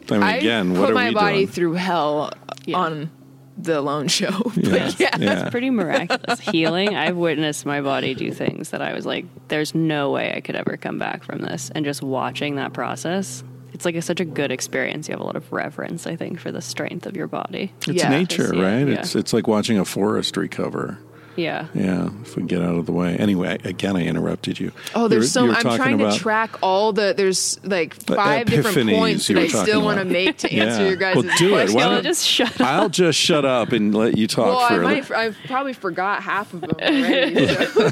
I 0.09 0.13
mean, 0.15 0.23
I 0.23 0.37
again, 0.37 0.71
put 0.73 0.81
what 0.81 0.91
are 0.91 0.95
my 0.95 1.09
we 1.09 1.15
body 1.15 1.47
through 1.47 1.75
hell 1.75 2.33
Yeah. 2.67 2.79
on 2.79 3.11
the 3.59 3.81
Lone 3.83 4.09
Show. 4.09 4.31
But 4.55 4.65
Yeah, 4.65 4.91
yeah, 4.99 5.17
yeah. 5.19 5.51
Pretty 5.51 5.71
miraculous 5.71 6.41
healing. 6.51 6.95
I've 6.97 7.17
witnessed 7.17 7.67
my 7.67 7.81
body 7.81 8.15
do 8.15 8.33
things 8.33 8.71
that 8.71 8.81
I 8.81 8.95
was 8.95 9.05
like, 9.07 9.27
there's 9.49 9.75
no 9.75 10.11
way 10.11 10.33
I 10.35 10.41
could 10.41 10.57
ever 10.57 10.77
come 10.77 10.99
back 10.99 11.25
from 11.25 11.41
this. 11.41 11.71
And 11.75 11.85
just 11.85 12.03
watching 12.03 12.57
that 12.57 12.73
process, 12.73 13.45
it's 13.73 13.85
like 13.85 13.95
a, 13.97 14.03
such 14.03 14.21
a 14.21 14.25
good 14.25 14.51
experience. 14.51 15.09
You 15.09 15.13
have 15.13 15.21
a 15.21 15.25
lot 15.25 15.37
of 15.37 15.53
reverence, 15.53 16.07
I 16.07 16.17
think, 16.17 16.41
for 16.41 16.51
the 16.51 16.63
strength 16.63 17.07
of 17.07 17.17
your 17.17 17.27
body. 17.29 17.73
It's 17.87 17.89
Yeah. 18.03 18.09
nature, 18.09 18.49
right? 18.49 18.87
yeah. 18.89 19.01
It's 19.01 19.15
it's 19.15 19.33
like 19.33 19.47
watching 19.47 19.79
a 19.79 19.85
forest 19.85 20.37
recover. 20.37 20.99
Yeah. 21.37 21.69
Yeah, 21.75 22.11
if 22.23 22.37
we 22.37 22.43
get 22.43 22.61
out 22.61 22.75
of 22.77 22.87
the 22.87 22.93
way. 22.93 23.17
Anyway, 23.17 23.57
again, 23.65 23.97
I 23.97 24.05
interrupted 24.05 24.59
you. 24.61 24.73
Oh, 24.95 25.09
there's 25.09 25.31
so. 25.33 25.43
you 25.45 25.49
were 25.51 25.55
I'm 25.55 25.63
trying 25.63 25.99
to 25.99 26.13
track 26.13 26.57
all 26.63 26.93
the. 26.93 27.15
There's 27.17 27.59
like 27.65 27.95
five 27.95 28.47
different 28.47 28.91
points 28.91 29.29
that 29.29 29.39
I 29.39 29.47
still 29.47 29.83
want 29.83 29.99
to 30.01 30.05
make 30.05 30.39
to 30.39 30.53
answer 30.53 30.83
Yeah. 30.83 30.89
your 30.89 30.97
guys' 30.97 31.17
Well, 31.17 31.37
do 31.39 31.57
it. 31.59 31.71
Why 31.71 31.85
don't- 31.85 32.03
just 32.03 32.27
shut 32.27 32.61
up. 32.61 32.67
I'll 32.67 32.89
just 32.89 33.19
shut 33.19 33.45
up 33.45 33.73
and 33.73 33.95
let 33.95 34.17
you 34.19 34.27
talk 34.27 34.47
Well, 34.47 34.59
I 34.59 34.69
for 34.69 34.83
might. 34.83 35.11
I've 35.11 35.37
probably 35.47 35.73
forgot 35.73 36.23
half 36.23 36.53
of 36.53 36.63
them 36.63 36.71
already. 36.81 37.47
so. 37.47 37.91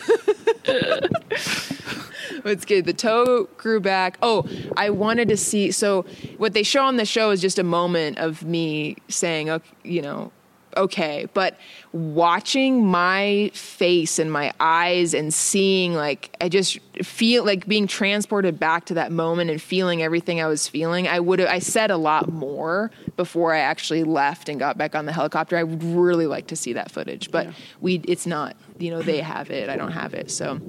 it's 2.44 2.64
good. 2.64 2.84
The 2.84 2.92
toe 2.92 3.44
grew 3.56 3.80
back. 3.80 4.18
Oh, 4.22 4.46
I 4.76 4.90
wanted 4.90 5.28
to 5.28 5.36
see. 5.36 5.70
So 5.70 6.04
what 6.38 6.54
they 6.54 6.62
show 6.62 6.84
on 6.84 6.96
the 6.96 7.04
show 7.06 7.30
is 7.30 7.40
just 7.40 7.58
a 7.58 7.64
moment 7.64 8.18
of 8.18 8.42
me 8.44 8.96
saying, 9.08 9.50
okay, 9.50 9.68
you 9.84 10.02
know, 10.02 10.32
okay, 10.78 11.26
but 11.34 11.58
watching 11.92 12.86
my 12.86 13.50
face 13.54 14.18
and 14.18 14.32
my 14.32 14.52
eyes 14.60 15.12
and 15.14 15.32
seeing 15.34 15.94
like 15.94 16.34
I 16.40 16.48
just 16.48 16.78
feel 17.02 17.44
like 17.44 17.66
being 17.66 17.86
transported 17.86 18.58
back 18.58 18.86
to 18.86 18.94
that 18.94 19.12
moment 19.12 19.50
and 19.50 19.60
feeling 19.60 20.02
everything 20.02 20.40
I 20.40 20.46
was 20.46 20.66
feeling. 20.68 21.06
I 21.08 21.20
would 21.20 21.38
have 21.40 21.48
I 21.48 21.58
said 21.58 21.90
a 21.90 21.96
lot 21.96 22.32
more 22.32 22.90
before 23.16 23.52
I 23.54 23.58
actually 23.58 24.04
left 24.04 24.48
and 24.48 24.58
got 24.58 24.78
back 24.78 24.94
on 24.94 25.04
the 25.06 25.12
helicopter. 25.12 25.56
I 25.56 25.64
would 25.64 25.82
really 25.82 26.26
like 26.26 26.46
to 26.48 26.56
see 26.56 26.72
that 26.74 26.90
footage, 26.90 27.30
but 27.30 27.48
we 27.80 27.96
it's 28.08 28.26
not, 28.26 28.56
you 28.78 28.90
know, 28.90 29.02
they 29.02 29.20
have 29.20 29.50
it. 29.50 29.68
I 29.68 29.76
don't 29.76 29.92
have 29.92 30.14
it. 30.14 30.30
So 30.30 30.60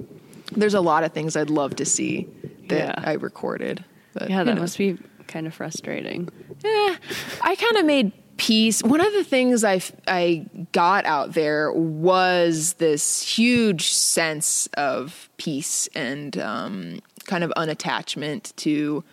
there's 0.52 0.74
a 0.74 0.80
lot 0.80 1.04
of 1.04 1.12
things 1.12 1.36
I'd 1.36 1.50
love 1.50 1.76
to 1.76 1.84
see 1.84 2.26
that 2.68 2.76
Yeah. 2.76 2.94
I 2.98 3.12
recorded. 3.14 3.84
But, 4.12 4.28
Yeah, 4.30 4.40
you 4.40 4.44
that 4.46 4.54
know. 4.56 4.60
must 4.62 4.76
be 4.78 4.98
kind 5.28 5.46
of 5.46 5.54
frustrating. 5.54 6.28
Yeah, 6.64 6.96
I 7.42 7.54
kind 7.54 7.76
of 7.76 7.84
made 7.86 8.12
peace. 8.40 8.82
One 8.82 9.02
of 9.02 9.12
the 9.12 9.22
things 9.22 9.64
I 9.64 9.82
I 10.08 10.46
got 10.72 11.04
out 11.04 11.34
there 11.34 11.70
was 11.72 12.72
this 12.78 13.20
huge 13.20 13.90
sense 13.90 14.66
of 14.78 15.28
peace 15.36 15.90
and 15.94 16.38
um, 16.38 17.00
kind 17.26 17.44
of 17.44 17.52
unattachment 17.58 18.56
to 18.56 19.04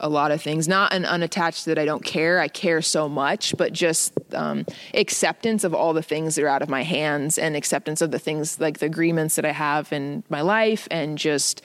a 0.00 0.08
lot 0.08 0.32
of 0.32 0.42
things. 0.42 0.66
Not 0.66 0.92
an 0.92 1.04
unattached 1.04 1.64
that 1.66 1.78
I 1.78 1.84
don't 1.84 2.04
care. 2.04 2.40
I 2.40 2.48
care 2.48 2.82
so 2.82 3.08
much, 3.08 3.56
but 3.56 3.72
just 3.72 4.14
um, 4.34 4.66
acceptance 4.94 5.62
of 5.62 5.74
all 5.74 5.92
the 5.92 6.02
things 6.02 6.34
that 6.34 6.42
are 6.42 6.48
out 6.48 6.62
of 6.62 6.68
my 6.68 6.82
hands 6.82 7.38
and 7.38 7.54
acceptance 7.54 8.02
of 8.02 8.10
the 8.10 8.18
things 8.18 8.58
like 8.58 8.78
the 8.78 8.86
agreements 8.86 9.36
that 9.36 9.44
I 9.44 9.52
have 9.52 9.92
in 9.92 10.24
my 10.28 10.40
life 10.40 10.88
and 10.90 11.16
just 11.16 11.62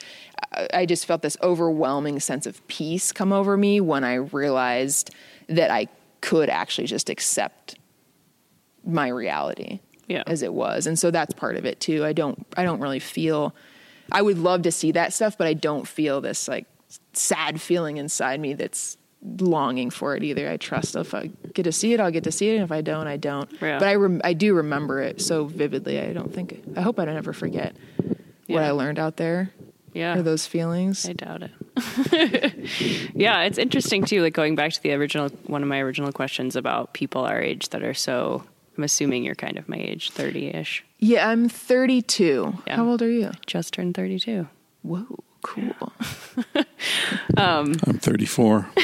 I 0.71 0.85
just 0.85 1.07
felt 1.07 1.23
this 1.23 1.37
overwhelming 1.41 2.19
sense 2.19 2.45
of 2.45 2.65
peace 2.67 3.11
come 3.11 3.33
over 3.33 3.57
me 3.57 3.81
when 3.81 4.03
I 4.03 4.15
realized 4.15 5.09
that 5.47 5.71
I 5.71 5.87
could 6.21 6.49
actually 6.49 6.87
just 6.87 7.09
accept 7.09 7.75
my 8.85 9.07
reality 9.07 9.79
Yeah. 10.07 10.23
as 10.27 10.41
it 10.41 10.53
was. 10.53 10.87
And 10.87 10.97
so 10.97 11.11
that's 11.11 11.33
part 11.33 11.55
of 11.57 11.65
it 11.65 11.79
too. 11.79 12.05
I 12.05 12.13
don't 12.13 12.45
I 12.55 12.63
don't 12.63 12.79
really 12.79 12.99
feel 12.99 13.53
I 14.11 14.21
would 14.21 14.37
love 14.37 14.61
to 14.63 14.71
see 14.71 14.91
that 14.93 15.11
stuff, 15.13 15.37
but 15.37 15.47
I 15.47 15.53
don't 15.53 15.87
feel 15.87 16.21
this 16.21 16.47
like 16.47 16.65
sad 17.13 17.59
feeling 17.59 17.97
inside 17.97 18.39
me 18.39 18.53
that's 18.53 18.97
longing 19.39 19.89
for 19.89 20.15
it 20.15 20.23
either. 20.23 20.47
I 20.49 20.55
trust 20.57 20.95
if 20.95 21.13
I 21.13 21.31
get 21.53 21.63
to 21.63 21.71
see 21.73 21.91
it, 21.93 21.99
I'll 21.99 22.11
get 22.11 22.23
to 22.25 22.31
see 22.31 22.49
it, 22.51 22.55
and 22.55 22.63
if 22.63 22.71
I 22.71 22.79
don't, 22.81 23.07
I 23.07 23.17
don't. 23.17 23.51
Yeah. 23.61 23.79
But 23.79 23.87
I 23.89 23.95
rem- 23.95 24.21
I 24.23 24.31
do 24.33 24.53
remember 24.53 25.01
it 25.01 25.19
so 25.21 25.45
vividly. 25.45 25.99
I 25.99 26.13
don't 26.13 26.33
think 26.33 26.63
I 26.77 26.81
hope 26.81 26.99
I 26.99 27.05
don't 27.05 27.17
ever 27.17 27.33
forget 27.33 27.75
what 28.47 28.63
I 28.63 28.71
learned 28.71 28.99
out 28.99 29.17
there 29.17 29.51
Yeah. 29.93 30.17
or 30.17 30.21
those 30.21 30.47
feelings. 30.47 31.09
I 31.09 31.11
doubt 31.13 31.43
it. 31.43 31.51
yeah, 33.15 33.43
it's 33.43 33.57
interesting 33.57 34.03
too. 34.03 34.21
Like 34.21 34.33
going 34.33 34.55
back 34.55 34.73
to 34.73 34.81
the 34.81 34.93
original, 34.93 35.29
one 35.45 35.61
of 35.61 35.67
my 35.69 35.79
original 35.79 36.11
questions 36.11 36.55
about 36.55 36.93
people 36.93 37.25
our 37.25 37.41
age 37.41 37.69
that 37.69 37.83
are 37.83 37.93
so. 37.93 38.43
I'm 38.77 38.83
assuming 38.83 39.23
you're 39.23 39.33
kind 39.35 39.57
of 39.57 39.67
my 39.67 39.77
age, 39.77 40.11
thirty 40.11 40.47
ish. 40.49 40.83
Yeah, 40.99 41.29
I'm 41.29 41.49
32. 41.49 42.53
Yeah. 42.67 42.75
How 42.75 42.87
old 42.87 43.01
are 43.01 43.09
you? 43.09 43.31
Just 43.47 43.73
turned 43.73 43.95
thirty-two. 43.95 44.47
Whoa, 44.83 45.23
cool. 45.41 45.93
um 47.37 47.75
I'm 47.87 47.97
34. 47.99 48.69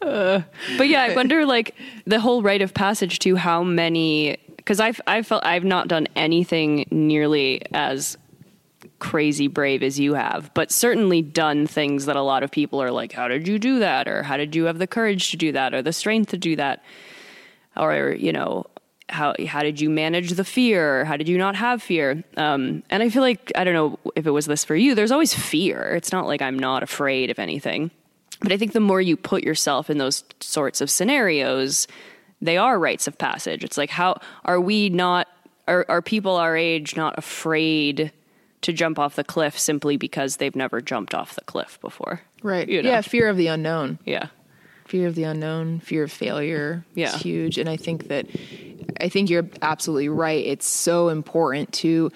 But 0.00 0.88
yeah, 0.88 1.02
I 1.02 1.14
wonder 1.14 1.44
like 1.46 1.74
the 2.06 2.20
whole 2.20 2.42
rite 2.42 2.62
of 2.62 2.74
passage 2.74 3.18
to 3.20 3.36
how 3.36 3.62
many 3.62 4.38
because 4.66 4.80
I've 4.80 5.00
I 5.06 5.22
felt 5.22 5.46
I've 5.46 5.62
not 5.62 5.86
done 5.86 6.08
anything 6.16 6.86
nearly 6.90 7.62
as 7.72 8.18
crazy 8.98 9.46
brave 9.46 9.84
as 9.84 10.00
you 10.00 10.14
have, 10.14 10.50
but 10.54 10.72
certainly 10.72 11.22
done 11.22 11.68
things 11.68 12.06
that 12.06 12.16
a 12.16 12.22
lot 12.22 12.42
of 12.42 12.50
people 12.50 12.82
are 12.82 12.90
like, 12.90 13.12
how 13.12 13.28
did 13.28 13.46
you 13.46 13.60
do 13.60 13.78
that? 13.78 14.08
Or 14.08 14.24
how 14.24 14.36
did 14.36 14.56
you 14.56 14.64
have 14.64 14.78
the 14.78 14.88
courage 14.88 15.30
to 15.30 15.36
do 15.36 15.52
that? 15.52 15.72
Or 15.72 15.82
the 15.82 15.92
strength 15.92 16.30
to 16.30 16.38
do 16.38 16.56
that? 16.56 16.82
Or, 17.76 18.12
you 18.12 18.32
know, 18.32 18.66
how, 19.08 19.34
how 19.46 19.62
did 19.62 19.80
you 19.80 19.88
manage 19.88 20.30
the 20.30 20.44
fear? 20.44 21.04
How 21.04 21.16
did 21.16 21.28
you 21.28 21.38
not 21.38 21.54
have 21.54 21.82
fear? 21.82 22.24
Um, 22.36 22.82
and 22.90 23.02
I 23.02 23.08
feel 23.08 23.22
like, 23.22 23.52
I 23.54 23.64
don't 23.64 23.74
know 23.74 23.98
if 24.16 24.26
it 24.26 24.30
was 24.30 24.46
this 24.46 24.64
for 24.64 24.74
you, 24.74 24.94
there's 24.94 25.12
always 25.12 25.34
fear. 25.34 25.94
It's 25.94 26.10
not 26.10 26.26
like 26.26 26.42
I'm 26.42 26.58
not 26.58 26.82
afraid 26.82 27.30
of 27.30 27.38
anything. 27.38 27.90
But 28.40 28.52
I 28.52 28.56
think 28.56 28.72
the 28.72 28.80
more 28.80 29.00
you 29.00 29.16
put 29.16 29.44
yourself 29.44 29.90
in 29.90 29.98
those 29.98 30.24
sorts 30.40 30.80
of 30.80 30.90
scenarios, 30.90 31.86
they 32.40 32.56
are 32.56 32.78
rites 32.78 33.06
of 33.06 33.18
passage. 33.18 33.64
It's 33.64 33.78
like, 33.78 33.90
how 33.90 34.20
are 34.44 34.60
we 34.60 34.88
not, 34.88 35.28
are, 35.66 35.86
are 35.88 36.02
people 36.02 36.36
our 36.36 36.56
age 36.56 36.96
not 36.96 37.18
afraid 37.18 38.12
to 38.62 38.72
jump 38.72 38.98
off 38.98 39.16
the 39.16 39.24
cliff 39.24 39.58
simply 39.58 39.96
because 39.96 40.36
they've 40.36 40.56
never 40.56 40.80
jumped 40.80 41.14
off 41.14 41.34
the 41.34 41.44
cliff 41.44 41.78
before? 41.80 42.20
Right. 42.42 42.68
You 42.68 42.82
know? 42.82 42.90
Yeah, 42.90 43.00
fear 43.00 43.28
of 43.28 43.36
the 43.36 43.46
unknown. 43.48 43.98
Yeah. 44.04 44.28
Fear 44.86 45.08
of 45.08 45.14
the 45.16 45.24
unknown, 45.24 45.80
fear 45.80 46.04
of 46.04 46.12
failure 46.12 46.84
Yeah. 46.94 47.14
is 47.14 47.22
huge. 47.22 47.58
And 47.58 47.68
I 47.68 47.76
think 47.76 48.08
that, 48.08 48.26
I 49.00 49.08
think 49.08 49.30
you're 49.30 49.48
absolutely 49.60 50.08
right. 50.08 50.44
It's 50.44 50.66
so 50.66 51.08
important 51.08 51.72
to, 51.74 52.12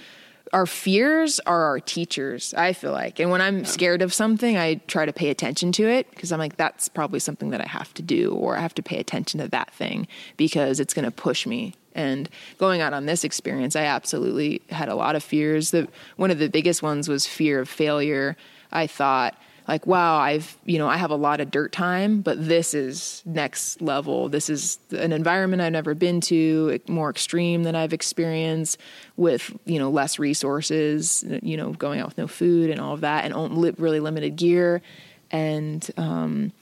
our 0.53 0.67
fears 0.67 1.41
are 1.41 1.65
our 1.65 1.81
teachers, 1.81 2.55
I 2.55 2.73
feel 2.73 2.93
like. 2.93 3.21
And 3.21 3.31
when 3.31 3.41
I'm 3.41 3.65
scared 3.65 4.03
of 4.03 4.13
something, 4.13 4.57
I 4.57 4.75
try 4.87 5.07
to 5.07 5.13
pay 5.13 5.31
attention 5.31 5.73
to 5.73 5.89
it 5.89 6.11
because 6.11 6.33
I'm 6.33 6.39
like, 6.39 6.57
that's 6.57 6.89
probably 6.89 7.21
something 7.21 7.51
that 7.51 7.61
I 7.61 7.67
have 7.67 7.95
to 7.95 8.03
do, 8.03 8.33
or 8.35 8.57
I 8.57 8.61
have 8.61 8.75
to 8.75 8.83
pay 8.83 8.99
attention 8.99 9.41
to 9.41 9.49
that 9.49 9.73
thing 9.73 10.09
because 10.37 10.81
it's 10.81 10.95
going 10.95 11.05
to 11.05 11.11
push 11.11 11.47
me. 11.47 11.75
And 11.95 12.29
going 12.59 12.81
out 12.81 12.93
on 12.93 13.07
this 13.07 13.25
experience, 13.25 13.77
I 13.77 13.85
absolutely 13.85 14.63
had 14.71 14.89
a 14.89 14.95
lot 14.95 15.17
of 15.17 15.23
fears. 15.23 15.71
The, 15.71 15.89
one 16.17 16.31
of 16.31 16.39
the 16.39 16.49
biggest 16.49 16.83
ones 16.83 17.09
was 17.09 17.27
fear 17.27 17.61
of 17.61 17.69
failure. 17.69 18.37
I 18.73 18.87
thought, 18.87 19.37
like 19.71 19.87
wow 19.87 20.19
i've 20.19 20.57
you 20.65 20.79
know 20.79 20.89
i 20.89 20.97
have 20.97 21.13
a 21.13 21.17
lot 21.17 21.41
of 21.41 21.49
dirt 21.49 21.71
time 21.71 22.23
but 22.23 22.45
this 22.45 22.75
is 22.75 23.23
next 23.25 23.81
level. 23.81 24.29
This 24.29 24.51
is 24.51 24.79
an 24.91 25.13
environment 25.13 25.63
i've 25.63 25.73
never 25.73 25.95
been 25.95 26.21
to 26.23 26.81
more 26.89 27.09
extreme 27.09 27.63
than 27.63 27.77
i've 27.77 27.93
experienced 27.93 28.79
with 29.17 29.57
you 29.67 29.79
know 29.79 29.89
less 29.89 30.19
resources 30.19 31.25
you 31.43 31.57
know 31.57 31.73
going 31.73 32.01
out 32.01 32.09
with 32.09 32.19
no 32.19 32.27
food 32.27 32.69
and 32.69 32.81
all 32.81 32.95
of 32.95 33.03
that 33.03 33.25
and 33.25 33.35
really 33.79 34.01
limited 34.01 34.37
gear. 34.37 34.83
And 35.31 35.89
um, 35.97 36.53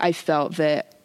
i 0.00 0.10
felt 0.10 0.56
that 0.56 0.96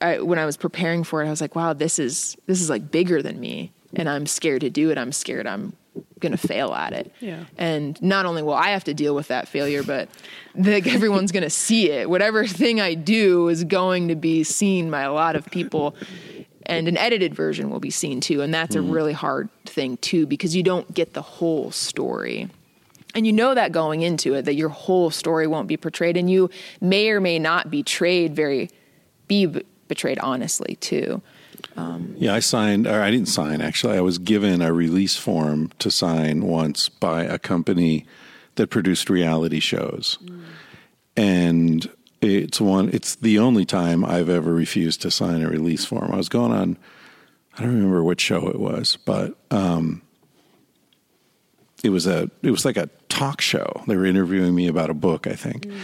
I, 0.00 0.20
when 0.20 0.38
i 0.38 0.46
was 0.46 0.56
preparing 0.56 1.02
for 1.02 1.20
it 1.22 1.26
i 1.26 1.30
was 1.30 1.40
like 1.40 1.56
wow 1.56 1.72
this 1.72 1.98
is 1.98 2.36
this 2.46 2.60
is 2.60 2.70
like 2.70 2.92
bigger 2.92 3.20
than 3.22 3.40
me 3.40 3.72
and 3.96 4.08
i'm 4.08 4.26
scared 4.26 4.60
to 4.60 4.70
do 4.70 4.90
it. 4.90 4.98
I'm 4.98 5.10
scared 5.10 5.48
i'm 5.48 5.72
gonna 6.20 6.36
fail 6.36 6.72
at 6.74 6.92
it 6.92 7.12
Yeah. 7.20 7.44
and 7.56 8.00
not 8.02 8.26
only 8.26 8.42
will 8.42 8.54
I 8.54 8.70
have 8.70 8.84
to 8.84 8.94
deal 8.94 9.14
with 9.14 9.28
that 9.28 9.48
failure, 9.48 9.82
but 9.82 10.08
like 10.54 10.86
everyone's 10.86 11.32
going 11.32 11.44
to 11.44 11.50
see 11.50 11.90
it. 11.90 12.10
Whatever 12.10 12.46
thing 12.46 12.80
I 12.80 12.94
do 12.94 13.48
is 13.48 13.64
going 13.64 14.08
to 14.08 14.16
be 14.16 14.42
seen 14.42 14.90
by 14.90 15.02
a 15.02 15.12
lot 15.12 15.36
of 15.36 15.46
people, 15.46 15.94
and 16.66 16.88
an 16.88 16.96
edited 16.96 17.34
version 17.34 17.70
will 17.70 17.80
be 17.80 17.90
seen 17.90 18.20
too. 18.20 18.42
And 18.42 18.52
that's 18.52 18.74
a 18.74 18.80
mm-hmm. 18.80 18.90
really 18.90 19.12
hard 19.12 19.48
thing 19.64 19.78
thing 19.78 19.96
too 19.98 20.26
because 20.26 20.56
you 20.56 20.62
don't 20.62 20.92
get 20.92 21.14
the 21.14 21.22
whole 21.22 21.70
story. 21.70 22.48
And 23.14 23.26
you 23.26 23.32
know 23.32 23.54
that 23.54 23.70
going 23.70 24.02
into 24.02 24.34
it 24.34 24.44
that 24.44 24.54
your 24.54 24.68
whole 24.68 25.10
story 25.10 25.46
won't 25.46 25.68
be 25.68 25.76
portrayed 25.76 26.16
and 26.16 26.28
you 26.28 26.50
may 26.80 27.10
or 27.10 27.20
may 27.20 27.38
not 27.38 27.70
be 27.70 27.82
betrayed 27.82 28.34
very 28.34 28.70
be 29.28 29.46
betrayed 29.86 30.18
honestly 30.18 30.76
too. 30.80 31.22
Um, 31.76 32.14
yeah, 32.18 32.34
I 32.34 32.40
signed, 32.40 32.86
or 32.86 33.00
I 33.02 33.10
didn't 33.10 33.28
sign 33.28 33.60
actually. 33.60 33.96
I 33.96 34.00
was 34.00 34.18
given 34.18 34.62
a 34.62 34.72
release 34.72 35.16
form 35.16 35.70
to 35.78 35.90
sign 35.90 36.44
once 36.44 36.88
by 36.88 37.22
a 37.22 37.38
company 37.38 38.06
that 38.56 38.68
produced 38.68 39.08
reality 39.08 39.60
shows. 39.60 40.18
Mm. 40.24 40.42
And 41.16 41.90
it's 42.20 42.60
one, 42.60 42.90
it's 42.92 43.14
the 43.16 43.38
only 43.38 43.64
time 43.64 44.04
I've 44.04 44.28
ever 44.28 44.52
refused 44.52 45.02
to 45.02 45.10
sign 45.10 45.42
a 45.42 45.48
release 45.48 45.84
form. 45.84 46.12
I 46.12 46.16
was 46.16 46.28
going 46.28 46.52
on, 46.52 46.76
I 47.56 47.62
don't 47.62 47.74
remember 47.74 48.02
what 48.02 48.20
show 48.20 48.48
it 48.48 48.58
was, 48.58 48.98
but 49.04 49.36
um, 49.50 50.02
it 51.82 51.90
was 51.90 52.06
a, 52.06 52.30
it 52.42 52.50
was 52.50 52.64
like 52.64 52.76
a 52.76 52.88
talk 53.08 53.40
show. 53.40 53.82
They 53.86 53.96
were 53.96 54.06
interviewing 54.06 54.54
me 54.54 54.66
about 54.66 54.90
a 54.90 54.94
book, 54.94 55.26
I 55.26 55.34
think. 55.34 55.66
Mm. 55.66 55.78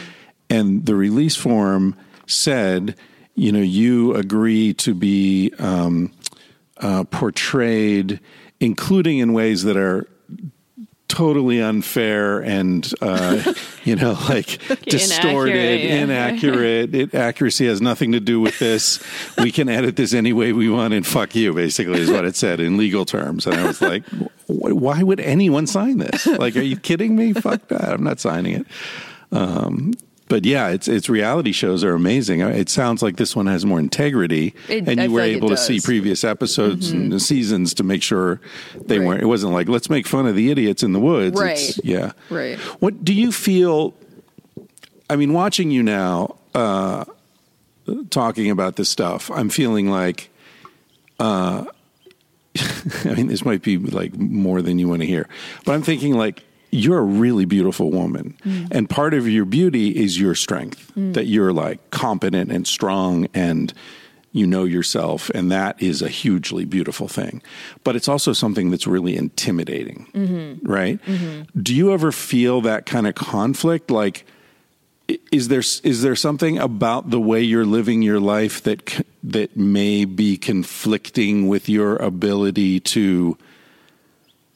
And 0.51 0.87
the 0.87 0.95
release 0.95 1.37
form 1.37 1.97
said, 2.27 2.97
you 3.35 3.53
know, 3.53 3.61
you 3.61 4.15
agree 4.15 4.75
to 4.75 4.95
be 4.95 5.53
um, 5.59 6.13
uh, 6.79 7.05
portrayed, 7.05 8.21
including 8.61 9.19
in 9.19 9.33
ways 9.33 9.65
that 9.65 9.77
are 9.77 10.09
totally 11.09 11.61
unfair 11.61 12.41
and 12.41 12.93
uh, 13.01 13.53
you 13.85 13.95
know 13.95 14.19
like 14.29 14.59
distorted 14.87 15.55
Inaccurate, 15.55 16.03
inaccurate. 16.03 16.95
It, 16.95 17.15
accuracy 17.15 17.67
has 17.67 17.81
nothing 17.81 18.13
to 18.13 18.21
do 18.21 18.41
with 18.41 18.59
this. 18.59 19.03
We 19.39 19.53
can 19.53 19.69
edit 19.69 19.97
this 19.97 20.13
any 20.13 20.33
way 20.33 20.53
we 20.53 20.69
want 20.69 20.95
and 20.95 21.07
fuck 21.07 21.35
you 21.35 21.53
basically 21.53 22.01
is 22.01 22.11
what 22.11 22.25
it 22.25 22.37
said 22.37 22.59
in 22.59 22.77
legal 22.77 23.05
terms. 23.05 23.47
And 23.47 23.55
i 23.57 23.67
was 23.67 23.81
like 23.81 24.03
why 24.47 25.03
would 25.03 25.21
anyone 25.21 25.67
sign 25.67 25.99
this? 25.99 26.27
Like 26.27 26.57
are 26.57 26.63
you 26.63 26.77
kidding 26.77 27.15
me? 27.15 27.33
Fuck 27.33 27.69
that. 27.69 27.93
I'm 27.93 28.03
not 28.03 28.19
signing 28.19 28.61
it. 28.61 28.67
Um, 29.31 29.93
but 30.29 30.45
yeah, 30.45 30.69
it's 30.69 30.89
it's 30.89 31.09
reality 31.09 31.53
shows 31.53 31.85
are 31.85 31.95
amazing. 31.95 32.41
It 32.41 32.69
sounds 32.69 33.03
like 33.03 33.17
this 33.17 33.37
one 33.37 33.47
has 33.47 33.65
more 33.67 33.79
integrity, 33.79 34.55
It- 34.69 34.89
and 34.89 34.99
you 34.99 35.05
feel 35.07 35.13
were 35.13 35.21
like 35.21 35.33
able 35.33 35.49
to 35.51 35.57
see. 35.57 35.77
Mm-hmm. 35.77 35.85
previous 35.85 36.25
episodes 36.25 36.91
and 36.91 37.13
the 37.13 37.21
seasons 37.21 37.75
to 37.75 37.83
make 37.85 38.03
sure 38.03 38.41
they 38.87 38.99
Right. 38.99 39.07
weren't. 39.07 39.23
It 39.23 39.27
wasn't 39.27 39.53
like 39.53 39.69
let's 39.69 39.91
make 39.91 40.07
fun 40.07 40.27
of 40.27 40.35
the 40.35 40.51
idiots 40.51 40.83
in 40.83 40.93
the 40.93 41.01
woods. 41.01 41.39
It's- 41.41 41.77
Right. 41.79 41.85
yeah. 41.85 42.13
Right. 42.31 42.59
What 42.81 43.05
do 43.05 43.13
you 43.13 43.33
feel? 43.33 43.95
I 45.11 45.17
mean, 45.17 45.33
watching 45.35 45.71
you 45.71 45.83
now 45.83 46.37
uh, 46.55 47.05
talking 48.11 48.51
about 48.51 48.77
this 48.77 48.89
stuff, 48.89 49.31
I'm 49.31 49.49
feeling 49.51 49.91
like. 49.91 50.31
Uh, 51.21 51.65
I 53.05 53.15
mean, 53.15 53.27
this 53.27 53.45
might 53.45 53.63
be 53.63 53.79
like 53.79 54.17
more 54.17 54.63
than 54.63 54.79
you 54.79 54.89
want 54.89 55.01
to 55.03 55.07
hear, 55.07 55.29
but 55.65 55.73
I'm 55.75 55.83
thinking 55.83 56.15
like 56.15 56.43
you're 56.75 56.99
a 56.99 57.03
really 57.03 57.45
beautiful 57.45 57.91
woman, 57.91 58.37
mm. 58.45 58.69
and 58.73 58.91
part 58.91 59.15
of 59.15 59.29
your 59.29 59.45
beauty 59.45 59.97
is 59.97 60.19
your 60.19 60.35
strength. 60.35 60.93
Mm. 60.97 61.15
That 61.15 61.27
you're 61.27 61.53
like 61.53 61.91
competent 61.91 62.51
and 62.51 62.67
strong, 62.67 63.29
and 63.33 63.73
you 64.33 64.47
know 64.47 64.65
yourself, 64.65 65.31
and 65.31 65.53
that 65.53 65.81
is 65.81 66.03
a 66.03 66.09
hugely 66.09 66.65
beautiful 66.65 67.07
thing. 67.07 67.43
But 67.85 67.95
it's 67.95 68.09
also 68.09 68.33
something 68.33 68.71
that's 68.71 68.89
really 68.89 69.17
intimidating, 69.17 70.09
mm-hmm. 70.13 70.67
right? 70.69 71.01
Mm-hmm. 71.05 71.61
Do 71.63 71.75
you 71.75 71.93
ever 71.93 72.11
feel 72.11 72.61
that 72.63 72.87
kind 72.87 73.07
of 73.07 73.15
conflict, 73.15 73.91
like? 73.91 74.27
is 75.31 75.49
there 75.49 75.61
is 75.61 76.01
there 76.01 76.17
something 76.17 76.57
about 76.59 77.11
the 77.11 77.21
way 77.21 77.43
you're 77.43 77.67
living 77.67 78.01
your 78.01 78.19
life 78.19 78.63
that 78.63 79.05
that 79.23 79.55
may 79.55 80.07
be 80.07 80.39
conflicting 80.39 81.47
with 81.47 81.69
your 81.69 81.97
ability 81.97 82.81
to 82.81 83.37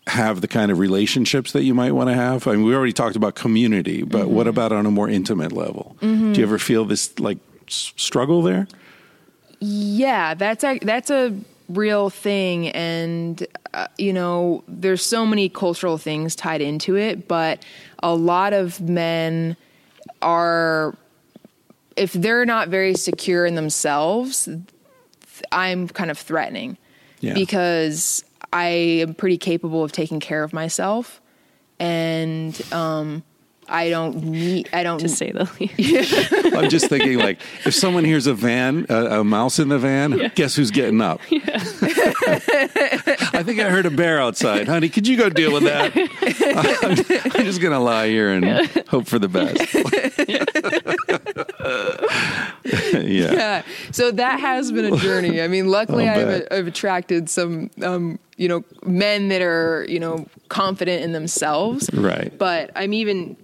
have 0.08 0.40
the 0.40 0.48
kind 0.48 0.70
of 0.72 0.78
relationships 0.78 1.52
that 1.52 1.62
you 1.62 1.74
might 1.74 1.92
want 1.92 2.08
to 2.10 2.14
have? 2.14 2.46
I 2.46 2.52
mean, 2.52 2.64
we 2.64 2.74
already 2.74 2.92
talked 2.92 3.16
about 3.16 3.34
community, 3.34 4.02
but 4.02 4.28
what 4.28 4.46
about 4.46 4.72
on 4.72 4.86
a 4.86 4.90
more 4.90 5.08
intimate 5.08 5.52
level? 5.52 5.96
Do 6.00 6.32
you 6.34 6.42
ever 6.42 6.58
feel 6.58 6.84
this 6.84 7.18
like 7.20 7.38
s- 7.68 7.92
struggle 7.96 8.42
there? 8.42 8.66
Yeah, 9.60 10.34
that's 10.34 10.64
a 10.64 10.78
that's 10.80 11.10
a 11.10 11.36
real 11.68 12.10
thing, 12.10 12.68
and 12.68 13.46
uh, 13.74 13.88
you 13.98 14.12
know, 14.12 14.62
there's 14.68 15.02
so 15.04 15.26
many 15.26 15.48
cultural 15.48 15.98
things 15.98 16.34
tied 16.36 16.60
into 16.60 16.96
it. 16.96 17.26
But 17.28 17.64
a 18.02 18.14
lot 18.14 18.52
of 18.52 18.80
men 18.80 19.56
are, 20.22 20.94
if 21.96 22.12
they're 22.12 22.46
not 22.46 22.68
very 22.68 22.94
secure 22.94 23.44
in 23.46 23.56
themselves, 23.56 24.48
I'm 25.52 25.88
kind 25.88 26.10
of 26.10 26.18
threatening 26.18 26.76
Yeah. 27.20 27.34
because 27.34 28.24
I 28.52 28.66
am 28.66 29.14
pretty 29.14 29.38
capable 29.38 29.84
of 29.84 29.92
taking 29.92 30.20
care 30.20 30.42
of 30.42 30.52
myself, 30.52 31.20
and 31.78 32.60
um, 32.72 33.22
I 33.68 33.90
don't 33.90 34.24
need 34.24 34.68
I 34.72 34.82
don't 34.82 34.98
to 35.00 35.08
say 35.08 35.30
the 35.30 35.48
least. 35.60 36.32
I'm 36.54 36.70
just 36.70 36.88
thinking 36.88 37.18
like 37.18 37.40
if 37.64 37.74
someone 37.74 38.04
hears 38.04 38.26
a 38.26 38.32
van, 38.34 38.86
a, 38.88 39.20
a 39.20 39.24
mouse 39.24 39.58
in 39.58 39.68
the 39.68 39.78
van, 39.78 40.32
guess 40.34 40.56
who's 40.56 40.70
getting 40.70 41.02
up? 41.02 41.20
I 41.30 41.36
think 43.44 43.60
I 43.60 43.68
heard 43.68 43.84
a 43.86 43.90
bear 43.90 44.20
outside, 44.20 44.68
honey. 44.68 44.88
Could 44.88 45.06
you 45.06 45.18
go 45.18 45.28
deal 45.28 45.52
with 45.52 45.64
that? 45.64 45.94
I'm, 45.96 46.12
I'm 47.34 47.44
just 47.44 47.60
gonna 47.60 47.80
lie 47.80 48.08
here 48.08 48.30
and 48.30 48.66
hope 48.88 49.06
for 49.06 49.18
the 49.18 49.28
best. 49.28 49.58
yeah. 52.64 53.32
yeah. 53.32 53.62
So 53.92 54.10
that 54.12 54.40
has 54.40 54.72
been 54.72 54.90
a 54.92 54.96
journey. 54.96 55.42
I 55.42 55.48
mean, 55.48 55.68
luckily 55.68 56.08
I'll 56.08 56.30
I've. 56.30 56.48
I've 56.50 56.66
attracted 56.66 57.28
some, 57.28 57.70
um, 57.82 58.18
you 58.38 58.48
know, 58.48 58.64
men 58.86 59.28
that 59.28 59.42
are, 59.42 59.84
you 59.88 60.00
know, 60.00 60.26
confident 60.48 61.02
in 61.02 61.12
themselves. 61.12 61.90
Right. 61.92 62.32
But 62.38 62.70
I'm 62.76 62.92
even, 62.94 63.36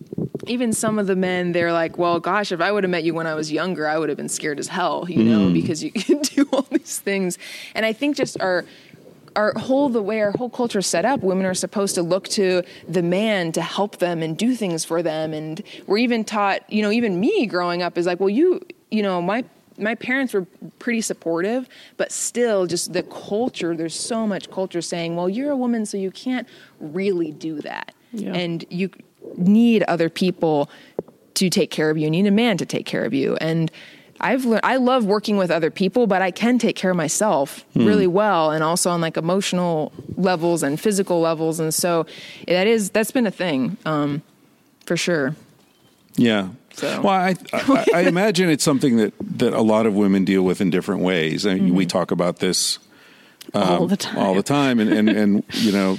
even 0.47 0.73
some 0.73 0.99
of 0.99 1.07
the 1.09 1.17
men, 1.17 1.53
they're 1.53 1.73
like, 1.73 1.99
well, 1.99 2.21
gosh, 2.21 2.53
if 2.53 2.61
I 2.61 2.71
would 2.73 2.85
have 2.85 2.91
met 2.91 3.05
you 3.05 3.13
when 3.13 3.27
I 3.27 3.35
was 3.35 3.51
younger, 3.53 3.87
I 3.89 3.99
would 3.99 4.09
have 4.09 4.17
been 4.17 4.29
scared 4.29 4.59
as 4.59 4.69
hell, 4.69 5.05
you 5.09 5.23
know, 5.25 5.49
Mm. 5.49 5.53
because 5.53 5.83
you 5.85 5.91
can 6.07 6.21
do 6.23 6.49
all 6.53 6.63
these 6.71 6.99
things. 7.01 7.39
And 7.75 7.85
I 7.85 7.93
think 7.93 8.17
just 8.17 8.41
our, 8.41 8.65
our 9.35 9.53
whole 9.59 9.89
the 9.89 10.01
way 10.01 10.21
our 10.21 10.31
whole 10.31 10.49
culture 10.49 10.79
is 10.79 10.87
set 10.87 11.05
up, 11.05 11.21
women 11.25 11.45
are 11.45 11.55
supposed 11.55 11.97
to 11.97 12.03
look 12.03 12.29
to 12.29 12.63
the 12.89 13.03
man 13.03 13.51
to 13.53 13.63
help 13.63 13.99
them 13.99 14.23
and 14.23 14.39
do 14.39 14.55
things 14.55 14.85
for 14.85 15.03
them. 15.03 15.33
And 15.35 15.61
we're 15.89 15.99
even 15.99 16.23
taught, 16.25 16.73
you 16.73 16.83
know, 16.83 16.93
even 16.93 17.19
me 17.19 17.47
growing 17.47 17.83
up 17.83 17.99
is 17.99 18.07
like, 18.07 18.21
well, 18.21 18.31
you, 18.31 18.61
you 18.93 19.03
know, 19.03 19.21
my 19.21 19.45
my 19.79 19.95
parents 19.95 20.33
were 20.35 20.47
pretty 20.79 21.01
supportive, 21.01 21.69
but 21.97 22.13
still, 22.13 22.67
just 22.67 22.93
the 22.93 23.03
culture. 23.03 23.77
There's 23.77 23.95
so 23.99 24.27
much 24.27 24.51
culture 24.51 24.81
saying, 24.83 25.17
well, 25.17 25.29
you're 25.29 25.51
a 25.51 25.57
woman, 25.57 25.85
so 25.87 25.97
you 25.97 26.11
can't 26.11 26.47
really 26.81 27.33
do 27.33 27.61
that, 27.63 27.93
Yeah. 28.13 28.33
and 28.35 28.65
you 28.71 28.91
need 29.37 29.83
other 29.85 30.09
people 30.09 30.71
to 31.35 31.51
take 31.51 31.71
care 31.71 31.91
of 31.91 31.97
you. 31.99 32.05
You 32.05 32.11
need 32.11 32.27
a 32.27 32.31
man 32.31 32.57
to 32.59 32.67
take 32.67 32.87
care 32.87 33.05
of 33.05 33.13
you, 33.15 33.37
and. 33.41 33.71
I've 34.21 34.45
learned 34.45 34.61
I 34.63 34.77
love 34.77 35.05
working 35.05 35.37
with 35.39 35.51
other 35.51 35.73
people, 35.73 36.07
but 36.07 36.23
I 36.23 36.31
can 36.31 36.57
take 36.59 36.77
care 36.77 36.93
of 36.93 36.97
myself 36.97 37.65
really 37.75 38.07
well 38.07 38.53
and 38.53 38.63
also 38.63 38.89
on 38.91 39.01
like 39.01 39.17
emotional 39.17 39.93
levels 40.17 40.63
and 40.63 40.81
physical 40.81 41.21
levels. 41.21 41.59
And 41.59 41.75
so 41.75 42.07
that 42.47 42.69
is 42.69 42.91
that's 42.91 43.11
been 43.11 43.27
a 43.27 43.31
thing, 43.33 43.77
um, 43.85 44.23
for 44.87 44.97
sure. 44.97 45.35
Yeah. 46.17 46.51
So- 46.75 47.01
Well, 47.03 47.13
I, 47.13 47.37
I, 47.53 47.87
I 47.95 48.01
imagine 48.07 48.51
it's 48.51 48.65
something 48.65 48.97
that, 48.97 49.15
that 49.39 49.53
a 49.53 49.63
lot 49.63 49.87
of 49.87 49.95
women 49.95 50.25
deal 50.25 50.43
with 50.43 50.61
in 50.61 50.71
different 50.71 51.03
ways. 51.03 51.47
I 51.47 51.55
mean, 51.55 51.75
we 51.75 51.85
mm-hmm. 51.85 51.89
talk 51.89 52.11
about 52.11 52.39
this 52.39 52.79
all 53.53 53.83
um, 53.83 53.89
the 53.89 53.97
time. 53.97 54.19
all 54.19 54.35
the 54.35 54.43
time, 54.43 54.81
and 54.81 54.91
and, 54.93 55.09
and 55.09 55.45
you 55.53 55.73
know, 55.73 55.99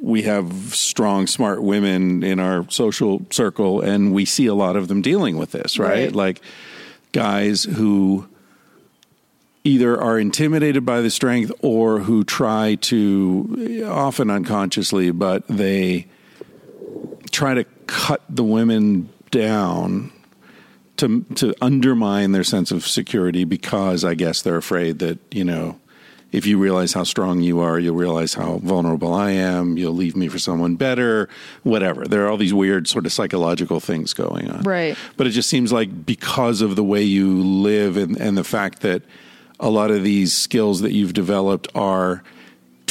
we 0.00 0.22
have 0.22 0.52
strong, 0.74 1.26
smart 1.26 1.62
women 1.62 2.22
in 2.22 2.40
our 2.40 2.68
social 2.70 3.26
circle, 3.30 3.80
and 3.80 4.12
we 4.12 4.24
see 4.24 4.46
a 4.46 4.54
lot 4.54 4.76
of 4.76 4.88
them 4.88 5.02
dealing 5.02 5.36
with 5.36 5.52
this, 5.52 5.78
right? 5.78 6.06
Right. 6.06 6.12
Like 6.14 6.40
guys 7.12 7.64
who 7.64 8.28
either 9.64 10.00
are 10.00 10.18
intimidated 10.18 10.86
by 10.86 11.00
the 11.00 11.10
strength 11.10 11.50
or 11.60 11.98
who 12.00 12.22
try 12.22 12.76
to 12.76 13.84
often 13.88 14.30
unconsciously 14.30 15.10
but 15.10 15.44
they 15.48 16.06
try 17.32 17.52
to 17.52 17.64
cut 17.86 18.22
the 18.28 18.44
women 18.44 19.08
down 19.36 20.12
to 20.96 21.24
to 21.34 21.54
undermine 21.60 22.32
their 22.32 22.44
sense 22.44 22.70
of 22.70 22.86
security 22.86 23.44
because 23.44 24.04
I 24.04 24.14
guess 24.14 24.42
they're 24.42 24.56
afraid 24.56 24.98
that 25.00 25.18
you 25.30 25.44
know 25.44 25.78
if 26.32 26.44
you 26.44 26.58
realize 26.58 26.92
how 26.92 27.04
strong 27.04 27.40
you 27.40 27.60
are, 27.60 27.78
you'll 27.78 27.96
realize 27.96 28.34
how 28.34 28.58
vulnerable 28.58 29.14
I 29.14 29.30
am. 29.30 29.78
You'll 29.78 29.94
leave 29.94 30.16
me 30.16 30.28
for 30.28 30.38
someone 30.38 30.74
better, 30.76 31.28
whatever. 31.62 32.04
There 32.04 32.26
are 32.26 32.30
all 32.30 32.36
these 32.36 32.52
weird 32.52 32.88
sort 32.88 33.06
of 33.06 33.12
psychological 33.12 33.80
things 33.80 34.12
going 34.12 34.50
on, 34.50 34.62
Right. 34.62 34.98
But 35.16 35.28
it 35.28 35.30
just 35.30 35.48
seems 35.48 35.72
like 35.72 36.04
because 36.04 36.60
of 36.62 36.76
the 36.76 36.84
way 36.84 37.02
you 37.02 37.42
live 37.42 37.96
and, 37.96 38.16
and 38.20 38.36
the 38.36 38.44
fact 38.44 38.82
that 38.82 39.02
a 39.60 39.70
lot 39.70 39.90
of 39.90 40.02
these 40.02 40.34
skills 40.34 40.80
that 40.80 40.92
you've 40.92 41.14
developed 41.14 41.68
are 41.74 42.22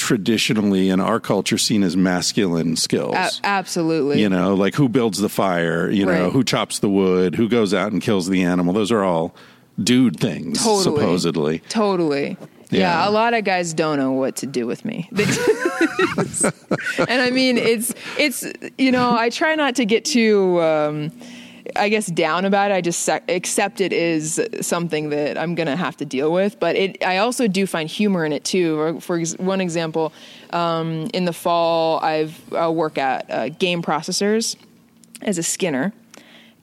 traditionally 0.06 0.90
in 0.90 1.00
our 1.00 1.20
culture 1.20 1.58
seen 1.58 1.82
as 1.82 1.98
masculine 1.98 2.76
skills 2.76 3.16
A- 3.16 3.32
absolutely. 3.44 4.22
you 4.22 4.30
know 4.30 4.54
like 4.54 4.76
who 4.76 4.88
builds 4.88 5.18
the 5.18 5.30
fire 5.30 5.90
you 5.90 6.06
know 6.06 6.30
who 6.30 6.44
chops 6.44 6.78
the 6.78 6.88
wood 6.90 7.34
who 7.34 7.50
goes 7.50 7.74
out 7.74 7.92
and 7.92 8.04
kills 8.04 8.28
the 8.30 8.44
animal 8.44 8.72
those 8.72 8.92
are 8.92 9.04
all 9.04 9.34
dude 9.82 10.20
things 10.20 10.64
Totally. 10.64 10.84
supposedly 10.84 11.60
Totally. 11.70 12.38
Yeah. 12.70 13.08
a 13.08 13.12
lot 13.12 13.34
of 13.34 13.44
guys 13.46 13.74
don't 13.74 13.98
know 13.98 14.12
what 14.12 14.36
to 14.38 14.46
do 14.46 14.68
with 14.68 14.86
me. 14.86 15.10
And 17.08 17.22
I 17.22 17.30
mean, 17.32 17.58
it's 17.58 17.94
it's 18.18 18.46
you 18.78 18.92
know, 18.92 19.16
I 19.16 19.30
try 19.30 19.56
not 19.56 19.76
to 19.76 19.86
get 19.86 20.06
too 20.06 20.62
um, 20.62 21.12
I 21.76 21.90
guess 21.90 22.08
down 22.08 22.46
about 22.46 22.72
it. 22.72 22.74
I 22.74 22.82
just 22.82 23.08
accept 23.10 23.82
it 23.82 23.94
is 23.94 24.42
something 24.62 25.10
that 25.10 25.38
I'm 25.38 25.56
going 25.56 25.68
to 25.68 25.76
have 25.76 25.98
to 25.98 26.06
deal 26.06 26.32
with. 26.32 26.60
But 26.60 26.76
it, 26.76 27.04
I 27.04 27.18
also 27.18 27.48
do 27.48 27.68
find 27.68 27.90
humor 27.90 28.26
in 28.26 28.32
it 28.34 28.44
too. 28.44 29.00
For 29.02 29.22
one 29.38 29.62
example, 29.62 30.14
um, 30.52 31.10
in 31.14 31.26
the 31.26 31.34
fall, 31.34 32.00
I've 32.00 32.42
I'll 32.54 32.76
work 32.76 32.98
at 32.98 33.30
uh, 33.30 33.50
game 33.50 33.82
processors 33.82 34.56
as 35.22 35.38
a 35.38 35.44
skinner 35.44 35.94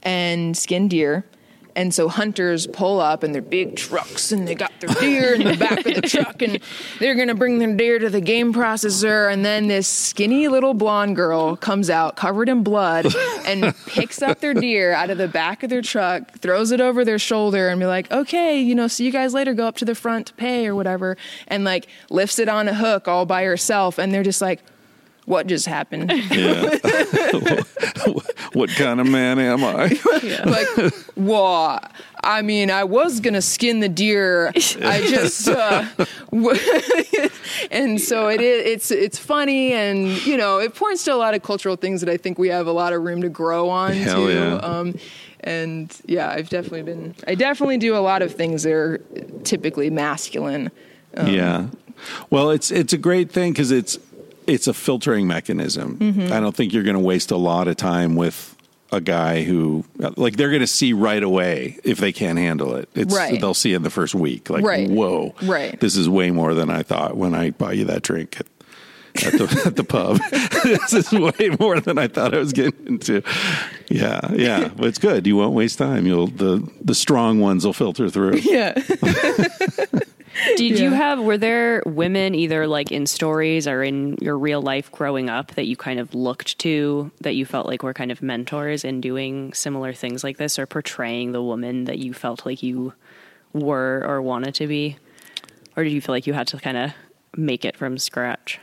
and 0.03 0.57
skin 0.57 0.89
deer. 0.89 1.25
And 1.74 1.94
so 1.94 2.09
hunters 2.09 2.66
pull 2.66 3.01
up 3.01 3.24
in 3.24 3.32
their 3.32 3.43
big 3.43 3.77
trucks 3.77 4.32
and 4.32 4.47
they 4.47 4.55
got 4.55 4.73
their 4.81 4.94
deer 5.01 5.35
in 5.35 5.44
the 5.44 5.57
back 5.57 5.86
of 5.86 5.94
the 5.94 6.03
truck 6.03 6.43
and 6.43 6.59
they're 6.99 7.15
going 7.15 7.28
to 7.28 7.35
bring 7.35 7.59
their 7.59 7.74
deer 7.74 7.99
to 7.99 8.11
the 8.11 8.20
game 8.20 8.53
processor. 8.53 9.32
And 9.32 9.44
then 9.44 9.69
this 9.69 9.89
skinny 9.89 10.49
little 10.49 10.74
blonde 10.74 11.16
girl 11.16 11.57
comes 11.57 11.89
out 11.89 12.16
covered 12.16 12.49
in 12.49 12.62
blood 12.62 13.07
and 13.47 13.74
picks 13.86 14.20
up 14.20 14.40
their 14.40 14.55
deer 14.55 14.93
out 14.93 15.11
of 15.11 15.19
the 15.19 15.28
back 15.28 15.62
of 15.62 15.70
their 15.70 15.82
truck, 15.82 16.39
throws 16.39 16.70
it 16.70 16.81
over 16.81 17.05
their 17.05 17.19
shoulder 17.19 17.69
and 17.69 17.81
be 17.81 17.86
like, 17.86 18.11
okay, 18.12 18.61
you 18.61 18.74
know, 18.74 18.89
see 18.89 19.05
you 19.05 19.12
guys 19.12 19.32
later, 19.32 19.55
go 19.55 19.66
up 19.66 19.77
to 19.77 19.85
the 19.85 19.94
front 19.94 20.36
pay 20.36 20.66
or 20.66 20.74
whatever. 20.74 21.16
And 21.49 21.65
like 21.65 21.86
lifts 22.11 22.39
it 22.39 22.49
on 22.49 22.69
a 22.69 22.74
hook 22.74 23.09
all 23.09 23.27
by 23.27 23.44
herself. 23.44 23.99
And 23.99 24.12
they're 24.12 24.23
just 24.23 24.43
like, 24.43 24.61
what 25.24 25.47
just 25.47 25.66
happened? 25.66 26.11
Yeah. 26.31 26.62
what 28.53 28.70
kind 28.70 29.01
of 29.01 29.07
man 29.07 29.39
am 29.39 29.62
I? 29.65 29.99
like, 30.44 30.94
well, 31.16 31.81
I 32.24 32.43
mean, 32.43 32.70
I 32.70 32.85
was 32.85 33.20
gonna 33.20 33.43
skin 33.43 33.81
the 33.81 33.89
deer. 33.89 34.49
I 34.49 35.07
just, 35.09 35.49
uh, 35.49 35.86
and 37.70 38.01
so 38.01 38.28
it 38.28 38.40
is. 38.40 38.66
It's 38.66 38.90
it's 38.90 39.19
funny, 39.19 39.73
and 39.73 40.24
you 40.27 40.36
know, 40.36 40.59
it 40.59 40.74
points 40.74 41.05
to 41.05 41.15
a 41.15 41.16
lot 41.16 41.35
of 41.35 41.43
cultural 41.43 41.77
things 41.77 42.01
that 42.01 42.11
I 42.11 42.16
think 42.16 42.39
we 42.39 42.49
have 42.49 42.66
a 42.66 42.73
lot 42.73 42.93
of 42.93 43.03
room 43.03 43.23
to 43.23 43.28
grow 43.28 43.69
on. 43.69 43.93
Hell 43.93 44.27
too. 44.27 44.32
yeah. 44.32 44.55
Um, 44.57 44.94
and 45.40 45.97
yeah, 46.07 46.31
I've 46.31 46.49
definitely 46.49 46.82
been. 46.82 47.15
I 47.27 47.35
definitely 47.35 47.78
do 47.78 47.97
a 47.97 47.99
lot 47.99 48.23
of 48.23 48.35
things 48.35 48.65
that 48.65 48.73
are 48.73 48.99
typically 49.44 49.90
masculine. 49.90 50.70
yeah. 51.16 51.69
Well, 52.31 52.51
it's 52.51 52.70
it's 52.70 52.93
a 52.93 52.99
great 52.99 53.31
thing 53.31 53.53
because 53.53 53.70
it's 53.70 53.99
it's 54.47 54.66
a 54.66 54.74
filtering 54.74 55.27
mechanism. 55.27 55.98
Mm-hmm. 55.98 56.32
I 56.32 56.40
don't 56.40 56.55
think 56.55 56.73
you're 56.73 56.82
going 56.82 56.97
to 56.97 57.01
waste 57.02 57.31
a 57.31 57.36
lot 57.36 57.69
of 57.69 57.77
time 57.77 58.16
with 58.16 58.56
a 58.90 59.01
guy 59.01 59.43
who 59.43 59.85
like 60.16 60.36
they're 60.36 60.51
going 60.51 60.60
to 60.60 60.66
see 60.66 60.93
right 60.93 61.23
away 61.23 61.78
if 61.82 61.97
they 61.98 62.12
can't 62.12 62.39
handle 62.39 62.74
it. 62.74 62.90
It's 62.94 63.14
Right. 63.14 63.40
they'll 63.40 63.55
see 63.55 63.73
in 63.73 63.82
the 63.82 63.89
first 63.90 64.14
week 64.14 64.51
like 64.51 64.64
Right. 64.64 64.90
whoa. 64.90 65.35
Right. 65.43 65.81
This 65.81 65.97
is 65.97 66.09
way 66.10 66.31
more 66.31 66.52
than 66.52 66.69
I 66.69 66.82
thought 66.82 67.16
when 67.16 67.35
I 67.35 67.51
bought 67.51 67.77
you 67.77 67.86
that 67.86 68.02
drink 68.02 68.36
at 68.40 68.47
at 69.27 69.32
the, 69.35 69.62
at 69.66 69.77
the 69.77 69.85
pub. 69.85 70.19
this 70.64 70.93
is 70.94 71.12
way 71.12 71.55
more 71.60 71.78
than 71.81 71.98
I 71.98 72.09
thought 72.09 72.35
I 72.35 72.39
was 72.39 72.52
getting 72.55 72.86
into. 72.86 73.23
Yeah, 73.90 74.32
yeah, 74.32 74.69
but 74.74 74.86
it's 74.86 74.98
good. 74.98 75.27
You 75.27 75.36
won't 75.36 75.52
waste 75.55 75.77
time. 75.78 76.06
You'll 76.06 76.28
the 76.28 76.66
the 76.82 76.94
strong 76.94 77.39
ones 77.40 77.64
will 77.66 77.74
filter 77.74 78.09
through. 78.09 78.36
Yeah. 78.39 78.73
Did 80.57 80.79
you 80.79 80.91
have, 80.91 81.21
were 81.21 81.39
there 81.39 81.83
women 81.87 82.35
either 82.35 82.67
like 82.67 82.91
in 82.91 83.07
stories 83.07 83.69
or 83.69 83.83
in 83.83 84.17
your 84.21 84.39
real 84.39 84.63
life 84.63 84.91
growing 84.91 85.29
up 85.29 85.55
that 85.55 85.67
you 85.67 85.77
kind 85.77 86.01
of 86.01 86.15
looked 86.15 86.59
to 86.61 87.11
that 87.21 87.35
you 87.35 87.45
felt 87.45 87.67
like 87.67 87.83
were 87.83 87.95
kind 87.95 88.11
of 88.11 88.23
mentors 88.23 88.85
in 88.85 89.01
doing 89.01 89.53
similar 89.53 89.93
things 89.93 90.25
like 90.25 90.39
this 90.39 90.59
or 90.59 90.67
portraying 90.67 91.33
the 91.33 91.43
woman 91.43 91.85
that 91.85 91.99
you 91.99 92.15
felt 92.15 92.47
like 92.47 92.63
you 92.63 92.93
were 93.53 94.05
or 94.07 94.23
wanted 94.23 94.55
to 94.57 94.67
be? 94.67 94.97
Or 95.77 95.85
did 95.85 95.93
you 95.93 96.01
feel 96.01 96.15
like 96.15 96.27
you 96.27 96.33
had 96.33 96.47
to 96.49 96.59
kind 96.59 96.77
of 96.77 96.93
make 97.37 97.65
it 97.65 97.77
from 97.77 97.99
scratch? 97.99 98.61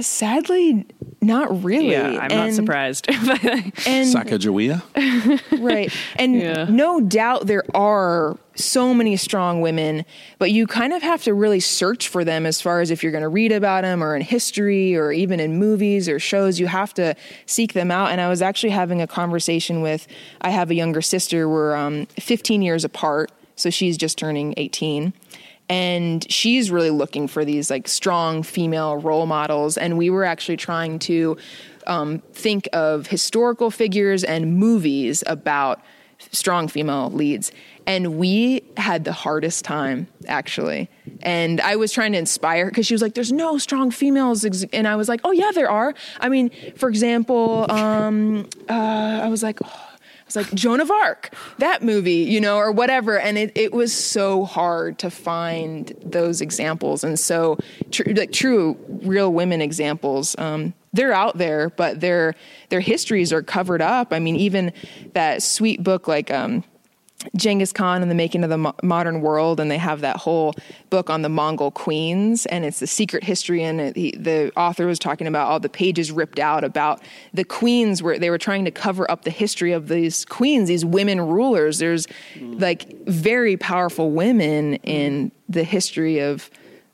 Sadly, 0.00 0.86
not 1.20 1.62
really. 1.64 1.90
Yeah, 1.92 2.06
I'm 2.06 2.14
not 2.14 2.30
And- 2.48 2.54
surprised. 2.54 3.06
And 3.10 4.06
Sacagawea? 4.06 4.82
right 5.62 5.92
and 6.16 6.34
Yeah. 6.36 6.66
no 6.68 7.00
doubt 7.00 7.46
there 7.46 7.64
are 7.74 8.38
so 8.54 8.92
many 8.92 9.16
strong 9.16 9.60
women 9.60 10.04
but 10.38 10.50
you 10.50 10.66
kind 10.66 10.92
of 10.92 11.02
have 11.02 11.22
to 11.24 11.32
really 11.34 11.60
search 11.60 12.08
for 12.08 12.24
them 12.24 12.44
as 12.44 12.60
far 12.60 12.80
as 12.80 12.90
if 12.90 13.02
you're 13.02 13.12
going 13.12 13.22
to 13.22 13.28
read 13.28 13.50
about 13.52 13.82
them 13.82 14.02
or 14.04 14.14
in 14.14 14.20
history 14.22 14.94
or 14.94 15.10
even 15.12 15.40
in 15.40 15.58
movies 15.58 16.08
or 16.08 16.18
shows 16.18 16.60
you 16.60 16.66
have 16.66 16.92
to 16.94 17.14
seek 17.46 17.72
them 17.72 17.90
out 17.90 18.10
and 18.10 18.20
i 18.20 18.28
was 18.28 18.42
actually 18.42 18.70
having 18.70 19.00
a 19.00 19.06
conversation 19.06 19.80
with 19.80 20.06
i 20.42 20.50
have 20.50 20.70
a 20.70 20.74
younger 20.74 21.00
sister 21.00 21.48
we're 21.48 21.74
um, 21.74 22.04
15 22.20 22.60
years 22.62 22.84
apart 22.84 23.30
so 23.56 23.70
she's 23.70 23.96
just 23.96 24.18
turning 24.18 24.52
18 24.58 25.12
and 25.68 26.30
she's 26.30 26.70
really 26.70 26.90
looking 26.90 27.28
for 27.28 27.44
these 27.44 27.70
like 27.70 27.88
strong 27.88 28.42
female 28.42 28.96
role 28.96 29.26
models. 29.26 29.76
And 29.78 29.96
we 29.96 30.10
were 30.10 30.24
actually 30.24 30.56
trying 30.56 30.98
to 31.00 31.36
um, 31.86 32.18
think 32.32 32.68
of 32.72 33.06
historical 33.06 33.70
figures 33.70 34.24
and 34.24 34.56
movies 34.56 35.24
about 35.26 35.80
strong 36.30 36.68
female 36.68 37.10
leads. 37.10 37.50
And 37.86 38.16
we 38.16 38.62
had 38.76 39.04
the 39.04 39.12
hardest 39.12 39.64
time 39.64 40.06
actually. 40.28 40.88
And 41.22 41.60
i 41.60 41.74
was 41.74 41.92
trying 41.92 42.12
to 42.12 42.18
inspire 42.18 42.66
because 42.66 42.86
she 42.86 42.94
was 42.94 43.02
like 43.02 43.14
there's 43.14 43.32
no 43.32 43.58
strong 43.58 43.90
females 43.90 44.44
ex-" 44.44 44.64
and 44.72 44.86
i 44.86 44.94
was 44.94 45.08
like 45.08 45.20
oh 45.24 45.32
yeah 45.32 45.50
there 45.52 45.70
are. 45.70 45.94
I 46.20 46.28
mean 46.28 46.50
for 46.76 46.88
example 46.88 47.66
um, 47.70 48.48
uh, 48.68 49.20
i 49.24 49.28
was 49.28 49.42
like 49.42 49.58
oh, 49.64 49.91
Like 50.36 50.52
Joan 50.54 50.80
of 50.80 50.90
Arc, 50.90 51.34
that 51.58 51.82
movie, 51.82 52.24
you 52.24 52.40
know, 52.40 52.56
or 52.56 52.72
whatever. 52.72 53.18
And 53.18 53.38
it, 53.38 53.52
it 53.54 53.72
was 53.72 53.92
so 53.92 54.44
hard 54.44 54.98
to 55.00 55.10
find 55.10 55.92
those 56.04 56.40
examples. 56.40 57.04
And 57.04 57.18
so, 57.18 57.58
tr- 57.90 58.10
like 58.14 58.32
true, 58.32 58.76
real 58.88 59.32
women 59.32 59.60
examples, 59.60 60.36
um, 60.38 60.74
they're 60.92 61.12
out 61.12 61.38
there, 61.38 61.70
but 61.70 62.00
their 62.00 62.34
their 62.68 62.80
histories 62.80 63.32
are 63.32 63.42
covered 63.42 63.80
up. 63.80 64.12
I 64.12 64.18
mean, 64.18 64.36
even 64.36 64.72
that 65.14 65.42
sweet 65.42 65.82
book 65.82 66.06
like 66.06 66.30
um, 66.30 66.64
Genghis 67.36 67.72
Khan 67.72 68.02
and 68.02 68.10
the 68.10 68.14
Making 68.14 68.44
of 68.44 68.50
the 68.50 68.58
Mo- 68.58 68.74
Modern 68.82 69.20
World, 69.20 69.60
and 69.60 69.70
they 69.70 69.78
have 69.78 70.00
that 70.00 70.16
whole 70.16 70.54
book 70.90 71.10
on 71.10 71.22
the 71.22 71.28
Mongol 71.28 71.70
queens, 71.70 72.46
and 72.46 72.64
it's 72.64 72.80
the 72.80 72.86
secret 72.86 73.24
history. 73.24 73.62
And 73.62 73.80
it, 73.80 73.96
he, 73.96 74.10
the 74.12 74.52
author 74.56 74.86
was 74.86 74.98
talking 74.98 75.26
about 75.26 75.48
all 75.48 75.60
the 75.60 75.68
pages 75.68 76.10
ripped 76.10 76.38
out 76.38 76.64
about 76.64 77.02
the 77.32 77.44
queens, 77.44 78.02
where 78.02 78.18
they 78.18 78.30
were 78.30 78.38
trying 78.38 78.64
to 78.64 78.70
cover 78.70 79.10
up 79.10 79.24
the 79.24 79.30
history 79.30 79.72
of 79.72 79.88
these 79.88 80.24
queens, 80.24 80.68
these 80.68 80.84
women 80.84 81.20
rulers. 81.20 81.78
There's 81.78 82.06
like 82.40 82.92
very 83.06 83.56
powerful 83.56 84.10
women 84.10 84.74
in 84.76 85.32
the 85.48 85.64
history 85.64 86.18
of 86.18 86.50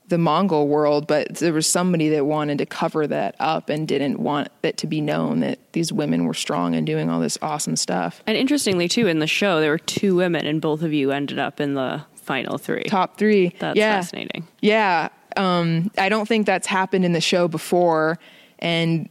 the 0.09 0.19
Mongol 0.19 0.69
world, 0.69 1.07
but 1.07 1.37
there 1.37 1.53
was 1.53 1.67
somebody 1.67 2.09
that 2.11 2.25
wanted 2.25 2.59
to 2.59 2.67
cover 2.67 3.07
that 3.07 3.35
up 3.39 3.69
and 3.69 3.87
didn't 3.87 4.19
want 4.19 4.49
it 4.63 4.77
to 4.79 4.87
be 4.87 5.01
known 5.01 5.41
that 5.41 5.59
these 5.73 5.93
women 5.93 6.25
were 6.25 6.35
strong 6.35 6.75
and 6.75 6.87
doing 6.87 7.11
all 7.11 7.21
this 7.21 7.39
awesome 7.43 7.77
stuff. 7.77 8.23
and 8.27 8.37
interestingly, 8.37 8.89
too, 8.89 9.07
in 9.07 9.19
the 9.19 9.27
show, 9.27 9.61
there 9.61 9.71
were 9.71 9.79
two 9.79 10.17
women 10.17 10.47
and 10.47 10.61
both 10.61 10.83
of 10.83 10.93
you 10.93 11.11
ended 11.13 11.39
up 11.39 11.61
in 11.61 11.75
the 11.75 12.03
final 12.15 12.59
three. 12.59 12.85
Top 12.85 13.19
three. 13.19 13.55
That's 13.59 13.77
yeah. 13.77 13.97
fascinating. 13.97 14.47
Yeah, 14.61 15.09
um, 15.37 15.91
I 15.97 16.09
don't 16.09 16.27
think 16.27 16.47
that's 16.47 16.67
happened 16.67 17.05
in 17.05 17.13
the 17.13 17.21
show 17.21 17.49
before, 17.49 18.19
and 18.59 19.09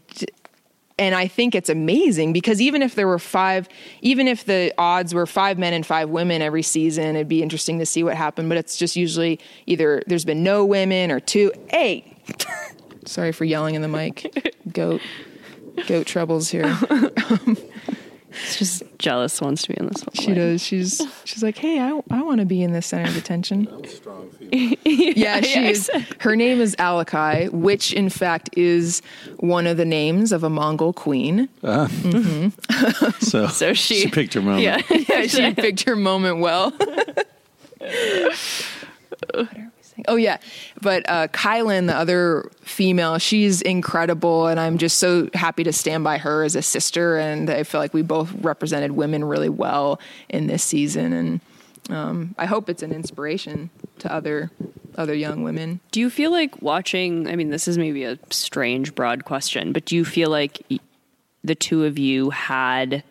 and 1.00 1.14
I 1.14 1.28
think 1.28 1.54
it's 1.54 1.70
amazing 1.70 2.34
because 2.34 2.60
even 2.60 2.82
if 2.82 2.96
there 2.96 3.08
were 3.08 3.20
five, 3.20 3.70
even 4.02 4.28
if 4.28 4.46
the 4.46 4.74
odds 4.78 5.14
were 5.14 5.28
five 5.28 5.58
men 5.58 5.74
and 5.74 5.86
five 5.86 6.10
women 6.10 6.42
every 6.42 6.64
season, 6.64 7.16
it'd 7.16 7.28
be 7.28 7.44
interesting 7.44 7.80
to 7.80 7.86
see 7.86 8.04
what 8.04 8.16
happened. 8.16 8.50
But 8.50 8.58
it's 8.58 8.78
just 8.78 8.96
usually 8.96 9.40
either 9.68 10.02
there's 10.08 10.26
been 10.26 10.44
no 10.44 10.66
women 10.66 11.12
or 11.12 11.20
two. 11.20 11.52
Hey, 11.70 12.18
sorry 13.06 13.32
for 13.32 13.46
yelling 13.46 13.76
in 13.76 13.82
the 13.82 13.88
mic. 13.88 14.54
Goat, 14.74 15.02
goat 15.88 16.08
troubles 16.08 16.50
here. 16.50 16.78
It's 18.44 18.58
just 18.58 18.84
jealous 18.98 19.40
wants 19.42 19.64
to 19.64 19.70
be 19.70 19.76
in 19.80 19.88
this 19.88 20.04
one. 20.04 20.14
She 20.14 20.34
does. 20.34 20.64
She's 20.64 21.02
she's 21.26 21.44
like, 21.44 21.58
hey, 21.58 21.80
I 21.80 22.00
I 22.12 22.22
want 22.22 22.40
to 22.40 22.46
be 22.46 22.62
in 22.64 22.72
this 22.74 22.88
center 22.88 23.10
of 23.10 23.18
attention. 23.18 23.68
yeah, 24.52 25.42
she 25.42 25.62
yeah, 25.62 25.70
is. 25.70 25.90
Her 26.20 26.36
name 26.36 26.62
is 26.62 26.76
Alakai, 26.78 27.52
which 27.52 27.94
in 27.94 28.10
fact 28.10 28.50
is 28.54 29.02
one 29.38 29.68
of 29.68 29.78
the 29.78 29.86
names 29.86 30.32
of 30.32 30.44
a 30.44 30.50
Mongol 30.50 30.94
queen. 30.94 31.50
Ah. 31.64 31.88
Mm-hmm. 31.88 33.10
So, 33.20 33.48
So 33.48 33.74
she, 33.74 34.10
picked 34.10 34.34
her 34.34 34.42
moment. 34.42 34.64
Yeah. 34.64 34.82
Yeah, 35.10 35.28
she 35.28 35.54
picked 35.54 35.84
her 35.84 35.96
moment 35.96 36.40
well. 36.40 36.74
Oh 40.08 40.16
yeah, 40.16 40.38
but 40.82 41.10
uh, 41.10 41.28
Kielyn, 41.30 41.88
the 41.88 41.96
other 41.96 42.52
female, 42.62 43.18
she's 43.18 43.62
incredible, 43.64 44.48
and 44.48 44.60
I'm 44.60 44.78
just 44.78 45.00
so 45.00 45.30
happy 45.34 45.64
to 45.64 45.74
stand 45.74 46.04
by 46.04 46.20
her 46.20 46.44
as 46.44 46.56
a 46.56 46.62
sister. 46.62 47.18
And 47.18 47.50
I 47.50 47.64
feel 47.64 47.82
like 47.82 47.94
we 47.94 48.04
both 48.04 48.32
represented 48.42 48.92
women 48.92 49.24
really 49.24 49.50
well 49.50 50.00
in 50.30 50.48
this 50.48 50.64
season, 50.64 51.14
and 51.14 51.42
um, 51.90 52.36
I 52.38 52.46
hope 52.46 52.70
it's 52.70 52.84
an 52.84 52.92
inspiration 52.92 53.70
to 54.00 54.14
other 54.14 54.52
other 54.96 55.16
young 55.16 55.44
women. 55.44 55.80
Do 55.92 56.00
you 56.00 56.10
feel 56.10 56.32
like 56.32 56.62
watching? 56.62 57.28
I 57.28 57.36
mean, 57.36 57.50
this 57.50 57.68
is 57.68 57.78
maybe 57.78 58.04
a 58.04 58.20
strange, 58.30 58.94
broad 58.94 59.26
question, 59.26 59.74
but 59.74 59.86
do 59.86 59.96
you 59.96 60.06
feel 60.06 60.30
like 60.30 60.64
the 61.44 61.56
two 61.56 61.86
of 61.86 61.98
you 61.98 62.30
had, 62.30 63.04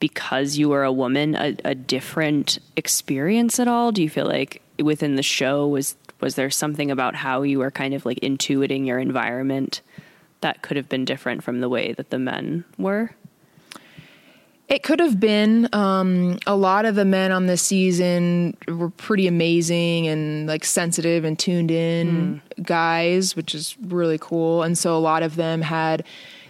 because 0.00 0.56
you 0.56 0.68
were 0.68 0.84
a 0.84 0.92
woman, 0.92 1.34
a, 1.34 1.56
a 1.64 1.74
different 1.74 2.58
experience 2.76 3.58
at 3.58 3.68
all? 3.68 3.90
Do 3.92 4.02
you 4.02 4.08
feel 4.08 4.26
like 4.26 4.62
within 4.82 5.16
the 5.16 5.22
show 5.22 5.66
was 5.66 5.96
was 6.20 6.34
there 6.34 6.50
something 6.50 6.90
about 6.90 7.14
how 7.14 7.42
you 7.42 7.60
were 7.60 7.70
kind 7.70 7.94
of 7.94 8.04
like 8.04 8.18
intuiting 8.20 8.86
your 8.86 8.98
environment 8.98 9.80
that 10.40 10.62
could 10.62 10.76
have 10.76 10.88
been 10.88 11.04
different 11.04 11.44
from 11.44 11.60
the 11.60 11.68
way 11.68 11.92
that 11.92 12.10
the 12.10 12.18
men 12.18 12.64
were? 12.76 13.12
It 14.68 14.82
could 14.82 15.00
have 15.00 15.18
been. 15.18 15.68
Um, 15.72 16.38
a 16.46 16.54
lot 16.54 16.84
of 16.84 16.94
the 16.94 17.04
men 17.04 17.32
on 17.32 17.46
this 17.46 17.62
season 17.62 18.56
were 18.66 18.90
pretty 18.90 19.26
amazing 19.26 20.08
and 20.08 20.46
like 20.46 20.64
sensitive 20.64 21.24
and 21.24 21.38
tuned 21.38 21.70
in 21.70 22.42
mm. 22.58 22.62
guys, 22.62 23.34
which 23.34 23.54
is 23.54 23.76
really 23.80 24.18
cool. 24.18 24.62
And 24.62 24.76
so 24.76 24.96
a 24.96 25.00
lot 25.00 25.22
of 25.22 25.36
them 25.36 25.62
had. 25.62 26.04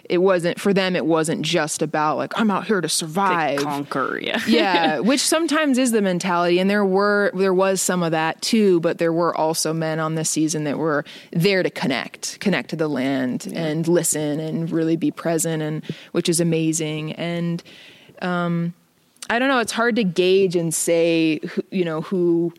It 0.09 0.17
wasn't 0.17 0.59
for 0.59 0.73
them. 0.73 0.95
It 0.95 1.05
wasn't 1.05 1.43
just 1.43 1.81
about 1.81 2.17
like 2.17 2.37
I'm 2.37 2.49
out 2.49 2.65
here 2.65 2.81
to 2.81 2.89
survive, 2.89 3.59
conquer. 3.59 4.19
Yeah, 4.19 4.41
yeah. 4.47 4.99
Which 4.99 5.21
sometimes 5.21 5.77
is 5.77 5.91
the 5.91 6.01
mentality, 6.01 6.59
and 6.59 6.69
there 6.69 6.85
were 6.85 7.31
there 7.35 7.53
was 7.53 7.81
some 7.81 8.01
of 8.01 8.11
that 8.11 8.41
too. 8.41 8.79
But 8.79 8.97
there 8.97 9.13
were 9.13 9.35
also 9.37 9.71
men 9.71 9.99
on 9.99 10.15
this 10.15 10.29
season 10.29 10.63
that 10.63 10.77
were 10.79 11.05
there 11.31 11.61
to 11.61 11.69
connect, 11.69 12.39
connect 12.39 12.71
to 12.71 12.75
the 12.75 12.87
land, 12.87 13.45
yeah. 13.45 13.65
and 13.65 13.87
listen, 13.87 14.39
and 14.39 14.71
really 14.71 14.95
be 14.95 15.11
present, 15.11 15.61
and 15.61 15.83
which 16.11 16.27
is 16.27 16.39
amazing. 16.39 17.13
And 17.13 17.61
um, 18.21 18.73
I 19.29 19.37
don't 19.37 19.47
know. 19.47 19.59
It's 19.59 19.71
hard 19.71 19.95
to 19.97 20.03
gauge 20.03 20.55
and 20.55 20.73
say, 20.73 21.39
who, 21.39 21.63
you 21.69 21.85
know, 21.85 22.01
who 22.01 22.53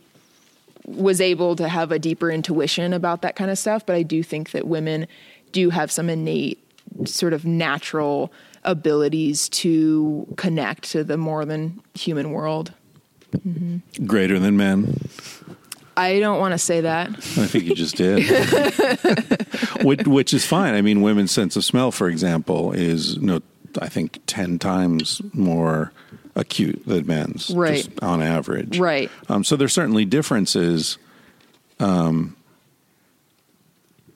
was 0.86 1.20
able 1.20 1.56
to 1.56 1.68
have 1.68 1.92
a 1.92 1.98
deeper 1.98 2.30
intuition 2.30 2.92
about 2.92 3.22
that 3.22 3.36
kind 3.36 3.50
of 3.50 3.58
stuff. 3.58 3.84
But 3.84 3.96
I 3.96 4.02
do 4.02 4.22
think 4.22 4.52
that 4.52 4.66
women 4.66 5.06
do 5.52 5.70
have 5.70 5.90
some 5.90 6.08
innate, 6.08 6.58
sort 7.04 7.32
of 7.32 7.44
natural 7.44 8.32
abilities 8.64 9.48
to 9.48 10.26
connect 10.36 10.90
to 10.90 11.04
the 11.04 11.16
more 11.16 11.44
than 11.44 11.80
human 11.94 12.30
world. 12.30 12.72
Mm-hmm. 13.32 14.06
Greater 14.06 14.38
than 14.38 14.56
men. 14.56 15.00
I 15.96 16.18
don't 16.18 16.40
want 16.40 16.52
to 16.52 16.58
say 16.58 16.82
that. 16.82 17.10
I 17.10 17.46
think 17.46 17.64
you 17.64 17.74
just 17.74 17.96
did. 17.96 18.24
which, 19.84 20.06
which, 20.06 20.32
is 20.32 20.46
fine. 20.46 20.74
I 20.74 20.82
mean, 20.82 21.02
women's 21.02 21.30
sense 21.30 21.56
of 21.56 21.64
smell, 21.64 21.90
for 21.90 22.08
example, 22.08 22.72
is 22.72 23.18
no 23.18 23.40
I 23.80 23.88
think, 23.88 24.20
10 24.26 24.58
times 24.58 25.20
more 25.32 25.92
acute 26.34 26.84
than 26.86 27.06
men's, 27.06 27.50
right. 27.50 27.88
on 28.02 28.22
average. 28.22 28.78
Right. 28.78 29.10
Um, 29.28 29.44
so 29.44 29.56
there's 29.56 29.72
certainly 29.72 30.04
differences. 30.04 30.98
Um, 31.78 32.36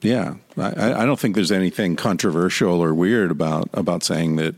yeah, 0.05 0.35
I, 0.57 1.01
I 1.01 1.05
don't 1.05 1.19
think 1.19 1.35
there's 1.35 1.51
anything 1.51 1.95
controversial 1.95 2.81
or 2.81 2.93
weird 2.93 3.31
about 3.31 3.69
about 3.73 4.03
saying 4.03 4.37
that, 4.37 4.55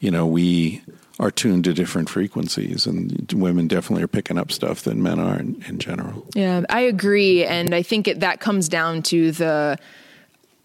you 0.00 0.10
know, 0.10 0.26
we 0.26 0.82
are 1.20 1.30
tuned 1.30 1.64
to 1.64 1.72
different 1.72 2.08
frequencies, 2.08 2.86
and 2.86 3.32
women 3.32 3.68
definitely 3.68 4.02
are 4.02 4.08
picking 4.08 4.38
up 4.38 4.50
stuff 4.50 4.82
that 4.82 4.96
men 4.96 5.20
are 5.20 5.38
in, 5.38 5.62
in 5.68 5.78
general. 5.78 6.26
Yeah, 6.34 6.62
I 6.68 6.80
agree, 6.80 7.44
and 7.44 7.74
I 7.74 7.82
think 7.82 8.08
it, 8.08 8.20
that 8.20 8.40
comes 8.40 8.68
down 8.68 9.02
to 9.04 9.30
the 9.32 9.78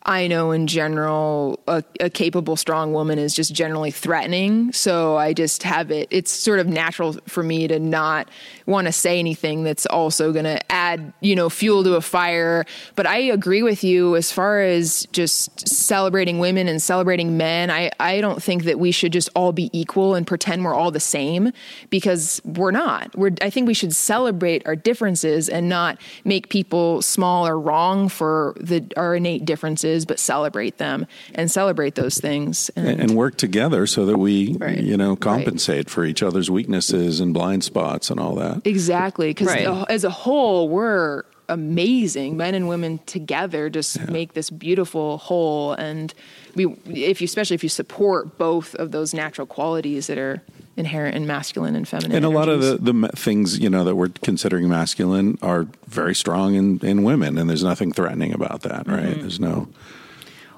I 0.08 0.28
know 0.28 0.52
in 0.52 0.68
general 0.68 1.60
a, 1.68 1.84
a, 2.00 2.10
capable, 2.10 2.56
strong 2.56 2.94
woman 2.94 3.20
is 3.20 3.36
just 3.36 3.54
generally 3.54 3.92
threatening. 3.92 4.72
So 4.72 5.18
I 5.18 5.34
just 5.34 5.64
have 5.64 5.92
it. 5.92 6.08
It's 6.12 6.32
sort 6.32 6.60
of 6.60 6.68
natural 6.68 7.18
for 7.28 7.44
me 7.44 7.68
to 7.68 7.78
not 7.78 8.30
want 8.66 8.88
to 8.88 8.94
say 8.94 9.20
anything 9.20 9.64
that's 9.64 9.86
also 9.86 10.32
going 10.32 10.46
to 10.46 10.72
add, 10.72 11.12
you 11.20 11.36
know, 11.36 11.50
fuel 11.50 11.84
to 11.84 11.96
a 11.96 12.02
fire. 12.02 12.66
But 12.96 13.06
I 13.06 13.18
agree 13.18 13.64
with 13.64 13.84
you 13.84 14.16
as 14.16 14.32
far 14.32 14.62
as 14.62 15.06
just 15.12 15.68
celebrating 15.68 16.40
women 16.40 16.70
and 16.70 16.82
celebrating 16.82 17.36
men. 17.36 17.70
I, 17.70 17.92
I 18.00 18.22
don't 18.22 18.42
think 18.42 18.64
that 18.64 18.80
we 18.80 18.92
should 18.92 19.12
just 19.12 19.30
all 19.36 19.52
be 19.52 19.70
equal 19.78 20.16
and 20.16 20.26
pretend 20.26 20.64
we're 20.64 20.74
all 20.74 20.92
the 20.92 21.02
same 21.02 21.52
because 21.90 22.42
we're 22.46 22.72
not. 22.72 23.14
We're, 23.18 23.32
I 23.42 23.50
think 23.50 23.68
we 23.68 23.74
should 23.74 23.94
celebrate 23.94 24.66
our 24.66 24.76
differences 24.78 25.50
and 25.50 25.68
not 25.68 26.00
make 26.24 26.48
people 26.48 27.02
small 27.02 27.46
or 27.46 27.60
wrong 27.60 28.08
for 28.08 28.56
the, 28.58 28.90
our 28.96 29.16
innate 29.16 29.44
differences 29.44 29.97
but 30.06 30.20
celebrate 30.20 30.78
them 30.78 31.08
and 31.36 31.50
celebrate 31.50 31.96
those 31.96 32.18
things 32.18 32.70
and, 32.76 33.00
and 33.00 33.16
work 33.16 33.38
together 33.38 33.88
so 33.88 34.06
that 34.06 34.18
we, 34.18 34.56
right. 34.58 34.80
you 34.80 34.98
know, 34.98 35.16
compensate 35.16 35.86
right. 35.86 35.90
for 35.90 36.06
each 36.06 36.24
other's 36.24 36.50
weaknesses 36.50 37.20
and 37.20 37.34
blind 37.34 37.64
spots 37.64 38.10
and 38.10 38.20
all 38.20 38.36
that. 38.36 38.62
Exactly, 38.66 39.30
because 39.30 39.48
right. 39.48 39.86
as 39.90 40.04
a 40.04 40.10
whole, 40.10 40.70
we're 40.70 41.24
amazing 41.50 42.36
men 42.36 42.54
and 42.54 42.68
women 42.68 43.00
together 43.06 43.70
just 43.70 43.98
yeah. 43.98 44.06
make 44.10 44.34
this 44.34 44.50
beautiful 44.50 45.18
whole 45.18 45.72
and 45.74 46.14
we 46.56 46.66
if 46.88 47.22
you 47.22 47.26
especially 47.26 47.56
if 47.56 47.64
you 47.64 47.70
support 47.70 48.38
both 48.38 48.76
of 48.76 48.92
those 48.92 49.14
natural 49.14 49.48
qualities 49.48 50.08
that 50.08 50.18
are 50.18 50.42
inherent 50.78 51.16
in 51.16 51.26
masculine 51.26 51.76
and 51.76 51.88
feminine. 51.88 52.16
And 52.16 52.24
a 52.24 52.30
lot 52.30 52.48
of 52.48 52.62
the, 52.62 52.78
the 52.78 53.08
things 53.10 53.60
you 53.60 53.70
know 53.70 53.84
that 53.84 53.96
we're 53.96 54.10
considering 54.22 54.70
masculine 54.70 55.38
are 55.42 55.68
very 55.88 56.16
strong 56.16 56.54
in, 56.54 56.80
in 56.86 57.04
women, 57.04 57.38
and 57.38 57.50
there's 57.50 57.64
nothing 57.64 57.92
threatening 57.92 58.34
about 58.34 58.62
that, 58.62 58.88
right? 58.88 59.08
Mm-hmm. 59.08 59.22
There's 59.22 59.40
no. 59.40 59.68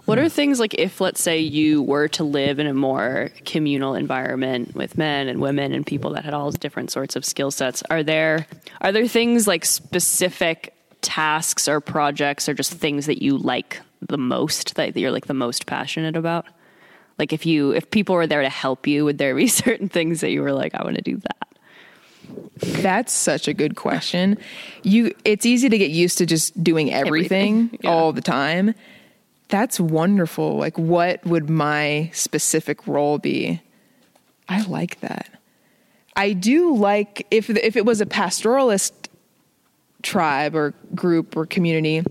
What 0.05 0.17
are 0.17 0.27
things 0.27 0.59
like 0.59 0.73
if, 0.73 0.99
let's 0.99 1.21
say, 1.21 1.39
you 1.39 1.83
were 1.83 2.07
to 2.09 2.23
live 2.23 2.57
in 2.57 2.65
a 2.65 2.73
more 2.73 3.29
communal 3.45 3.93
environment 3.93 4.73
with 4.73 4.97
men 4.97 5.27
and 5.27 5.39
women 5.39 5.71
and 5.71 5.85
people 5.85 6.13
that 6.13 6.25
had 6.25 6.33
all 6.33 6.49
different 6.49 6.89
sorts 6.91 7.15
of 7.15 7.23
skill 7.23 7.51
sets? 7.51 7.83
Are 7.91 8.01
there 8.03 8.47
are 8.81 8.91
there 8.91 9.07
things 9.07 9.47
like 9.47 9.65
specific 9.65 10.73
tasks 11.01 11.67
or 11.67 11.79
projects 11.79 12.49
or 12.49 12.55
just 12.55 12.73
things 12.73 13.05
that 13.05 13.21
you 13.21 13.37
like 13.37 13.79
the 14.01 14.17
most 14.17 14.75
that 14.75 14.97
you're 14.97 15.11
like 15.11 15.27
the 15.27 15.33
most 15.33 15.67
passionate 15.67 16.15
about? 16.15 16.45
Like 17.19 17.33
if 17.33 17.45
you 17.45 17.71
if 17.71 17.91
people 17.91 18.15
were 18.15 18.25
there 18.25 18.41
to 18.41 18.49
help 18.49 18.87
you, 18.87 19.05
would 19.05 19.17
there 19.17 19.35
be 19.35 19.47
certain 19.63 19.89
things 19.89 20.21
that 20.21 20.31
you 20.31 20.41
were 20.41 20.53
like, 20.53 20.73
I 20.73 20.83
want 20.83 20.95
to 20.95 21.01
do 21.01 21.17
that? 21.17 21.35
That's 22.81 23.11
such 23.11 23.47
a 23.47 23.53
good 23.53 23.75
question. 23.75 24.37
You 24.83 25.13
it's 25.25 25.45
easy 25.45 25.67
to 25.69 25.77
get 25.77 25.91
used 25.91 26.17
to 26.19 26.25
just 26.25 26.63
doing 26.63 26.91
everything, 26.91 27.57
everything. 27.65 27.79
Yeah. 27.83 27.91
all 27.91 28.13
the 28.13 28.21
time. 28.21 28.73
That's 29.49 29.79
wonderful. 29.79 30.57
Like 30.57 30.77
what 30.77 31.23
would 31.25 31.49
my 31.49 32.09
specific 32.13 32.87
role 32.87 33.17
be? 33.17 33.61
I 34.47 34.61
like 34.63 34.99
that. 35.01 35.29
I 36.15 36.33
do 36.33 36.75
like 36.75 37.27
if 37.31 37.49
if 37.49 37.75
it 37.75 37.85
was 37.85 37.99
a 37.99 38.05
pastoralist 38.05 38.93
tribe 40.01 40.55
or 40.55 40.73
group 40.95 41.35
or 41.35 41.45
community, 41.45 42.03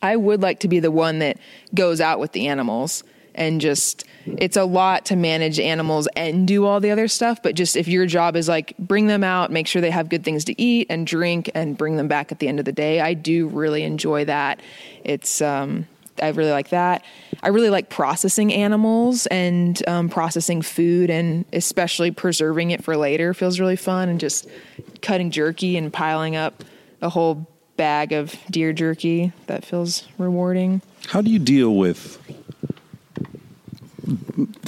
I 0.00 0.16
would 0.16 0.40
like 0.40 0.60
to 0.60 0.68
be 0.68 0.80
the 0.80 0.90
one 0.90 1.18
that 1.18 1.38
goes 1.74 2.00
out 2.00 2.20
with 2.20 2.32
the 2.32 2.46
animals 2.46 3.02
and 3.38 3.62
just 3.62 4.04
it's 4.26 4.58
a 4.58 4.64
lot 4.64 5.06
to 5.06 5.16
manage 5.16 5.58
animals 5.58 6.06
and 6.14 6.46
do 6.46 6.66
all 6.66 6.80
the 6.80 6.90
other 6.90 7.08
stuff 7.08 7.42
but 7.42 7.54
just 7.54 7.76
if 7.76 7.88
your 7.88 8.04
job 8.04 8.36
is 8.36 8.48
like 8.48 8.76
bring 8.78 9.06
them 9.06 9.24
out 9.24 9.50
make 9.50 9.66
sure 9.66 9.80
they 9.80 9.90
have 9.90 10.10
good 10.10 10.22
things 10.22 10.44
to 10.44 10.60
eat 10.60 10.86
and 10.90 11.06
drink 11.06 11.50
and 11.54 11.78
bring 11.78 11.96
them 11.96 12.08
back 12.08 12.30
at 12.30 12.38
the 12.38 12.48
end 12.48 12.58
of 12.58 12.66
the 12.66 12.72
day 12.72 13.00
i 13.00 13.14
do 13.14 13.48
really 13.48 13.82
enjoy 13.82 14.24
that. 14.24 14.60
It's 15.04 15.40
um, 15.42 15.86
i 16.20 16.28
really 16.28 16.50
like 16.50 16.70
that. 16.70 17.04
I 17.42 17.48
really 17.48 17.70
like 17.70 17.90
processing 17.90 18.52
animals 18.52 19.26
and 19.26 19.80
um, 19.88 20.08
processing 20.08 20.62
food 20.62 21.10
and 21.10 21.44
especially 21.52 22.10
preserving 22.10 22.70
it 22.70 22.82
for 22.82 22.96
later 22.96 23.34
feels 23.34 23.60
really 23.60 23.76
fun 23.76 24.08
and 24.08 24.18
just 24.18 24.48
cutting 25.02 25.30
jerky 25.30 25.76
and 25.76 25.92
piling 25.92 26.36
up 26.36 26.64
a 27.00 27.08
whole 27.08 27.46
bag 27.76 28.12
of 28.12 28.34
deer 28.50 28.72
jerky. 28.72 29.32
That 29.46 29.64
feels 29.64 30.08
rewarding. 30.18 30.82
How 31.06 31.20
do 31.20 31.30
you 31.30 31.38
deal 31.38 31.76
with 31.76 32.18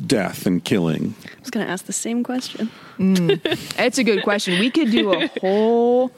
death 0.06 0.46
and 0.46 0.64
killing? 0.64 1.14
I 1.24 1.40
was 1.40 1.50
going 1.50 1.66
to 1.66 1.72
ask 1.72 1.86
the 1.86 1.92
same 1.92 2.22
question. 2.22 2.70
Mm, 2.98 3.40
it's 3.78 3.98
a 3.98 4.04
good 4.04 4.22
question. 4.22 4.58
We 4.58 4.70
could 4.70 4.90
do 4.90 5.12
a 5.12 5.28
whole 5.40 6.12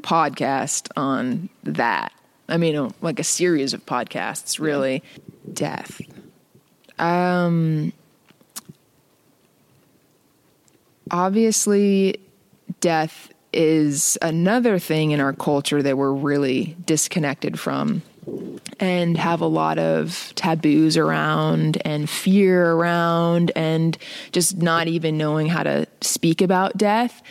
podcast 0.00 0.88
on 0.96 1.48
that. 1.64 2.12
I 2.48 2.56
mean, 2.56 2.92
like 3.00 3.20
a 3.20 3.24
series 3.24 3.74
of 3.74 3.84
podcasts, 3.86 4.58
really. 4.58 5.02
Death. 5.52 6.00
Um, 6.98 7.92
obviously, 11.10 12.20
death 12.80 13.32
is 13.52 14.16
another 14.22 14.78
thing 14.78 15.10
in 15.10 15.20
our 15.20 15.32
culture 15.32 15.82
that 15.82 15.96
we're 15.96 16.12
really 16.12 16.76
disconnected 16.86 17.58
from 17.58 18.02
and 18.78 19.16
have 19.16 19.40
a 19.40 19.46
lot 19.46 19.78
of 19.78 20.32
taboos 20.36 20.96
around 20.96 21.80
and 21.84 22.08
fear 22.08 22.72
around 22.72 23.52
and 23.54 23.96
just 24.32 24.56
not 24.56 24.88
even 24.88 25.18
knowing 25.18 25.46
how 25.46 25.62
to 25.62 25.86
speak 26.00 26.40
about 26.40 26.76
death. 26.76 27.22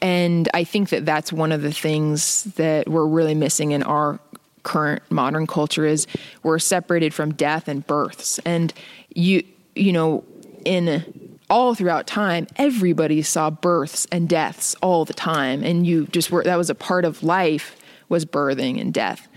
And 0.00 0.48
I 0.54 0.64
think 0.64 0.90
that 0.90 1.04
that's 1.04 1.32
one 1.32 1.52
of 1.52 1.62
the 1.62 1.72
things 1.72 2.44
that 2.56 2.88
we're 2.88 3.06
really 3.06 3.34
missing 3.34 3.72
in 3.72 3.82
our 3.82 4.20
current 4.62 5.02
modern 5.10 5.46
culture 5.46 5.86
is 5.86 6.06
we're 6.42 6.58
separated 6.58 7.14
from 7.14 7.32
death 7.34 7.68
and 7.68 7.86
births. 7.86 8.38
And 8.40 8.72
you 9.14 9.42
you 9.74 9.92
know 9.92 10.24
in 10.64 11.38
all 11.50 11.74
throughout 11.74 12.06
time 12.06 12.46
everybody 12.56 13.22
saw 13.22 13.50
births 13.50 14.06
and 14.12 14.28
deaths 14.28 14.74
all 14.82 15.04
the 15.04 15.14
time 15.14 15.62
and 15.62 15.86
you 15.86 16.06
just 16.06 16.30
were 16.30 16.42
that 16.44 16.56
was 16.56 16.68
a 16.68 16.74
part 16.74 17.04
of 17.04 17.22
life 17.22 17.76
was 18.08 18.24
birthing 18.24 18.80
and 18.80 18.92
death 18.92 19.28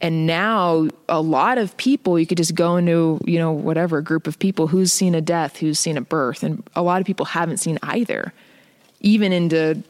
and 0.00 0.26
now 0.26 0.88
a 1.08 1.20
lot 1.20 1.58
of 1.58 1.76
people 1.76 2.18
you 2.18 2.26
could 2.26 2.38
just 2.38 2.54
go 2.54 2.76
into 2.76 3.20
you 3.24 3.38
know 3.38 3.52
whatever 3.52 4.00
group 4.00 4.26
of 4.26 4.38
people 4.38 4.66
who's 4.66 4.92
seen 4.92 5.14
a 5.14 5.20
death 5.20 5.56
who's 5.58 5.78
seen 5.78 5.96
a 5.96 6.00
birth 6.00 6.42
and 6.42 6.62
a 6.74 6.82
lot 6.82 7.00
of 7.00 7.06
people 7.06 7.26
haven't 7.26 7.58
seen 7.58 7.78
either 7.82 8.32
even 9.00 9.32
into 9.32 9.82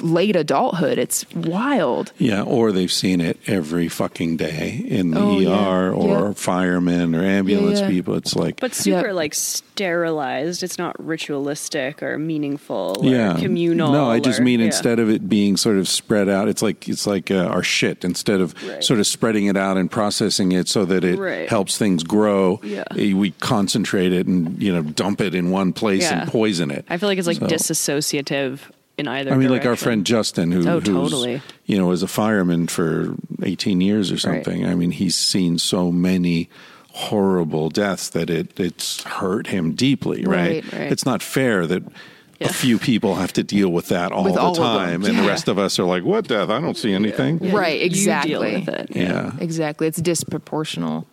late 0.00 0.36
adulthood. 0.36 0.98
It's 0.98 1.24
wild. 1.34 2.12
Yeah, 2.18 2.42
or 2.42 2.72
they've 2.72 2.92
seen 2.92 3.20
it 3.20 3.38
every 3.46 3.88
fucking 3.88 4.36
day 4.36 4.84
in 4.88 5.10
the 5.12 5.20
Oh, 5.20 5.38
ER 5.38 5.40
yeah. 5.42 5.90
or 5.90 6.28
Yeah. 6.28 6.32
firemen 6.34 7.14
or 7.14 7.22
ambulance 7.22 7.80
Yeah, 7.80 7.86
yeah. 7.86 7.90
people. 7.92 8.14
It's 8.14 8.34
like 8.36 8.60
But 8.60 8.74
super 8.74 9.08
Yeah. 9.08 9.12
like 9.12 9.34
sterilized. 9.34 10.62
It's 10.62 10.78
not 10.78 10.94
ritualistic 11.04 12.02
or 12.02 12.18
meaningful 12.18 12.96
or 13.00 13.08
yeah, 13.10 13.34
communal. 13.38 13.92
No, 13.92 14.10
I 14.10 14.18
just 14.20 14.40
or- 14.40 14.44
mean 14.44 14.60
yeah. 14.60 14.66
instead 14.66 14.98
of 14.98 15.08
it 15.10 15.28
being 15.28 15.56
sort 15.56 15.76
of 15.78 15.88
spread 15.88 16.28
out, 16.28 16.48
it's 16.48 16.62
like 16.62 16.88
it's 16.88 17.06
like 17.06 17.30
uh, 17.30 17.36
our 17.46 17.62
shit. 17.62 18.04
Instead 18.04 18.40
of 18.40 18.54
Right. 18.68 18.82
sort 18.82 19.00
of 19.00 19.06
spreading 19.06 19.46
it 19.46 19.56
out 19.56 19.76
and 19.76 19.90
processing 19.90 20.52
it 20.52 20.68
so 20.68 20.84
that 20.84 21.04
it 21.04 21.18
Right. 21.18 21.48
helps 21.48 21.78
things 21.78 22.02
grow, 22.02 22.60
Yeah. 22.62 22.84
eh, 22.96 23.12
we 23.12 23.30
concentrate 23.40 24.12
it 24.12 24.26
and 24.26 24.60
you 24.62 24.72
know 24.72 24.82
dump 24.82 25.20
it 25.20 25.34
in 25.34 25.50
one 25.50 25.72
place 25.72 26.02
Yeah. 26.02 26.22
and 26.22 26.30
poison 26.30 26.70
it. 26.70 26.84
I 26.90 26.96
feel 26.98 27.08
like 27.08 27.18
it's 27.18 27.26
like 27.26 27.38
So- 27.38 27.46
disassociative 27.46 28.58
in 28.98 29.08
either. 29.08 29.32
I 29.32 29.36
mean, 29.36 29.48
like 29.50 29.64
our 29.66 29.76
friend 29.76 30.04
Justin, 30.04 30.50
who, 30.52 30.68
Oh, 30.68 30.80
who's, 30.80 30.84
totally. 30.88 31.40
you 31.66 31.78
know, 31.78 31.86
was 31.86 32.02
a 32.02 32.08
fireman 32.08 32.66
for 32.66 33.14
18 33.42 33.80
years 33.80 34.10
or 34.10 34.14
Right. 34.14 34.20
something. 34.44 34.66
I 34.66 34.74
mean, 34.74 34.90
he's 34.90 35.14
seen 35.16 35.58
so 35.58 35.90
many 35.92 36.48
horrible 36.92 37.70
deaths 37.70 38.08
that 38.10 38.28
it 38.28 38.58
it's 38.58 39.02
hurt 39.04 39.46
him 39.48 39.72
deeply, 39.74 40.24
right? 40.24 40.64
Right, 40.64 40.72
right. 40.72 40.92
It's 40.92 41.06
not 41.06 41.22
fair 41.22 41.66
that 41.66 41.82
Yeah. 42.40 42.48
a 42.48 42.52
few 42.52 42.78
people 42.78 43.16
have 43.16 43.32
to 43.34 43.42
deal 43.44 43.68
with 43.68 43.88
that 43.88 44.10
all 44.12 44.24
With 44.24 44.34
the 44.34 44.40
all 44.40 44.50
of 44.50 44.56
them. 44.56 44.64
time, 44.64 45.04
and 45.04 45.18
the 45.18 45.26
rest 45.28 45.48
of 45.48 45.58
us 45.58 45.78
are 45.78 45.84
like, 45.84 46.04
"What 46.04 46.26
death? 46.28 46.50
I 46.50 46.60
don't 46.60 46.76
see 46.76 46.92
anything." 46.92 47.38
Yeah, 47.42 47.56
Right, 47.56 47.78
you 47.80 47.86
exactly. 47.86 48.30
deal 48.32 48.40
with 48.42 48.68
it. 48.68 48.90
Yeah. 48.94 49.32
Exactly. 49.40 49.86
It's 49.86 50.00
disproportional. 50.00 51.04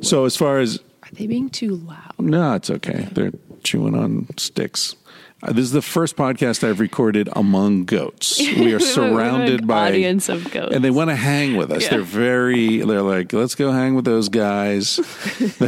So 0.00 0.24
as 0.24 0.36
far 0.36 0.58
as 0.58 0.78
Are 1.02 1.08
they 1.12 1.26
being 1.26 1.50
too 1.50 1.76
loud? 1.76 2.14
No, 2.18 2.54
it's 2.54 2.70
okay. 2.70 3.06
They're 3.12 3.32
chewing 3.62 3.94
on 3.94 4.26
sticks. 4.36 4.96
Uh, 5.46 5.52
this 5.52 5.64
is 5.64 5.72
the 5.72 5.82
first 5.82 6.16
podcast 6.16 6.66
I've 6.66 6.80
recorded 6.80 7.28
among 7.32 7.84
goats. 7.84 8.40
We 8.54 8.54
are 8.54 8.64
We 8.64 8.70
have 8.72 8.82
surrounded 8.82 9.66
by 9.66 9.88
audience 9.88 10.28
of 10.30 10.50
goats. 10.50 10.74
and 10.74 10.82
they 10.82 10.90
want 10.90 11.10
to 11.10 11.16
hang 11.16 11.56
with 11.56 11.70
us. 11.70 11.82
Yeah. 11.82 11.90
They're 11.90 12.00
very. 12.02 12.78
They're 12.78 13.02
like, 13.02 13.32
let's 13.32 13.54
go 13.54 13.70
hang 13.70 13.94
with 13.94 14.04
those 14.06 14.28
guys. 14.30 14.98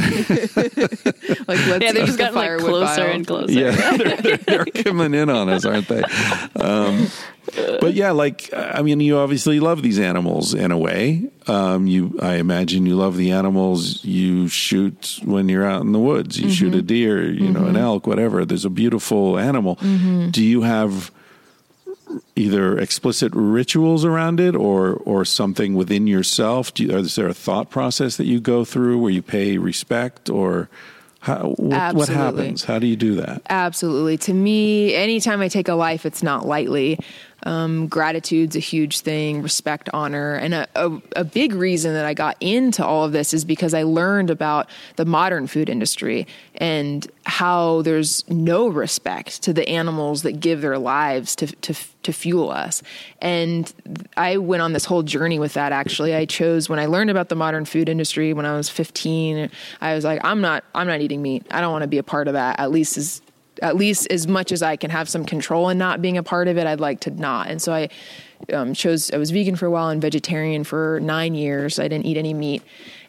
Like 1.49 1.59
let's 1.67 1.85
Yeah, 1.85 1.93
they've 1.93 2.03
eat 2.03 2.07
just 2.07 2.19
the 2.19 2.31
like 2.33 2.59
closer 2.59 2.87
pile. 3.03 3.11
and 3.15 3.27
closer. 3.27 3.53
yeah, 3.53 3.97
they're, 3.97 4.17
they're, 4.23 4.37
they're 4.39 4.65
coming 4.85 5.15
in 5.15 5.29
on 5.31 5.49
us, 5.49 5.65
aren't 5.65 5.89
they? 5.89 6.03
Um, 6.57 7.09
but 7.81 7.95
yeah, 7.95 8.11
like 8.11 8.51
I 8.53 8.83
mean, 8.83 9.01
you 9.01 9.19
obviously 9.19 9.61
love 9.61 9.83
these 9.83 9.99
animals 9.99 10.55
in 10.55 10.73
a 10.73 10.79
way. 10.79 11.31
Um, 11.47 11.87
you, 11.87 12.19
I 12.21 12.35
imagine, 12.37 12.87
you 12.87 12.97
love 12.97 13.17
the 13.17 13.31
animals 13.31 14.05
you 14.05 14.49
shoot 14.49 15.21
when 15.25 15.49
you're 15.49 15.65
out 15.65 15.83
in 15.83 15.93
the 15.93 15.99
woods. 15.99 16.39
You 16.39 16.51
shoot 16.51 16.75
a 16.75 16.79
mm-hmm. 16.79 16.87
deer, 16.87 17.31
you 17.31 17.51
know, 17.51 17.61
an 17.61 17.75
mm-hmm. 17.75 17.77
elk, 17.77 18.07
whatever. 18.07 18.45
There's 18.45 18.65
a 18.65 18.71
beautiful 18.71 19.39
animal. 19.39 19.77
Mm-hmm. 19.77 20.31
Do 20.31 20.45
you 20.45 20.63
have 20.63 21.13
either 22.35 22.79
explicit 22.79 23.33
rituals 23.35 24.05
around 24.05 24.41
it 24.41 24.55
or 24.55 24.95
or 25.05 25.25
something 25.25 25.75
within 25.75 26.07
yourself? 26.07 26.75
Do 26.75 26.85
you, 26.85 26.97
is 26.97 27.15
there 27.15 27.29
a 27.29 27.35
thought 27.35 27.71
process 27.71 28.17
that 28.17 28.27
you 28.27 28.41
go 28.41 28.65
through 28.65 28.99
where 28.99 29.11
you 29.11 29.23
pay 29.23 29.59
respect 29.59 30.29
or 30.29 30.69
how, 31.21 31.55
what, 31.57 31.95
what 31.97 32.09
happens? 32.09 32.63
How 32.63 32.79
do 32.79 32.87
you 32.87 32.95
do 32.95 33.17
that? 33.17 33.43
Absolutely. 33.49 34.17
To 34.19 34.33
me, 34.33 34.95
anytime 34.95 35.41
I 35.41 35.49
take 35.49 35.67
a 35.67 35.75
life, 35.75 36.07
it's 36.07 36.23
not 36.23 36.47
lightly. 36.47 37.01
Um, 37.47 37.87
gratitude's 37.87 38.57
a 38.57 38.59
huge 38.59 39.01
thing, 39.01 39.41
respect, 39.41 39.89
honor. 39.95 40.35
And 40.35 40.53
a, 40.53 40.69
a, 40.75 41.01
a 41.15 41.25
big 41.25 41.55
reason 41.55 41.95
that 41.95 42.05
I 42.05 42.13
got 42.13 42.37
into 42.41 42.85
all 42.85 43.05
of 43.05 43.13
this 43.13 43.33
is 43.33 43.45
because 43.45 43.73
I 43.73 43.85
learned 43.85 44.31
about 44.31 44.69
the 44.97 45.05
modern 45.05 45.47
food 45.47 45.69
industry 45.69 46.27
and 46.57 47.07
how 47.25 47.83
there's 47.83 48.29
no 48.29 48.67
respect 48.67 49.43
to 49.45 49.53
the 49.53 49.69
animals 49.69 50.23
that 50.23 50.41
give 50.41 50.61
their 50.61 50.77
lives 50.77 51.37
to, 51.37 51.47
to, 51.47 51.75
to 52.03 52.13
fuel 52.13 52.51
us. 52.51 52.83
And 53.23 53.73
I 54.17 54.39
went 54.39 54.63
on 54.63 54.73
this 54.73 54.85
whole 54.85 55.05
journey 55.05 55.39
with 55.39 55.55
that 55.55 55.71
actually. 55.71 56.17
I 56.17 56.25
chose 56.25 56.69
when 56.69 56.81
I 56.81 56.87
learned 56.87 57.11
about 57.11 57.29
the 57.29 57.37
modern 57.37 57.65
food 57.65 57.89
industry 57.89 58.33
when 58.33 58.45
I 58.45 58.57
was 58.57 58.69
15, 58.69 59.53
I 59.81 59.95
was 59.95 60.05
like, 60.05 60.21
I'm 60.25 60.41
not, 60.41 60.65
I'm 60.75 60.89
not 60.89 61.01
eating 61.01 61.23
meat. 61.23 61.47
I 61.53 61.61
don't 61.61 61.71
want 61.71 61.83
to 61.83 61.89
be 61.89 61.99
a 61.99 62.03
part 62.03 62.27
of 62.27 62.35
that, 62.35 62.59
at 62.59 62.73
least 62.73 62.97
as 62.97 63.23
at 63.63 63.77
least 63.77 64.07
as 64.11 64.27
much 64.27 64.53
as 64.53 64.63
I 64.63 64.77
can 64.77 64.91
have 64.91 65.09
some 65.09 65.25
control 65.25 65.69
in 65.69 65.79
not 65.79 66.03
being 66.03 66.19
a 66.19 66.23
part 66.23 66.49
of 66.49 66.59
it, 66.59 66.67
I'd 66.67 66.81
like 66.81 67.01
to 67.01 67.11
not. 67.11 67.49
And 67.49 67.61
so 67.61 67.73
I 67.73 67.89
um, 68.53 68.75
chose, 68.75 69.11
I 69.13 69.19
was 69.19 69.31
vegan 69.31 69.57
for 69.57 69.67
a 69.67 69.71
while 69.71 69.89
and 69.89 70.01
vegetarian 70.01 70.65
for 70.65 71.01
nine 71.01 71.35
years. 71.35 71.79
I 71.79 71.89
didn't 71.89 72.07
eat 72.07 72.17
any 72.17 72.35
meat. 72.35 72.63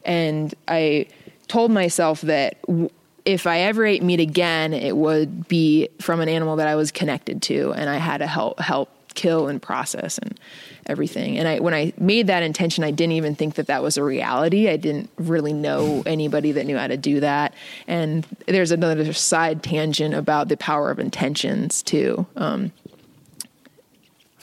And 0.06 0.54
I 0.68 1.08
told 1.48 1.72
myself 1.72 2.22
that 2.22 2.62
w- 2.64 2.90
if 3.26 3.46
I 3.46 3.60
ever 3.60 3.86
ate 3.86 4.04
meat 4.04 4.22
again, 4.22 4.74
it 4.74 4.96
would 4.96 5.48
be 5.48 5.90
from 6.00 6.22
an 6.22 6.30
animal 6.30 6.56
that 6.58 6.68
I 6.68 6.76
was 6.76 6.92
connected 6.92 7.42
to 7.44 7.74
and 7.74 7.90
I 7.90 7.98
had 7.98 8.20
to 8.20 8.28
help, 8.28 8.60
help 8.60 8.90
kill 9.16 9.48
and 9.48 9.62
process 9.62 10.18
and 10.18 10.40
everything. 10.88 11.38
And 11.38 11.48
I, 11.48 11.60
when 11.60 11.74
I 11.74 11.94
made 11.98 12.28
that 12.28 12.44
intention, 12.44 12.84
I 12.84 12.92
didn't 12.92 13.14
even 13.14 13.36
think 13.36 13.56
that 13.56 13.68
that 13.68 13.84
was 13.84 13.98
a 13.98 14.04
reality. 14.04 14.70
I 14.70 14.78
didn't 14.78 15.10
really 15.18 15.54
know 15.54 16.04
anybody 16.06 16.52
that 16.54 16.66
knew 16.66 16.78
how 16.78 16.88
to 16.88 16.98
do 16.98 17.20
that. 17.20 17.54
And 17.88 18.26
there's 18.48 18.72
another 18.72 19.14
side 19.14 19.64
tangent 19.64 20.14
about 20.14 20.48
the 20.48 20.58
power 20.58 20.90
of 20.90 21.00
intentions 21.00 21.84
too. 21.84 22.26
Um, 22.36 22.72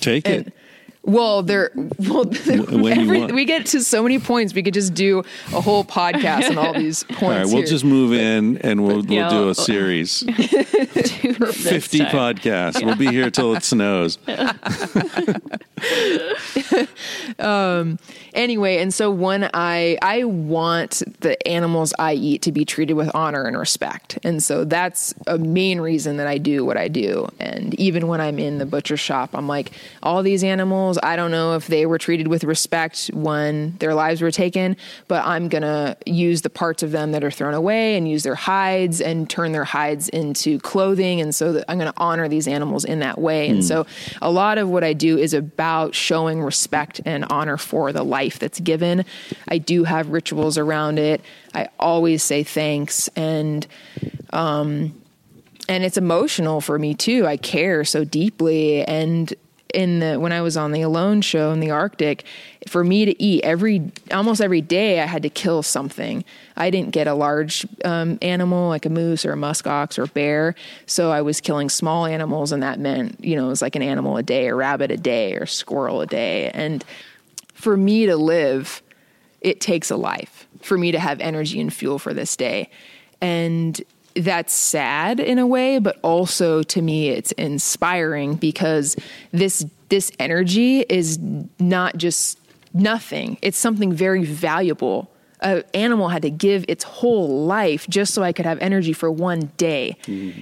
Take 0.00 0.28
and 0.28 0.48
it. 0.48 0.54
Well, 1.04 1.42
there, 1.42 1.70
well, 1.98 2.26
every, 2.46 3.26
we 3.32 3.44
get 3.44 3.66
to 3.66 3.82
so 3.82 4.02
many 4.02 4.18
points. 4.18 4.54
We 4.54 4.62
could 4.62 4.74
just 4.74 4.94
do 4.94 5.22
a 5.52 5.60
whole 5.60 5.84
podcast 5.84 6.50
on 6.50 6.58
all 6.58 6.72
these 6.78 7.04
points. 7.04 7.22
All 7.22 7.28
right, 7.30 7.44
we'll 7.46 7.56
here. 7.58 7.66
just 7.66 7.84
move 7.84 8.12
in 8.12 8.58
and 8.58 8.84
we'll, 8.84 8.96
we'll 9.02 9.12
Yeah, 9.12 9.28
do 9.28 9.48
a 9.50 9.54
series. 9.54 10.22
50 10.22 11.98
time. 11.98 12.08
podcasts. 12.08 12.84
We'll 12.84 12.96
be 12.96 13.08
here 13.08 13.30
till 13.30 13.54
it 13.54 13.62
snows. 13.62 14.18
Um, 17.38 17.98
anyway 18.32 18.78
and 18.78 18.92
so 18.92 19.10
when 19.10 19.48
i 19.54 19.96
i 20.02 20.24
want 20.24 21.02
the 21.20 21.46
animals 21.48 21.92
i 21.98 22.12
eat 22.14 22.42
to 22.42 22.52
be 22.52 22.64
treated 22.64 22.94
with 22.94 23.10
honor 23.14 23.44
and 23.44 23.56
respect 23.58 24.18
and 24.24 24.42
so 24.42 24.64
that's 24.64 25.14
a 25.26 25.38
main 25.38 25.80
reason 25.80 26.16
that 26.16 26.26
i 26.26 26.38
do 26.38 26.64
what 26.64 26.76
i 26.76 26.88
do 26.88 27.28
and 27.38 27.74
even 27.74 28.08
when 28.08 28.20
i'm 28.20 28.38
in 28.38 28.58
the 28.58 28.66
butcher 28.66 28.96
shop 28.96 29.30
i'm 29.34 29.46
like 29.48 29.72
all 30.02 30.22
these 30.22 30.42
animals 30.44 30.93
i 31.02 31.16
don't 31.16 31.30
know 31.30 31.54
if 31.54 31.66
they 31.66 31.86
were 31.86 31.98
treated 31.98 32.28
with 32.28 32.44
respect 32.44 33.10
when 33.12 33.76
their 33.78 33.94
lives 33.94 34.22
were 34.22 34.30
taken 34.30 34.76
but 35.08 35.24
i'm 35.26 35.48
gonna 35.48 35.96
use 36.06 36.42
the 36.42 36.50
parts 36.50 36.82
of 36.82 36.92
them 36.92 37.12
that 37.12 37.24
are 37.24 37.30
thrown 37.30 37.54
away 37.54 37.96
and 37.96 38.08
use 38.08 38.22
their 38.22 38.34
hides 38.34 39.00
and 39.00 39.28
turn 39.28 39.52
their 39.52 39.64
hides 39.64 40.08
into 40.10 40.58
clothing 40.60 41.20
and 41.20 41.34
so 41.34 41.52
that 41.52 41.64
i'm 41.68 41.78
gonna 41.78 41.92
honor 41.96 42.28
these 42.28 42.46
animals 42.48 42.84
in 42.84 43.00
that 43.00 43.18
way 43.18 43.48
and 43.48 43.64
so 43.64 43.86
a 44.22 44.30
lot 44.30 44.58
of 44.58 44.68
what 44.68 44.84
i 44.84 44.92
do 44.92 45.18
is 45.18 45.34
about 45.34 45.94
showing 45.94 46.42
respect 46.42 47.00
and 47.04 47.24
honor 47.30 47.56
for 47.56 47.92
the 47.92 48.02
life 48.02 48.38
that's 48.38 48.60
given. 48.60 49.04
I 49.48 49.58
do 49.58 49.84
have 49.84 50.08
rituals 50.08 50.58
around 50.58 50.98
it. 50.98 51.20
I 51.54 51.68
always 51.78 52.22
say 52.22 52.42
thanks 52.42 53.08
and 53.16 53.66
um 54.32 55.00
and 55.66 55.82
it's 55.82 55.96
emotional 55.96 56.60
for 56.60 56.78
me 56.78 56.94
too. 56.94 57.26
I 57.26 57.38
care 57.38 57.84
so 57.84 58.04
deeply 58.04 58.84
and 58.84 59.32
in 59.74 59.98
the 59.98 60.18
when 60.18 60.32
I 60.32 60.40
was 60.40 60.56
on 60.56 60.72
the 60.72 60.82
Alone 60.82 61.20
show 61.20 61.50
in 61.50 61.60
the 61.60 61.70
Arctic, 61.70 62.24
for 62.68 62.84
me 62.84 63.04
to 63.04 63.22
eat 63.22 63.44
every 63.44 63.90
almost 64.12 64.40
every 64.40 64.60
day, 64.60 65.00
I 65.00 65.06
had 65.06 65.22
to 65.22 65.30
kill 65.30 65.62
something. 65.62 66.24
I 66.56 66.70
didn't 66.70 66.92
get 66.92 67.06
a 67.06 67.14
large 67.14 67.66
um, 67.84 68.18
animal 68.22 68.68
like 68.68 68.86
a 68.86 68.90
moose 68.90 69.24
or 69.24 69.32
a 69.32 69.36
musk 69.36 69.66
ox 69.66 69.98
or 69.98 70.06
bear, 70.06 70.54
so 70.86 71.10
I 71.10 71.22
was 71.22 71.40
killing 71.40 71.68
small 71.68 72.06
animals, 72.06 72.52
and 72.52 72.62
that 72.62 72.78
meant 72.78 73.22
you 73.22 73.36
know 73.36 73.46
it 73.46 73.50
was 73.50 73.62
like 73.62 73.76
an 73.76 73.82
animal 73.82 74.16
a 74.16 74.22
day, 74.22 74.48
a 74.48 74.54
rabbit 74.54 74.90
a 74.90 74.96
day, 74.96 75.34
or 75.34 75.42
a 75.42 75.48
squirrel 75.48 76.00
a 76.00 76.06
day. 76.06 76.50
And 76.50 76.84
for 77.54 77.76
me 77.76 78.06
to 78.06 78.16
live, 78.16 78.82
it 79.40 79.60
takes 79.60 79.90
a 79.90 79.96
life. 79.96 80.46
For 80.62 80.78
me 80.78 80.92
to 80.92 80.98
have 80.98 81.20
energy 81.20 81.60
and 81.60 81.72
fuel 81.72 81.98
for 81.98 82.14
this 82.14 82.36
day, 82.36 82.70
and 83.20 83.80
that's 84.16 84.52
sad 84.52 85.20
in 85.20 85.38
a 85.38 85.46
way, 85.46 85.78
but 85.78 85.98
also 86.02 86.62
to 86.62 86.82
me 86.82 87.08
it's 87.10 87.32
inspiring 87.32 88.36
because 88.36 88.96
this 89.32 89.66
this 89.88 90.10
energy 90.18 90.80
is 90.80 91.18
not 91.58 91.96
just 91.96 92.38
nothing. 92.72 93.38
It's 93.42 93.58
something 93.58 93.92
very 93.92 94.24
valuable. 94.24 95.10
An 95.40 95.62
animal 95.74 96.08
had 96.08 96.22
to 96.22 96.30
give 96.30 96.64
its 96.68 96.84
whole 96.84 97.44
life 97.44 97.86
just 97.88 98.14
so 98.14 98.22
I 98.22 98.32
could 98.32 98.46
have 98.46 98.58
energy 98.60 98.92
for 98.92 99.10
one 99.10 99.52
day. 99.56 99.96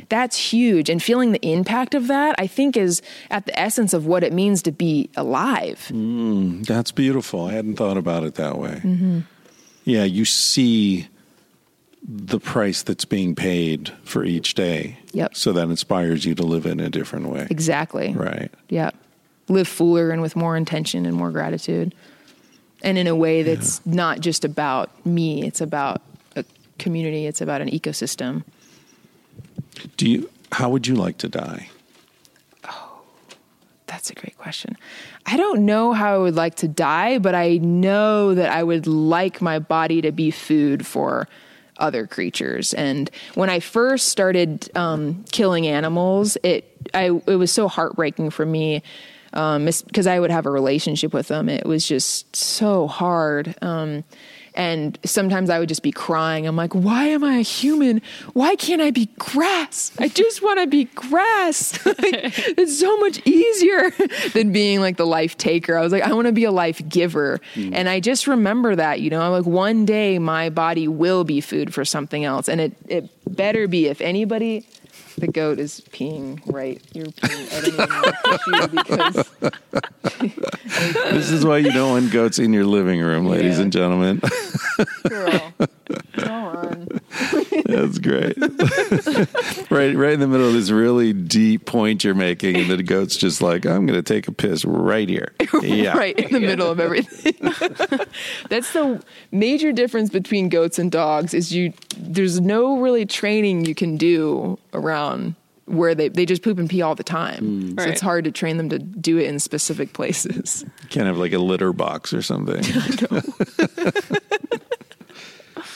That's 0.09 0.37
huge. 0.37 0.89
And 0.89 1.03
feeling 1.03 1.33
the 1.33 1.45
impact 1.45 1.95
of 1.95 2.07
that, 2.07 2.37
I 2.39 2.47
think, 2.47 2.77
is 2.77 3.03
at 3.31 3.47
the 3.47 3.59
essence 3.59 3.95
of 3.95 4.07
what 4.07 4.23
it 4.23 4.33
means 4.33 4.63
to 4.63 4.71
be 4.71 5.11
alive. 5.17 5.91
That's 5.93 6.93
beautiful. 6.93 7.47
I 7.47 7.53
hadn't 7.53 7.77
thought 7.77 7.97
about 7.97 8.23
it 8.23 8.37
that 8.37 8.59
way. 8.59 8.81
Mm-hmm. 8.85 9.21
Yeah, 9.85 10.05
you 10.05 10.25
see 10.25 11.09
the 12.07 12.41
price 12.41 12.83
that's 12.83 13.05
being 13.05 13.35
paid 13.35 13.93
for 14.05 14.25
each 14.25 14.55
day. 14.55 14.99
Yep. 15.13 15.37
So 15.37 15.53
that 15.53 15.69
inspires 15.69 16.25
you 16.25 16.35
to 16.35 16.43
live 16.43 16.67
in 16.67 16.81
a 16.81 16.91
different 16.91 17.29
way. 17.29 17.47
Exactly. 17.51 18.13
Right. 18.13 18.51
Yeah. 18.69 18.91
Live 19.49 19.69
fuller 19.69 20.11
and 20.11 20.21
with 20.21 20.35
more 20.35 20.57
intention 20.57 21.07
and 21.07 21.17
more 21.17 21.31
gratitude. 21.31 21.95
And 22.83 22.99
in 22.99 23.07
a 23.07 23.15
way 23.15 23.43
that's 23.43 23.85
not 23.87 24.21
just 24.21 24.45
about 24.45 24.91
me, 25.07 25.47
it's 25.47 25.61
about 25.61 26.03
a 26.35 26.45
community, 26.79 27.27
it's 27.27 27.41
about 27.41 27.61
an 27.61 27.71
ecosystem. 27.71 28.43
Do 29.97 30.11
you 30.11 30.31
how 30.51 30.69
would 30.71 30.87
you 30.87 30.97
like 30.97 31.19
to 31.19 31.29
die? 31.29 31.69
That's 32.63 32.77
that's 33.87 34.11
a 34.11 34.15
great 34.15 34.37
question. 34.37 34.77
I 35.27 35.37
don't 35.37 35.65
know 35.65 35.93
how 35.93 36.15
I 36.15 36.19
would 36.19 36.35
like 36.35 36.57
to 36.57 36.69
die, 36.69 37.19
but 37.19 37.35
I 37.35 37.59
know 37.59 38.35
that 38.35 38.51
I 38.51 38.63
would 38.63 38.87
like 38.87 39.41
my 39.41 39.59
body 39.61 40.01
to 40.03 40.11
be 40.11 40.31
food 40.31 40.85
for 40.85 41.29
other 41.79 42.07
creatures. 42.07 42.75
And 42.75 43.11
when 43.35 43.51
I 43.51 43.61
first 43.61 44.09
started 44.09 44.71
um, 44.77 45.25
killing 45.31 45.67
animals, 45.67 46.37
it 46.43 46.65
I 46.95 47.07
it 47.27 47.37
was 47.37 47.53
so 47.53 47.69
heartbreaking 47.69 48.31
for 48.31 48.47
me 48.47 48.83
because 49.31 50.07
um, 50.07 50.13
I 50.13 50.21
would 50.21 50.31
have 50.31 50.45
a 50.45 50.51
relationship 50.51 51.15
with 51.15 51.29
them. 51.29 51.49
It 51.49 51.65
was 51.65 51.87
just 51.87 52.37
so 52.37 52.87
hard. 52.87 53.55
Um, 53.63 54.05
and 54.55 54.99
sometimes 55.05 55.51
I 55.51 55.59
would 55.59 55.69
just 55.69 55.83
be 55.83 55.93
crying. 55.93 56.47
I'm 56.47 56.57
like, 56.57 56.75
why 56.75 57.09
am 57.09 57.25
I 57.25 57.37
a 57.37 57.43
human? 57.43 58.03
Why 58.35 58.55
can't 58.57 58.83
I 58.83 58.91
be 58.91 59.07
grass? 59.19 59.93
I 59.99 60.09
just 60.09 60.43
want 60.43 60.61
to 60.61 60.67
be 60.67 60.85
grass. 60.85 61.85
like, 61.87 61.99
it's 62.03 62.79
so 62.79 62.97
much 62.99 63.27
easier 63.27 63.91
than 64.33 64.53
being 64.53 64.81
like 64.81 64.97
the 64.97 65.07
life 65.07 65.39
taker. 65.39 65.77
I 65.77 65.83
was 65.83 65.93
like, 65.93 66.03
I 66.03 66.13
want 66.13 66.27
to 66.27 66.33
be 66.33 66.45
a 66.45 66.53
life 66.53 66.87
giver. 66.89 67.41
Mm. 67.55 67.71
And 67.75 67.89
I 67.89 68.01
just 68.01 68.27
remember 68.27 68.77
that, 68.77 69.01
you 69.01 69.11
know, 69.11 69.23
I'm 69.23 69.33
like, 69.33 69.47
one 69.47 69.85
day 69.87 70.19
my 70.19 70.51
body 70.51 70.89
will 70.89 71.25
be 71.25 71.41
food 71.41 71.73
for 71.73 71.85
something 71.85 72.25
else. 72.25 72.49
And 72.49 72.61
it, 72.61 72.73
it 72.89 73.37
better 73.37 73.67
be 73.69 73.87
if 73.87 74.01
anybody 74.01 74.67
the 75.17 75.29
goat 75.29 75.59
is 75.59 75.81
peeing 75.91 76.41
right. 76.47 76.83
You're 76.93 77.07
peeing. 77.07 77.53
at 77.53 77.65
don't 77.65 77.75
even 77.75 77.89
know 78.51 78.67
because 78.69 79.31
this 81.11 81.31
is 81.31 81.45
why 81.45 81.59
you 81.59 81.73
don't 81.73 81.91
want 81.91 82.13
goats 82.13 82.39
in 82.39 82.53
your 82.53 82.65
living 82.65 83.01
room, 83.01 83.27
ladies 83.27 83.57
yeah. 83.57 83.63
and 83.63 83.73
gentlemen. 83.73 84.21
Girl, 85.09 85.53
come 86.13 86.31
on. 86.31 86.89
That's 87.65 87.99
great. 87.99 88.37
right, 89.71 89.97
right 89.97 90.13
in 90.13 90.21
the 90.21 90.29
middle 90.29 90.49
of 90.49 90.53
this 90.55 90.71
really 90.71 91.13
deep 91.13 91.67
point 91.67 92.05
you're 92.05 92.15
making, 92.15 92.57
and 92.57 92.71
the 92.71 92.83
goat's 92.83 93.17
just 93.17 93.43
like, 93.43 93.67
"I'm 93.67 93.87
going 93.87 93.99
to 93.99 94.03
take 94.03 94.29
a 94.29 94.33
piss 94.33 94.65
right 94.65 95.09
here." 95.09 95.33
Yeah, 95.63 95.97
right 95.97 96.19
in 96.19 96.33
the 96.33 96.41
middle 96.41 96.69
of 96.69 96.81
everything. 96.81 97.35
That's 98.49 98.73
the 98.73 99.03
major 99.31 99.71
difference 99.71 100.11
between 100.11 100.49
goats 100.49 100.79
and 100.79 100.91
dogs. 100.91 101.35
Is 101.35 101.53
you 101.53 101.73
there's 101.97 102.41
no 102.41 102.79
really 102.79 103.07
training 103.07 103.65
you 103.65 103.75
can 103.75 103.97
do 103.97 104.59
around 104.73 105.02
where 105.67 105.95
they, 105.95 106.09
they 106.09 106.27
just 106.27 106.43
poop 106.43 106.59
and 106.59 106.69
pee 106.69 106.83
all 106.83 106.95
the 106.95 107.05
time. 107.05 107.45
Mm. 107.45 107.69
So 107.71 107.85
right. 107.85 107.89
it's 107.89 108.01
hard 108.01 108.25
to 108.25 108.33
train 108.33 108.57
them 108.57 108.69
to 108.71 108.79
do 108.79 109.19
it 109.19 109.27
in 109.27 109.39
specific 109.39 109.93
places. 109.93 110.65
You 110.83 110.89
can't 110.89 111.07
have 111.07 111.17
like 111.17 111.33
a 111.33 111.39
litter 111.39 111.73
box 111.73 112.13
or 112.13 112.21
something. 112.21 112.63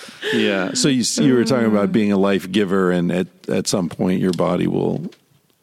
yeah. 0.34 0.74
So 0.74 0.88
you 0.88 1.04
you 1.24 1.34
were 1.34 1.44
talking 1.44 1.68
about 1.68 1.90
being 1.90 2.12
a 2.12 2.18
life 2.18 2.52
giver, 2.52 2.90
and 2.90 3.10
at 3.10 3.28
at 3.48 3.66
some 3.66 3.88
point 3.88 4.20
your 4.20 4.34
body 4.34 4.66
will 4.66 5.10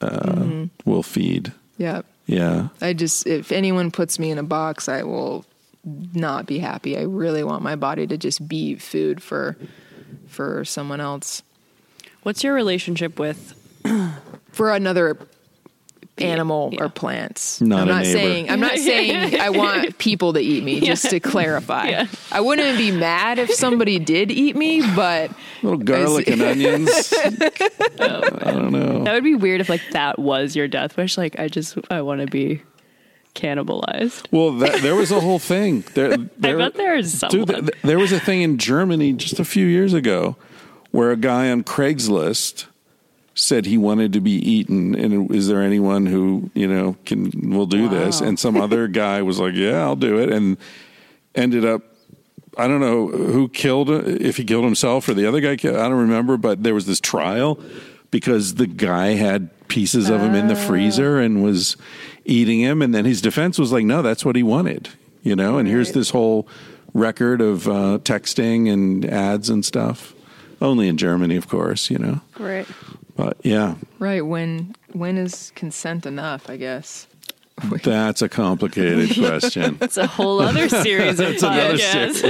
uh, 0.02 0.10
mm-hmm. 0.10 0.90
will 0.90 1.04
feed. 1.04 1.52
Yeah. 1.78 2.02
Yeah. 2.26 2.70
I 2.82 2.94
just 2.94 3.28
if 3.28 3.52
anyone 3.52 3.92
puts 3.92 4.18
me 4.18 4.32
in 4.32 4.40
a 4.40 4.44
box, 4.44 4.90
I 4.90 5.04
will 5.04 5.46
not 5.86 6.48
be 6.48 6.58
happy. 6.58 6.98
I 6.98 7.04
really 7.04 7.44
want 7.44 7.62
my 7.62 7.76
body 7.76 8.08
to 8.08 8.18
just 8.18 8.48
be 8.48 8.76
food 8.76 9.22
for 9.22 9.56
for 10.28 10.66
someone 10.66 11.00
else. 11.00 11.44
What's 12.24 12.44
your 12.44 12.54
relationship 12.54 13.20
with 13.20 13.54
for 14.52 14.74
another 14.74 15.18
animal 16.18 16.70
yeah. 16.72 16.84
or 16.84 16.90
plants. 16.90 17.62
Not 17.62 17.82
I'm 17.82 17.88
not 17.88 18.04
neighbor. 18.04 18.20
saying 18.20 18.50
I'm 18.50 18.60
not 18.60 18.78
saying 18.78 19.40
I 19.40 19.50
want 19.50 19.98
people 19.98 20.34
to 20.34 20.40
eat 20.40 20.64
me, 20.64 20.80
just 20.86 21.10
to 21.10 21.20
clarify. 21.20 21.90
Yeah. 21.90 22.08
I 22.32 22.42
wouldn't 22.42 22.78
be 22.78 22.92
mad 22.92 23.40
if 23.40 23.52
somebody 23.52 24.00
did 24.00 24.32
eat 24.32 24.56
me, 24.56 24.82
but 24.96 25.32
little 25.62 25.80
garlic 25.80 26.28
and 26.28 26.42
onions. 26.42 27.14
Oh, 28.00 28.22
I 28.42 28.52
don't 28.52 28.72
know. 28.72 29.04
That 29.04 29.14
would 29.14 29.24
be 29.24 29.36
weird 29.36 29.62
if 29.62 29.70
like 29.70 29.82
that 29.92 30.20
was 30.20 30.56
your 30.56 30.68
death 30.68 30.98
wish. 30.98 31.18
Like 31.18 31.40
I 31.40 31.48
just 31.48 31.78
I 31.90 32.02
want 32.02 32.22
to 32.22 32.28
be 32.28 32.62
cannibalized. 33.36 34.28
Well, 34.32 34.52
that, 34.60 34.82
there 34.82 34.96
was 34.96 35.12
a 35.12 35.20
whole 35.20 35.40
thing. 35.40 35.84
There, 35.96 36.18
there 36.38 36.60
I 36.60 36.66
bet 36.66 36.76
there's 36.76 37.14
someone. 37.14 37.48
Dude, 37.48 37.72
there 37.84 37.98
was 37.98 38.12
a 38.12 38.20
thing 38.20 38.44
in 38.44 38.60
Germany 38.60 39.14
just 39.14 39.40
a 39.40 39.46
few 39.46 39.66
years 39.66 39.94
ago 39.94 40.36
where 40.94 41.10
a 41.10 41.18
guy 41.18 41.50
on 41.50 41.64
Craigslist 41.64 42.68
said 43.36 43.66
he 43.66 43.80
wanted 43.80 44.14
to 44.14 44.22
be 44.22 44.34
eaten 44.34 44.94
and 44.94 45.34
is 45.34 45.48
there 45.48 45.62
anyone 45.62 46.06
who 46.06 46.52
you 46.54 46.68
know 46.68 46.96
can 47.04 47.32
will 47.50 47.66
do 47.66 47.86
wow. 47.86 47.90
this 47.90 48.22
and 48.22 48.40
some 48.40 48.56
other 48.56 48.88
guy 49.04 49.24
was 49.24 49.40
like 49.40 49.56
yeah 49.56 49.82
i'll 49.82 49.96
do 49.96 50.20
it 50.20 50.32
and 50.32 50.56
ended 51.34 51.66
up 51.66 51.82
i 52.60 52.68
don't 52.68 52.80
know 52.80 53.08
who 53.08 53.50
killed 53.50 53.90
if 53.90 54.38
he 54.38 54.44
killed 54.44 54.64
himself 54.64 55.10
or 55.10 55.16
the 55.16 55.26
other 55.26 55.42
guy 55.42 55.56
killed, 55.56 55.76
i 55.76 55.90
don't 55.90 56.00
remember 56.00 56.38
but 56.38 56.62
there 56.62 56.76
was 56.76 56.86
this 56.86 57.00
trial 57.00 57.60
because 58.12 58.54
the 58.56 58.68
guy 58.68 59.16
had 59.16 59.50
pieces 59.68 60.10
of 60.12 60.22
him 60.22 60.36
in 60.36 60.48
the 60.48 60.56
freezer 60.56 61.20
and 61.20 61.44
was 61.44 61.76
eating 62.26 62.60
him 62.60 62.84
and 62.84 62.94
then 62.94 63.04
his 63.04 63.20
defense 63.20 63.58
was 63.58 63.72
like 63.72 63.84
no 63.84 64.04
that's 64.04 64.24
what 64.24 64.36
he 64.36 64.44
wanted 64.44 64.90
you 65.24 65.36
know 65.36 65.58
and 65.58 65.68
right. 65.68 65.74
here's 65.74 65.94
this 65.94 66.12
whole 66.12 66.48
record 66.94 67.42
of 67.42 67.68
uh, 67.68 67.98
texting 68.04 68.72
and 68.72 69.04
ads 69.06 69.50
and 69.50 69.66
stuff 69.66 70.14
only 70.64 70.88
in 70.88 70.98
germany 70.98 71.36
of 71.36 71.48
course 71.48 71.92
you 71.92 72.00
know 72.00 72.20
right 72.40 72.68
but 73.16 73.38
yeah. 73.44 73.76
Right. 74.00 74.26
When 74.26 74.76
when 74.92 75.18
is 75.18 75.52
consent 75.56 76.06
enough, 76.06 76.50
I 76.50 76.58
guess? 76.58 77.08
That's 77.84 78.22
a 78.22 78.30
complicated 78.30 79.14
question. 79.16 79.78
It's 79.82 79.98
a 79.98 80.08
whole 80.08 80.42
other 80.42 80.68
series 80.84 81.20
of 81.20 81.36
podcasts. 81.36 82.24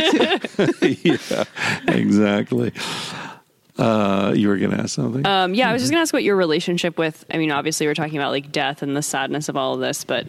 yeah, 1.28 1.94
exactly. 1.94 2.74
Uh, 3.78 4.34
you 4.36 4.50
were 4.50 4.58
going 4.58 4.72
to 4.72 4.78
ask 4.78 4.96
something? 4.96 5.26
Um, 5.26 5.56
yeah, 5.56 5.70
I 5.70 5.74
was 5.74 5.82
just 5.82 5.92
going 5.92 6.00
to 6.00 6.04
ask 6.04 6.14
what 6.14 6.24
your 6.24 6.36
relationship 6.36 7.00
with, 7.00 7.26
I 7.34 7.38
mean, 7.38 7.50
obviously 7.50 7.88
we're 7.88 7.96
talking 7.96 8.18
about 8.18 8.30
like 8.30 8.52
death 8.52 8.84
and 8.84 8.96
the 8.96 9.02
sadness 9.02 9.50
of 9.50 9.58
all 9.58 9.74
of 9.74 9.80
this, 9.80 10.04
but 10.04 10.28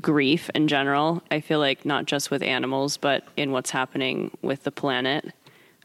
grief 0.00 0.50
in 0.54 0.68
general. 0.68 1.20
I 1.32 1.40
feel 1.40 1.58
like 1.58 1.84
not 1.84 2.04
just 2.04 2.30
with 2.30 2.44
animals, 2.44 2.96
but 2.96 3.26
in 3.36 3.50
what's 3.50 3.70
happening 3.70 4.30
with 4.40 4.62
the 4.62 4.70
planet. 4.70 5.32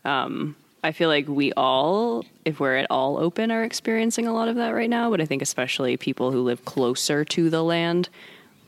Um, 0.03 0.55
I 0.85 0.91
feel 0.91 1.09
like 1.09 1.27
we 1.27 1.51
all, 1.53 2.23
if 2.45 2.59
we're 2.59 2.75
at 2.75 2.85
all 2.91 3.17
open, 3.17 3.49
are 3.49 3.63
experiencing 3.63 4.27
a 4.27 4.33
lot 4.33 4.47
of 4.47 4.55
that 4.57 4.69
right 4.69 4.89
now. 4.89 5.09
But 5.09 5.19
I 5.19 5.25
think 5.25 5.41
especially 5.41 5.97
people 5.97 6.31
who 6.31 6.41
live 6.41 6.63
closer 6.63 7.25
to 7.25 7.49
the 7.49 7.63
land, 7.63 8.07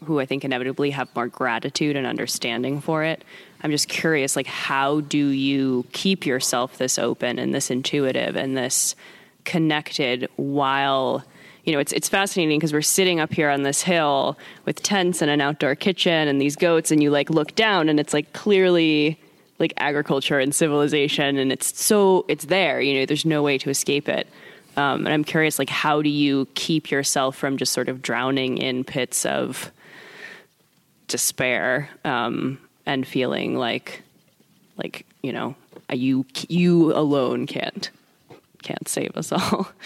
who 0.04 0.20
I 0.20 0.26
think 0.26 0.44
inevitably 0.44 0.90
have 0.92 1.16
more 1.16 1.28
gratitude 1.28 1.96
and 1.96 2.08
understanding 2.08 2.82
for 2.82 3.04
it. 3.04 3.24
I'm 3.62 3.70
just 3.70 3.88
curious, 3.88 4.36
like, 4.36 4.48
how 4.48 5.02
do 5.02 5.28
you 5.28 5.86
keep 5.92 6.26
yourself 6.26 6.80
this 6.80 6.98
open 6.98 7.38
and 7.38 7.54
this 7.54 7.70
intuitive 7.70 8.36
and 8.36 8.58
this 8.58 8.96
connected 9.46 10.28
while 10.38 11.24
you 11.66 11.74
know, 11.74 11.80
it's 11.80 11.92
it's 11.92 12.08
fascinating 12.08 12.58
because 12.58 12.72
we're 12.72 12.82
sitting 12.82 13.20
up 13.20 13.34
here 13.34 13.50
on 13.50 13.64
this 13.64 13.82
hill 13.82 14.38
with 14.64 14.82
tents 14.82 15.22
and 15.22 15.30
an 15.30 15.42
outdoor 15.42 15.76
kitchen 15.76 16.30
and 16.30 16.40
these 16.40 16.56
goats, 16.56 16.92
and 16.92 17.04
you 17.04 17.12
like 17.12 17.30
look 17.30 17.56
down 17.56 17.90
and 17.90 18.00
it's 18.00 18.14
like 18.14 18.32
clearly 18.32 19.20
like 19.60 19.74
agriculture 19.78 20.40
and 20.40 20.54
civilization 20.54 21.38
and 21.38 21.52
it's 21.52 21.80
so 21.80 22.26
it's 22.28 22.46
there 22.46 22.80
you 22.80 23.00
know 23.00 23.06
there's 23.06 23.26
no 23.26 23.42
way 23.42 23.58
to 23.58 23.70
escape 23.70 24.08
it. 24.08 24.28
Um, 24.76 25.06
and 25.06 25.10
i'm 25.10 25.24
curious 25.24 25.58
like 25.58 25.70
how 25.70 26.04
do 26.04 26.10
you 26.10 26.48
keep 26.54 26.92
yourself 26.92 27.36
from 27.36 27.58
just 27.58 27.74
sort 27.74 27.90
of 27.90 28.02
drowning 28.02 28.60
in 28.60 28.84
pits 28.84 29.26
of 29.26 29.72
despair 31.08 31.90
um, 32.06 32.60
and 32.86 33.08
feeling 33.08 33.56
like 33.56 34.04
like 34.78 35.06
you 35.24 35.34
know 35.34 35.56
you 35.92 36.26
you 36.48 36.94
alone 36.94 37.48
can't 37.48 37.90
can't 38.62 38.88
save 38.88 39.16
us 39.16 39.32
all? 39.32 39.70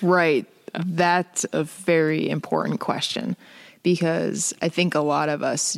Right. 0.00 0.46
That's 0.74 1.44
a 1.52 1.64
very 1.64 2.30
important 2.30 2.78
question 2.78 3.36
because 3.82 4.54
i 4.62 4.68
think 4.68 4.94
a 4.94 5.00
lot 5.00 5.28
of 5.28 5.42
us 5.42 5.76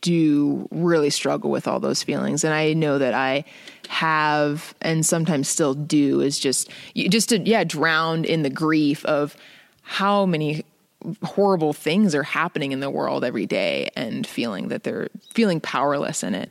do 0.00 0.68
really 0.70 1.10
struggle 1.10 1.50
with 1.50 1.66
all 1.66 1.80
those 1.80 2.02
feelings. 2.02 2.44
And 2.44 2.54
i 2.54 2.72
know 2.72 2.98
that 2.98 3.14
i 3.14 3.44
have 3.88 4.74
and 4.82 5.06
sometimes 5.06 5.48
still 5.48 5.74
do 5.74 6.20
is 6.20 6.38
just 6.38 6.70
just 6.94 7.28
to 7.28 7.38
yeah 7.40 7.64
drown 7.64 8.24
in 8.24 8.42
the 8.42 8.50
grief 8.50 9.04
of 9.04 9.36
how 9.82 10.26
many 10.26 10.64
horrible 11.22 11.72
things 11.72 12.14
are 12.14 12.22
happening 12.22 12.72
in 12.72 12.80
the 12.80 12.90
world 12.90 13.24
every 13.24 13.46
day 13.46 13.90
and 13.94 14.26
feeling 14.26 14.68
that 14.68 14.82
they're 14.82 15.08
feeling 15.34 15.60
powerless 15.60 16.24
in 16.24 16.34
it. 16.34 16.50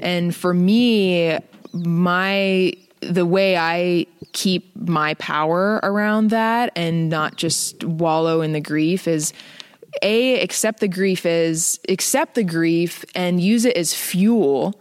And 0.00 0.34
for 0.34 0.54
me 0.54 1.38
my 1.72 2.72
the 3.00 3.26
way 3.26 3.56
i 3.56 4.06
keep 4.32 4.74
my 4.76 5.14
power 5.14 5.78
around 5.82 6.30
that 6.30 6.72
and 6.74 7.10
not 7.10 7.36
just 7.36 7.84
wallow 7.84 8.40
in 8.40 8.52
the 8.52 8.60
grief 8.60 9.06
is 9.06 9.32
a 10.02 10.40
accept 10.40 10.80
the 10.80 10.88
grief 10.88 11.26
is 11.26 11.80
accept 11.88 12.34
the 12.34 12.44
grief 12.44 13.04
and 13.14 13.40
use 13.40 13.64
it 13.64 13.76
as 13.76 13.94
fuel 13.94 14.80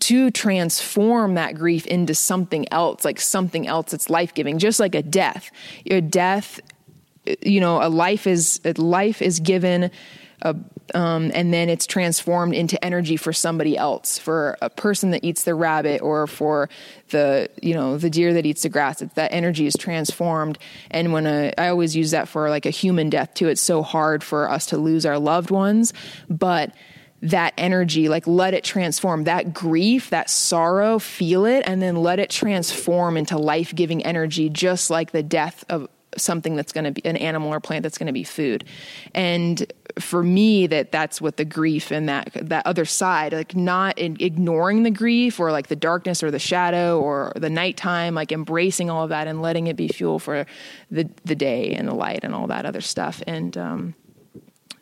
to 0.00 0.30
transform 0.30 1.34
that 1.34 1.54
grief 1.54 1.86
into 1.86 2.14
something 2.14 2.72
else 2.72 3.04
like 3.04 3.20
something 3.20 3.66
else 3.66 3.90
that's 3.90 4.08
life-giving 4.08 4.58
just 4.58 4.78
like 4.78 4.94
a 4.94 5.02
death. 5.02 5.50
Your 5.84 6.00
death 6.00 6.60
you 7.42 7.60
know 7.60 7.82
a 7.82 7.88
life 7.88 8.26
is 8.26 8.60
a 8.64 8.72
life 8.80 9.20
is 9.20 9.40
given 9.40 9.90
a 10.42 10.54
um, 10.94 11.32
and 11.34 11.52
then 11.52 11.68
it's 11.68 11.86
transformed 11.86 12.54
into 12.54 12.82
energy 12.84 13.16
for 13.16 13.32
somebody 13.32 13.76
else, 13.76 14.18
for 14.18 14.56
a 14.62 14.70
person 14.70 15.10
that 15.10 15.24
eats 15.24 15.42
the 15.42 15.54
rabbit, 15.54 16.00
or 16.00 16.26
for 16.26 16.68
the 17.10 17.50
you 17.60 17.74
know 17.74 17.98
the 17.98 18.10
deer 18.10 18.32
that 18.34 18.46
eats 18.46 18.62
the 18.62 18.68
grass. 18.68 19.02
It's, 19.02 19.14
that 19.14 19.32
energy 19.32 19.66
is 19.66 19.74
transformed, 19.76 20.58
and 20.90 21.12
when 21.12 21.26
a, 21.26 21.52
I 21.58 21.68
always 21.68 21.96
use 21.96 22.12
that 22.12 22.28
for 22.28 22.50
like 22.50 22.66
a 22.66 22.70
human 22.70 23.10
death 23.10 23.34
too. 23.34 23.48
It's 23.48 23.60
so 23.60 23.82
hard 23.82 24.22
for 24.22 24.48
us 24.48 24.66
to 24.66 24.78
lose 24.78 25.04
our 25.04 25.18
loved 25.18 25.50
ones, 25.50 25.92
but 26.28 26.72
that 27.22 27.54
energy, 27.56 28.08
like 28.08 28.26
let 28.26 28.54
it 28.54 28.62
transform 28.62 29.24
that 29.24 29.52
grief, 29.52 30.10
that 30.10 30.30
sorrow, 30.30 30.98
feel 30.98 31.46
it, 31.46 31.64
and 31.66 31.82
then 31.82 31.96
let 31.96 32.18
it 32.18 32.30
transform 32.30 33.16
into 33.16 33.38
life 33.38 33.74
giving 33.74 34.04
energy, 34.04 34.48
just 34.48 34.90
like 34.90 35.10
the 35.10 35.22
death 35.22 35.64
of 35.68 35.88
something 36.16 36.56
that's 36.56 36.72
going 36.72 36.84
to 36.84 36.92
be 36.92 37.04
an 37.04 37.16
animal 37.16 37.52
or 37.52 37.60
plant 37.60 37.82
that's 37.82 37.98
going 37.98 38.06
to 38.06 38.12
be 38.12 38.24
food. 38.24 38.64
And 39.14 39.70
for 39.98 40.22
me, 40.22 40.66
that 40.66 40.92
that's 40.92 41.20
what 41.20 41.36
the 41.36 41.44
grief 41.44 41.90
and 41.90 42.08
that 42.08 42.30
that 42.34 42.66
other 42.66 42.84
side, 42.84 43.32
like 43.32 43.56
not 43.56 43.98
ignoring 43.98 44.82
the 44.82 44.90
grief 44.90 45.40
or 45.40 45.52
like 45.52 45.68
the 45.68 45.76
darkness 45.76 46.22
or 46.22 46.30
the 46.30 46.38
shadow 46.38 47.00
or 47.00 47.32
the 47.36 47.50
nighttime, 47.50 48.14
like 48.14 48.32
embracing 48.32 48.90
all 48.90 49.04
of 49.04 49.10
that 49.10 49.26
and 49.26 49.42
letting 49.42 49.66
it 49.66 49.76
be 49.76 49.88
fuel 49.88 50.18
for 50.18 50.46
the 50.90 51.08
the 51.24 51.34
day 51.34 51.72
and 51.72 51.88
the 51.88 51.94
light 51.94 52.20
and 52.22 52.34
all 52.34 52.46
that 52.46 52.66
other 52.66 52.80
stuff. 52.80 53.22
And 53.26 53.56
um, 53.56 53.94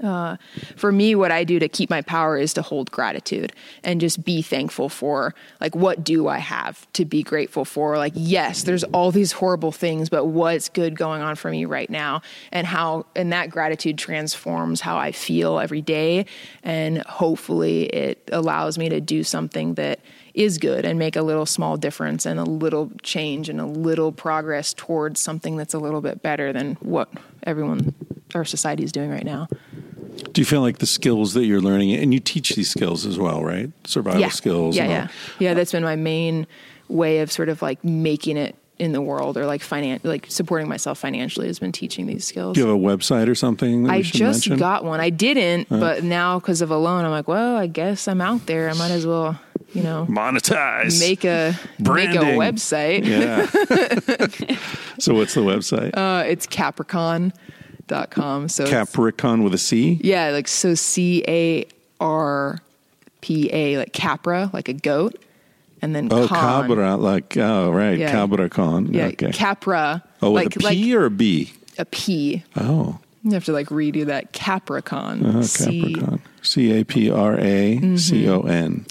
uh, 0.05 0.37
for 0.77 0.93
me, 0.93 1.15
what 1.15 1.33
I 1.33 1.45
do 1.45 1.59
to 1.59 1.69
keep 1.69 1.91
my 1.91 2.03
power 2.03 2.37
is 2.37 2.53
to 2.55 2.63
hold 2.63 2.91
gratitude 2.91 3.53
and 3.83 4.01
just 4.01 4.25
be 4.25 4.43
thankful 4.43 4.89
for, 4.89 5.35
like, 5.61 5.75
what 5.75 6.05
do 6.05 6.29
I 6.29 6.39
have 6.39 6.87
to 6.93 7.05
be 7.05 7.23
grateful 7.23 7.65
for? 7.65 7.97
Like, 7.97 8.13
yes, 8.15 8.65
there's 8.65 8.85
all 8.85 9.11
these 9.11 9.33
horrible 9.33 9.73
things, 9.73 10.09
but 10.09 10.27
what's 10.27 10.69
good 10.69 10.97
going 10.97 11.23
on 11.23 11.37
for 11.37 11.51
me 11.51 11.65
right 11.65 11.91
now? 11.91 12.23
And 12.53 12.67
how, 12.67 13.07
and 13.17 13.33
that 13.33 13.51
gratitude 13.51 13.99
transforms 13.99 14.81
how 14.81 14.97
I 14.97 15.13
feel 15.13 15.59
every 15.59 15.83
day. 15.83 16.27
And 16.63 16.99
hopefully, 17.03 17.85
it 17.87 18.29
allows 18.33 18.79
me 18.79 18.89
to 18.91 19.01
do 19.01 19.25
something 19.25 19.75
that 19.75 20.01
is 20.35 20.59
good 20.59 20.85
and 20.85 20.99
make 20.99 21.15
a 21.15 21.23
little 21.23 21.47
small 21.47 21.77
difference 21.77 22.27
and 22.27 22.41
a 22.41 22.45
little 22.45 22.91
change 23.03 23.49
and 23.49 23.61
a 23.61 23.67
little 23.67 24.11
progress 24.11 24.75
towards 24.75 25.21
something 25.21 25.57
that's 25.57 25.75
a 25.75 25.79
little 25.79 26.01
bit 26.01 26.23
better 26.23 26.53
than 26.53 26.75
what 26.81 27.09
everyone, 27.45 27.95
our 28.35 28.45
society 28.45 28.83
is 28.83 28.91
doing 28.91 29.11
right 29.11 29.25
now. 29.25 29.47
Do 30.33 30.41
you 30.41 30.45
feel 30.45 30.61
like 30.61 30.79
the 30.79 30.87
skills 30.87 31.35
that 31.35 31.45
you're 31.45 31.61
learning, 31.61 31.95
and 31.95 32.13
you 32.13 32.21
teach 32.21 32.51
these 32.51 32.71
skills 32.71 33.07
as 33.07 33.19
well, 33.19 33.43
right? 33.43 33.71
Survival 33.85 34.21
yeah. 34.21 34.29
skills. 34.29 34.77
Yeah, 34.77 34.87
yeah, 34.87 35.09
yeah. 35.39 35.55
That's 35.55 35.73
been 35.73 35.83
my 35.83 35.97
main 35.97 36.47
way 36.89 37.21
of 37.21 37.33
sort 37.33 37.49
of 37.49 37.63
like 37.63 37.83
making 37.85 38.37
it 38.37 38.57
in 38.79 38.93
the 38.93 39.01
world 39.01 39.37
or 39.37 39.47
like 39.47 39.63
finan- 39.63 40.01
like 40.03 40.27
supporting 40.29 40.69
myself 40.69 40.99
financially 40.99 41.47
has 41.47 41.59
been 41.59 41.73
teaching 41.73 42.07
these 42.07 42.25
skills. 42.25 42.55
Do 42.55 42.61
you 42.63 42.67
have 42.67 42.77
a 42.77 42.79
website 42.79 43.29
or 43.29 43.35
something? 43.35 43.89
I 43.89 44.03
just 44.03 44.21
mention? 44.21 44.59
got 44.59 44.85
one. 44.85 45.01
I 45.01 45.11
didn't, 45.11 45.71
uh, 45.71 45.79
but 45.79 46.03
now 46.03 46.41
because 46.41 46.61
of 46.61 46.71
Alone, 46.71 47.05
I'm 47.05 47.11
like, 47.11 47.29
well, 47.29 47.57
I 47.57 47.67
guess 47.67 48.09
I'm 48.09 48.21
out 48.21 48.47
there. 48.47 48.69
I 48.69 48.73
might 48.75 48.91
as 48.91 49.07
well, 49.07 49.39
you 49.73 49.83
know, 49.83 50.07
monetize, 50.09 50.99
make 50.99 51.25
a 51.25 51.59
Branding. 51.79 52.21
make 52.21 52.35
a 52.35 52.37
website. 52.37 53.05
Yeah. 53.05 53.47
so 54.99 55.15
what's 55.15 55.35
the 55.35 55.41
website? 55.41 55.97
Uh, 55.97 56.25
it's 56.27 56.47
Caprakhan 56.47 57.33
dot 57.87 58.11
com. 58.11 58.49
So 58.49 58.67
Caprakhan 58.67 59.43
with 59.43 59.55
a 59.55 59.59
C. 59.59 60.01
Yeah, 60.03 60.31
like 60.31 60.49
so 60.49 60.75
C 60.75 61.25
A 61.29 61.67
R 62.01 62.59
P 63.21 63.51
A 63.53 63.79
like 63.79 63.93
Capra, 63.93 64.51
like 64.53 64.69
a 64.69 64.75
goat, 64.75 65.23
and 65.83 65.95
then 65.95 66.09
oh 66.11 66.27
con. 66.27 66.69
Cabra, 66.69 66.97
like 66.97 67.37
oh 67.37 67.71
right, 67.71 67.99
yeah. 67.99 68.11
Cabra 68.11 68.49
con. 68.49 68.93
Yeah, 68.93 69.07
okay. 69.07 69.33
Capra. 69.33 70.03
Oh, 70.23 70.31
with 70.31 70.45
like, 70.45 70.57
a 70.57 70.59
P 70.59 70.65
like 70.65 71.01
or 71.01 71.05
a 71.07 71.11
B? 71.11 71.53
A 71.79 71.85
P. 71.85 72.43
Oh. 72.57 72.99
You 73.23 73.33
have 73.33 73.47
to 73.47 73.53
like 73.53 73.69
redo 73.69 74.05
that 74.07 74.33
Caprakhan. 74.33 75.25
Uh, 75.25 75.39
Caprakhan. 75.41 76.21
C 76.43 76.79
A 76.79 76.85
P 76.85 77.11
R 77.11 77.39
A 77.39 77.97
C 77.97 78.29
O 78.29 78.43
N. 78.43 78.85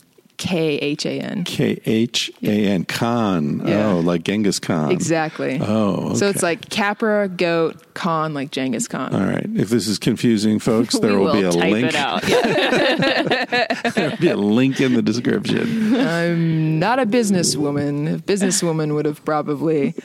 K 0.43 0.75
H 0.75 1.05
A 1.05 1.21
N. 1.21 1.45
K 1.45 1.79
H 1.85 2.29
A 2.43 2.65
N. 2.67 2.83
Khan. 2.83 3.65
Yeah. 3.65 3.91
Oh, 3.91 3.99
like 4.01 4.23
Genghis 4.23 4.59
Khan. 4.59 4.91
Exactly. 4.91 5.57
Oh, 5.61 6.07
okay. 6.07 6.15
So 6.15 6.27
it's 6.27 6.43
like 6.43 6.69
Capra, 6.69 7.29
goat, 7.29 7.93
Khan, 7.93 8.33
like 8.33 8.51
Genghis 8.51 8.89
Khan. 8.89 9.15
All 9.15 9.25
right. 9.25 9.45
If 9.55 9.69
this 9.69 9.87
is 9.87 9.97
confusing, 9.97 10.59
folks, 10.59 10.99
there 10.99 11.17
will, 11.17 11.27
will, 11.27 11.33
be 11.33 11.43
a 11.43 11.51
type 11.51 11.71
link. 11.71 11.87
It 11.87 11.95
out. 11.95 12.23
Yeah. 12.33 13.91
there 13.91 14.09
will 14.09 14.17
be 14.17 14.29
a 14.29 14.35
link 14.35 14.81
in 14.81 14.95
the 14.95 15.01
description. 15.01 15.95
I'm 15.95 16.77
not 16.77 16.99
a 16.99 17.05
businesswoman. 17.05 18.15
A 18.15 18.17
businesswoman 18.19 18.93
would 18.95 19.05
have 19.05 19.23
probably 19.23 19.95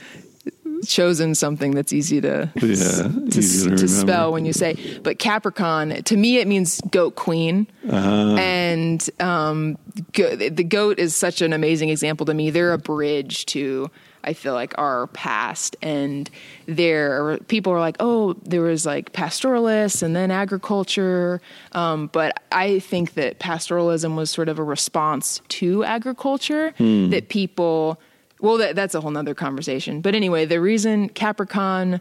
chosen 0.84 1.34
something 1.34 1.72
that's 1.72 1.92
easy 1.92 2.20
to 2.20 2.50
yeah, 2.56 2.60
to, 2.60 3.38
easy 3.38 3.70
to, 3.70 3.76
to 3.76 3.88
spell 3.88 4.32
when 4.32 4.44
you 4.44 4.52
say. 4.52 4.98
But 5.02 5.18
Caprakhan, 5.18 6.04
to 6.04 6.16
me, 6.16 6.38
it 6.38 6.46
means 6.46 6.80
goat 6.90 7.14
queen, 7.16 7.66
uh-huh. 7.88 8.36
and 8.38 9.08
um, 9.20 9.78
go, 10.12 10.34
the 10.36 10.64
goat 10.64 10.98
is 10.98 11.14
such 11.14 11.42
an 11.42 11.52
amazing 11.52 11.88
example 11.88 12.26
to 12.26 12.34
me. 12.34 12.50
They're 12.50 12.72
a 12.72 12.78
bridge 12.78 13.46
to. 13.46 13.90
I 14.24 14.32
feel 14.32 14.52
like 14.52 14.74
our 14.76 15.06
past 15.06 15.76
and 15.80 16.28
there 16.66 17.38
people 17.46 17.72
are 17.72 17.80
like, 17.80 17.96
oh, 18.00 18.34
there 18.42 18.60
was 18.60 18.84
like 18.84 19.12
pastoralists 19.12 20.02
and 20.02 20.14
then 20.14 20.30
agriculture. 20.30 21.40
Um, 21.72 22.08
but 22.08 22.42
I 22.50 22.80
think 22.80 23.14
that 23.14 23.38
pastoralism 23.38 24.16
was 24.16 24.28
sort 24.28 24.48
of 24.48 24.58
a 24.58 24.64
response 24.64 25.40
to 25.48 25.84
agriculture 25.84 26.74
hmm. 26.76 27.10
that 27.10 27.28
people 27.28 28.00
well, 28.40 28.56
that, 28.58 28.76
that's 28.76 28.94
a 28.94 29.00
whole 29.00 29.10
nother 29.10 29.34
conversation. 29.34 30.00
But 30.00 30.14
anyway, 30.14 30.44
the 30.44 30.60
reason 30.60 31.08
Caprakhan, 31.10 32.00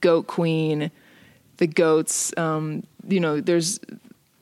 Goat 0.00 0.26
Queen, 0.26 0.90
the 1.56 1.66
goats, 1.66 2.32
um, 2.36 2.84
you 3.08 3.20
know, 3.20 3.40
there's 3.40 3.80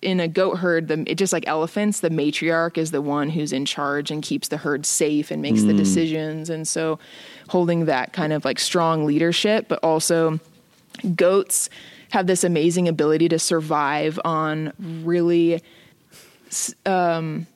in 0.03 0.21
a 0.21 0.29
goat 0.29 0.59
herd, 0.59 0.89
the, 0.89 0.97
just 1.15 1.33
like 1.33 1.47
elephants, 1.47 2.01
the 2.01 2.11
matriarch 2.11 2.79
is 2.79 2.91
the 2.91 3.03
one 3.03 3.29
who's 3.29 3.53
in 3.53 3.67
charge 3.67 4.11
and 4.11 4.23
keeps 4.23 4.49
the 4.49 4.57
herd 4.57 4.87
safe 4.87 5.31
and 5.31 5.43
makes 5.43 5.61
mm. 5.61 5.67
the 5.67 5.75
decisions. 5.75 6.49
And 6.49 6.67
so, 6.67 6.99
holding 7.49 7.85
that 7.87 8.13
kind 8.13 8.33
of 8.33 8.45
like 8.45 8.59
strong 8.59 9.05
leadership, 9.05 9.67
but 9.69 9.79
also 9.83 10.41
goats 11.15 11.69
have 12.11 12.27
this 12.27 12.45
amazing 12.45 12.89
ability 12.89 13.29
to 13.29 13.39
survive 13.39 14.19
on 14.25 14.73
really 14.79 15.63
um, 16.87 17.47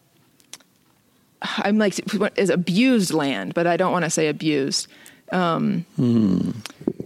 I'm 1.58 1.78
like 1.78 1.98
is 2.36 2.50
abused 2.50 3.12
land, 3.12 3.54
but 3.54 3.66
I 3.66 3.76
don't 3.76 3.92
want 3.92 4.04
to 4.04 4.10
say 4.10 4.28
abused. 4.28 4.88
Um, 5.32 5.84
mm, 5.98 6.54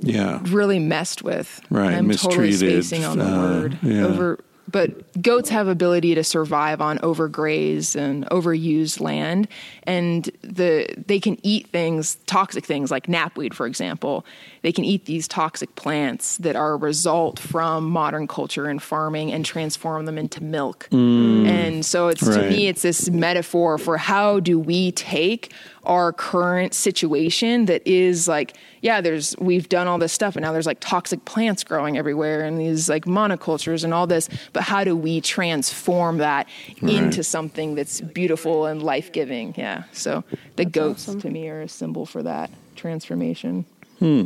yeah, 0.01 0.41
really 0.45 0.79
messed 0.79 1.23
with. 1.23 1.61
Right, 1.71 1.95
I'm 1.95 2.07
mistreated. 2.07 2.37
totally 2.37 2.53
spacing 2.53 3.05
on 3.05 3.19
the 3.19 3.27
uh, 3.27 3.39
word. 3.39 3.79
Yeah. 3.83 4.07
Over 4.07 4.39
but 4.71 5.21
goats 5.23 5.49
have 5.49 5.67
ability 5.67 6.15
to 6.15 6.23
survive 6.23 6.81
on 6.81 6.99
overgrazed 6.99 7.97
and 7.97 8.27
overused 8.27 9.01
land 9.01 9.49
and 9.85 10.31
the 10.43 10.87
they 11.07 11.19
can 11.19 11.39
eat 11.43 11.69
things 11.69 12.17
toxic 12.27 12.65
things 12.65 12.91
like 12.91 13.07
knapweed 13.07 13.55
for 13.55 13.67
example. 13.67 14.25
They 14.63 14.73
can 14.73 14.85
eat 14.85 15.07
these 15.07 15.27
toxic 15.29 15.75
plants 15.77 16.37
that 16.39 16.57
are 16.57 16.73
a 16.73 16.77
result 16.77 17.39
from 17.39 17.89
modern 17.89 18.27
culture 18.27 18.67
and 18.67 18.83
farming 18.83 19.33
and 19.33 19.45
transform 19.45 20.05
them 20.05 20.19
into 20.19 20.43
milk. 20.43 20.89
Mm, 20.91 21.47
and 21.47 21.87
so 21.87 22.09
it's 22.09 22.23
right. 22.23 22.43
to 22.43 22.51
me 22.51 22.69
it's 22.69 22.83
this 22.83 23.09
metaphor 23.09 23.79
for 23.79 23.97
how 23.97 24.41
do 24.41 24.59
we 24.59 24.93
take 24.93 25.53
our 25.89 26.13
current 26.13 26.75
situation 26.75 27.65
that 27.65 27.85
is 27.87 28.29
like 28.29 28.55
yeah 28.83 29.01
there's 29.01 29.35
we've 29.39 29.69
done 29.69 29.89
all 29.89 29.99
this 29.99 30.13
stuff 30.13 30.37
and 30.37 30.45
now 30.45 30.53
there's 30.53 30.67
like 30.67 30.79
toxic 30.81 31.25
plants 31.25 31.65
growing 31.65 31.97
everywhere 31.97 32.45
and 32.45 32.61
these 32.61 32.89
like 32.89 33.07
monocultures 33.07 33.83
and 33.85 33.95
all 33.95 34.07
this 34.07 34.29
but 34.53 34.63
how 34.63 34.85
do 34.85 34.95
we 34.95 35.21
transform 35.21 36.19
that 36.19 36.47
right. 36.83 36.95
into 36.95 37.25
something 37.25 37.75
that's 37.75 38.01
beautiful 38.01 38.67
and 38.67 38.83
life-giving 38.83 39.55
yeah 39.57 39.85
so 39.93 40.23
the 40.57 40.65
that's 40.65 40.71
goats 40.71 41.09
awesome. 41.09 41.21
to 41.21 41.31
me 41.31 41.49
are 41.49 41.63
a 41.63 41.69
symbol 41.69 42.05
for 42.05 42.23
that 42.23 42.51
transformation 42.77 43.65
hmm 43.99 44.25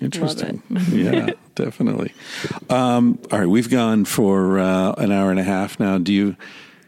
Interesting. 0.00 0.60
yeah, 0.90 1.30
definitely. 1.54 2.12
Um, 2.68 3.18
all 3.30 3.38
right, 3.38 3.46
we've 3.46 3.70
gone 3.70 4.04
for 4.04 4.58
uh, 4.58 4.92
an 4.98 5.12
hour 5.12 5.30
and 5.30 5.38
a 5.38 5.44
half 5.44 5.78
now. 5.78 5.98
Do 5.98 6.12
you 6.12 6.36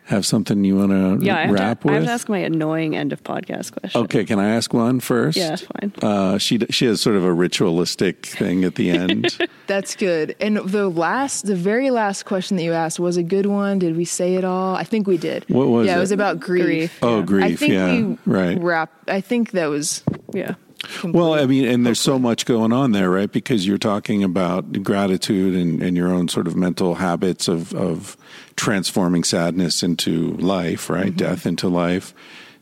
have 0.07 0.25
something 0.25 0.63
you 0.63 0.77
want 0.77 0.91
to 0.91 1.25
yeah, 1.25 1.51
wrap 1.51 1.81
to, 1.81 1.89
with? 1.89 1.95
I 1.95 1.97
have 1.99 2.07
to 2.07 2.13
ask 2.13 2.29
my 2.29 2.39
annoying 2.39 2.97
end 2.97 3.13
of 3.13 3.23
podcast 3.25 3.73
question. 3.73 4.03
Okay, 4.03 4.25
can 4.25 4.39
I 4.39 4.51
ask 4.51 4.73
one 4.73 5.01
first? 5.01 5.37
Yeah, 5.37 5.51
that's 5.51 5.63
fine. 5.63 5.93
Uh, 6.01 6.39
she 6.39 6.61
she 6.71 6.87
has 6.87 7.01
sort 7.01 7.17
of 7.17 7.25
a 7.25 7.33
ritualistic 7.33 8.25
thing 8.25 8.65
at 8.65 8.77
the 8.77 8.91
end. 8.91 9.37
that's 9.67 9.97
good. 9.97 10.37
And 10.41 10.59
the 10.59 10.89
last, 10.89 11.47
the 11.47 11.57
very 11.57 11.91
last 11.91 12.25
question 12.25 12.57
that 12.57 12.63
you 12.63 12.73
asked 12.73 13.01
was 13.01 13.17
a 13.17 13.23
good 13.23 13.47
one. 13.47 13.81
Did 13.81 13.97
we 13.97 14.05
say 14.05 14.37
it 14.37 14.45
all? 14.45 14.77
I 14.77 14.85
think 14.85 15.07
we 15.07 15.19
did. 15.19 15.45
What 15.49 15.69
was 15.69 15.87
yeah, 15.87 15.95
it? 15.95 15.97
It 15.97 16.01
was 16.01 16.13
about 16.13 16.39
grief. 16.39 16.65
grief. 16.65 16.99
Oh, 17.03 17.19
yeah. 17.19 17.25
grief. 17.25 17.45
I 17.45 17.57
think 17.57 17.73
yeah, 17.73 18.01
we 18.01 18.19
right. 18.27 18.61
Wrap. 18.61 18.93
I 19.09 19.21
think 19.21 19.51
that 19.53 19.67
was 19.67 20.05
yeah. 20.33 20.55
Well, 21.03 21.35
I 21.35 21.47
mean, 21.47 21.67
and 21.67 21.85
there's 21.85 22.01
so 22.01 22.19
much 22.19 22.47
going 22.47 22.73
on 22.73 22.93
there, 22.93 23.11
right? 23.11 23.31
Because 23.31 23.67
you're 23.67 23.79
talking 23.79 24.23
about 24.23 24.83
gratitude 24.83 25.55
and, 25.55 25.83
and 25.83 25.97
your 25.97 26.09
own 26.09 26.29
sort 26.29 26.47
of 26.47 26.55
mental 26.55 26.97
habits 26.97 27.49
of, 27.49 27.75
of 27.75 28.17
transforming 28.57 29.23
sadness 29.25 29.83
into 29.83 30.33
life, 30.39 30.91
right? 30.91 31.07
Mm-hmm. 31.07 31.17
Death 31.17 31.47
into 31.47 31.69
life. 31.69 32.15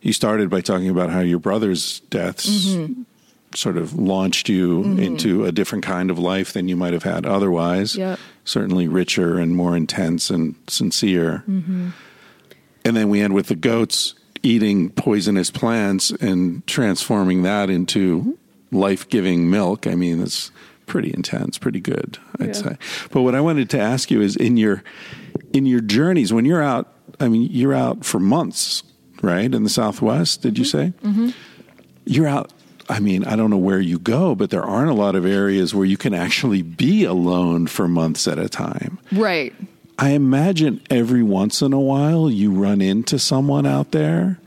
You 0.03 0.13
started 0.13 0.51
by 0.51 0.61
talking 0.61 0.91
about 0.91 1.11
how 1.11 1.21
your 1.21 1.39
brother's 1.39 2.01
deaths 2.11 2.49
mm-hmm. 2.49 3.03
sort 3.55 3.79
of 3.79 3.95
launched 3.95 4.49
you 4.49 4.83
into 4.99 5.47
a 5.47 5.53
different 5.53 5.85
kind 5.85 6.11
of 6.11 6.19
life 6.19 6.53
than 6.53 6.69
you 6.69 6.77
might 6.77 6.93
have 6.93 7.05
had 7.05 7.25
otherwise. 7.25 7.97
Yep. 7.97 8.19
Certainly 8.45 8.89
richer 8.89 9.39
and 9.39 9.57
more 9.57 9.75
intense 9.77 10.29
and 10.29 10.57
sincere. 10.69 11.43
And 11.47 11.95
then 12.97 13.09
we 13.09 13.23
end 13.23 13.33
with 13.33 13.47
the 13.47 13.55
goats 13.55 14.15
eating 14.43 14.91
poisonous 14.91 15.51
plants 15.51 16.11
and 16.11 16.67
transforming 16.67 17.43
that 17.45 17.71
into 17.71 18.37
life 18.71 19.09
giving 19.09 19.49
milk. 19.51 19.87
I 19.87 19.95
mean, 19.95 20.21
it's 20.21 20.51
pretty 20.85 21.15
intense, 21.15 21.57
pretty 21.57 21.81
good, 21.81 22.19
I'd 22.39 22.49
Yeah. 22.49 22.53
say. 22.53 22.77
But 23.11 23.23
what 23.23 23.35
I 23.35 23.41
wanted 23.41 23.71
to 23.71 23.81
ask 23.81 24.11
you 24.11 24.21
is 24.21 24.37
in 24.37 24.59
your 24.59 24.83
in 25.55 25.65
your 25.65 25.81
journeys, 25.81 26.33
when 26.33 26.45
you're 26.45 26.63
out, 26.63 26.93
I 27.21 27.29
mean, 27.29 27.49
you're 27.51 27.73
out 27.73 28.05
for 28.05 28.19
months, 28.19 28.83
right? 29.23 29.55
In 29.55 29.63
the 29.63 29.71
Southwest, 29.71 30.43
did 30.43 30.59
you 30.59 30.65
say? 30.65 30.93
Mm-hmm. 31.03 31.31
You're 32.05 32.27
out. 32.27 32.53
I 32.89 33.01
mean, 33.01 33.25
I 33.25 33.37
don't 33.37 33.49
know 33.49 33.57
where 33.57 33.81
you 33.81 33.99
go, 33.99 34.35
but 34.35 34.51
there 34.51 34.65
aren't 34.65 34.91
a 34.91 34.95
lot 34.95 35.15
of 35.15 35.25
areas 35.25 35.75
where 35.75 35.87
you 35.87 35.97
can 35.97 36.13
actually 36.13 36.61
be 36.61 37.05
alone 37.05 37.69
for 37.69 37.89
months 37.89 38.29
at 38.29 38.39
a 38.39 38.49
time. 38.49 38.99
Right. 39.13 39.55
I 39.97 40.11
imagine 40.11 40.83
every 40.91 41.23
once 41.23 41.63
in 41.63 41.73
a 41.73 41.81
while 41.81 42.29
you 42.29 42.51
run 42.53 42.83
into 42.83 43.19
someone 43.19 43.65
out 43.65 43.93
there 43.93 44.41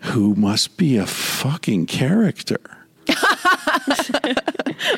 who 0.00 0.34
must 0.34 0.76
be 0.76 0.98
a 0.98 1.06
fucking 1.06 1.86
character. 1.86 2.60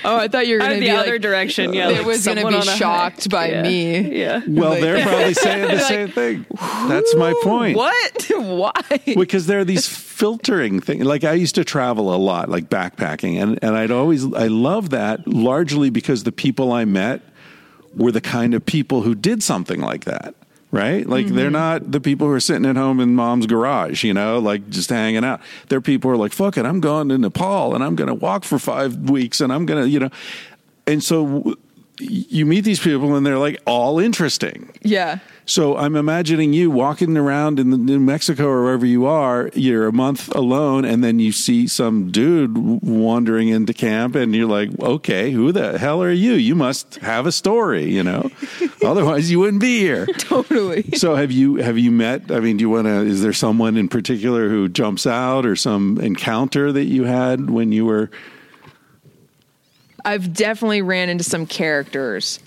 Oh, 0.04 0.16
I 0.16 0.28
thought 0.28 0.46
you 0.46 0.54
were 0.54 0.60
going 0.60 0.72
of 0.72 0.78
to 0.78 0.84
the 0.84 0.90
other 0.90 1.12
like, 1.12 1.20
direction, 1.20 1.72
yeah. 1.72 1.88
it 1.88 1.98
like 1.98 2.06
was 2.06 2.24
going 2.24 2.36
to 2.38 2.42
be 2.48 2.54
on 2.54 2.62
a 2.62 2.64
high. 2.64 2.76
shocked 2.76 3.30
by 3.30 3.50
Yeah. 3.50 3.62
me. 3.62 4.18
Yeah. 4.18 4.40
Well, 4.46 4.70
Like- 4.70 4.80
they're 4.80 5.02
probably 5.02 5.34
saying 5.46 5.68
the 5.68 5.78
same 5.78 6.08
thing. 6.08 6.46
That's 6.88 7.14
my 7.14 7.32
point. 7.42 7.76
What? 7.76 8.30
Why? 8.36 8.72
because 9.04 9.46
there 9.46 9.60
are 9.60 9.64
these 9.64 9.86
filtering 9.88 10.80
things. 10.80 11.04
Like 11.04 11.24
I 11.24 11.34
used 11.34 11.54
to 11.56 11.64
travel 11.64 12.12
a 12.14 12.16
lot, 12.16 12.48
like 12.48 12.68
backpacking, 12.68 13.40
and 13.40 13.58
and 13.62 13.76
I'd 13.76 13.90
always 13.90 14.24
I 14.34 14.48
love 14.48 14.90
that 14.90 15.26
largely 15.28 15.90
because 15.90 16.24
the 16.24 16.32
people 16.32 16.72
I 16.72 16.84
met 16.84 17.22
were 17.94 18.12
the 18.12 18.20
kind 18.20 18.54
of 18.54 18.64
people 18.66 19.02
who 19.02 19.14
did 19.14 19.42
something 19.42 19.80
like 19.80 20.04
that. 20.04 20.34
Right? 20.70 21.06
Like 21.06 21.28
they're 21.28 21.46
mm-hmm. 21.46 21.52
not 21.52 21.92
the 21.92 22.00
people 22.00 22.26
who 22.26 22.34
are 22.34 22.40
sitting 22.40 22.66
at 22.66 22.76
home 22.76 23.00
in 23.00 23.14
mom's 23.14 23.46
garage, 23.46 24.04
you 24.04 24.12
know, 24.12 24.38
like 24.38 24.68
just 24.68 24.90
hanging 24.90 25.24
out. 25.24 25.40
They're 25.68 25.80
people 25.80 26.10
who 26.10 26.14
are 26.14 26.18
like, 26.18 26.32
fuck 26.32 26.58
it, 26.58 26.66
I'm 26.66 26.80
going 26.80 27.08
to 27.08 27.16
Nepal 27.16 27.74
and 27.74 27.82
I'm 27.82 27.96
going 27.96 28.08
to 28.08 28.14
walk 28.14 28.44
for 28.44 28.58
five 28.58 29.08
weeks 29.08 29.40
and 29.40 29.50
I'm 29.50 29.64
going 29.64 29.84
to, 29.84 29.88
you 29.88 29.98
know. 29.98 30.10
And 30.86 31.02
so 31.02 31.56
you 32.00 32.46
meet 32.46 32.62
these 32.62 32.80
people 32.80 33.14
and 33.14 33.26
they're 33.26 33.38
like 33.38 33.60
all 33.66 33.98
interesting. 33.98 34.70
Yeah. 34.82 35.18
So 35.48 35.78
I'm 35.78 35.96
imagining 35.96 36.52
you 36.52 36.70
walking 36.70 37.16
around 37.16 37.58
in 37.58 37.70
the 37.70 37.78
New 37.78 37.98
Mexico 37.98 38.46
or 38.48 38.64
wherever 38.64 38.84
you 38.84 39.06
are. 39.06 39.50
You're 39.54 39.86
a 39.86 39.92
month 39.94 40.28
alone, 40.34 40.84
and 40.84 41.02
then 41.02 41.20
you 41.20 41.32
see 41.32 41.66
some 41.66 42.10
dude 42.10 42.54
wandering 42.82 43.48
into 43.48 43.72
camp, 43.72 44.14
and 44.14 44.34
you're 44.34 44.46
like, 44.46 44.78
"Okay, 44.78 45.30
who 45.30 45.50
the 45.50 45.78
hell 45.78 46.02
are 46.02 46.12
you? 46.12 46.34
You 46.34 46.54
must 46.54 46.96
have 46.96 47.24
a 47.24 47.32
story, 47.32 47.90
you 47.90 48.02
know. 48.02 48.30
Otherwise, 48.84 49.30
you 49.30 49.38
wouldn't 49.38 49.62
be 49.62 49.78
here." 49.78 50.04
Totally. 50.18 50.82
So 50.96 51.14
have 51.14 51.32
you 51.32 51.56
have 51.56 51.78
you 51.78 51.92
met? 51.92 52.30
I 52.30 52.40
mean, 52.40 52.58
do 52.58 52.62
you 52.62 52.70
want 52.70 52.86
to? 52.86 53.06
Is 53.06 53.22
there 53.22 53.32
someone 53.32 53.78
in 53.78 53.88
particular 53.88 54.50
who 54.50 54.68
jumps 54.68 55.06
out, 55.06 55.46
or 55.46 55.56
some 55.56 55.98
encounter 55.98 56.72
that 56.72 56.84
you 56.84 57.04
had 57.04 57.48
when 57.48 57.72
you 57.72 57.86
were? 57.86 58.10
I've 60.08 60.32
definitely 60.32 60.82
ran 60.82 61.08
into 61.08 61.24
some 61.24 61.46
characters. 61.46 62.40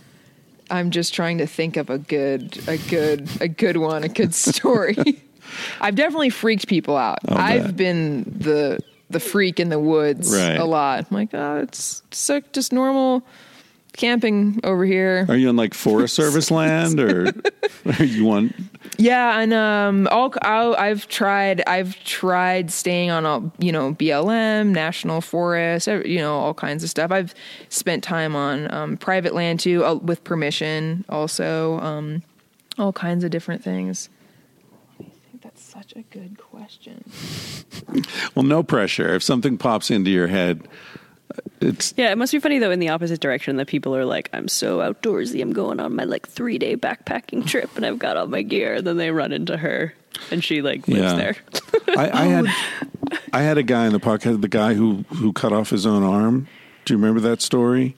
I'm 0.69 0.89
just 0.91 1.13
trying 1.13 1.39
to 1.39 1.47
think 1.47 1.77
of 1.77 1.89
a 1.89 1.97
good, 1.97 2.59
a 2.67 2.77
good, 2.77 3.29
a 3.41 3.47
good 3.47 3.77
one, 3.77 4.03
a 4.03 4.09
good 4.09 4.33
story. 4.49 4.95
I've 5.81 5.95
definitely 5.95 6.29
freaked 6.29 6.67
people 6.67 6.95
out. 6.97 7.19
I'll 7.27 7.37
I've 7.37 7.63
bet. 7.67 7.75
been 7.75 8.23
the 8.23 8.79
the 9.09 9.19
freak 9.19 9.59
in 9.59 9.67
the 9.67 9.77
woods 9.79 10.33
Right. 10.33 10.55
a 10.57 10.63
lot. 10.63 10.99
I'm 11.11 11.15
like, 11.15 11.33
oh, 11.33 11.57
it's 11.57 12.01
so 12.11 12.39
just 12.53 12.71
normal 12.71 13.23
camping 13.93 14.59
over 14.63 14.85
here. 14.85 15.25
Are 15.29 15.35
you 15.35 15.49
on 15.49 15.55
like 15.55 15.73
Forest 15.73 16.15
Service 16.15 16.51
land, 16.51 16.99
or 16.99 17.33
are 17.85 18.03
you 18.03 18.29
on? 18.31 18.53
Yeah, 18.97 19.39
and 19.39 19.53
um, 19.53 20.07
all 20.11 20.33
I'll, 20.41 20.75
I've 20.75 21.07
tried. 21.07 21.63
I've 21.67 21.95
tried 22.03 22.71
staying 22.71 23.11
on 23.11 23.25
a 23.25 23.63
you 23.63 23.71
know 23.71 23.93
BLM, 23.93 24.69
national 24.69 25.21
forest, 25.21 25.87
you 25.87 26.19
know 26.19 26.37
all 26.37 26.53
kinds 26.53 26.83
of 26.83 26.89
stuff. 26.89 27.11
I've 27.11 27.33
spent 27.69 28.03
time 28.03 28.35
on 28.35 28.71
um, 28.73 28.97
private 28.97 29.33
land 29.33 29.59
too, 29.59 29.83
uh, 29.85 29.95
with 29.95 30.23
permission. 30.23 31.05
Also, 31.09 31.79
um, 31.79 32.23
all 32.77 32.93
kinds 32.93 33.23
of 33.23 33.31
different 33.31 33.63
things. 33.63 34.09
That's 35.41 35.63
such 35.63 35.93
a 35.95 36.03
good 36.03 36.37
question. 36.37 37.03
Well, 38.35 38.43
no 38.43 38.63
pressure. 38.63 39.15
If 39.15 39.23
something 39.23 39.57
pops 39.57 39.91
into 39.91 40.11
your 40.11 40.27
head, 40.27 40.65
it's 41.59 41.93
Yeah, 41.97 42.11
it 42.11 42.17
must 42.17 42.31
be 42.31 42.39
funny 42.39 42.59
though 42.59 42.71
in 42.71 42.79
the 42.79 42.89
opposite 42.89 43.19
direction 43.19 43.57
that 43.57 43.67
people 43.67 43.95
are 43.95 44.05
like, 44.05 44.29
I'm 44.33 44.47
so 44.47 44.79
outdoorsy, 44.79 45.41
I'm 45.41 45.53
going 45.53 45.79
on 45.79 45.95
my 45.95 46.03
like 46.03 46.27
three 46.27 46.57
day 46.57 46.75
backpacking 46.75 47.45
trip 47.45 47.69
and 47.75 47.85
I've 47.85 47.99
got 47.99 48.17
all 48.17 48.27
my 48.27 48.41
gear. 48.41 48.75
and 48.75 48.87
Then 48.87 48.97
they 48.97 49.11
run 49.11 49.31
into 49.31 49.57
her 49.57 49.93
and 50.31 50.43
she 50.43 50.61
like 50.61 50.87
lives 50.87 51.01
Yeah. 51.01 51.13
there. 51.15 51.35
I, 51.97 52.09
I 52.11 52.25
had 52.25 52.45
I 53.33 53.41
had 53.41 53.57
a 53.57 53.63
guy 53.63 53.85
in 53.87 53.93
the 53.93 53.99
podcast, 53.99 54.41
the 54.41 54.47
guy 54.47 54.73
who 54.73 55.03
who 55.09 55.33
cut 55.33 55.53
off 55.53 55.69
his 55.69 55.85
own 55.85 56.03
arm. 56.03 56.47
Do 56.85 56.93
you 56.93 56.97
remember 56.97 57.19
that 57.29 57.41
story? 57.41 57.95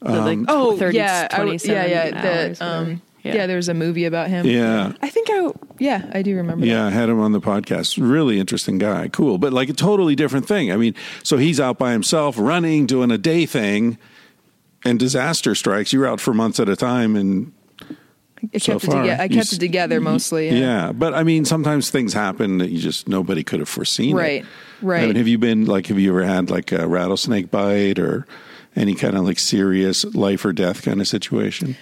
The, 0.00 0.20
like, 0.20 0.38
um, 0.38 0.46
Oh 0.48 0.76
30, 0.76 0.96
yeah, 0.96 1.28
I 1.30 1.36
w- 1.38 1.58
27 1.58 1.90
yeah, 1.90 3.00
yeah. 3.24 3.30
hours, 3.30 3.34
The, 3.34 3.38
whatever. 3.38 3.38
yeah. 3.42 3.46
there 3.46 3.56
was 3.56 3.68
a 3.68 3.74
movie 3.74 4.04
about 4.04 4.28
him. 4.28 4.46
Yeah. 4.46 4.92
I 5.02 5.08
think 5.08 5.28
I 5.30 5.50
yeah 5.78 6.10
I 6.12 6.22
do 6.22 6.36
remember. 6.36 6.66
Yeah, 6.66 6.86
I 6.86 6.90
had 6.90 7.08
him 7.08 7.20
on 7.20 7.32
the 7.32 7.40
podcast. 7.40 7.98
Really 8.00 8.38
interesting 8.38 8.78
guy. 8.78 9.08
Cool. 9.08 9.38
But 9.38 9.52
like 9.52 9.68
a 9.68 9.72
totally 9.72 10.14
different 10.14 10.46
thing. 10.46 10.70
I 10.70 10.76
mean, 10.76 10.94
so 11.22 11.36
he's 11.36 11.58
out 11.60 11.78
by 11.78 11.92
himself 11.92 12.36
running, 12.38 12.86
doing 12.86 13.10
a 13.10 13.18
day 13.18 13.46
thing, 13.46 13.98
and 14.84 14.98
disaster 14.98 15.54
strikes. 15.54 15.92
You're 15.92 16.06
out 16.06 16.20
for 16.20 16.34
months 16.34 16.60
at 16.60 16.68
a 16.68 16.76
time 16.76 17.16
and 17.16 17.52
that. 17.78 17.96
I 18.54 18.58
so 18.58 18.72
kept 18.72 18.84
it 18.84 18.86
far, 18.88 19.02
together. 19.02 19.22
I 19.22 19.28
kept 19.28 19.40
s- 19.46 19.52
it 19.54 19.58
together 19.60 20.00
mostly. 20.02 20.48
yeah. 20.50 20.54
Yeah. 20.58 20.92
But 20.92 21.14
I 21.14 21.22
mean, 21.22 21.46
sometimes 21.46 21.88
things 21.90 22.12
happen 22.12 22.58
that 22.58 22.70
you 22.70 22.78
just 22.78 23.08
nobody 23.08 23.42
could 23.42 23.60
have 23.60 23.68
foreseen. 23.70 24.10
it. 24.10 24.20
Right, 24.20 24.44
right. 24.82 25.02
I 25.04 25.06
mean, 25.06 25.16
have 25.16 25.28
you 25.28 25.38
been 25.38 25.64
like 25.64 25.86
have 25.86 25.98
you 25.98 26.10
ever 26.10 26.24
had 26.24 26.50
like 26.50 26.70
a 26.72 26.86
rattlesnake 26.86 27.50
bite 27.50 27.98
or 27.98 28.26
any 28.76 28.94
kind 28.94 29.16
of 29.16 29.24
like 29.24 29.38
serious 29.38 30.04
life 30.14 30.44
or 30.44 30.52
death 30.52 30.82
kind 30.82 31.00
of 31.00 31.08
situation? 31.08 31.76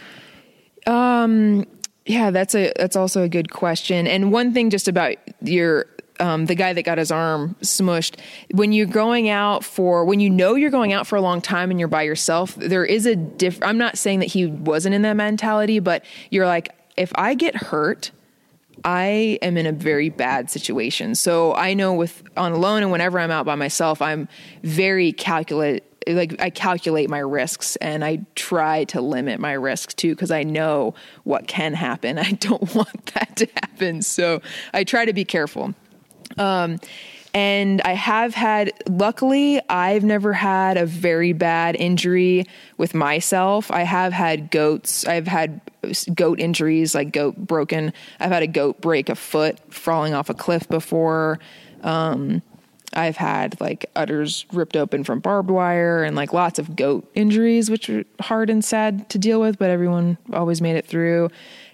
Yeah, 2.06 2.30
that's 2.30 2.54
a 2.54 2.72
that's 2.76 2.96
also 2.96 3.22
a 3.22 3.28
good 3.28 3.50
question. 3.50 4.06
And 4.06 4.32
one 4.32 4.52
thing 4.52 4.70
just 4.70 4.88
about 4.88 5.16
your 5.40 5.86
um, 6.20 6.46
the 6.46 6.54
guy 6.54 6.72
that 6.72 6.82
got 6.82 6.98
his 6.98 7.10
arm 7.10 7.56
smushed. 7.62 8.18
When 8.52 8.72
you're 8.72 8.86
going 8.86 9.28
out 9.28 9.64
for 9.64 10.04
when 10.04 10.20
you 10.20 10.28
know 10.28 10.54
you're 10.54 10.70
going 10.70 10.92
out 10.92 11.06
for 11.06 11.16
a 11.16 11.20
long 11.20 11.40
time 11.40 11.70
and 11.70 11.78
you're 11.78 11.88
by 11.88 12.02
yourself, 12.02 12.54
there 12.56 12.84
is 12.84 13.06
a 13.06 13.16
diff. 13.16 13.58
I'm 13.62 13.78
not 13.78 13.98
saying 13.98 14.18
that 14.20 14.26
he 14.26 14.46
wasn't 14.46 14.94
in 14.94 15.02
that 15.02 15.14
mentality, 15.14 15.78
but 15.78 16.04
you're 16.30 16.46
like, 16.46 16.70
if 16.96 17.12
I 17.14 17.34
get 17.34 17.54
hurt, 17.56 18.10
I 18.84 19.38
am 19.42 19.56
in 19.56 19.66
a 19.66 19.72
very 19.72 20.10
bad 20.10 20.50
situation. 20.50 21.14
So 21.14 21.54
I 21.54 21.72
know 21.74 21.94
with 21.94 22.22
on 22.36 22.52
alone 22.52 22.82
and 22.82 22.90
whenever 22.90 23.18
I'm 23.20 23.30
out 23.30 23.46
by 23.46 23.54
myself, 23.54 24.02
I'm 24.02 24.28
very 24.62 25.12
calculate 25.12 25.84
like 26.06 26.40
I 26.40 26.50
calculate 26.50 27.08
my 27.10 27.18
risks 27.18 27.76
and 27.76 28.04
I 28.04 28.24
try 28.34 28.84
to 28.84 29.00
limit 29.00 29.40
my 29.40 29.52
risks 29.52 29.94
too 29.94 30.14
because 30.14 30.30
I 30.30 30.42
know 30.42 30.94
what 31.24 31.46
can 31.46 31.74
happen. 31.74 32.18
I 32.18 32.32
don't 32.32 32.74
want 32.74 33.06
that 33.14 33.36
to 33.36 33.48
happen. 33.54 34.02
So 34.02 34.42
I 34.72 34.84
try 34.84 35.04
to 35.04 35.12
be 35.12 35.24
careful. 35.24 35.74
Um, 36.38 36.78
and 37.34 37.80
I 37.82 37.92
have 37.92 38.34
had, 38.34 38.72
luckily, 38.86 39.60
I've 39.70 40.04
never 40.04 40.34
had 40.34 40.76
a 40.76 40.84
very 40.84 41.32
bad 41.32 41.76
injury 41.76 42.44
with 42.76 42.94
myself. 42.94 43.70
I 43.70 43.82
have 43.82 44.12
had 44.12 44.50
goats. 44.50 45.06
I've 45.06 45.26
had 45.26 45.60
goat 46.14 46.40
injuries, 46.40 46.94
like 46.94 47.12
goat 47.12 47.36
broken. 47.36 47.94
I've 48.20 48.30
had 48.30 48.42
a 48.42 48.46
goat 48.46 48.82
break 48.82 49.08
a 49.08 49.14
foot 49.14 49.58
falling 49.72 50.12
off 50.12 50.28
a 50.28 50.34
cliff 50.34 50.68
before. 50.68 51.38
Um, 51.82 52.42
I've 52.94 53.16
had 53.16 53.60
like 53.60 53.90
udders 53.96 54.44
ripped 54.52 54.76
open 54.76 55.04
from 55.04 55.20
barbed 55.20 55.50
wire 55.50 56.04
and 56.04 56.16
like 56.16 56.32
lots 56.32 56.58
of 56.58 56.76
goat 56.76 57.10
injuries, 57.14 57.70
which 57.70 57.88
are 57.88 58.04
hard 58.20 58.50
and 58.50 58.64
sad 58.64 59.08
to 59.10 59.18
deal 59.18 59.40
with, 59.40 59.58
but 59.58 59.70
everyone 59.70 60.18
always 60.32 60.60
made 60.60 60.76
it 60.76 60.86
through. 60.86 61.30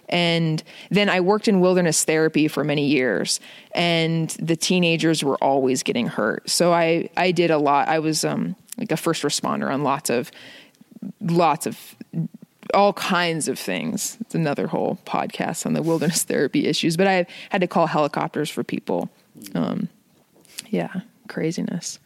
And 0.07 0.63
then 0.89 1.07
I 1.07 1.21
worked 1.21 1.47
in 1.47 1.59
wilderness 1.59 2.03
therapy 2.03 2.47
for 2.47 2.63
many 2.63 2.87
years, 2.87 3.39
and 3.73 4.29
the 4.39 4.55
teenagers 4.55 5.23
were 5.23 5.37
always 5.43 5.83
getting 5.83 6.07
hurt. 6.07 6.49
So 6.49 6.73
I 6.73 7.09
I 7.15 7.31
did 7.31 7.51
a 7.51 7.57
lot. 7.59 7.87
I 7.87 7.99
was 7.99 8.25
um 8.25 8.55
like 8.77 8.91
a 8.91 8.97
first 8.97 9.23
responder 9.23 9.71
on 9.71 9.83
lots 9.83 10.09
of 10.09 10.31
lots 11.21 11.67
of 11.67 11.95
all 12.73 12.93
kinds 12.93 13.47
of 13.47 13.59
things. 13.59 14.17
It's 14.21 14.35
another 14.35 14.67
whole 14.67 14.99
podcast 15.05 15.65
on 15.65 15.73
the 15.73 15.81
wilderness 15.81 16.23
therapy 16.23 16.65
issues. 16.65 16.97
But 16.97 17.07
I 17.07 17.25
had 17.49 17.61
to 17.61 17.67
call 17.67 17.87
helicopters 17.87 18.49
for 18.49 18.63
people. 18.63 19.09
Um, 19.53 19.89
yeah, 20.69 21.01
craziness. 21.27 21.99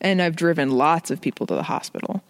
And 0.00 0.22
I've 0.22 0.36
driven 0.36 0.70
lots 0.70 1.10
of 1.10 1.20
people 1.20 1.46
to 1.46 1.54
the 1.54 1.62
hospital 1.64 2.22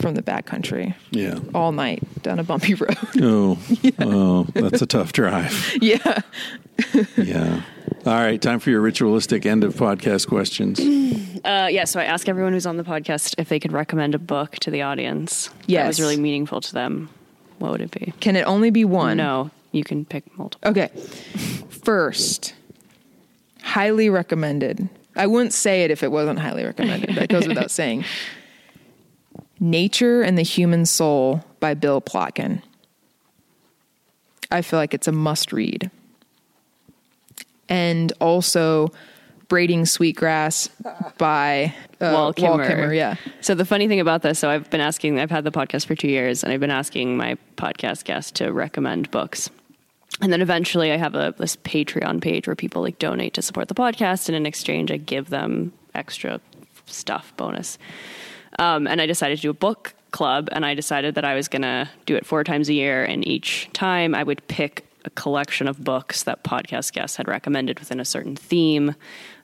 from 0.00 0.14
the 0.14 0.22
backcountry 0.22 0.94
Yeah. 1.10 1.38
all 1.54 1.72
night 1.72 2.02
down 2.22 2.38
a 2.38 2.44
bumpy 2.44 2.74
road. 2.74 2.96
Oh, 3.20 3.58
oh, 3.98 4.44
that's 4.54 4.82
a 4.82 4.86
tough 4.86 5.12
drive. 5.12 5.72
yeah. 5.80 6.20
Yeah. 7.16 7.62
All 8.04 8.12
right, 8.14 8.40
time 8.40 8.60
for 8.60 8.70
your 8.70 8.80
ritualistic 8.82 9.46
end 9.46 9.64
of 9.64 9.74
podcast 9.74 10.28
questions. 10.28 10.78
Uh, 11.44 11.68
yeah, 11.70 11.84
so 11.84 11.98
I 11.98 12.04
ask 12.04 12.28
everyone 12.28 12.52
who's 12.52 12.66
on 12.66 12.76
the 12.76 12.84
podcast 12.84 13.34
if 13.38 13.48
they 13.48 13.58
could 13.58 13.72
recommend 13.72 14.14
a 14.14 14.18
book 14.18 14.52
to 14.60 14.70
the 14.70 14.82
audience 14.82 15.50
that 15.68 15.86
was 15.86 15.98
really 16.00 16.16
meaningful 16.16 16.60
to 16.60 16.72
them. 16.72 17.08
What 17.58 17.72
would 17.72 17.80
it 17.80 17.90
be? 17.90 18.12
Can 18.20 18.36
it 18.36 18.42
only 18.42 18.70
be 18.70 18.84
one? 18.84 19.16
No, 19.16 19.50
you 19.72 19.82
can 19.82 20.04
pick 20.04 20.24
multiple. 20.38 20.70
Okay. 20.70 20.88
First, 21.82 22.54
highly 23.66 24.08
recommended. 24.08 24.88
I 25.16 25.26
wouldn't 25.26 25.52
say 25.52 25.82
it 25.82 25.90
if 25.90 26.04
it 26.04 26.12
wasn't 26.12 26.38
highly 26.38 26.64
recommended. 26.64 27.16
That 27.16 27.28
goes 27.28 27.48
without 27.48 27.70
saying. 27.80 28.04
Nature 29.58 30.22
and 30.22 30.38
the 30.38 30.42
Human 30.42 30.86
Soul 30.86 31.44
by 31.58 31.74
Bill 31.74 32.00
Plotkin. 32.00 32.62
I 34.52 34.62
feel 34.62 34.78
like 34.78 34.94
it's 34.94 35.08
a 35.08 35.12
must 35.12 35.52
read. 35.52 35.90
And 37.68 38.12
also 38.20 38.92
Braiding 39.48 39.84
Sweetgrass 39.84 40.68
by 41.18 41.74
uh, 42.00 42.12
Wal 42.12 42.32
Kimmer. 42.32 42.68
Kimmer, 42.68 42.94
yeah. 42.94 43.16
So 43.40 43.56
the 43.56 43.64
funny 43.64 43.88
thing 43.88 43.98
about 43.98 44.22
this, 44.22 44.38
so 44.38 44.48
I've 44.48 44.70
been 44.70 44.80
asking, 44.80 45.18
I've 45.18 45.30
had 45.30 45.42
the 45.42 45.50
podcast 45.50 45.86
for 45.86 45.96
two 45.96 46.08
years, 46.08 46.44
and 46.44 46.52
I've 46.52 46.60
been 46.60 46.70
asking 46.70 47.16
my 47.16 47.36
podcast 47.56 48.04
guests 48.04 48.30
to 48.32 48.52
recommend 48.52 49.10
books. 49.10 49.50
And 50.20 50.32
then 50.32 50.40
eventually, 50.40 50.92
I 50.92 50.96
have 50.96 51.14
a 51.14 51.34
this 51.36 51.56
Patreon 51.56 52.22
page 52.22 52.46
where 52.46 52.56
people 52.56 52.82
like 52.82 52.98
donate 52.98 53.34
to 53.34 53.42
support 53.42 53.68
the 53.68 53.74
podcast, 53.74 54.28
and 54.28 54.36
in 54.36 54.46
exchange, 54.46 54.90
I 54.90 54.96
give 54.96 55.28
them 55.28 55.72
extra 55.94 56.40
stuff 56.86 57.36
bonus. 57.36 57.78
Um, 58.58 58.86
and 58.86 59.00
I 59.00 59.06
decided 59.06 59.36
to 59.36 59.42
do 59.42 59.50
a 59.50 59.54
book 59.54 59.94
club, 60.12 60.48
and 60.52 60.64
I 60.64 60.74
decided 60.74 61.16
that 61.16 61.24
I 61.24 61.34
was 61.34 61.48
going 61.48 61.62
to 61.62 61.90
do 62.06 62.16
it 62.16 62.24
four 62.24 62.44
times 62.44 62.70
a 62.70 62.72
year, 62.72 63.04
and 63.04 63.26
each 63.26 63.68
time 63.74 64.14
I 64.14 64.22
would 64.22 64.46
pick 64.48 64.86
a 65.04 65.10
collection 65.10 65.68
of 65.68 65.84
books 65.84 66.22
that 66.24 66.42
podcast 66.42 66.92
guests 66.92 67.16
had 67.16 67.28
recommended 67.28 67.78
within 67.78 68.00
a 68.00 68.04
certain 68.04 68.36
theme. 68.36 68.94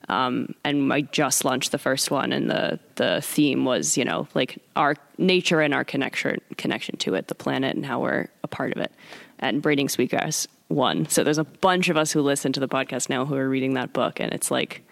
Um, 0.08 0.54
and 0.64 0.92
I 0.92 1.02
just 1.02 1.44
launched 1.44 1.70
the 1.70 1.78
first 1.78 2.10
one, 2.10 2.32
and 2.32 2.50
the 2.50 2.80
the 2.96 3.20
theme 3.22 3.64
was, 3.64 3.96
you 3.96 4.04
know, 4.04 4.26
like 4.34 4.58
our 4.74 4.96
nature 5.18 5.60
and 5.60 5.72
our 5.72 5.84
connection 5.84 6.40
connection 6.56 6.96
to 6.98 7.14
it, 7.14 7.28
the 7.28 7.34
planet, 7.34 7.76
and 7.76 7.84
how 7.84 8.00
we're 8.00 8.28
a 8.42 8.48
part 8.48 8.72
of 8.72 8.78
it. 8.78 8.92
And 9.38 9.62
Braiding 9.62 9.88
Sweetgrass 9.88 10.48
won. 10.72 11.08
So 11.08 11.22
there's 11.22 11.38
a 11.38 11.44
bunch 11.44 11.88
of 11.88 11.96
us 11.96 12.12
who 12.12 12.20
listen 12.20 12.52
to 12.52 12.60
the 12.60 12.68
podcast 12.68 13.08
now 13.08 13.24
who 13.24 13.36
are 13.36 13.48
reading 13.48 13.74
that 13.74 13.92
book, 13.92 14.20
and 14.20 14.32
it's 14.32 14.50
like 14.50 14.84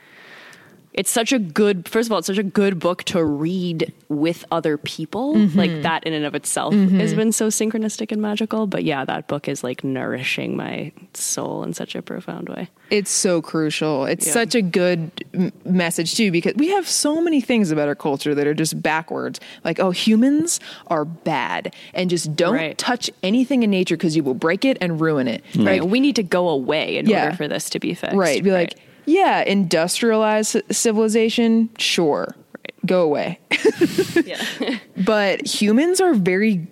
it's 0.93 1.11
such 1.11 1.33
a 1.33 1.39
good 1.39 1.89
first 1.89 2.09
of 2.09 2.13
all 2.13 2.19
it's 2.19 2.27
such 2.27 2.39
a 2.39 2.43
good 2.43 2.79
book 2.81 3.05
to 3.05 3.25
read 3.25 3.93
with 4.09 4.45
other 4.51 4.77
people 4.77 5.35
mm-hmm. 5.35 5.57
like 5.59 5.83
that 5.83 6.03
in 6.05 6.13
and 6.13 6.25
of 6.25 6.35
itself 6.35 6.75
mm-hmm. 6.75 6.99
has 6.99 7.15
been 7.15 7.31
so 7.33 7.47
synchronistic 7.49 8.11
and 8.11 8.21
magical 8.21 8.67
but 8.67 8.83
yeah 8.83 9.05
that 9.05 9.29
book 9.29 9.49
is 9.49 9.63
like 9.63 9.85
nourishing 9.85 10.57
my 10.57 10.91
soul 11.15 11.63
in 11.63 11.73
such 11.73 11.95
a 11.95 12.03
profound 12.03 12.49
way 12.49 12.69
It's 12.91 13.11
so 13.11 13.41
crucial. 13.41 14.05
It's 14.05 14.27
Yeah. 14.27 14.33
such 14.33 14.57
a 14.57 14.63
good 14.63 15.13
m- 15.33 15.53
message 15.65 16.17
too 16.17 16.33
because 16.33 16.55
we 16.57 16.69
have 16.71 16.89
so 16.89 17.21
many 17.21 17.41
things 17.41 17.71
about 17.71 17.87
our 17.87 17.95
culture 17.95 18.35
that 18.35 18.49
are 18.49 18.55
just 18.55 18.83
backwards. 18.83 19.39
Like, 19.65 19.79
oh, 19.79 19.93
humans 19.93 20.59
are 20.89 21.05
bad 21.05 21.73
and 21.95 22.11
just 22.11 22.35
don't 22.35 22.55
Right. 22.55 22.77
touch 22.77 23.09
anything 23.23 23.63
in 23.63 23.71
nature 23.71 23.97
because 23.97 24.17
you 24.17 24.25
will 24.25 24.35
break 24.35 24.65
it 24.65 24.77
and 24.81 25.01
ruin 25.01 25.29
it. 25.29 25.45
right 25.57 25.85
we 25.87 26.01
need 26.01 26.17
to 26.17 26.25
go 26.25 26.49
away 26.49 26.97
in 26.97 27.07
Yeah. 27.07 27.27
order 27.27 27.37
for 27.37 27.47
this 27.47 27.71
to 27.71 27.79
be 27.79 27.95
fixed 27.95 28.17
Right. 28.17 28.43
Be 28.43 28.51
like, 28.51 28.75
yeah, 29.07 29.43
industrialized 29.43 30.57
civilization, 30.71 31.71
sure, 31.79 32.35
Right. 32.57 32.87
go 32.87 33.03
away. 33.03 33.39
yeah. 34.25 34.79
but 35.05 35.47
humans 35.47 36.01
are 36.01 36.15
very 36.15 36.67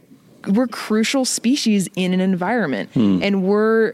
we're 0.46 0.68
crucial 0.68 1.24
species 1.24 1.88
in 1.96 2.14
an 2.14 2.20
environment 2.20 2.90
hmm. 2.94 3.18
and 3.22 3.42
we're 3.42 3.92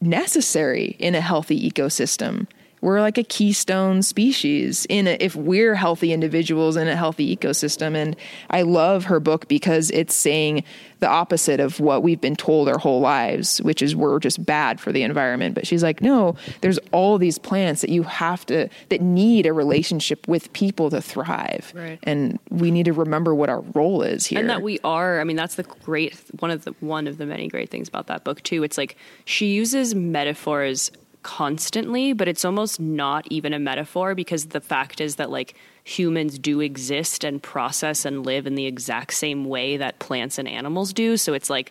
necessary 0.00 0.96
in 0.98 1.14
a 1.14 1.20
healthy 1.20 1.70
ecosystem 1.70 2.46
we're 2.80 3.00
like 3.00 3.18
a 3.18 3.22
keystone 3.22 4.02
species 4.02 4.86
in 4.88 5.06
a, 5.06 5.16
if 5.20 5.34
we're 5.36 5.74
healthy 5.74 6.12
individuals 6.12 6.76
in 6.76 6.88
a 6.88 6.96
healthy 6.96 7.36
ecosystem 7.36 7.94
and 7.94 8.16
i 8.50 8.62
love 8.62 9.04
her 9.04 9.20
book 9.20 9.48
because 9.48 9.90
it's 9.90 10.14
saying 10.14 10.62
the 11.00 11.08
opposite 11.08 11.60
of 11.60 11.78
what 11.80 12.02
we've 12.02 12.20
been 12.20 12.34
told 12.36 12.68
our 12.68 12.78
whole 12.78 13.00
lives 13.00 13.60
which 13.62 13.82
is 13.82 13.94
we're 13.94 14.18
just 14.18 14.44
bad 14.44 14.80
for 14.80 14.92
the 14.92 15.02
environment 15.02 15.54
but 15.54 15.66
she's 15.66 15.82
like 15.82 16.00
no 16.00 16.34
there's 16.60 16.78
all 16.92 17.18
these 17.18 17.38
plants 17.38 17.80
that 17.80 17.90
you 17.90 18.02
have 18.02 18.44
to 18.46 18.68
that 18.88 19.00
need 19.00 19.46
a 19.46 19.52
relationship 19.52 20.26
with 20.28 20.52
people 20.52 20.90
to 20.90 21.00
thrive 21.00 21.72
Right. 21.74 21.98
and 22.02 22.38
we 22.50 22.70
need 22.70 22.84
to 22.86 22.92
remember 22.92 23.34
what 23.34 23.48
our 23.48 23.60
role 23.74 24.02
is 24.02 24.26
here. 24.26 24.40
and 24.40 24.50
that 24.50 24.62
we 24.62 24.78
are 24.84 25.20
i 25.20 25.24
mean 25.24 25.36
that's 25.36 25.54
the 25.56 25.62
great 25.62 26.14
one 26.40 26.50
of 26.50 26.64
the 26.64 26.72
one 26.80 27.06
of 27.06 27.18
the 27.18 27.26
many 27.26 27.48
great 27.48 27.70
things 27.70 27.88
about 27.88 28.06
that 28.08 28.24
book 28.24 28.42
too 28.42 28.62
it's 28.62 28.78
like 28.78 28.96
she 29.24 29.46
uses 29.52 29.94
metaphors 29.94 30.90
constantly 31.28 32.14
but 32.14 32.26
it's 32.26 32.42
almost 32.42 32.80
not 32.80 33.26
even 33.28 33.52
a 33.52 33.58
metaphor 33.58 34.14
because 34.14 34.46
the 34.46 34.62
fact 34.62 34.98
is 34.98 35.16
that 35.16 35.28
like 35.28 35.54
humans 35.84 36.38
do 36.38 36.60
exist 36.60 37.22
and 37.22 37.42
process 37.42 38.06
and 38.06 38.24
live 38.24 38.46
in 38.46 38.54
the 38.54 38.64
exact 38.64 39.12
same 39.12 39.44
way 39.44 39.76
that 39.76 39.98
plants 39.98 40.38
and 40.38 40.48
animals 40.48 40.90
do 40.90 41.18
so 41.18 41.34
it's 41.34 41.50
like 41.50 41.70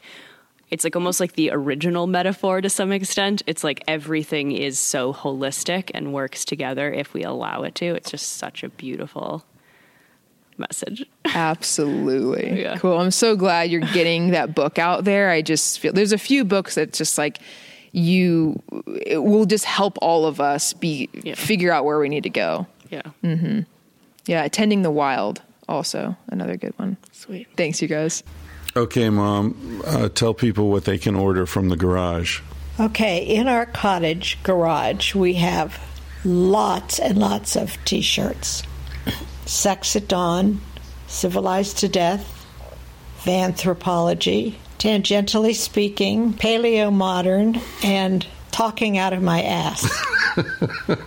it's 0.69 0.83
like 0.83 0.95
almost 0.95 1.19
like 1.19 1.33
the 1.33 1.49
original 1.51 2.05
metaphor 2.05 2.61
to 2.61 2.69
some 2.69 2.91
extent 2.91 3.41
it's 3.47 3.63
like 3.63 3.83
everything 3.87 4.51
is 4.51 4.77
so 4.77 5.11
holistic 5.11 5.89
and 5.95 6.13
works 6.13 6.45
together 6.45 6.93
if 6.93 7.15
we 7.15 7.23
allow 7.23 7.63
it 7.63 7.73
to 7.73 7.95
it's 7.95 8.11
just 8.11 8.33
such 8.33 8.61
a 8.61 8.69
beautiful 8.69 9.43
message 10.59 11.03
Absolutely. 11.25 12.61
Yeah. 12.61 12.77
Cool. 12.77 12.99
I'm 12.99 13.11
so 13.11 13.35
glad 13.35 13.69
you're 13.69 13.81
getting 13.81 14.31
that 14.31 14.55
book 14.55 14.79
out 14.79 15.03
there. 15.03 15.29
I 15.29 15.41
just 15.41 15.79
feel 15.79 15.93
there's 15.93 16.13
a 16.13 16.17
few 16.17 16.43
books 16.43 16.75
that 16.75 16.93
just 16.93 17.17
like 17.17 17.39
you 17.91 18.61
it 19.01 19.23
will 19.23 19.45
just 19.45 19.65
help 19.65 19.97
all 20.01 20.25
of 20.25 20.39
us 20.41 20.73
be 20.73 21.09
Yeah. 21.23 21.35
figure 21.35 21.71
out 21.71 21.85
where 21.85 21.99
we 21.99 22.09
need 22.09 22.23
to 22.23 22.29
go. 22.29 22.67
yeah 22.89 23.01
Mm-hmm. 23.23 23.61
Yeah, 24.25 24.43
Attending 24.43 24.81
the 24.81 24.91
Wild 24.91 25.41
also 25.69 26.15
another 26.27 26.57
good 26.57 26.73
one. 26.77 26.97
sweet 27.11 27.47
Thanks 27.55 27.81
you 27.81 27.87
guys. 27.87 28.23
Okay, 28.75 29.09
Mom, 29.09 29.81
uh, 29.87 30.09
tell 30.09 30.33
people 30.33 30.69
what 30.69 30.85
they 30.85 30.97
can 30.97 31.15
order 31.15 31.45
from 31.45 31.69
the 31.69 31.75
garage. 31.77 32.41
Okay, 32.79 33.23
in 33.25 33.47
our 33.47 33.65
cottage 33.65 34.37
garage, 34.43 35.15
we 35.15 35.33
have 35.35 35.79
lots 36.23 36.99
and 36.99 37.17
lots 37.17 37.55
of 37.55 37.77
t 37.85 38.01
shirts 38.01 38.63
Sex 39.45 39.95
at 39.95 40.07
Dawn, 40.09 40.59
Civilized 41.07 41.77
to 41.79 41.87
Death, 41.87 42.45
Vanthropology, 43.23 44.55
Tangentially 44.79 45.55
Speaking, 45.55 46.33
Paleo 46.33 46.91
Modern, 46.93 47.59
and 47.83 48.25
Talking 48.51 48.97
Out 48.97 49.13
of 49.13 49.21
My 49.21 49.41
Ass. 49.43 49.87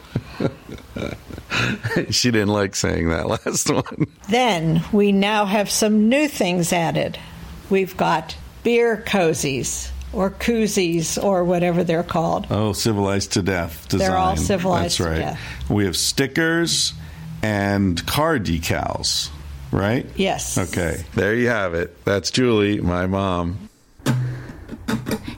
she 2.11 2.31
didn't 2.31 2.49
like 2.49 2.75
saying 2.75 3.09
that 3.11 3.27
last 3.29 3.71
one. 3.71 4.07
then 4.29 4.83
we 4.93 5.13
now 5.13 5.45
have 5.45 5.71
some 5.71 6.09
new 6.09 6.29
things 6.29 6.73
added. 6.73 7.19
We've 7.69 7.97
got 7.97 8.37
beer 8.63 9.03
cozies 9.07 9.91
or 10.13 10.31
koozies 10.31 11.23
or 11.23 11.45
whatever 11.45 11.85
they're 11.85 12.03
called. 12.03 12.47
Oh, 12.51 12.73
civilized 12.73 13.33
to 13.35 13.43
death 13.43 13.89
design. 13.89 14.09
They're 14.09 14.19
all 14.19 14.37
civilized 14.37 14.85
That's 14.85 14.97
to 14.97 15.05
right. 15.05 15.19
death. 15.19 15.71
We 15.71 15.85
have 15.85 15.97
stickers 15.97 16.93
and 17.43 18.05
car 18.07 18.39
decals, 18.39 19.31
right? 19.73 20.07
Yes. 20.17 20.59
Okay, 20.59 21.05
there 21.15 21.35
you 21.35 21.49
have 21.49 21.75
it. 21.75 22.05
That's 22.05 22.31
Julie, 22.31 22.81
my 22.81 23.07
mom. 23.07 23.69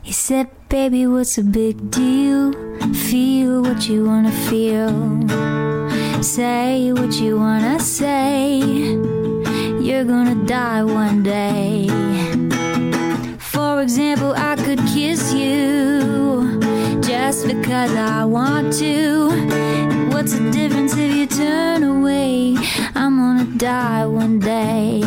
He 0.02 0.12
said, 0.12 0.48
Baby, 0.68 1.06
what's 1.06 1.38
a 1.38 1.42
big 1.42 1.90
deal? 1.90 2.52
Feel 2.94 3.62
what 3.62 3.88
you 3.88 4.04
wanna 4.04 4.32
feel. 4.32 4.90
Say 6.22 6.92
what 6.92 7.14
you 7.20 7.38
wanna 7.38 7.78
say. 7.80 8.59
You're 9.80 10.04
gonna 10.04 10.46
die 10.46 10.82
one 10.82 11.22
day. 11.22 11.88
For 13.38 13.82
example, 13.82 14.32
I 14.36 14.56
could 14.56 14.78
kiss 14.94 15.32
you 15.34 16.51
just 17.24 17.46
because 17.46 17.94
I 17.94 18.24
want 18.24 18.72
to. 18.80 19.28
What's 20.12 20.32
the 20.36 20.50
difference 20.50 20.96
if 20.96 21.14
you 21.14 21.26
turn 21.28 21.84
away? 21.84 22.56
I'm 22.96 23.14
gonna 23.22 23.46
die 23.56 24.06
one 24.06 24.40
day. 24.40 25.02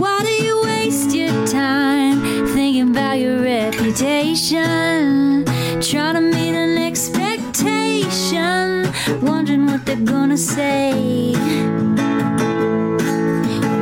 Why 0.00 0.16
do 0.28 0.32
you 0.46 0.54
waste 0.64 1.14
your 1.14 1.36
time 1.46 2.16
thinking 2.54 2.90
about 2.90 3.18
your 3.24 3.38
reputation? 3.40 5.44
Trying 5.90 6.16
to 6.18 6.24
meet 6.36 6.54
an 6.64 6.76
expectation, 6.88 8.92
wondering 9.22 9.66
what 9.66 9.86
they're 9.86 10.06
gonna 10.14 10.36
say. 10.36 11.34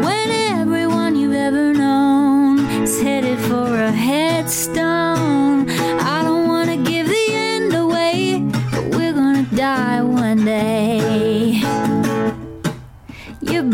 When 0.05 0.28
everyone 0.60 1.16
you've 1.16 1.40
ever 1.48 1.72
known 1.72 2.59
is 2.84 3.00
headed 3.00 3.38
for 3.48 3.68
a 3.90 3.92
headstone, 4.09 5.18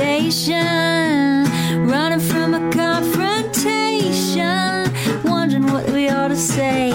Reputation? 0.00 1.44
Running 1.86 2.20
from 2.20 2.54
a 2.54 2.70
confrontation, 2.72 4.90
wondering 5.24 5.66
what 5.72 5.88
we 5.90 6.08
ought 6.08 6.28
to 6.28 6.36
say. 6.36 6.90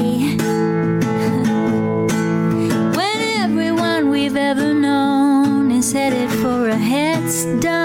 When 2.97 3.17
everyone 3.43 4.09
we've 4.09 4.35
ever 4.35 4.73
known 4.73 5.69
is 5.71 5.93
headed 5.93 6.31
for 6.41 6.69
a 6.69 6.75
headstone, 6.75 7.84